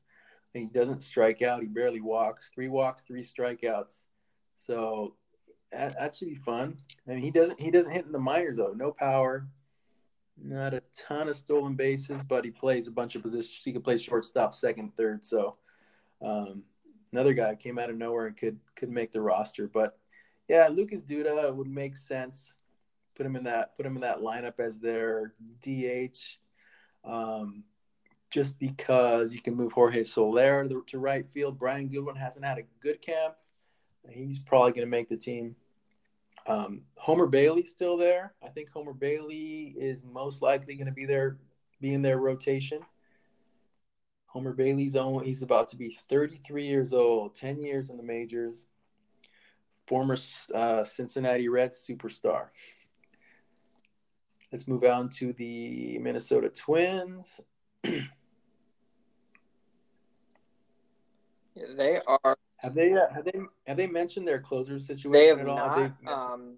And 0.53 0.63
he 0.63 0.69
doesn't 0.69 1.01
strike 1.01 1.41
out. 1.41 1.61
He 1.61 1.67
barely 1.67 2.01
walks. 2.01 2.51
Three 2.53 2.67
walks, 2.67 3.03
three 3.03 3.23
strikeouts. 3.23 4.05
So 4.57 5.15
that, 5.71 5.95
that 5.97 6.15
should 6.15 6.27
be 6.27 6.35
fun. 6.35 6.77
I 7.07 7.11
mean, 7.11 7.21
he 7.21 7.31
doesn't 7.31 7.59
he 7.59 7.71
doesn't 7.71 7.91
hit 7.91 8.05
in 8.05 8.11
the 8.11 8.19
minors 8.19 8.57
though. 8.57 8.73
No 8.75 8.91
power. 8.91 9.47
Not 10.43 10.73
a 10.73 10.81
ton 10.95 11.29
of 11.29 11.35
stolen 11.35 11.75
bases, 11.75 12.21
but 12.27 12.43
he 12.43 12.51
plays 12.51 12.87
a 12.87 12.91
bunch 12.91 13.15
of 13.15 13.21
positions. 13.21 13.61
He 13.63 13.71
can 13.71 13.81
play 13.81 13.97
shortstop, 13.97 14.55
second, 14.55 14.95
third. 14.97 15.23
So 15.25 15.57
um, 16.21 16.63
another 17.11 17.33
guy 17.33 17.55
came 17.55 17.77
out 17.77 17.89
of 17.89 17.97
nowhere 17.97 18.27
and 18.27 18.35
could 18.35 18.59
could 18.75 18.89
make 18.89 19.11
the 19.11 19.21
roster. 19.21 19.67
But 19.67 19.97
yeah, 20.51 20.67
Lucas 20.67 21.01
Duda 21.01 21.55
would 21.55 21.69
make 21.69 21.95
sense. 21.95 22.57
Put 23.15 23.25
him 23.25 23.37
in 23.37 23.45
that 23.45 23.77
put 23.77 23.85
him 23.85 23.95
in 23.95 24.01
that 24.01 24.19
lineup 24.19 24.59
as 24.59 24.79
their 24.79 25.33
DH. 25.63 26.17
Um, 27.05 27.63
just 28.29 28.59
because 28.59 29.33
you 29.33 29.41
can 29.41 29.55
move 29.55 29.71
Jorge 29.71 30.03
Soler 30.03 30.67
to, 30.87 30.99
right 30.99 31.25
field. 31.25 31.57
Brian 31.57 31.87
Goodwin 31.87 32.17
hasn't 32.17 32.43
had 32.43 32.57
a 32.57 32.63
good 32.81 33.01
camp. 33.01 33.35
He's 34.09 34.39
probably 34.39 34.71
going 34.71 34.85
to 34.85 34.91
make 34.91 35.07
the 35.07 35.15
team. 35.15 35.55
Um, 36.47 36.81
Homer 36.95 37.27
Bailey 37.27 37.63
still 37.63 37.95
there. 37.95 38.33
I 38.43 38.49
think 38.49 38.71
Homer 38.71 38.93
Bailey 38.93 39.73
is 39.77 40.03
most 40.03 40.41
likely 40.41 40.75
going 40.75 40.87
to 40.87 40.93
be 40.93 41.05
there, 41.05 41.37
be 41.79 41.93
in 41.93 42.01
their 42.01 42.19
rotation. 42.19 42.81
Homer 44.25 44.53
Bailey's 44.53 44.97
own. 44.97 45.23
He's 45.23 45.43
about 45.43 45.69
to 45.69 45.77
be 45.77 45.97
33 46.09 46.65
years 46.65 46.93
old, 46.93 47.35
10 47.35 47.61
years 47.61 47.89
in 47.89 47.95
the 47.95 48.03
majors. 48.03 48.67
Former 49.87 50.15
uh, 50.53 50.83
Cincinnati 50.83 51.49
Reds 51.49 51.85
superstar. 51.89 52.47
Let's 54.51 54.67
move 54.67 54.83
on 54.83 55.09
to 55.17 55.33
the 55.33 55.97
Minnesota 55.99 56.49
Twins. 56.49 57.39
they 57.83 58.01
are. 62.05 62.37
Have 62.57 62.75
they 62.75 62.93
uh, 62.93 63.07
have 63.13 63.25
they 63.25 63.39
have 63.65 63.77
they 63.77 63.87
mentioned 63.87 64.27
their 64.27 64.39
closer 64.39 64.77
situation 64.77 65.11
they 65.11 65.27
have 65.27 65.39
at 65.39 65.47
all? 65.47 65.55
Not, 65.55 65.77
have 65.77 65.93
they, 66.03 66.11
um, 66.11 66.57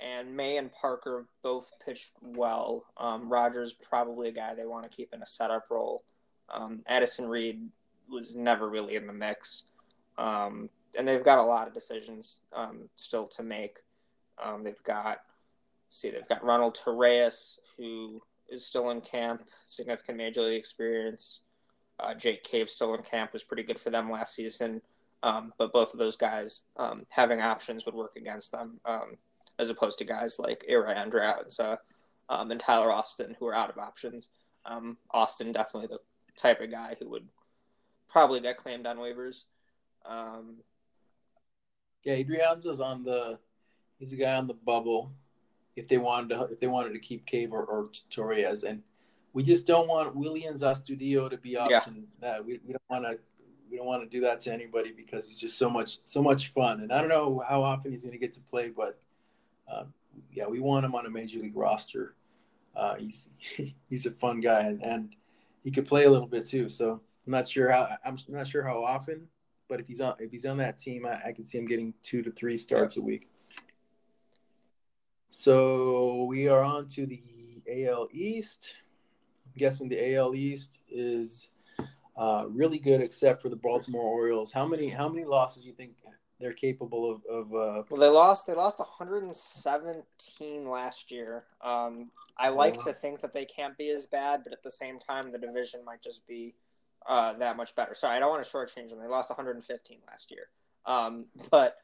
and 0.00 0.34
May 0.34 0.56
and 0.56 0.70
Parker 0.72 1.26
both 1.42 1.70
pitched 1.84 2.12
well. 2.22 2.84
Um, 2.96 3.28
Rogers 3.28 3.74
probably 3.74 4.28
a 4.28 4.32
guy 4.32 4.54
they 4.54 4.66
want 4.66 4.90
to 4.90 4.96
keep 4.96 5.12
in 5.12 5.22
a 5.22 5.26
setup 5.26 5.66
role. 5.70 6.04
Um, 6.48 6.82
Addison 6.86 7.26
Reed 7.28 7.68
was 8.08 8.34
never 8.34 8.68
really 8.68 8.96
in 8.96 9.06
the 9.06 9.12
mix. 9.12 9.64
Um, 10.18 10.70
and 10.98 11.06
they've 11.06 11.24
got 11.24 11.38
a 11.38 11.42
lot 11.42 11.66
of 11.66 11.74
decisions 11.74 12.40
um, 12.52 12.88
still 12.96 13.26
to 13.28 13.42
make. 13.42 13.78
Um, 14.42 14.64
they've 14.64 14.82
got, 14.84 15.20
see, 15.88 16.10
they've 16.10 16.28
got 16.28 16.44
Ronald 16.44 16.76
Torreyes 16.76 17.56
who 17.76 18.22
is 18.48 18.64
still 18.64 18.90
in 18.90 19.00
camp, 19.00 19.42
significant 19.64 20.18
major 20.18 20.42
league 20.42 20.58
experience. 20.58 21.40
Uh, 21.98 22.14
Jake 22.14 22.44
Cave 22.44 22.68
still 22.68 22.94
in 22.94 23.02
camp 23.02 23.32
was 23.32 23.44
pretty 23.44 23.62
good 23.62 23.78
for 23.78 23.90
them 23.90 24.10
last 24.10 24.34
season. 24.34 24.82
Um, 25.22 25.52
but 25.56 25.72
both 25.72 25.92
of 25.92 25.98
those 25.98 26.16
guys 26.16 26.64
um, 26.76 27.06
having 27.08 27.40
options 27.40 27.86
would 27.86 27.94
work 27.94 28.16
against 28.16 28.50
them, 28.50 28.80
as 29.58 29.70
opposed 29.70 29.98
to 29.98 30.04
guys 30.04 30.38
like 30.40 30.64
Ehire 30.68 30.96
Adrianza 30.96 31.78
and 32.28 32.60
Tyler 32.60 32.90
Austin, 32.90 33.36
who 33.38 33.46
are 33.46 33.54
out 33.54 33.70
of 33.70 33.78
options. 33.78 34.30
Austin 35.12 35.52
definitely 35.52 35.86
the 35.86 36.00
type 36.36 36.60
of 36.60 36.72
guy 36.72 36.96
who 36.98 37.08
would 37.08 37.28
probably 38.10 38.40
get 38.40 38.58
claimed 38.58 38.86
on 38.86 38.98
waivers. 38.98 39.44
Um, 40.04 40.56
yeah, 42.04 42.14
Adrianza 42.14 42.68
is 42.68 42.80
on 42.80 43.04
the. 43.04 43.38
He's 43.98 44.12
a 44.12 44.16
guy 44.16 44.34
on 44.34 44.46
the 44.46 44.54
bubble. 44.54 45.12
If 45.76 45.88
they 45.88 45.98
wanted 45.98 46.30
to, 46.30 46.42
if 46.44 46.60
they 46.60 46.66
wanted 46.66 46.92
to 46.94 46.98
keep 46.98 47.24
Cave 47.24 47.52
or, 47.52 47.64
or 47.64 47.90
Torreyes, 48.10 48.64
and 48.64 48.82
we 49.32 49.42
just 49.42 49.66
don't 49.66 49.88
want 49.88 50.16
Willians 50.16 50.60
Astudillo 50.60 51.30
to 51.30 51.36
be 51.36 51.56
option. 51.56 52.06
Yeah. 52.20 52.34
That 52.34 52.44
we, 52.44 52.60
we 52.66 52.72
don't 52.72 52.82
want 52.90 53.04
to. 53.04 53.18
we 53.70 53.76
don't 53.76 53.86
want 53.86 54.02
to 54.02 54.08
do 54.08 54.20
that 54.22 54.40
to 54.40 54.52
anybody 54.52 54.92
because 54.94 55.28
he's 55.28 55.38
just 55.38 55.56
so 55.58 55.70
much 55.70 55.98
so 56.04 56.22
much 56.22 56.52
fun. 56.52 56.80
And 56.80 56.92
I 56.92 57.00
don't 57.00 57.08
know 57.08 57.42
how 57.48 57.62
often 57.62 57.92
he's 57.92 58.02
going 58.02 58.12
to 58.12 58.18
get 58.18 58.32
to 58.34 58.40
play, 58.40 58.68
but 58.68 58.98
uh, 59.72 59.84
yeah, 60.32 60.46
we 60.46 60.60
want 60.60 60.84
him 60.84 60.94
on 60.94 61.06
a 61.06 61.10
major 61.10 61.38
league 61.38 61.56
roster. 61.56 62.14
Uh, 62.74 62.94
he's 62.96 63.28
he's 63.88 64.06
a 64.06 64.10
fun 64.12 64.40
guy 64.40 64.62
and, 64.62 64.82
and 64.82 65.16
he 65.62 65.70
could 65.70 65.86
play 65.86 66.04
a 66.04 66.10
little 66.10 66.26
bit 66.26 66.48
too. 66.48 66.68
So 66.68 67.00
I'm 67.26 67.30
not 67.30 67.48
sure 67.48 67.70
how 67.70 67.96
I'm 68.04 68.18
not 68.28 68.48
sure 68.48 68.62
how 68.62 68.84
often, 68.84 69.28
but 69.72 69.80
if 69.80 69.88
he's 69.88 70.02
on 70.02 70.14
if 70.18 70.30
he's 70.30 70.44
on 70.44 70.58
that 70.58 70.78
team, 70.78 71.06
I, 71.06 71.28
I 71.28 71.32
can 71.32 71.46
see 71.46 71.56
him 71.56 71.64
getting 71.64 71.94
two 72.02 72.20
to 72.20 72.30
three 72.30 72.58
starts 72.58 72.98
a 72.98 73.00
week. 73.00 73.26
So 75.30 76.26
we 76.28 76.46
are 76.46 76.62
on 76.62 76.88
to 76.88 77.06
the 77.06 77.22
AL 77.66 78.08
East. 78.12 78.76
I'm 79.46 79.52
guessing 79.56 79.88
the 79.88 80.14
AL 80.14 80.34
East 80.34 80.78
is 80.90 81.48
uh, 82.18 82.44
really 82.50 82.78
good, 82.78 83.00
except 83.00 83.40
for 83.40 83.48
the 83.48 83.56
Baltimore 83.56 84.02
Orioles. 84.02 84.52
How 84.52 84.66
many 84.66 84.90
how 84.90 85.08
many 85.08 85.24
losses 85.24 85.62
do 85.62 85.70
you 85.70 85.74
think 85.74 85.92
they're 86.38 86.52
capable 86.52 87.10
of? 87.10 87.24
of 87.24 87.46
uh... 87.54 87.84
Well, 87.88 87.98
they 87.98 88.08
lost 88.08 88.46
they 88.46 88.52
lost 88.52 88.78
117 88.78 90.68
last 90.68 91.10
year. 91.10 91.44
Um, 91.62 92.10
I 92.36 92.50
like 92.50 92.78
to 92.80 92.92
think 92.92 93.22
that 93.22 93.32
they 93.32 93.46
can't 93.46 93.78
be 93.78 93.88
as 93.88 94.04
bad, 94.04 94.42
but 94.44 94.52
at 94.52 94.62
the 94.62 94.70
same 94.70 94.98
time, 94.98 95.32
the 95.32 95.38
division 95.38 95.82
might 95.82 96.02
just 96.02 96.26
be 96.26 96.52
uh, 97.06 97.34
that 97.34 97.56
much 97.56 97.74
better. 97.74 97.94
Sorry, 97.94 98.16
I 98.16 98.20
don't 98.20 98.30
want 98.30 98.44
to 98.44 98.50
shortchange 98.50 98.90
them. 98.90 99.00
They 99.00 99.06
lost 99.06 99.30
115 99.30 99.98
last 100.08 100.30
year, 100.30 100.48
um, 100.86 101.24
but 101.50 101.76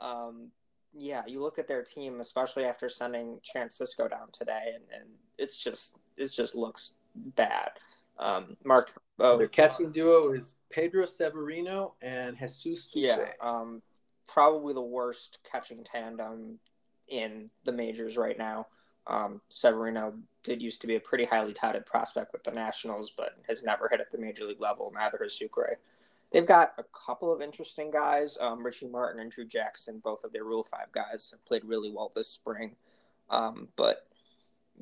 um, 0.00 0.48
yeah, 0.92 1.22
you 1.26 1.40
look 1.42 1.58
at 1.58 1.66
their 1.66 1.82
team, 1.82 2.20
especially 2.20 2.64
after 2.64 2.88
sending 2.88 3.40
Chance 3.42 3.78
Sisco 3.78 4.08
down 4.08 4.28
today, 4.32 4.72
and, 4.74 4.84
and 4.94 5.10
it's 5.38 5.56
just 5.56 5.96
it 6.16 6.30
just 6.32 6.54
looks 6.54 6.94
bad. 7.14 7.70
Um, 8.18 8.56
Mark, 8.64 8.92
oh, 9.18 9.36
their 9.36 9.48
catching 9.48 9.90
duo 9.90 10.32
is 10.32 10.54
Pedro 10.70 11.04
Severino 11.04 11.94
and 12.00 12.36
Jesus. 12.38 12.92
Yeah, 12.94 13.26
um, 13.40 13.82
probably 14.28 14.74
the 14.74 14.82
worst 14.82 15.38
catching 15.50 15.84
tandem 15.84 16.58
in 17.08 17.50
the 17.64 17.72
majors 17.72 18.16
right 18.16 18.38
now. 18.38 18.66
Um, 19.06 19.40
Severino 19.48 20.14
did 20.42 20.62
used 20.62 20.80
to 20.80 20.86
be 20.86 20.96
a 20.96 21.00
pretty 21.00 21.24
highly 21.24 21.52
touted 21.52 21.86
prospect 21.86 22.32
with 22.32 22.42
the 22.44 22.50
Nationals, 22.50 23.12
but 23.16 23.36
has 23.48 23.62
never 23.62 23.88
hit 23.88 24.00
at 24.00 24.10
the 24.10 24.18
major 24.18 24.44
league 24.44 24.60
level. 24.60 24.92
Neither 24.94 25.18
has 25.22 25.34
Sucre. 25.34 25.78
They've 26.32 26.46
got 26.46 26.72
a 26.78 26.84
couple 26.84 27.32
of 27.32 27.42
interesting 27.42 27.90
guys. 27.90 28.36
Um, 28.40 28.64
Richie 28.64 28.88
Martin 28.88 29.20
and 29.20 29.30
Drew 29.30 29.44
Jackson, 29.44 30.00
both 30.02 30.24
of 30.24 30.32
their 30.32 30.44
Rule 30.44 30.64
5 30.64 30.90
guys, 30.92 31.28
have 31.30 31.44
played 31.44 31.64
really 31.64 31.90
well 31.90 32.10
this 32.14 32.28
spring. 32.28 32.74
Um, 33.30 33.68
but 33.76 34.06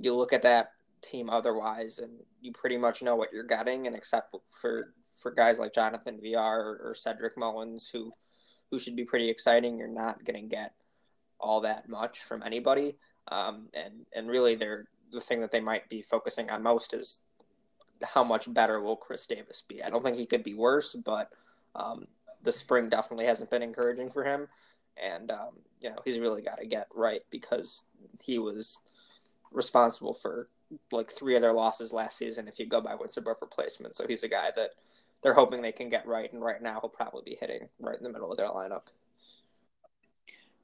you 0.00 0.14
look 0.14 0.32
at 0.32 0.42
that 0.42 0.72
team 1.02 1.28
otherwise, 1.28 1.98
and 1.98 2.12
you 2.40 2.52
pretty 2.52 2.78
much 2.78 3.02
know 3.02 3.16
what 3.16 3.32
you're 3.32 3.42
getting. 3.42 3.86
And 3.86 3.96
except 3.96 4.34
for 4.50 4.94
for 5.14 5.30
guys 5.30 5.58
like 5.58 5.74
Jonathan 5.74 6.20
or, 6.34 6.80
or 6.82 6.94
Cedric 6.94 7.36
Mullins, 7.36 7.88
who 7.88 8.12
who 8.70 8.78
should 8.78 8.96
be 8.96 9.04
pretty 9.04 9.28
exciting, 9.28 9.76
you're 9.76 9.88
not 9.88 10.24
going 10.24 10.40
to 10.40 10.46
get 10.46 10.72
all 11.38 11.60
that 11.60 11.88
much 11.88 12.20
from 12.20 12.42
anybody. 12.42 12.96
Um, 13.28 13.68
and 13.74 14.06
and 14.14 14.28
really, 14.28 14.54
they're 14.54 14.86
the 15.12 15.20
thing 15.20 15.40
that 15.40 15.50
they 15.50 15.60
might 15.60 15.88
be 15.88 16.02
focusing 16.02 16.50
on 16.50 16.62
most 16.62 16.94
is 16.94 17.20
how 18.02 18.24
much 18.24 18.52
better 18.52 18.80
will 18.80 18.96
Chris 18.96 19.26
Davis 19.26 19.62
be. 19.66 19.82
I 19.82 19.90
don't 19.90 20.02
think 20.02 20.16
he 20.16 20.26
could 20.26 20.42
be 20.42 20.54
worse, 20.54 20.94
but 20.94 21.30
um, 21.74 22.06
the 22.42 22.52
spring 22.52 22.88
definitely 22.88 23.26
hasn't 23.26 23.50
been 23.50 23.62
encouraging 23.62 24.10
for 24.10 24.24
him, 24.24 24.48
and 24.96 25.30
um, 25.30 25.60
you 25.80 25.90
know 25.90 25.98
he's 26.04 26.18
really 26.18 26.42
got 26.42 26.58
to 26.58 26.66
get 26.66 26.88
right 26.94 27.22
because 27.30 27.84
he 28.20 28.38
was 28.38 28.80
responsible 29.52 30.14
for 30.14 30.48
like 30.90 31.10
three 31.10 31.36
of 31.36 31.42
their 31.42 31.52
losses 31.52 31.92
last 31.92 32.16
season 32.16 32.48
if 32.48 32.58
you 32.58 32.66
go 32.66 32.80
by 32.80 32.94
wins 32.94 33.16
above 33.16 33.36
replacement. 33.40 33.96
So 33.96 34.06
he's 34.06 34.24
a 34.24 34.28
guy 34.28 34.50
that 34.56 34.70
they're 35.22 35.34
hoping 35.34 35.62
they 35.62 35.72
can 35.72 35.88
get 35.88 36.06
right, 36.06 36.32
and 36.32 36.42
right 36.42 36.60
now 36.60 36.80
he'll 36.80 36.90
probably 36.90 37.22
be 37.24 37.36
hitting 37.38 37.68
right 37.80 37.96
in 37.96 38.02
the 38.02 38.10
middle 38.10 38.30
of 38.30 38.36
their 38.36 38.48
lineup. 38.48 38.82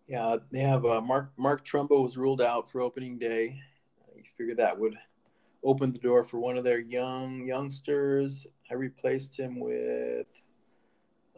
Yeah, 0.09 0.37
they 0.51 0.61
have 0.61 0.87
uh, 0.87 1.03
Mark 1.03 1.31
Mark 1.37 1.67
Trumbo 1.67 2.03
was 2.03 2.17
ruled 2.17 2.41
out 2.41 2.71
for 2.71 2.81
opening 2.81 3.19
day. 3.19 3.61
You 4.17 4.23
figure 4.37 4.55
that 4.55 4.79
would 4.79 4.97
open 5.63 5.93
the 5.93 5.99
door 5.99 6.25
for 6.25 6.39
one 6.39 6.57
of 6.57 6.65
their 6.65 6.81
young 6.81 7.47
youngsters. 7.47 8.47
I 8.71 8.75
replaced 8.75 9.39
him 9.39 9.61
with 9.61 10.27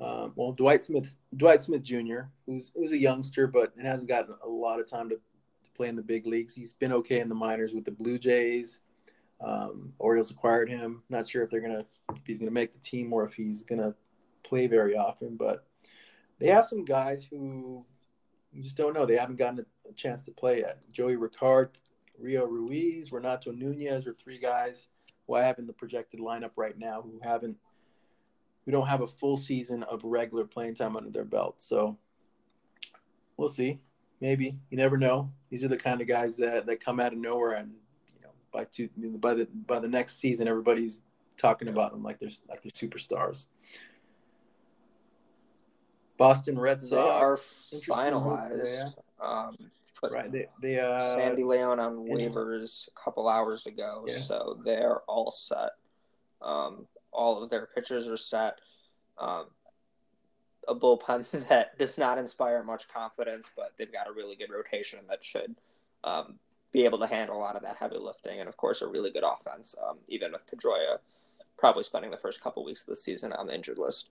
um, 0.01 0.33
well 0.37 0.53
Dwight 0.53 0.85
Smith 0.85 1.17
Dwight 1.37 1.63
Smith 1.63 1.83
Jr. 1.83 2.23
who's 2.47 2.71
who's 2.77 2.93
a 2.93 2.97
youngster 2.97 3.49
but 3.49 3.73
it 3.77 3.85
hasn't 3.85 4.09
gotten 4.09 4.37
a 4.45 4.49
lot 4.49 4.79
of 4.79 4.89
time 4.89 5.09
to, 5.09 5.17
to 5.17 5.71
play 5.75 5.89
in 5.89 5.97
the 5.97 6.03
big 6.03 6.25
leagues. 6.25 6.55
He's 6.55 6.73
been 6.73 6.93
okay 6.93 7.19
in 7.19 7.29
the 7.29 7.35
minors 7.35 7.75
with 7.75 7.85
the 7.85 7.91
Blue 7.91 8.21
Jays. 8.21 8.79
Um, 9.41 9.93
Orioles 9.99 10.31
acquired 10.31 10.69
him. 10.69 11.03
Not 11.09 11.29
sure 11.29 11.43
if 11.43 11.51
they're 11.51 11.61
gonna 11.61 11.85
if 12.15 12.25
he's 12.25 12.39
gonna 12.39 12.53
make 12.53 12.73
the 12.73 12.81
team 12.81 13.13
or 13.13 13.25
if 13.25 13.35
he's 13.35 13.65
gonna 13.65 13.95
play 14.45 14.69
very 14.69 14.97
often, 14.97 15.37
but 15.37 15.67
they 16.39 16.47
have 16.49 16.67
some 16.67 16.85
guys 16.85 17.25
who 17.25 17.85
you 18.53 18.63
just 18.63 18.77
don't 18.77 18.95
know. 18.95 19.07
They 19.07 19.17
haven't 19.17 19.37
gotten 19.37 19.61
a, 19.61 19.93
chance 19.95 20.23
to 20.23 20.31
play 20.31 20.61
yet. 20.61 20.79
Joey 20.93 21.17
Rickard, 21.17 21.71
Rio 22.19 22.47
Ruiz, 22.47 23.13
Renato 23.13 23.51
Nunez 23.51 24.07
are 24.07 24.15
three 24.15 24.39
guys 24.39 24.89
who 25.27 25.35
I 25.35 25.43
have 25.43 25.59
in 25.59 25.67
the 25.67 25.73
projected 25.73 26.21
lineup 26.21 26.53
right 26.57 26.79
now 26.79 27.03
who 27.03 27.19
haven't, 27.23 27.57
who 28.65 28.71
don't 28.71 28.87
have 28.87 29.01
a 29.01 29.07
full 29.07 29.37
season 29.37 29.83
of 29.85 30.05
regular 30.05 30.45
playing 30.45 30.77
time 30.77 30.97
under 30.97 31.11
their 31.11 31.25
belt. 31.25 31.57
So 31.59 31.99
we'll 33.37 33.49
see. 33.49 33.81
Maybe 34.21 34.59
you 34.71 34.77
never 34.77 34.97
know. 34.97 35.33
These 35.49 35.65
are 35.65 35.69
the 35.69 35.77
kind 35.77 36.01
of 36.01 36.07
guys 36.07 36.37
that, 36.37 36.67
that 36.67 36.85
come 36.85 37.01
out 37.01 37.13
of 37.13 37.19
nowhere 37.19 37.53
and 37.53 37.73
you 38.15 38.21
know 38.23 38.31
by 38.53 38.65
two 38.65 38.89
by 39.19 39.35
the 39.35 39.49
by 39.67 39.79
the 39.79 39.89
next 39.89 40.19
season 40.19 40.47
everybody's 40.47 41.01
talking 41.39 41.69
about 41.69 41.91
them 41.91 42.03
like 42.03 42.19
they're 42.19 42.31
like 42.49 42.63
they're 42.63 42.89
superstars. 42.89 43.47
Boston 46.21 46.59
Red 46.59 46.83
Sox 46.83 47.73
are 47.73 47.81
finalized. 47.81 48.93
Um, 49.19 49.57
put 49.99 50.13
right, 50.13 50.31
they, 50.31 50.49
they 50.61 50.79
uh, 50.79 51.17
Sandy 51.17 51.45
Leon 51.45 51.81
on 51.81 51.97
waivers 52.07 52.89
a 52.89 52.91
couple 53.03 53.27
hours 53.27 53.65
ago, 53.65 54.05
yeah. 54.07 54.19
so 54.19 54.61
they're 54.63 54.99
all 55.09 55.33
set. 55.33 55.71
Um, 56.43 56.87
all 57.11 57.43
of 57.43 57.49
their 57.49 57.69
pitchers 57.75 58.07
are 58.07 58.19
set. 58.19 58.59
Um, 59.19 59.47
a 60.69 60.75
bullpen 60.75 61.29
that 61.49 61.79
does 61.79 61.97
not 61.97 62.19
inspire 62.19 62.63
much 62.63 62.87
confidence, 62.89 63.51
but 63.57 63.73
they've 63.79 63.93
got 63.93 64.07
a 64.07 64.13
really 64.13 64.37
good 64.37 64.51
rotation 64.51 64.99
that 65.09 65.25
should 65.25 65.57
um, 66.05 66.39
be 66.71 66.85
able 66.85 66.99
to 66.99 67.07
handle 67.07 67.37
a 67.37 67.41
lot 67.41 67.57
of 67.57 67.63
that 67.63 67.77
heavy 67.77 67.97
lifting, 67.97 68.41
and 68.41 68.49
of 68.49 68.59
course, 68.59 68.83
a 68.83 68.87
really 68.87 69.11
good 69.11 69.25
offense. 69.25 69.75
Um, 69.89 69.97
even 70.09 70.33
with 70.33 70.45
Pedroia 70.47 70.99
probably 71.57 71.85
spending 71.85 72.11
the 72.11 72.17
first 72.17 72.41
couple 72.41 72.65
weeks 72.65 72.81
of 72.81 72.89
the 72.89 72.97
season 72.97 73.33
on 73.35 73.47
the 73.47 73.55
injured 73.55 73.79
list. 73.79 74.11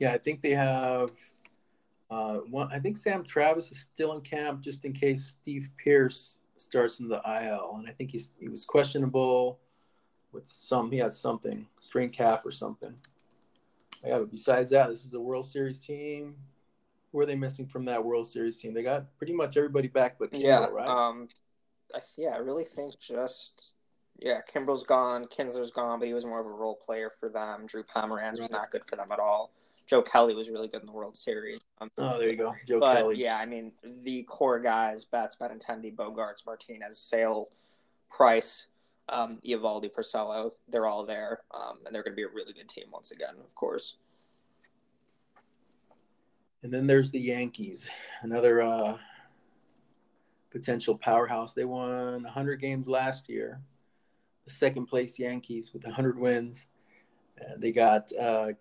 Yeah, 0.00 0.12
I 0.12 0.18
think 0.18 0.40
they 0.40 0.50
have 0.50 1.10
uh, 2.10 2.38
one. 2.50 2.72
I 2.72 2.80
think 2.80 2.96
Sam 2.96 3.22
Travis 3.22 3.70
is 3.70 3.78
still 3.78 4.14
in 4.14 4.22
camp 4.22 4.62
just 4.62 4.84
in 4.84 4.92
case 4.92 5.36
Steve 5.40 5.68
Pearce 5.82 6.38
starts 6.56 7.00
in 7.00 7.08
the 7.08 7.20
IL, 7.24 7.76
and 7.78 7.88
I 7.88 7.92
think 7.92 8.10
he's 8.10 8.32
he 8.40 8.48
was 8.48 8.64
questionable 8.64 9.60
with 10.32 10.48
some. 10.48 10.90
He 10.90 10.98
had 10.98 11.12
something 11.12 11.66
strain 11.78 12.08
calf 12.08 12.44
or 12.44 12.50
something. 12.50 12.94
Yeah, 14.04 14.18
but 14.18 14.30
besides 14.30 14.70
that, 14.70 14.88
this 14.88 15.04
is 15.04 15.12
a 15.14 15.20
World 15.20 15.46
Series 15.46 15.78
team. 15.78 16.34
Who 17.12 17.20
are 17.20 17.26
they 17.26 17.36
missing 17.36 17.66
from 17.66 17.84
that 17.84 18.02
World 18.02 18.26
Series 18.26 18.56
team? 18.56 18.72
They 18.72 18.82
got 18.82 19.04
pretty 19.18 19.34
much 19.34 19.56
everybody 19.56 19.88
back 19.88 20.16
but 20.18 20.32
Kimbrel, 20.32 20.42
yeah, 20.42 20.66
right? 20.66 20.88
Um, 20.88 21.28
I, 21.94 21.98
yeah, 22.16 22.30
I 22.34 22.38
really 22.38 22.64
think 22.64 22.98
just 22.98 23.74
yeah, 24.18 24.40
Kimbrel's 24.52 24.84
gone, 24.84 25.26
Kinsler's 25.26 25.70
gone, 25.70 25.98
but 25.98 26.08
he 26.08 26.14
was 26.14 26.24
more 26.24 26.40
of 26.40 26.46
a 26.46 26.50
role 26.50 26.78
player 26.84 27.10
for 27.18 27.28
them. 27.28 27.66
Drew 27.66 27.82
Pomeranz 27.82 28.32
right. 28.32 28.40
was 28.40 28.50
not 28.50 28.70
good 28.70 28.84
for 28.84 28.96
them 28.96 29.12
at 29.12 29.18
all. 29.18 29.52
Joe 29.90 30.02
Kelly 30.02 30.36
was 30.36 30.48
really 30.48 30.68
good 30.68 30.82
in 30.82 30.86
the 30.86 30.92
World 30.92 31.16
Series. 31.16 31.60
Um, 31.80 31.90
oh, 31.98 32.16
there 32.16 32.30
you 32.30 32.36
go, 32.36 32.54
Joe 32.64 32.78
but, 32.78 32.94
Kelly. 32.94 33.18
Yeah, 33.18 33.36
I 33.36 33.44
mean 33.44 33.72
the 34.04 34.22
core 34.22 34.60
guys: 34.60 35.04
Betts, 35.04 35.36
Benintendi, 35.40 35.92
Bogaerts, 35.92 36.46
Martinez, 36.46 36.96
Sale, 36.96 37.48
Price, 38.08 38.68
um, 39.08 39.40
Eovaldi, 39.44 39.90
Porcello. 39.90 40.52
They're 40.68 40.86
all 40.86 41.04
there, 41.04 41.40
um, 41.52 41.78
and 41.84 41.92
they're 41.92 42.04
going 42.04 42.12
to 42.12 42.16
be 42.16 42.22
a 42.22 42.28
really 42.28 42.52
good 42.52 42.68
team 42.68 42.84
once 42.92 43.10
again, 43.10 43.34
of 43.44 43.52
course. 43.56 43.96
And 46.62 46.72
then 46.72 46.86
there's 46.86 47.10
the 47.10 47.18
Yankees, 47.18 47.90
another 48.22 48.62
uh, 48.62 48.96
potential 50.52 50.96
powerhouse. 50.98 51.52
They 51.52 51.64
won 51.64 52.22
100 52.22 52.60
games 52.60 52.86
last 52.86 53.28
year. 53.28 53.60
The 54.44 54.52
second 54.52 54.86
place 54.86 55.18
Yankees 55.18 55.72
with 55.72 55.82
100 55.82 56.16
wins. 56.16 56.68
Uh, 57.40 57.54
they 57.56 57.72
got 57.72 58.12
uh, 58.12 58.52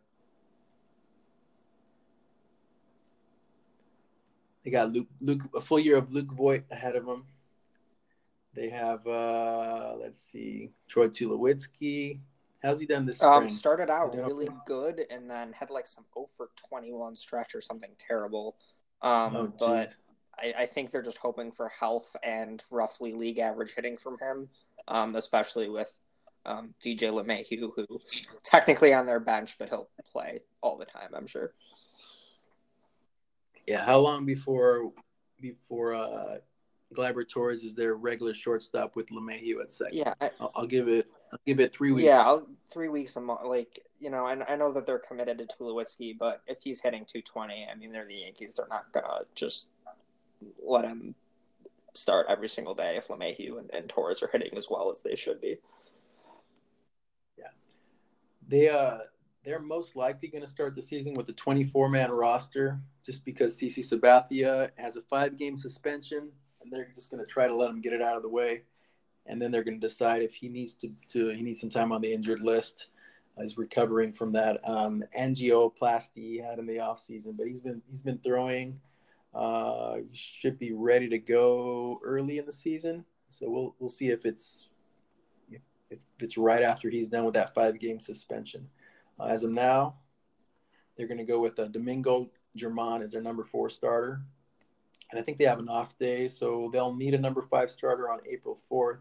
They 4.64 4.72
got 4.72 4.91
Luke, 4.91 5.07
Luke 5.22 5.41
a 5.56 5.61
full 5.61 5.80
year 5.80 5.98
of 5.98 6.11
Luke 6.11 6.31
Voit 6.31 6.64
ahead 6.72 6.95
of 6.95 7.06
them. 7.06 7.26
They 8.53 8.69
have 8.69 9.06
uh 9.07 9.95
let's 9.99 10.19
see, 10.19 10.72
Troy 10.88 11.07
Tulowitzki. 11.07 12.19
How's 12.61 12.80
he 12.80 12.86
done 12.86 13.06
this 13.06 13.23
um, 13.23 13.36
spring? 13.36 13.49
Um, 13.49 13.56
started 13.56 13.90
out 13.90 14.15
really 14.15 14.49
good 14.65 15.06
and 15.10 15.30
then 15.30 15.53
had 15.53 15.69
like 15.69 15.88
some 15.88 16.03
0 16.14 16.27
for 16.36 16.49
21 16.68 17.15
stretch 17.15 17.56
or 17.56 17.61
something 17.61 17.91
terrible. 17.98 18.57
Um, 19.02 19.36
oh, 19.36 19.53
but 19.57 19.95
I, 20.38 20.53
I, 20.57 20.65
think 20.65 20.91
they're 20.91 21.02
just 21.02 21.19
hoping 21.19 21.53
for 21.53 21.69
health 21.69 22.18
and 22.22 22.61
roughly 22.69 23.14
league 23.14 23.40
average 23.40 23.73
hitting 23.73 23.95
from 23.98 24.18
him, 24.19 24.49
um, 24.90 25.15
especially 25.15 25.69
with 25.69 25.94
um, 26.45 26.73
DJ 26.84 27.14
LeMahieu, 27.14 27.72
who 27.76 27.99
technically 28.44 28.94
on 28.94 29.06
their 29.06 29.22
bench, 29.22 29.56
but 29.57 29.69
he'll 29.69 29.90
play 30.11 30.41
all 30.61 30.77
the 30.77 30.86
time, 30.86 31.11
I'm 31.15 31.27
sure. 31.27 31.53
Yeah, 33.70 33.86
how 33.86 34.00
long 34.00 34.26
before 34.26 34.91
before 35.40 35.94
uh, 35.94 36.38
Gleyber 36.96 37.28
Torres 37.30 37.64
is 37.64 37.76
their 37.76 37.94
regular 37.94 38.34
shortstop 38.34 38.96
with 38.96 39.08
LeMahieu 39.10 39.62
at 39.62 39.72
second? 39.72 39.96
Yeah, 39.96 40.14
I, 40.20 40.32
will 40.58 40.66
give 40.66 40.88
it. 40.88 41.06
I'll 41.32 41.40
give 41.46 41.60
it 41.60 41.72
three 41.72 41.91
weeks. 41.91 42.06
Yeah, 42.06 42.22
I'll, 42.22 42.48
three 42.74 42.88
weeks 42.88 43.16
a 43.16 43.22
month. 43.22 43.41
Like 43.46 43.80
you 44.00 44.10
know, 44.10 44.26
I, 44.26 44.52
I 44.52 44.56
know 44.56 44.74
that 44.74 44.88
they're 44.88 44.98
committed 44.98 45.38
to 45.38 45.46
Tulowitzki, 45.46 46.18
but 46.18 46.41
if 46.48 46.58
he's 46.64 46.82
hitting 46.82 47.06
220, 47.06 47.68
I 47.72 47.76
mean, 47.76 47.91
they're 47.91 48.08
the 48.08 48.22
Yankees. 48.22 48.56
They're 48.56 48.68
not 48.68 48.91
gonna 48.91 49.26
just 49.36 49.70
let 50.66 50.86
him 50.86 51.14
start 51.94 52.26
every 52.28 52.50
single 52.50 52.74
day 52.74 52.98
if 52.98 53.08
LeMahieu 53.08 53.60
and, 53.60 53.70
and 53.72 53.88
Torres 53.88 54.24
are 54.24 54.30
hitting 54.32 54.58
as 54.58 54.68
well 54.68 54.90
as 54.90 55.04
they 55.04 55.16
should 55.16 55.40
be. 55.40 55.58
Yeah, 57.38 57.50
they 58.48 58.70
uh 58.70 58.98
they're 59.49 59.59
most 59.59 59.95
likely 59.95 60.27
going 60.30 60.43
to 60.43 60.47
start 60.47 60.76
the 60.76 60.81
season 60.81 61.15
with 61.15 61.27
a 61.30 61.34
24 61.34 61.89
man 61.89 62.11
roster 62.11 62.80
just 63.03 63.26
because 63.26 63.59
CC 63.59 63.80
Sabathia 63.80 64.69
has 64.77 64.95
a 64.95 65.01
five 65.01 65.38
game 65.38 65.57
suspension 65.57 66.30
and 66.61 66.71
they're 66.71 66.91
just 66.93 67.09
going 67.09 67.23
to 67.23 67.26
try 67.26 67.47
to 67.47 67.55
let 67.55 67.71
him 67.71 67.81
get 67.81 67.93
it 67.93 68.01
out 68.01 68.15
of 68.15 68.21
the 68.21 68.30
way. 68.30 68.61
And 69.26 69.41
then 69.41 69.49
they're 69.49 69.63
going 69.63 69.80
to 69.80 69.88
decide 69.88 70.21
if 70.21 70.35
he 70.35 70.49
needs 70.49 70.76
to, 70.76 70.91
to 71.09 71.30
he 71.30 71.41
needs 71.41 71.59
some 71.59 71.71
time 71.71 71.91
on 71.91 71.99
the 71.99 72.13
injured 72.13 72.41
list. 72.41 72.89
Uh, 73.35 73.41
he's 73.41 73.57
recovering 73.57 74.13
from 74.13 74.31
that 74.34 74.59
um, 74.69 75.03
angioplasty 75.17 76.11
he 76.15 76.38
had 76.38 76.59
in 76.59 76.67
the 76.67 76.77
offseason, 76.77 77.35
but 77.35 77.47
he's 77.47 77.61
been 77.61 77.81
he's 77.89 78.01
been 78.01 78.19
throwing. 78.19 78.80
Uh, 79.34 79.97
should 80.13 80.59
be 80.59 80.73
ready 80.73 81.09
to 81.09 81.17
go 81.17 81.99
early 82.03 82.38
in 82.38 82.45
the 82.45 82.51
season. 82.51 83.03
So 83.30 83.49
we'll 83.49 83.76
we'll 83.80 83.89
see 83.89 84.09
if 84.09 84.27
it's 84.27 84.67
if 85.89 85.99
it's 86.19 86.38
right 86.38 86.61
after 86.61 86.89
he's 86.89 87.07
done 87.07 87.26
with 87.26 87.34
that 87.34 87.55
five 87.55 87.80
game 87.80 87.99
suspension. 87.99 88.67
Uh, 89.20 89.26
as 89.26 89.44
of 89.44 89.52
now, 89.52 89.96
they're 90.96 91.08
going 91.08 91.18
to 91.18 91.24
go 91.24 91.40
with 91.40 91.60
uh, 91.60 91.68
Domingo 91.68 92.30
German 92.56 93.02
as 93.02 93.12
their 93.12 93.22
number 93.22 93.44
four 93.44 93.70
starter. 93.70 94.22
And 95.12 95.20
I 95.20 95.24
think 95.24 95.38
they 95.38 95.46
have 95.46 95.60
an 95.60 95.70
off 95.70 95.98
day, 95.98 96.28
so 96.28 96.70
they'll 96.72 96.94
need 96.94 97.14
a 97.14 97.18
number 97.18 97.41
five 97.41 97.72
starter 97.72 98.12
on 98.12 98.20
April 98.30 98.58
4th. 98.72 99.00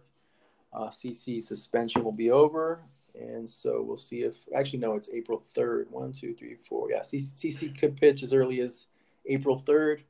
Uh, 0.72 0.88
CC 0.88 1.42
suspension 1.42 2.02
will 2.02 2.12
be 2.12 2.30
over. 2.30 2.82
And 3.14 3.48
so 3.50 3.82
we'll 3.82 3.96
see 3.96 4.22
if, 4.22 4.36
actually, 4.56 4.78
no, 4.78 4.94
it's 4.94 5.10
April 5.12 5.42
3rd. 5.54 5.90
One, 5.90 6.12
two, 6.12 6.34
three, 6.34 6.56
four. 6.68 6.90
Yeah, 6.90 7.00
CC 7.00 7.78
could 7.78 7.96
pitch 7.96 8.22
as 8.22 8.32
early 8.32 8.60
as 8.60 8.86
April 9.26 9.60
3rd. 9.60 10.00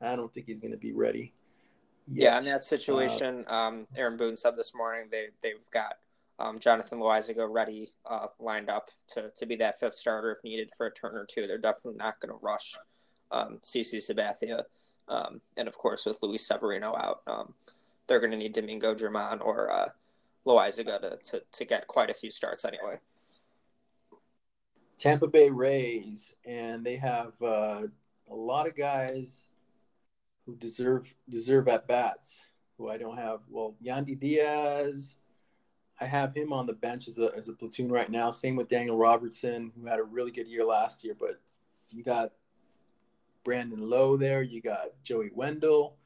I 0.00 0.16
don't 0.16 0.32
think 0.32 0.46
he's 0.46 0.60
going 0.60 0.72
to 0.72 0.78
be 0.78 0.92
ready. 0.92 1.34
Yet. 2.06 2.22
Yeah, 2.22 2.38
in 2.38 2.44
that 2.46 2.62
situation, 2.62 3.44
uh, 3.48 3.54
um, 3.54 3.86
Aaron 3.96 4.16
Boone 4.16 4.36
said 4.36 4.56
this 4.56 4.74
morning 4.74 5.08
they, 5.10 5.28
they've 5.42 5.70
got 5.70 5.96
um, 6.38 6.58
Jonathan 6.58 6.98
Loaisiga 6.98 7.46
ready, 7.48 7.92
uh, 8.06 8.26
lined 8.40 8.68
up 8.68 8.90
to, 9.08 9.30
to 9.36 9.46
be 9.46 9.56
that 9.56 9.78
fifth 9.78 9.94
starter 9.94 10.32
if 10.32 10.42
needed 10.42 10.70
for 10.76 10.86
a 10.86 10.92
turn 10.92 11.14
or 11.14 11.26
two. 11.26 11.46
They're 11.46 11.58
definitely 11.58 11.98
not 11.98 12.20
going 12.20 12.30
to 12.30 12.44
rush 12.44 12.74
um, 13.30 13.58
CC 13.62 13.96
Sabathia. 13.98 14.62
Um, 15.08 15.40
and 15.56 15.68
of 15.68 15.76
course, 15.76 16.06
with 16.06 16.18
Luis 16.22 16.46
Severino 16.46 16.96
out, 16.96 17.20
um, 17.26 17.54
they're 18.06 18.20
going 18.20 18.32
to 18.32 18.36
need 18.36 18.52
Domingo 18.52 18.94
German 18.94 19.40
or 19.40 19.70
uh, 19.70 19.88
Loaisiga 20.46 21.00
to, 21.00 21.18
to, 21.30 21.42
to 21.52 21.64
get 21.64 21.86
quite 21.86 22.10
a 22.10 22.14
few 22.14 22.30
starts 22.30 22.64
anyway. 22.64 22.98
Tampa 24.98 25.26
Bay 25.26 25.50
Rays, 25.50 26.32
and 26.44 26.84
they 26.84 26.96
have 26.96 27.32
uh, 27.42 27.82
a 28.30 28.34
lot 28.34 28.66
of 28.66 28.76
guys 28.76 29.48
who 30.46 30.56
deserve 30.56 31.12
deserve 31.28 31.68
at 31.68 31.86
bats. 31.86 32.46
Who 32.78 32.88
I 32.88 32.96
don't 32.96 33.16
have. 33.16 33.40
Well, 33.48 33.76
Yandy 33.84 34.18
Diaz, 34.18 35.16
I 36.00 36.06
have 36.06 36.34
him 36.34 36.52
on 36.52 36.66
the 36.66 36.72
bench 36.72 37.08
as 37.08 37.18
a 37.18 37.30
as 37.36 37.48
a 37.48 37.52
platoon 37.52 37.90
right 37.90 38.10
now. 38.10 38.30
Same 38.30 38.56
with 38.56 38.68
Daniel 38.68 38.96
Robertson, 38.96 39.72
who 39.78 39.86
had 39.86 40.00
a 40.00 40.04
really 40.04 40.30
good 40.30 40.48
year 40.48 40.64
last 40.64 41.04
year. 41.04 41.14
But 41.18 41.40
you 41.90 42.02
got 42.02 42.32
Brandon 43.44 43.88
Lowe 43.88 44.16
there. 44.16 44.42
You 44.42 44.60
got 44.60 44.88
Joey 45.02 45.30
Wendle. 45.34 45.96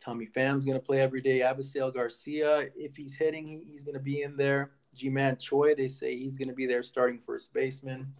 Tommy 0.00 0.26
Pham's 0.26 0.64
going 0.64 0.78
to 0.78 0.84
play 0.84 1.00
every 1.00 1.20
day. 1.20 1.40
Avisail 1.40 1.92
Garcia, 1.92 2.68
if 2.74 2.96
he's 2.96 3.14
hitting, 3.14 3.46
he, 3.46 3.62
he's 3.64 3.82
going 3.82 3.94
to 3.94 4.00
be 4.00 4.22
in 4.22 4.36
there. 4.36 4.72
Ji-Man 4.94 5.38
Choi, 5.38 5.74
they 5.74 5.88
say 5.88 6.16
he's 6.16 6.38
going 6.38 6.48
to 6.48 6.54
be 6.54 6.66
there 6.66 6.82
starting 6.82 7.18
first 7.24 7.52
baseman. 7.52 8.12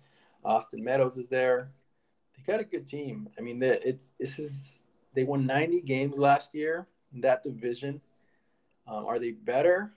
Austin 0.45 0.83
Meadows 0.83 1.17
is 1.17 1.29
there. 1.29 1.71
They 2.37 2.53
got 2.53 2.61
a 2.61 2.65
good 2.65 2.87
team. 2.87 3.29
I 3.39 3.43
mean, 3.43 3.63
it's 3.63 4.13
this 4.19 4.39
is 4.39 4.85
they 5.15 5.25
won 5.25 5.47
90 5.47 5.83
games 5.83 6.19
last 6.19 6.55
year 6.55 6.87
in 7.15 7.21
that 7.23 7.43
division. 7.43 8.01
Um, 8.87 9.07
are 9.07 9.19
they 9.19 9.31
better? 9.31 9.93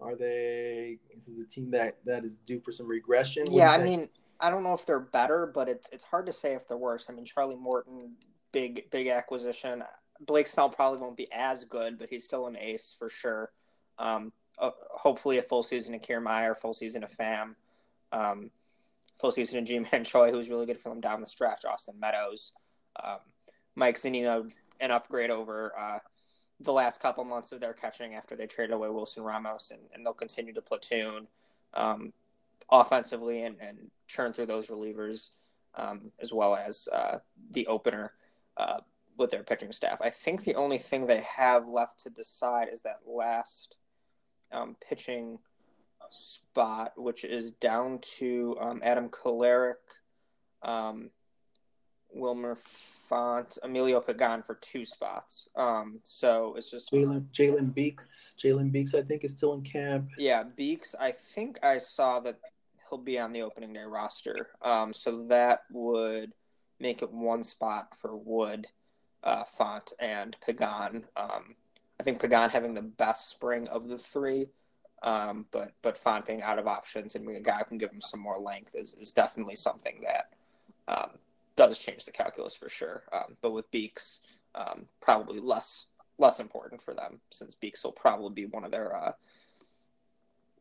Are 0.00 0.16
they? 0.16 0.98
This 1.14 1.28
is 1.28 1.40
a 1.40 1.46
team 1.46 1.70
that 1.72 1.96
that 2.04 2.24
is 2.24 2.36
due 2.36 2.60
for 2.60 2.72
some 2.72 2.88
regression. 2.88 3.50
Yeah, 3.50 3.70
I 3.70 3.82
mean, 3.82 4.08
I 4.40 4.50
don't 4.50 4.62
know 4.62 4.74
if 4.74 4.86
they're 4.86 5.00
better, 5.00 5.50
but 5.52 5.68
it's 5.68 5.88
it's 5.92 6.04
hard 6.04 6.26
to 6.26 6.32
say 6.32 6.54
if 6.54 6.66
they're 6.66 6.76
worse. 6.76 7.06
I 7.08 7.12
mean, 7.12 7.24
Charlie 7.24 7.56
Morton, 7.56 8.14
big 8.52 8.90
big 8.90 9.08
acquisition. 9.08 9.82
Blake 10.26 10.46
Snell 10.46 10.70
probably 10.70 10.98
won't 10.98 11.16
be 11.16 11.28
as 11.32 11.64
good, 11.64 11.98
but 11.98 12.08
he's 12.08 12.24
still 12.24 12.46
an 12.46 12.56
ace 12.56 12.94
for 12.96 13.08
sure. 13.08 13.50
Um, 13.98 14.32
uh, 14.58 14.70
hopefully, 14.90 15.38
a 15.38 15.42
full 15.42 15.62
season 15.62 15.94
of 15.94 16.00
Kiermaier, 16.00 16.56
full 16.56 16.74
season 16.74 17.04
of 17.04 17.12
Pham, 17.12 17.54
um, 18.12 18.50
full 19.20 19.32
season 19.32 19.58
of 19.58 19.64
Ji-Man 19.64 20.04
Choi, 20.04 20.30
who's 20.30 20.50
really 20.50 20.66
good 20.66 20.78
for 20.78 20.88
them 20.90 21.00
down 21.00 21.20
the 21.20 21.26
stretch. 21.26 21.64
Austin 21.64 21.98
Meadows, 21.98 22.52
um, 23.02 23.18
Mike 23.74 23.96
Zunino, 23.96 24.52
an 24.80 24.90
upgrade 24.90 25.30
over 25.30 25.72
uh, 25.78 25.98
the 26.64 26.72
last 26.72 27.00
couple 27.00 27.24
months 27.24 27.52
of 27.52 27.60
their 27.60 27.72
catching 27.72 28.14
after 28.14 28.36
they 28.36 28.46
traded 28.46 28.74
away 28.74 28.88
Wilson 28.88 29.22
Ramos, 29.22 29.70
and, 29.70 29.80
and 29.94 30.04
they'll 30.04 30.12
continue 30.12 30.52
to 30.52 30.62
platoon 30.62 31.26
um, 31.74 32.12
offensively 32.70 33.42
and, 33.42 33.56
and, 33.60 33.90
churn 34.08 34.30
through 34.34 34.44
those 34.44 34.66
relievers, 34.66 35.30
um, 35.74 36.12
as 36.20 36.34
well 36.34 36.54
as 36.54 36.86
uh, 36.92 37.18
the 37.52 37.66
opener 37.66 38.12
uh, 38.58 38.80
with 39.16 39.30
their 39.30 39.42
pitching 39.42 39.72
staff. 39.72 39.96
I 40.02 40.10
think 40.10 40.44
the 40.44 40.54
only 40.54 40.76
thing 40.76 41.06
they 41.06 41.22
have 41.22 41.66
left 41.66 42.00
to 42.00 42.10
decide 42.10 42.68
is 42.70 42.82
that 42.82 43.00
last 43.06 43.78
um, 44.52 44.76
pitching 44.86 45.38
spot, 46.10 46.92
which 46.96 47.24
is 47.24 47.52
down 47.52 48.00
to 48.18 48.56
um, 48.60 48.80
Adam 48.84 49.08
Kolarek. 49.08 49.76
Wilmer 52.14 52.56
Font, 52.56 53.58
Emilio 53.62 54.00
Pagan 54.00 54.42
for 54.42 54.54
two 54.56 54.84
spots. 54.84 55.48
Um, 55.56 56.00
so 56.04 56.54
it's 56.56 56.70
just 56.70 56.90
Jalen 56.92 57.26
Jalen 57.36 57.74
Beeks. 57.74 58.34
Jalen 58.42 58.72
Beeks, 58.72 58.94
I 58.94 59.02
think, 59.02 59.24
is 59.24 59.32
still 59.32 59.54
in 59.54 59.62
camp. 59.62 60.08
Yeah, 60.18 60.44
Beeks. 60.44 60.94
I 60.98 61.12
think 61.12 61.58
I 61.62 61.78
saw 61.78 62.20
that 62.20 62.38
he'll 62.88 62.98
be 62.98 63.18
on 63.18 63.32
the 63.32 63.42
opening 63.42 63.72
day 63.72 63.84
roster. 63.86 64.48
Um, 64.60 64.92
so 64.92 65.24
that 65.28 65.62
would 65.70 66.32
make 66.80 67.02
it 67.02 67.12
one 67.12 67.42
spot 67.44 67.94
for 67.96 68.16
Wood, 68.16 68.66
uh, 69.22 69.44
Font, 69.44 69.92
and 69.98 70.36
Pagan. 70.44 71.04
Um, 71.16 71.56
I 71.98 72.02
think 72.02 72.20
Pagan 72.20 72.50
having 72.50 72.74
the 72.74 72.82
best 72.82 73.30
spring 73.30 73.68
of 73.68 73.88
the 73.88 73.98
three. 73.98 74.48
Um, 75.02 75.46
but 75.50 75.72
but 75.82 75.98
Font 75.98 76.26
being 76.26 76.42
out 76.42 76.60
of 76.60 76.68
options 76.68 77.16
and 77.16 77.28
a 77.28 77.40
guy 77.40 77.58
who 77.58 77.64
can 77.64 77.78
give 77.78 77.90
him 77.90 78.00
some 78.00 78.20
more 78.20 78.38
length 78.38 78.74
is, 78.74 78.94
is 78.94 79.12
definitely 79.12 79.56
something 79.56 80.00
that 80.06 80.26
um, 80.86 81.10
does 81.68 81.78
change 81.78 82.04
the 82.04 82.10
calculus 82.10 82.56
for 82.56 82.68
sure. 82.68 83.04
Um, 83.12 83.36
but 83.40 83.52
with 83.52 83.70
Beeks, 83.70 84.20
um, 84.54 84.86
probably 85.00 85.40
less 85.40 85.86
less 86.18 86.40
important 86.40 86.82
for 86.82 86.94
them 86.94 87.20
since 87.30 87.54
Beeks 87.54 87.82
will 87.82 87.92
probably 87.92 88.32
be 88.32 88.46
one 88.46 88.64
of 88.64 88.70
their 88.70 88.94
uh, 88.94 89.12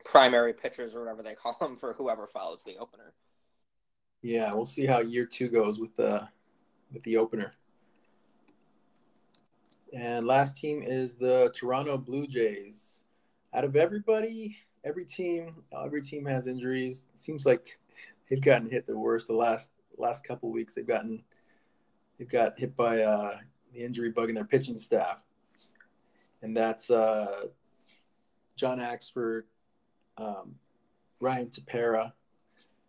primary 0.05 0.53
pitchers 0.53 0.95
or 0.95 1.01
whatever 1.01 1.21
they 1.21 1.35
call 1.41 1.57
them 1.59 1.75
for 1.75 1.93
whoever 1.93 2.25
follows 2.27 2.63
the 2.63 2.77
opener. 2.77 3.13
Yeah, 4.21 4.53
we'll 4.53 4.65
see 4.65 4.85
how 4.85 4.99
year 4.99 5.25
two 5.25 5.49
goes 5.49 5.79
with 5.79 5.95
the 5.95 6.27
with 6.93 7.03
the 7.03 7.17
opener. 7.17 7.53
And 9.93 10.25
last 10.25 10.55
team 10.55 10.83
is 10.83 11.15
the 11.15 11.51
Toronto 11.53 11.97
Blue 11.97 12.25
Jays. 12.27 13.03
Out 13.53 13.65
of 13.65 13.75
everybody, 13.75 14.55
every 14.85 15.03
team, 15.03 15.63
every 15.77 16.01
team 16.01 16.25
has 16.25 16.47
injuries. 16.47 17.05
It 17.13 17.19
seems 17.19 17.45
like 17.45 17.77
they've 18.29 18.39
gotten 18.39 18.69
hit 18.69 18.87
the 18.87 18.97
worst 18.97 19.27
the 19.27 19.33
last 19.33 19.71
last 19.97 20.23
couple 20.23 20.51
weeks 20.51 20.73
they've 20.73 20.87
gotten 20.87 21.23
they've 22.17 22.29
got 22.29 22.57
hit 22.57 22.75
by 22.75 23.01
uh, 23.01 23.37
the 23.73 23.79
injury 23.79 24.11
bug 24.11 24.29
in 24.29 24.35
their 24.35 24.45
pitching 24.45 24.77
staff, 24.77 25.19
and 26.41 26.55
that's 26.55 26.91
uh, 26.91 27.45
John 28.55 28.79
Axford, 28.79 29.43
um, 30.17 30.55
Ryan 31.19 31.47
Tepera, 31.47 32.11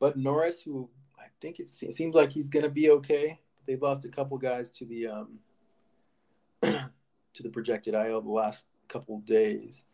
Bud 0.01 0.17
Norris, 0.17 0.63
who 0.63 0.89
I 1.19 1.27
think 1.41 1.61
it 1.61 1.71
seems 1.71 2.15
like 2.15 2.33
he's 2.33 2.49
going 2.49 2.65
to 2.65 2.71
be 2.71 2.91
okay. 2.91 3.41
They've 3.67 3.81
lost 3.81 4.05
a 4.05 4.09
couple 4.09 4.37
guys 4.39 4.71
to 4.71 4.85
the 4.85 5.07
um, 5.07 5.39
to 6.63 7.43
the 7.43 7.51
projected 7.51 7.95
IL 7.95 8.21
the 8.21 8.31
last 8.31 8.67
couple 8.89 9.21
days 9.21 9.85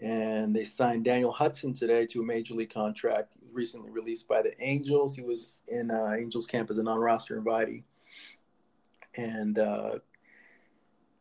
and 0.00 0.54
they 0.54 0.64
signed 0.64 1.04
Daniel 1.04 1.32
Hudson 1.32 1.74
today 1.74 2.06
to 2.06 2.20
a 2.20 2.24
major 2.24 2.54
league 2.54 2.72
contract. 2.72 3.32
Recently 3.58 3.90
released 3.90 4.28
by 4.28 4.40
the 4.40 4.52
Angels. 4.62 5.16
He 5.16 5.22
was 5.22 5.48
in 5.66 5.90
uh, 5.90 6.14
Angels 6.16 6.46
camp 6.46 6.70
as 6.70 6.78
a 6.78 6.82
non-roster 6.84 7.42
invitee, 7.42 7.82
and 9.16 9.58
uh, 9.58 9.98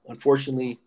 unfortunately, 0.07 0.80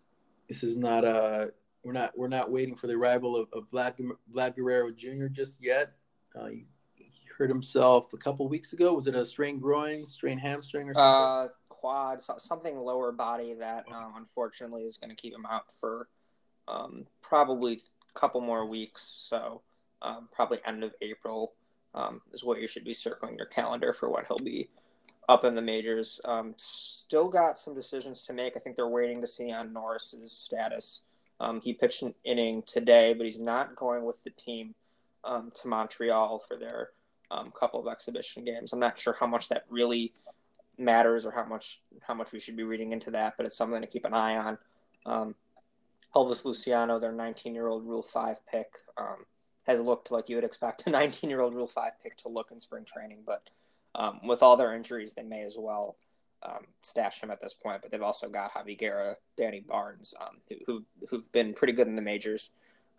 this 0.47 0.63
is 0.63 0.77
not 0.77 1.03
a 1.03 1.51
we're 1.83 1.91
not 1.91 2.17
we're 2.17 2.29
not 2.29 2.49
waiting 2.49 2.73
for 2.73 2.87
the 2.87 2.93
arrival 2.93 3.35
of, 3.35 3.49
of 3.51 3.69
Vlad, 3.69 3.95
Vlad 4.33 4.55
Guerrero 4.55 4.91
Jr. 4.91 5.25
just 5.25 5.57
yet. 5.61 5.91
Uh, 6.33 6.45
he, 6.45 6.65
he, 6.95 7.11
hurt 7.37 7.49
himself 7.49 8.13
a 8.13 8.17
couple 8.17 8.47
weeks 8.47 8.71
ago. 8.71 8.93
Was 8.93 9.07
it 9.07 9.15
a 9.15 9.25
strained 9.25 9.61
groin, 9.61 10.05
strained 10.05 10.39
hamstring, 10.39 10.87
or 10.89 10.93
something? 10.93 11.03
Uh, 11.03 11.47
quad, 11.67 12.21
something 12.37 12.77
lower 12.77 13.11
body 13.11 13.55
that 13.55 13.83
um, 13.93 14.13
unfortunately 14.15 14.83
is 14.83 14.95
going 14.95 15.09
to 15.09 15.17
keep 15.17 15.33
him 15.33 15.45
out 15.45 15.65
for 15.81 16.07
um, 16.69 17.05
probably 17.21 17.81
a 18.15 18.19
couple 18.19 18.39
more 18.39 18.65
weeks. 18.65 19.01
So 19.27 19.63
um, 20.01 20.29
probably 20.31 20.59
end 20.65 20.83
of 20.83 20.93
April 21.01 21.53
um, 21.93 22.21
is 22.33 22.43
what 22.43 22.61
you 22.61 22.67
should 22.67 22.85
be 22.85 22.93
circling 22.93 23.37
your 23.37 23.45
calendar 23.45 23.93
for 23.93 24.09
when 24.09 24.23
he'll 24.27 24.37
be 24.37 24.69
up 25.29 25.43
in 25.43 25.55
the 25.55 25.61
majors. 25.61 26.19
Um, 26.25 26.53
still 26.57 27.29
got 27.29 27.59
some 27.59 27.75
decisions 27.75 28.23
to 28.23 28.33
make. 28.33 28.55
I 28.55 28.59
think 28.59 28.75
they're 28.75 28.87
waiting 28.87 29.21
to 29.21 29.27
see 29.27 29.51
on 29.51 29.73
Norris's 29.73 30.31
status. 30.31 31.03
Um, 31.39 31.61
he 31.61 31.73
pitched 31.73 32.03
an 32.03 32.13
inning 32.23 32.63
today, 32.63 33.13
but 33.13 33.25
he's 33.25 33.39
not 33.39 33.75
going 33.75 34.05
with 34.05 34.21
the 34.23 34.29
team 34.31 34.75
um, 35.23 35.51
to 35.55 35.67
Montreal 35.67 36.39
for 36.47 36.55
their 36.55 36.89
um, 37.31 37.51
couple 37.51 37.79
of 37.79 37.91
exhibition 37.91 38.43
games. 38.43 38.73
I'm 38.73 38.79
not 38.79 38.99
sure 38.99 39.15
how 39.19 39.27
much 39.27 39.49
that 39.49 39.65
really 39.69 40.13
matters 40.77 41.25
or 41.25 41.31
how 41.31 41.45
much 41.45 41.81
how 42.01 42.13
much 42.13 42.31
we 42.31 42.39
should 42.39 42.55
be 42.55 42.63
reading 42.63 42.91
into 42.91 43.11
that, 43.11 43.35
but 43.37 43.45
it's 43.45 43.57
something 43.57 43.81
to 43.81 43.87
keep 43.87 44.05
an 44.05 44.13
eye 44.13 44.37
on. 45.05 45.35
Elvis 46.15 46.43
Luciano, 46.43 46.99
their 46.99 47.11
19 47.11 47.55
year 47.55 47.67
old 47.67 47.85
Rule 47.85 48.03
5 48.03 48.45
pick, 48.45 48.73
um, 48.97 49.25
has 49.63 49.79
looked 49.79 50.11
like 50.11 50.29
you 50.29 50.35
would 50.35 50.45
expect 50.45 50.87
a 50.87 50.89
19 50.91 51.29
year 51.29 51.41
old 51.41 51.55
Rule 51.55 51.67
5 51.67 51.91
pick 52.01 52.17
to 52.17 52.29
look 52.29 52.51
in 52.51 52.59
spring 52.59 52.85
training, 52.85 53.19
but 53.25 53.49
um, 53.95 54.19
with 54.25 54.41
all 54.41 54.57
their 54.57 54.73
injuries, 54.73 55.13
they 55.13 55.23
may 55.23 55.41
as 55.41 55.57
well 55.57 55.97
um, 56.43 56.65
stash 56.81 57.21
him 57.21 57.31
at 57.31 57.41
this 57.41 57.53
point. 57.53 57.81
But 57.81 57.91
they've 57.91 58.01
also 58.01 58.29
got 58.29 58.53
Javi 58.53 58.77
Guerra, 58.77 59.17
Danny 59.37 59.59
Barnes, 59.59 60.13
um, 60.19 60.37
who, 60.65 60.83
who've 61.09 61.31
been 61.31 61.53
pretty 61.53 61.73
good 61.73 61.87
in 61.87 61.95
the 61.95 62.01
majors 62.01 62.51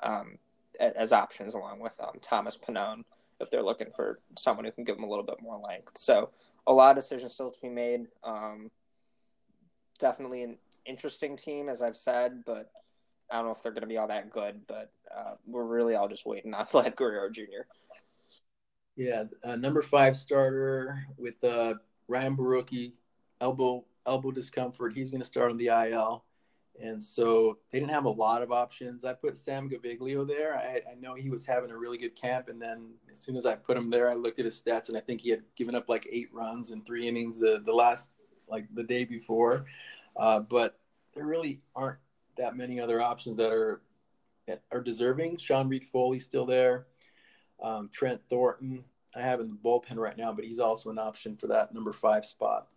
um, 0.03 0.39
as 0.79 1.13
options, 1.13 1.55
along 1.55 1.81
with 1.81 1.99
um, 2.01 2.15
Thomas 2.21 2.57
Pannone, 2.57 3.05
if 3.41 3.51
they're 3.51 3.63
looking 3.63 3.91
for 3.91 4.21
someone 4.37 4.65
who 4.65 4.73
can 4.73 4.85
give 4.85 4.97
them 4.97 5.05
a 5.05 5.09
little 5.09 5.25
bit 5.25 5.41
more 5.43 5.59
length. 5.59 5.99
So 5.99 6.31
a 6.67 6.73
lot 6.73 6.97
of 6.97 7.03
decisions 7.03 7.33
still 7.33 7.51
to 7.51 7.61
be 7.61 7.69
made. 7.69 8.07
Um, 8.23 8.71
definitely 9.99 10.43
an 10.43 10.59
interesting 10.85 11.37
team, 11.37 11.69
as 11.69 11.83
I've 11.83 11.97
said, 11.97 12.45
but 12.45 12.71
I 13.33 13.37
don't 13.37 13.47
know 13.47 13.53
if 13.53 13.63
they're 13.63 13.73
going 13.73 13.83
to 13.83 13.89
be 13.89 13.97
all 13.97 14.09
that 14.09 14.31
good. 14.31 14.67
But 14.67 14.93
uh, 15.15 15.35
we're 15.47 15.65
really 15.65 15.95
all 15.95 16.09
just 16.09 16.27
waiting 16.27 16.55
on 16.55 16.67
Vlad 16.67 16.95
Guerrero 16.97 17.31
Jr. 17.31 17.65
Yeah, 18.95 19.25
uh, 19.43 19.57
number 19.57 19.81
five 19.81 20.17
starter 20.17 21.07
with 21.17 21.43
uh, 21.43 21.75
Ryan 22.09 22.37
Borucki, 22.37 22.93
elbow 23.41 23.85
elbow 24.05 24.31
discomfort. 24.31 24.93
He's 24.93 25.11
going 25.11 25.23
to 25.23 25.27
start 25.27 25.51
on 25.51 25.57
the 25.57 25.69
IL, 25.69 26.25
and 26.81 27.03
so 27.03 27.59
they 27.71 27.81
didn't 27.81 27.93
have 27.93 28.05
a 28.05 28.11
lot 28.11 28.43
of 28.43 28.53
options. 28.53 29.05
I 29.07 29.15
put 29.15 29.39
Sam 29.39 29.71
Gaviglio 29.71 30.29
there. 30.29 30.55
I, 30.55 30.83
I 30.91 30.95
know 31.01 31.15
he 31.15 31.31
was 31.31 31.47
having 31.47 31.71
a 31.71 31.79
really 31.79 31.97
good 31.97 32.15
camp, 32.15 32.49
and 32.49 32.61
then 32.61 32.93
as 33.11 33.19
soon 33.19 33.37
as 33.37 33.47
I 33.47 33.55
put 33.55 33.79
him 33.79 33.89
there, 33.89 34.11
I 34.11 34.15
looked 34.15 34.39
at 34.39 34.45
his 34.45 34.61
stats, 34.61 34.89
and 34.89 34.99
I 34.99 35.01
think 35.01 35.23
he 35.23 35.31
had 35.31 35.43
given 35.57 35.75
up 35.75 35.89
like 35.89 36.07
eight 36.11 36.29
runs 36.31 36.71
in 36.71 36.83
three 36.83 37.09
innings 37.09 37.39
the 37.39 37.63
the 37.65 37.73
last 37.73 38.11
like 38.47 38.67
the 38.75 38.85
day 38.85 39.07
before. 39.07 39.65
Uh, 40.17 40.41
but 40.41 40.79
there 41.15 41.25
really 41.25 41.63
aren't 41.75 41.99
that 42.37 42.57
many 42.57 42.81
other 42.81 43.01
options 43.01 43.37
that 43.39 43.53
are 43.53 43.83
that 44.47 44.63
are 44.73 44.81
deserving. 44.81 45.37
Sean 45.37 45.69
Reid-Foley 45.69 46.19
still 46.19 46.47
there 46.47 46.87
um, 47.63 47.89
Trent 47.93 48.21
Thornton. 48.29 48.85
I 49.15 49.21
have 49.21 49.41
in 49.41 49.49
the 49.49 49.55
bullpen 49.55 49.97
right 49.97 50.17
now, 50.17 50.33
but 50.33 50.45
he's 50.45 50.59
also 50.59 50.91
an 50.91 50.99
option 50.99 51.37
for 51.37 51.47
that 51.49 51.73
number 51.73 51.93
five 51.93 52.27
spot. 52.27 52.69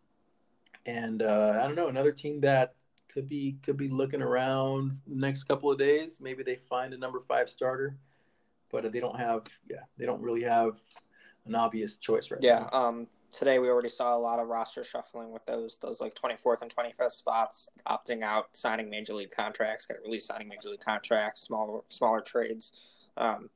And 0.86 1.22
uh, 1.22 1.60
I 1.61 1.65
don't 1.65 1.76
know 1.76 1.88
another 1.88 2.11
team 2.11 2.41
that 2.41 2.76
could 3.07 3.27
be 3.27 3.57
could 3.64 3.77
be 3.77 3.88
looking 3.88 4.22
around 4.22 4.99
the 5.07 5.15
next 5.15 5.45
couple 5.45 5.72
of 5.72 5.80
days. 5.80 6.19
Maybe 6.22 6.44
they 6.44 6.56
find 6.56 6.94
a 6.94 6.98
number 6.98 7.22
five 7.27 7.49
starter, 7.49 7.98
but 8.72 8.91
they 8.91 8.99
don't 8.99 9.18
have 9.18 9.44
yeah 9.69 9.84
they 9.98 10.06
don't 10.06 10.22
really 10.22 10.44
have 10.44 10.77
an 11.45 11.56
obvious 11.56 11.98
choice 11.98 12.30
right 12.30 12.41
yeah, 12.44 12.60
now. 12.60 12.69
Yeah. 12.72 12.80
Um, 12.80 13.07
today 13.35 13.59
we 13.59 13.69
already 13.69 13.89
saw 13.89 14.15
a 14.15 14.19
lot 14.19 14.39
of 14.39 14.47
roster 14.47 14.83
shuffling 14.83 15.31
with 15.31 15.45
those 15.45 15.77
those 15.81 15.99
like 15.99 16.15
24th 16.15 16.61
and 16.61 16.73
25th 16.73 17.11
spots 17.11 17.69
opting 17.87 18.23
out 18.23 18.47
signing 18.53 18.89
major 18.89 19.13
league 19.13 19.31
contracts 19.31 19.85
getting 19.85 20.03
released 20.03 20.27
signing 20.27 20.47
major 20.47 20.69
league 20.69 20.79
contracts 20.79 21.41
smaller 21.41 21.81
smaller 21.89 22.21
trades 22.21 22.71
um, 23.17 23.49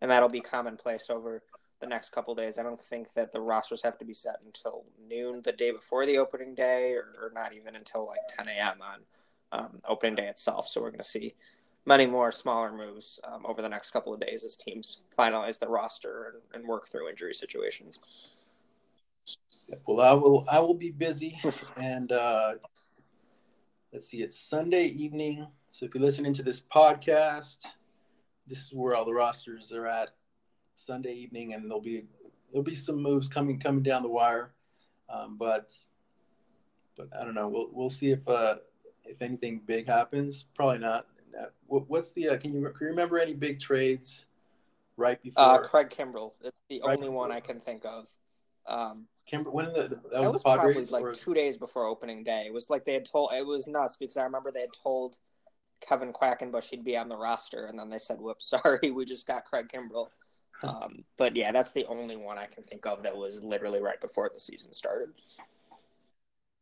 and 0.00 0.10
that'll 0.10 0.28
be 0.28 0.40
commonplace 0.40 1.10
over 1.10 1.42
the 1.80 1.86
next 1.86 2.12
couple 2.12 2.34
days. 2.34 2.58
I 2.58 2.62
don't 2.62 2.80
think 2.80 3.12
that 3.14 3.32
the 3.32 3.40
rosters 3.40 3.82
have 3.82 3.98
to 3.98 4.04
be 4.04 4.12
set 4.12 4.36
until 4.44 4.84
noon 5.08 5.40
the 5.42 5.52
day 5.52 5.70
before 5.70 6.06
the 6.06 6.18
opening 6.18 6.54
day, 6.54 6.94
or, 6.94 7.14
or 7.20 7.32
not 7.34 7.54
even 7.54 7.74
until 7.74 8.06
like 8.06 8.20
10 8.28 8.48
a.m. 8.48 8.78
on 8.82 9.00
um, 9.52 9.80
opening 9.88 10.14
day 10.14 10.28
itself. 10.28 10.68
So 10.68 10.80
we're 10.80 10.90
going 10.90 11.00
to 11.00 11.04
see 11.04 11.34
many 11.86 12.06
more 12.06 12.30
smaller 12.30 12.70
moves 12.70 13.18
um, 13.24 13.44
over 13.46 13.62
the 13.62 13.68
next 13.68 13.90
couple 13.90 14.12
of 14.12 14.20
days 14.20 14.44
as 14.44 14.56
teams 14.56 15.04
finalize 15.18 15.58
the 15.58 15.68
roster 15.68 16.34
and, 16.34 16.60
and 16.60 16.68
work 16.68 16.88
through 16.88 17.08
injury 17.08 17.32
situations. 17.32 17.98
Well, 19.86 20.00
I 20.00 20.12
will. 20.12 20.44
I 20.50 20.58
will 20.58 20.74
be 20.74 20.90
busy, 20.90 21.38
and 21.76 22.10
uh, 22.12 22.54
let's 23.92 24.08
see. 24.08 24.22
It's 24.22 24.38
Sunday 24.38 24.86
evening, 24.86 25.46
so 25.70 25.86
if 25.86 25.94
you're 25.94 26.02
listening 26.02 26.32
to 26.34 26.42
this 26.42 26.60
podcast 26.60 27.58
this 28.50 28.58
is 28.58 28.72
where 28.72 28.96
all 28.96 29.04
the 29.04 29.14
rosters 29.14 29.72
are 29.72 29.86
at 29.86 30.10
Sunday 30.74 31.12
evening, 31.14 31.54
and 31.54 31.64
there'll 31.64 31.80
be 31.80 32.04
there'll 32.50 32.64
be 32.64 32.74
some 32.74 33.00
moves 33.00 33.28
coming 33.28 33.58
coming 33.58 33.82
down 33.82 34.02
the 34.02 34.08
wire, 34.08 34.52
um, 35.08 35.36
but 35.38 35.72
but 36.96 37.08
I 37.18 37.24
don't 37.24 37.34
know. 37.34 37.48
We'll 37.48 37.68
we'll 37.72 37.88
see 37.88 38.10
if 38.10 38.26
uh, 38.28 38.56
if 39.06 39.22
anything 39.22 39.62
big 39.64 39.86
happens. 39.86 40.44
Probably 40.54 40.78
not. 40.78 41.06
What's 41.68 42.12
the 42.12 42.30
uh, 42.30 42.38
can 42.38 42.52
you 42.52 42.60
can 42.60 42.86
you 42.86 42.88
remember 42.88 43.18
any 43.18 43.34
big 43.34 43.60
trades 43.60 44.26
right 44.96 45.18
uh, 45.18 45.22
before? 45.22 45.44
Uh, 45.44 45.58
Craig 45.58 45.88
Kimbrel, 45.88 46.32
it's 46.42 46.56
the 46.68 46.80
right 46.84 46.96
only 46.96 47.08
before. 47.08 47.28
one 47.28 47.32
I 47.32 47.40
can 47.40 47.60
think 47.60 47.84
of. 47.84 48.08
Um, 48.66 49.06
Kimber, 49.26 49.50
when 49.50 49.66
the, 49.66 49.82
that, 49.82 50.10
that 50.10 50.20
was, 50.20 50.32
was 50.32 50.42
probably 50.42 50.84
like 50.86 51.04
or... 51.04 51.14
two 51.14 51.34
days 51.34 51.56
before 51.56 51.86
opening 51.86 52.24
day. 52.24 52.44
It 52.46 52.52
was 52.52 52.70
like 52.70 52.84
they 52.84 52.94
had 52.94 53.04
told 53.04 53.32
it 53.32 53.46
was 53.46 53.66
nuts 53.66 53.96
because 53.96 54.16
I 54.16 54.24
remember 54.24 54.50
they 54.50 54.60
had 54.60 54.72
told 54.72 55.18
Kevin 55.80 56.12
Quackenbush 56.12 56.70
he'd 56.70 56.84
be 56.84 56.96
on 56.96 57.08
the 57.08 57.16
roster, 57.16 57.66
and 57.66 57.78
then 57.78 57.90
they 57.90 57.98
said, 57.98 58.20
"Whoops, 58.20 58.46
sorry, 58.62 58.90
we 58.90 59.04
just 59.04 59.26
got 59.26 59.44
Craig 59.44 59.68
Kimbrel." 59.72 60.08
Um, 60.62 61.04
but 61.16 61.36
yeah, 61.36 61.52
that's 61.52 61.72
the 61.72 61.86
only 61.86 62.16
one 62.16 62.36
I 62.36 62.46
can 62.46 62.62
think 62.62 62.84
of 62.84 63.02
that 63.02 63.16
was 63.16 63.42
literally 63.42 63.80
right 63.80 64.00
before 64.00 64.30
the 64.32 64.40
season 64.40 64.74
started. 64.74 65.08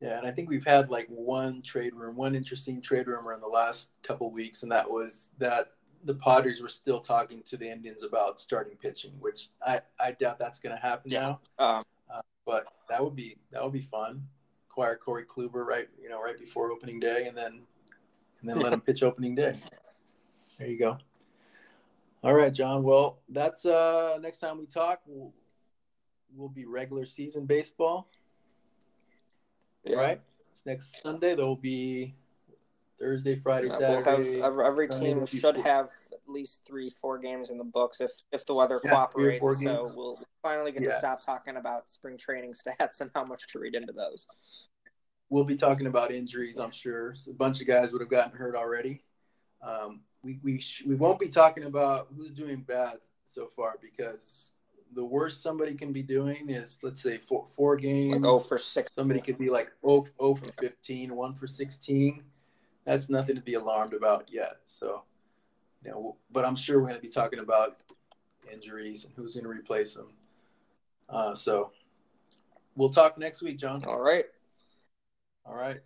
Yeah, 0.01 0.18
and 0.18 0.26
I 0.26 0.30
think 0.30 0.48
we've 0.48 0.64
had 0.64 0.89
like 0.89 1.09
one 1.09 1.62
trade 1.62 1.94
room, 1.94 2.14
one 2.14 2.36
interesting 2.36 2.80
trade 2.80 3.09
rumor 3.09 3.32
in 3.32 3.40
the 3.40 3.48
last 3.48 3.90
couple 4.02 4.30
weeks, 4.30 4.62
and 4.62 4.70
that 4.70 4.89
was 4.89 5.30
that 5.39 5.72
the 6.05 6.14
Padres 6.14 6.60
were 6.60 6.68
still 6.68 7.01
talking 7.01 7.43
to 7.47 7.56
the 7.56 7.68
Indians 7.68 8.05
about 8.05 8.39
starting 8.39 8.76
pitching, 8.76 9.12
which 9.18 9.48
I, 9.66 9.80
I 9.98 10.12
doubt 10.12 10.39
that's 10.39 10.60
going 10.60 10.76
to 10.76 10.80
happen 10.80 11.10
yeah. 11.10 11.35
now. 11.59 11.64
Um, 11.64 11.85
but 12.49 12.66
that 12.89 13.05
would 13.05 13.15
be 13.15 13.37
that 13.53 13.62
would 13.62 13.75
be 13.75 13.83
fun. 13.83 14.23
Acquire 14.70 14.97
Corey 14.97 15.25
Kluber 15.25 15.66
right 15.66 15.87
you 16.03 16.09
know 16.09 16.20
right 16.20 16.39
before 16.41 16.73
opening 16.73 16.99
day, 16.99 17.27
and 17.29 17.37
then 17.37 17.61
and 18.41 18.49
then 18.49 18.59
let 18.59 18.73
him 18.73 18.81
pitch 18.87 19.03
opening 19.03 19.35
day. 19.35 19.55
There 20.59 20.66
you 20.66 20.79
go. 20.79 20.97
All 22.25 22.35
right, 22.35 22.53
John. 22.53 22.83
Well, 22.83 23.19
that's 23.29 23.66
uh 23.66 24.16
next 24.23 24.39
time 24.39 24.59
we 24.59 24.65
talk, 24.65 25.01
we'll, 25.07 25.33
we'll 26.35 26.49
be 26.49 26.65
regular 26.65 27.05
season 27.05 27.45
baseball. 27.45 28.09
Yeah. 29.85 29.97
Right? 29.97 30.20
It's 30.53 30.65
next 30.65 31.03
Sunday. 31.03 31.35
There 31.35 31.45
will 31.45 31.55
be 31.55 32.15
Thursday, 32.99 33.37
Friday, 33.37 33.69
yeah, 33.69 33.79
Saturday. 33.79 34.41
We'll 34.41 34.43
have, 34.43 34.59
every 34.59 34.87
Sunday 34.89 35.15
team 35.15 35.27
should 35.27 35.59
have 35.59 35.91
least 36.29 36.65
three, 36.67 36.91
four 36.91 37.19
games 37.19 37.51
in 37.51 37.59
the 37.59 37.65
books 37.65 38.01
if 38.01 38.11
if 38.33 38.45
the 38.47 38.55
weather 38.55 38.81
yeah, 38.85 38.91
cooperates. 38.91 39.41
So 39.63 39.89
we'll 39.97 40.21
finally 40.43 40.73
get 40.73 40.83
yeah. 40.83 40.91
to 40.91 40.97
stop 40.97 41.25
talking 41.25 41.57
about 41.57 41.89
spring 41.89 42.17
training 42.19 42.53
stats 42.81 43.01
and 43.01 43.11
how 43.15 43.25
much 43.25 43.47
to 43.49 43.59
read 43.59 43.75
into 43.75 43.93
those 43.93 44.27
we'll 45.31 45.45
be 45.45 45.57
talking 45.57 45.87
about 45.87 46.13
injuries. 46.13 46.59
I'm 46.59 46.71
sure 46.71 47.15
a 47.29 47.33
bunch 47.35 47.61
of 47.61 47.67
guys 47.67 47.93
would 47.93 48.01
have 48.01 48.11
gotten 48.11 48.37
hurt 48.37 48.57
already. 48.57 49.05
Um, 49.63 50.01
we 50.23 50.39
we 50.43 50.61
sh- 50.61 50.85
we 50.87 50.95
won't 50.95 51.19
be 51.19 51.29
talking 51.29 51.65
about 51.65 52.09
who's 52.17 52.33
doing 52.33 52.63
bad 52.63 52.99
so 53.25 53.51
far 53.55 53.75
because 53.81 54.53
the 54.95 55.05
worst 55.05 55.43
somebody 55.43 55.75
can 55.75 55.93
be 55.93 56.03
doing 56.03 56.49
is 56.49 56.79
let's 56.83 57.03
say 57.03 57.19
four 57.19 57.47
four 57.55 57.77
games. 57.77 58.23
Like 58.23 58.25
oh 58.25 58.39
for 58.39 58.59
six. 58.59 58.95
Somebody 58.95 59.21
could 59.21 59.39
be 59.39 59.51
like 59.51 59.71
oh, 59.85 60.07
oh 60.19 60.35
for 60.35 60.53
15, 60.61 61.15
one 61.15 61.35
for 61.35 61.47
16. 61.47 62.23
That's 62.85 63.11
nothing 63.11 63.37
to 63.37 63.43
be 63.43 63.55
alarmed 63.55 63.93
about 63.93 64.31
yet. 64.33 64.57
So, 64.65 65.03
you 65.85 65.91
know, 65.91 66.17
but 66.31 66.45
I'm 66.45 66.57
sure 66.57 66.79
we're 66.79 66.89
going 66.89 66.97
to 66.97 67.03
be 67.03 67.09
talking 67.09 67.39
about 67.39 67.83
injuries 68.53 69.05
and 69.05 69.15
who's 69.15 69.35
going 69.35 69.45
to 69.45 69.51
replace 69.51 69.95
them. 69.95 70.09
Uh, 71.09 71.35
so 71.35 71.73
we'll 72.77 72.91
talk 72.91 73.19
next 73.19 73.43
week, 73.43 73.59
John. 73.59 73.83
All 73.87 74.01
right. 74.01 74.27
All 75.45 75.55
right. 75.55 75.81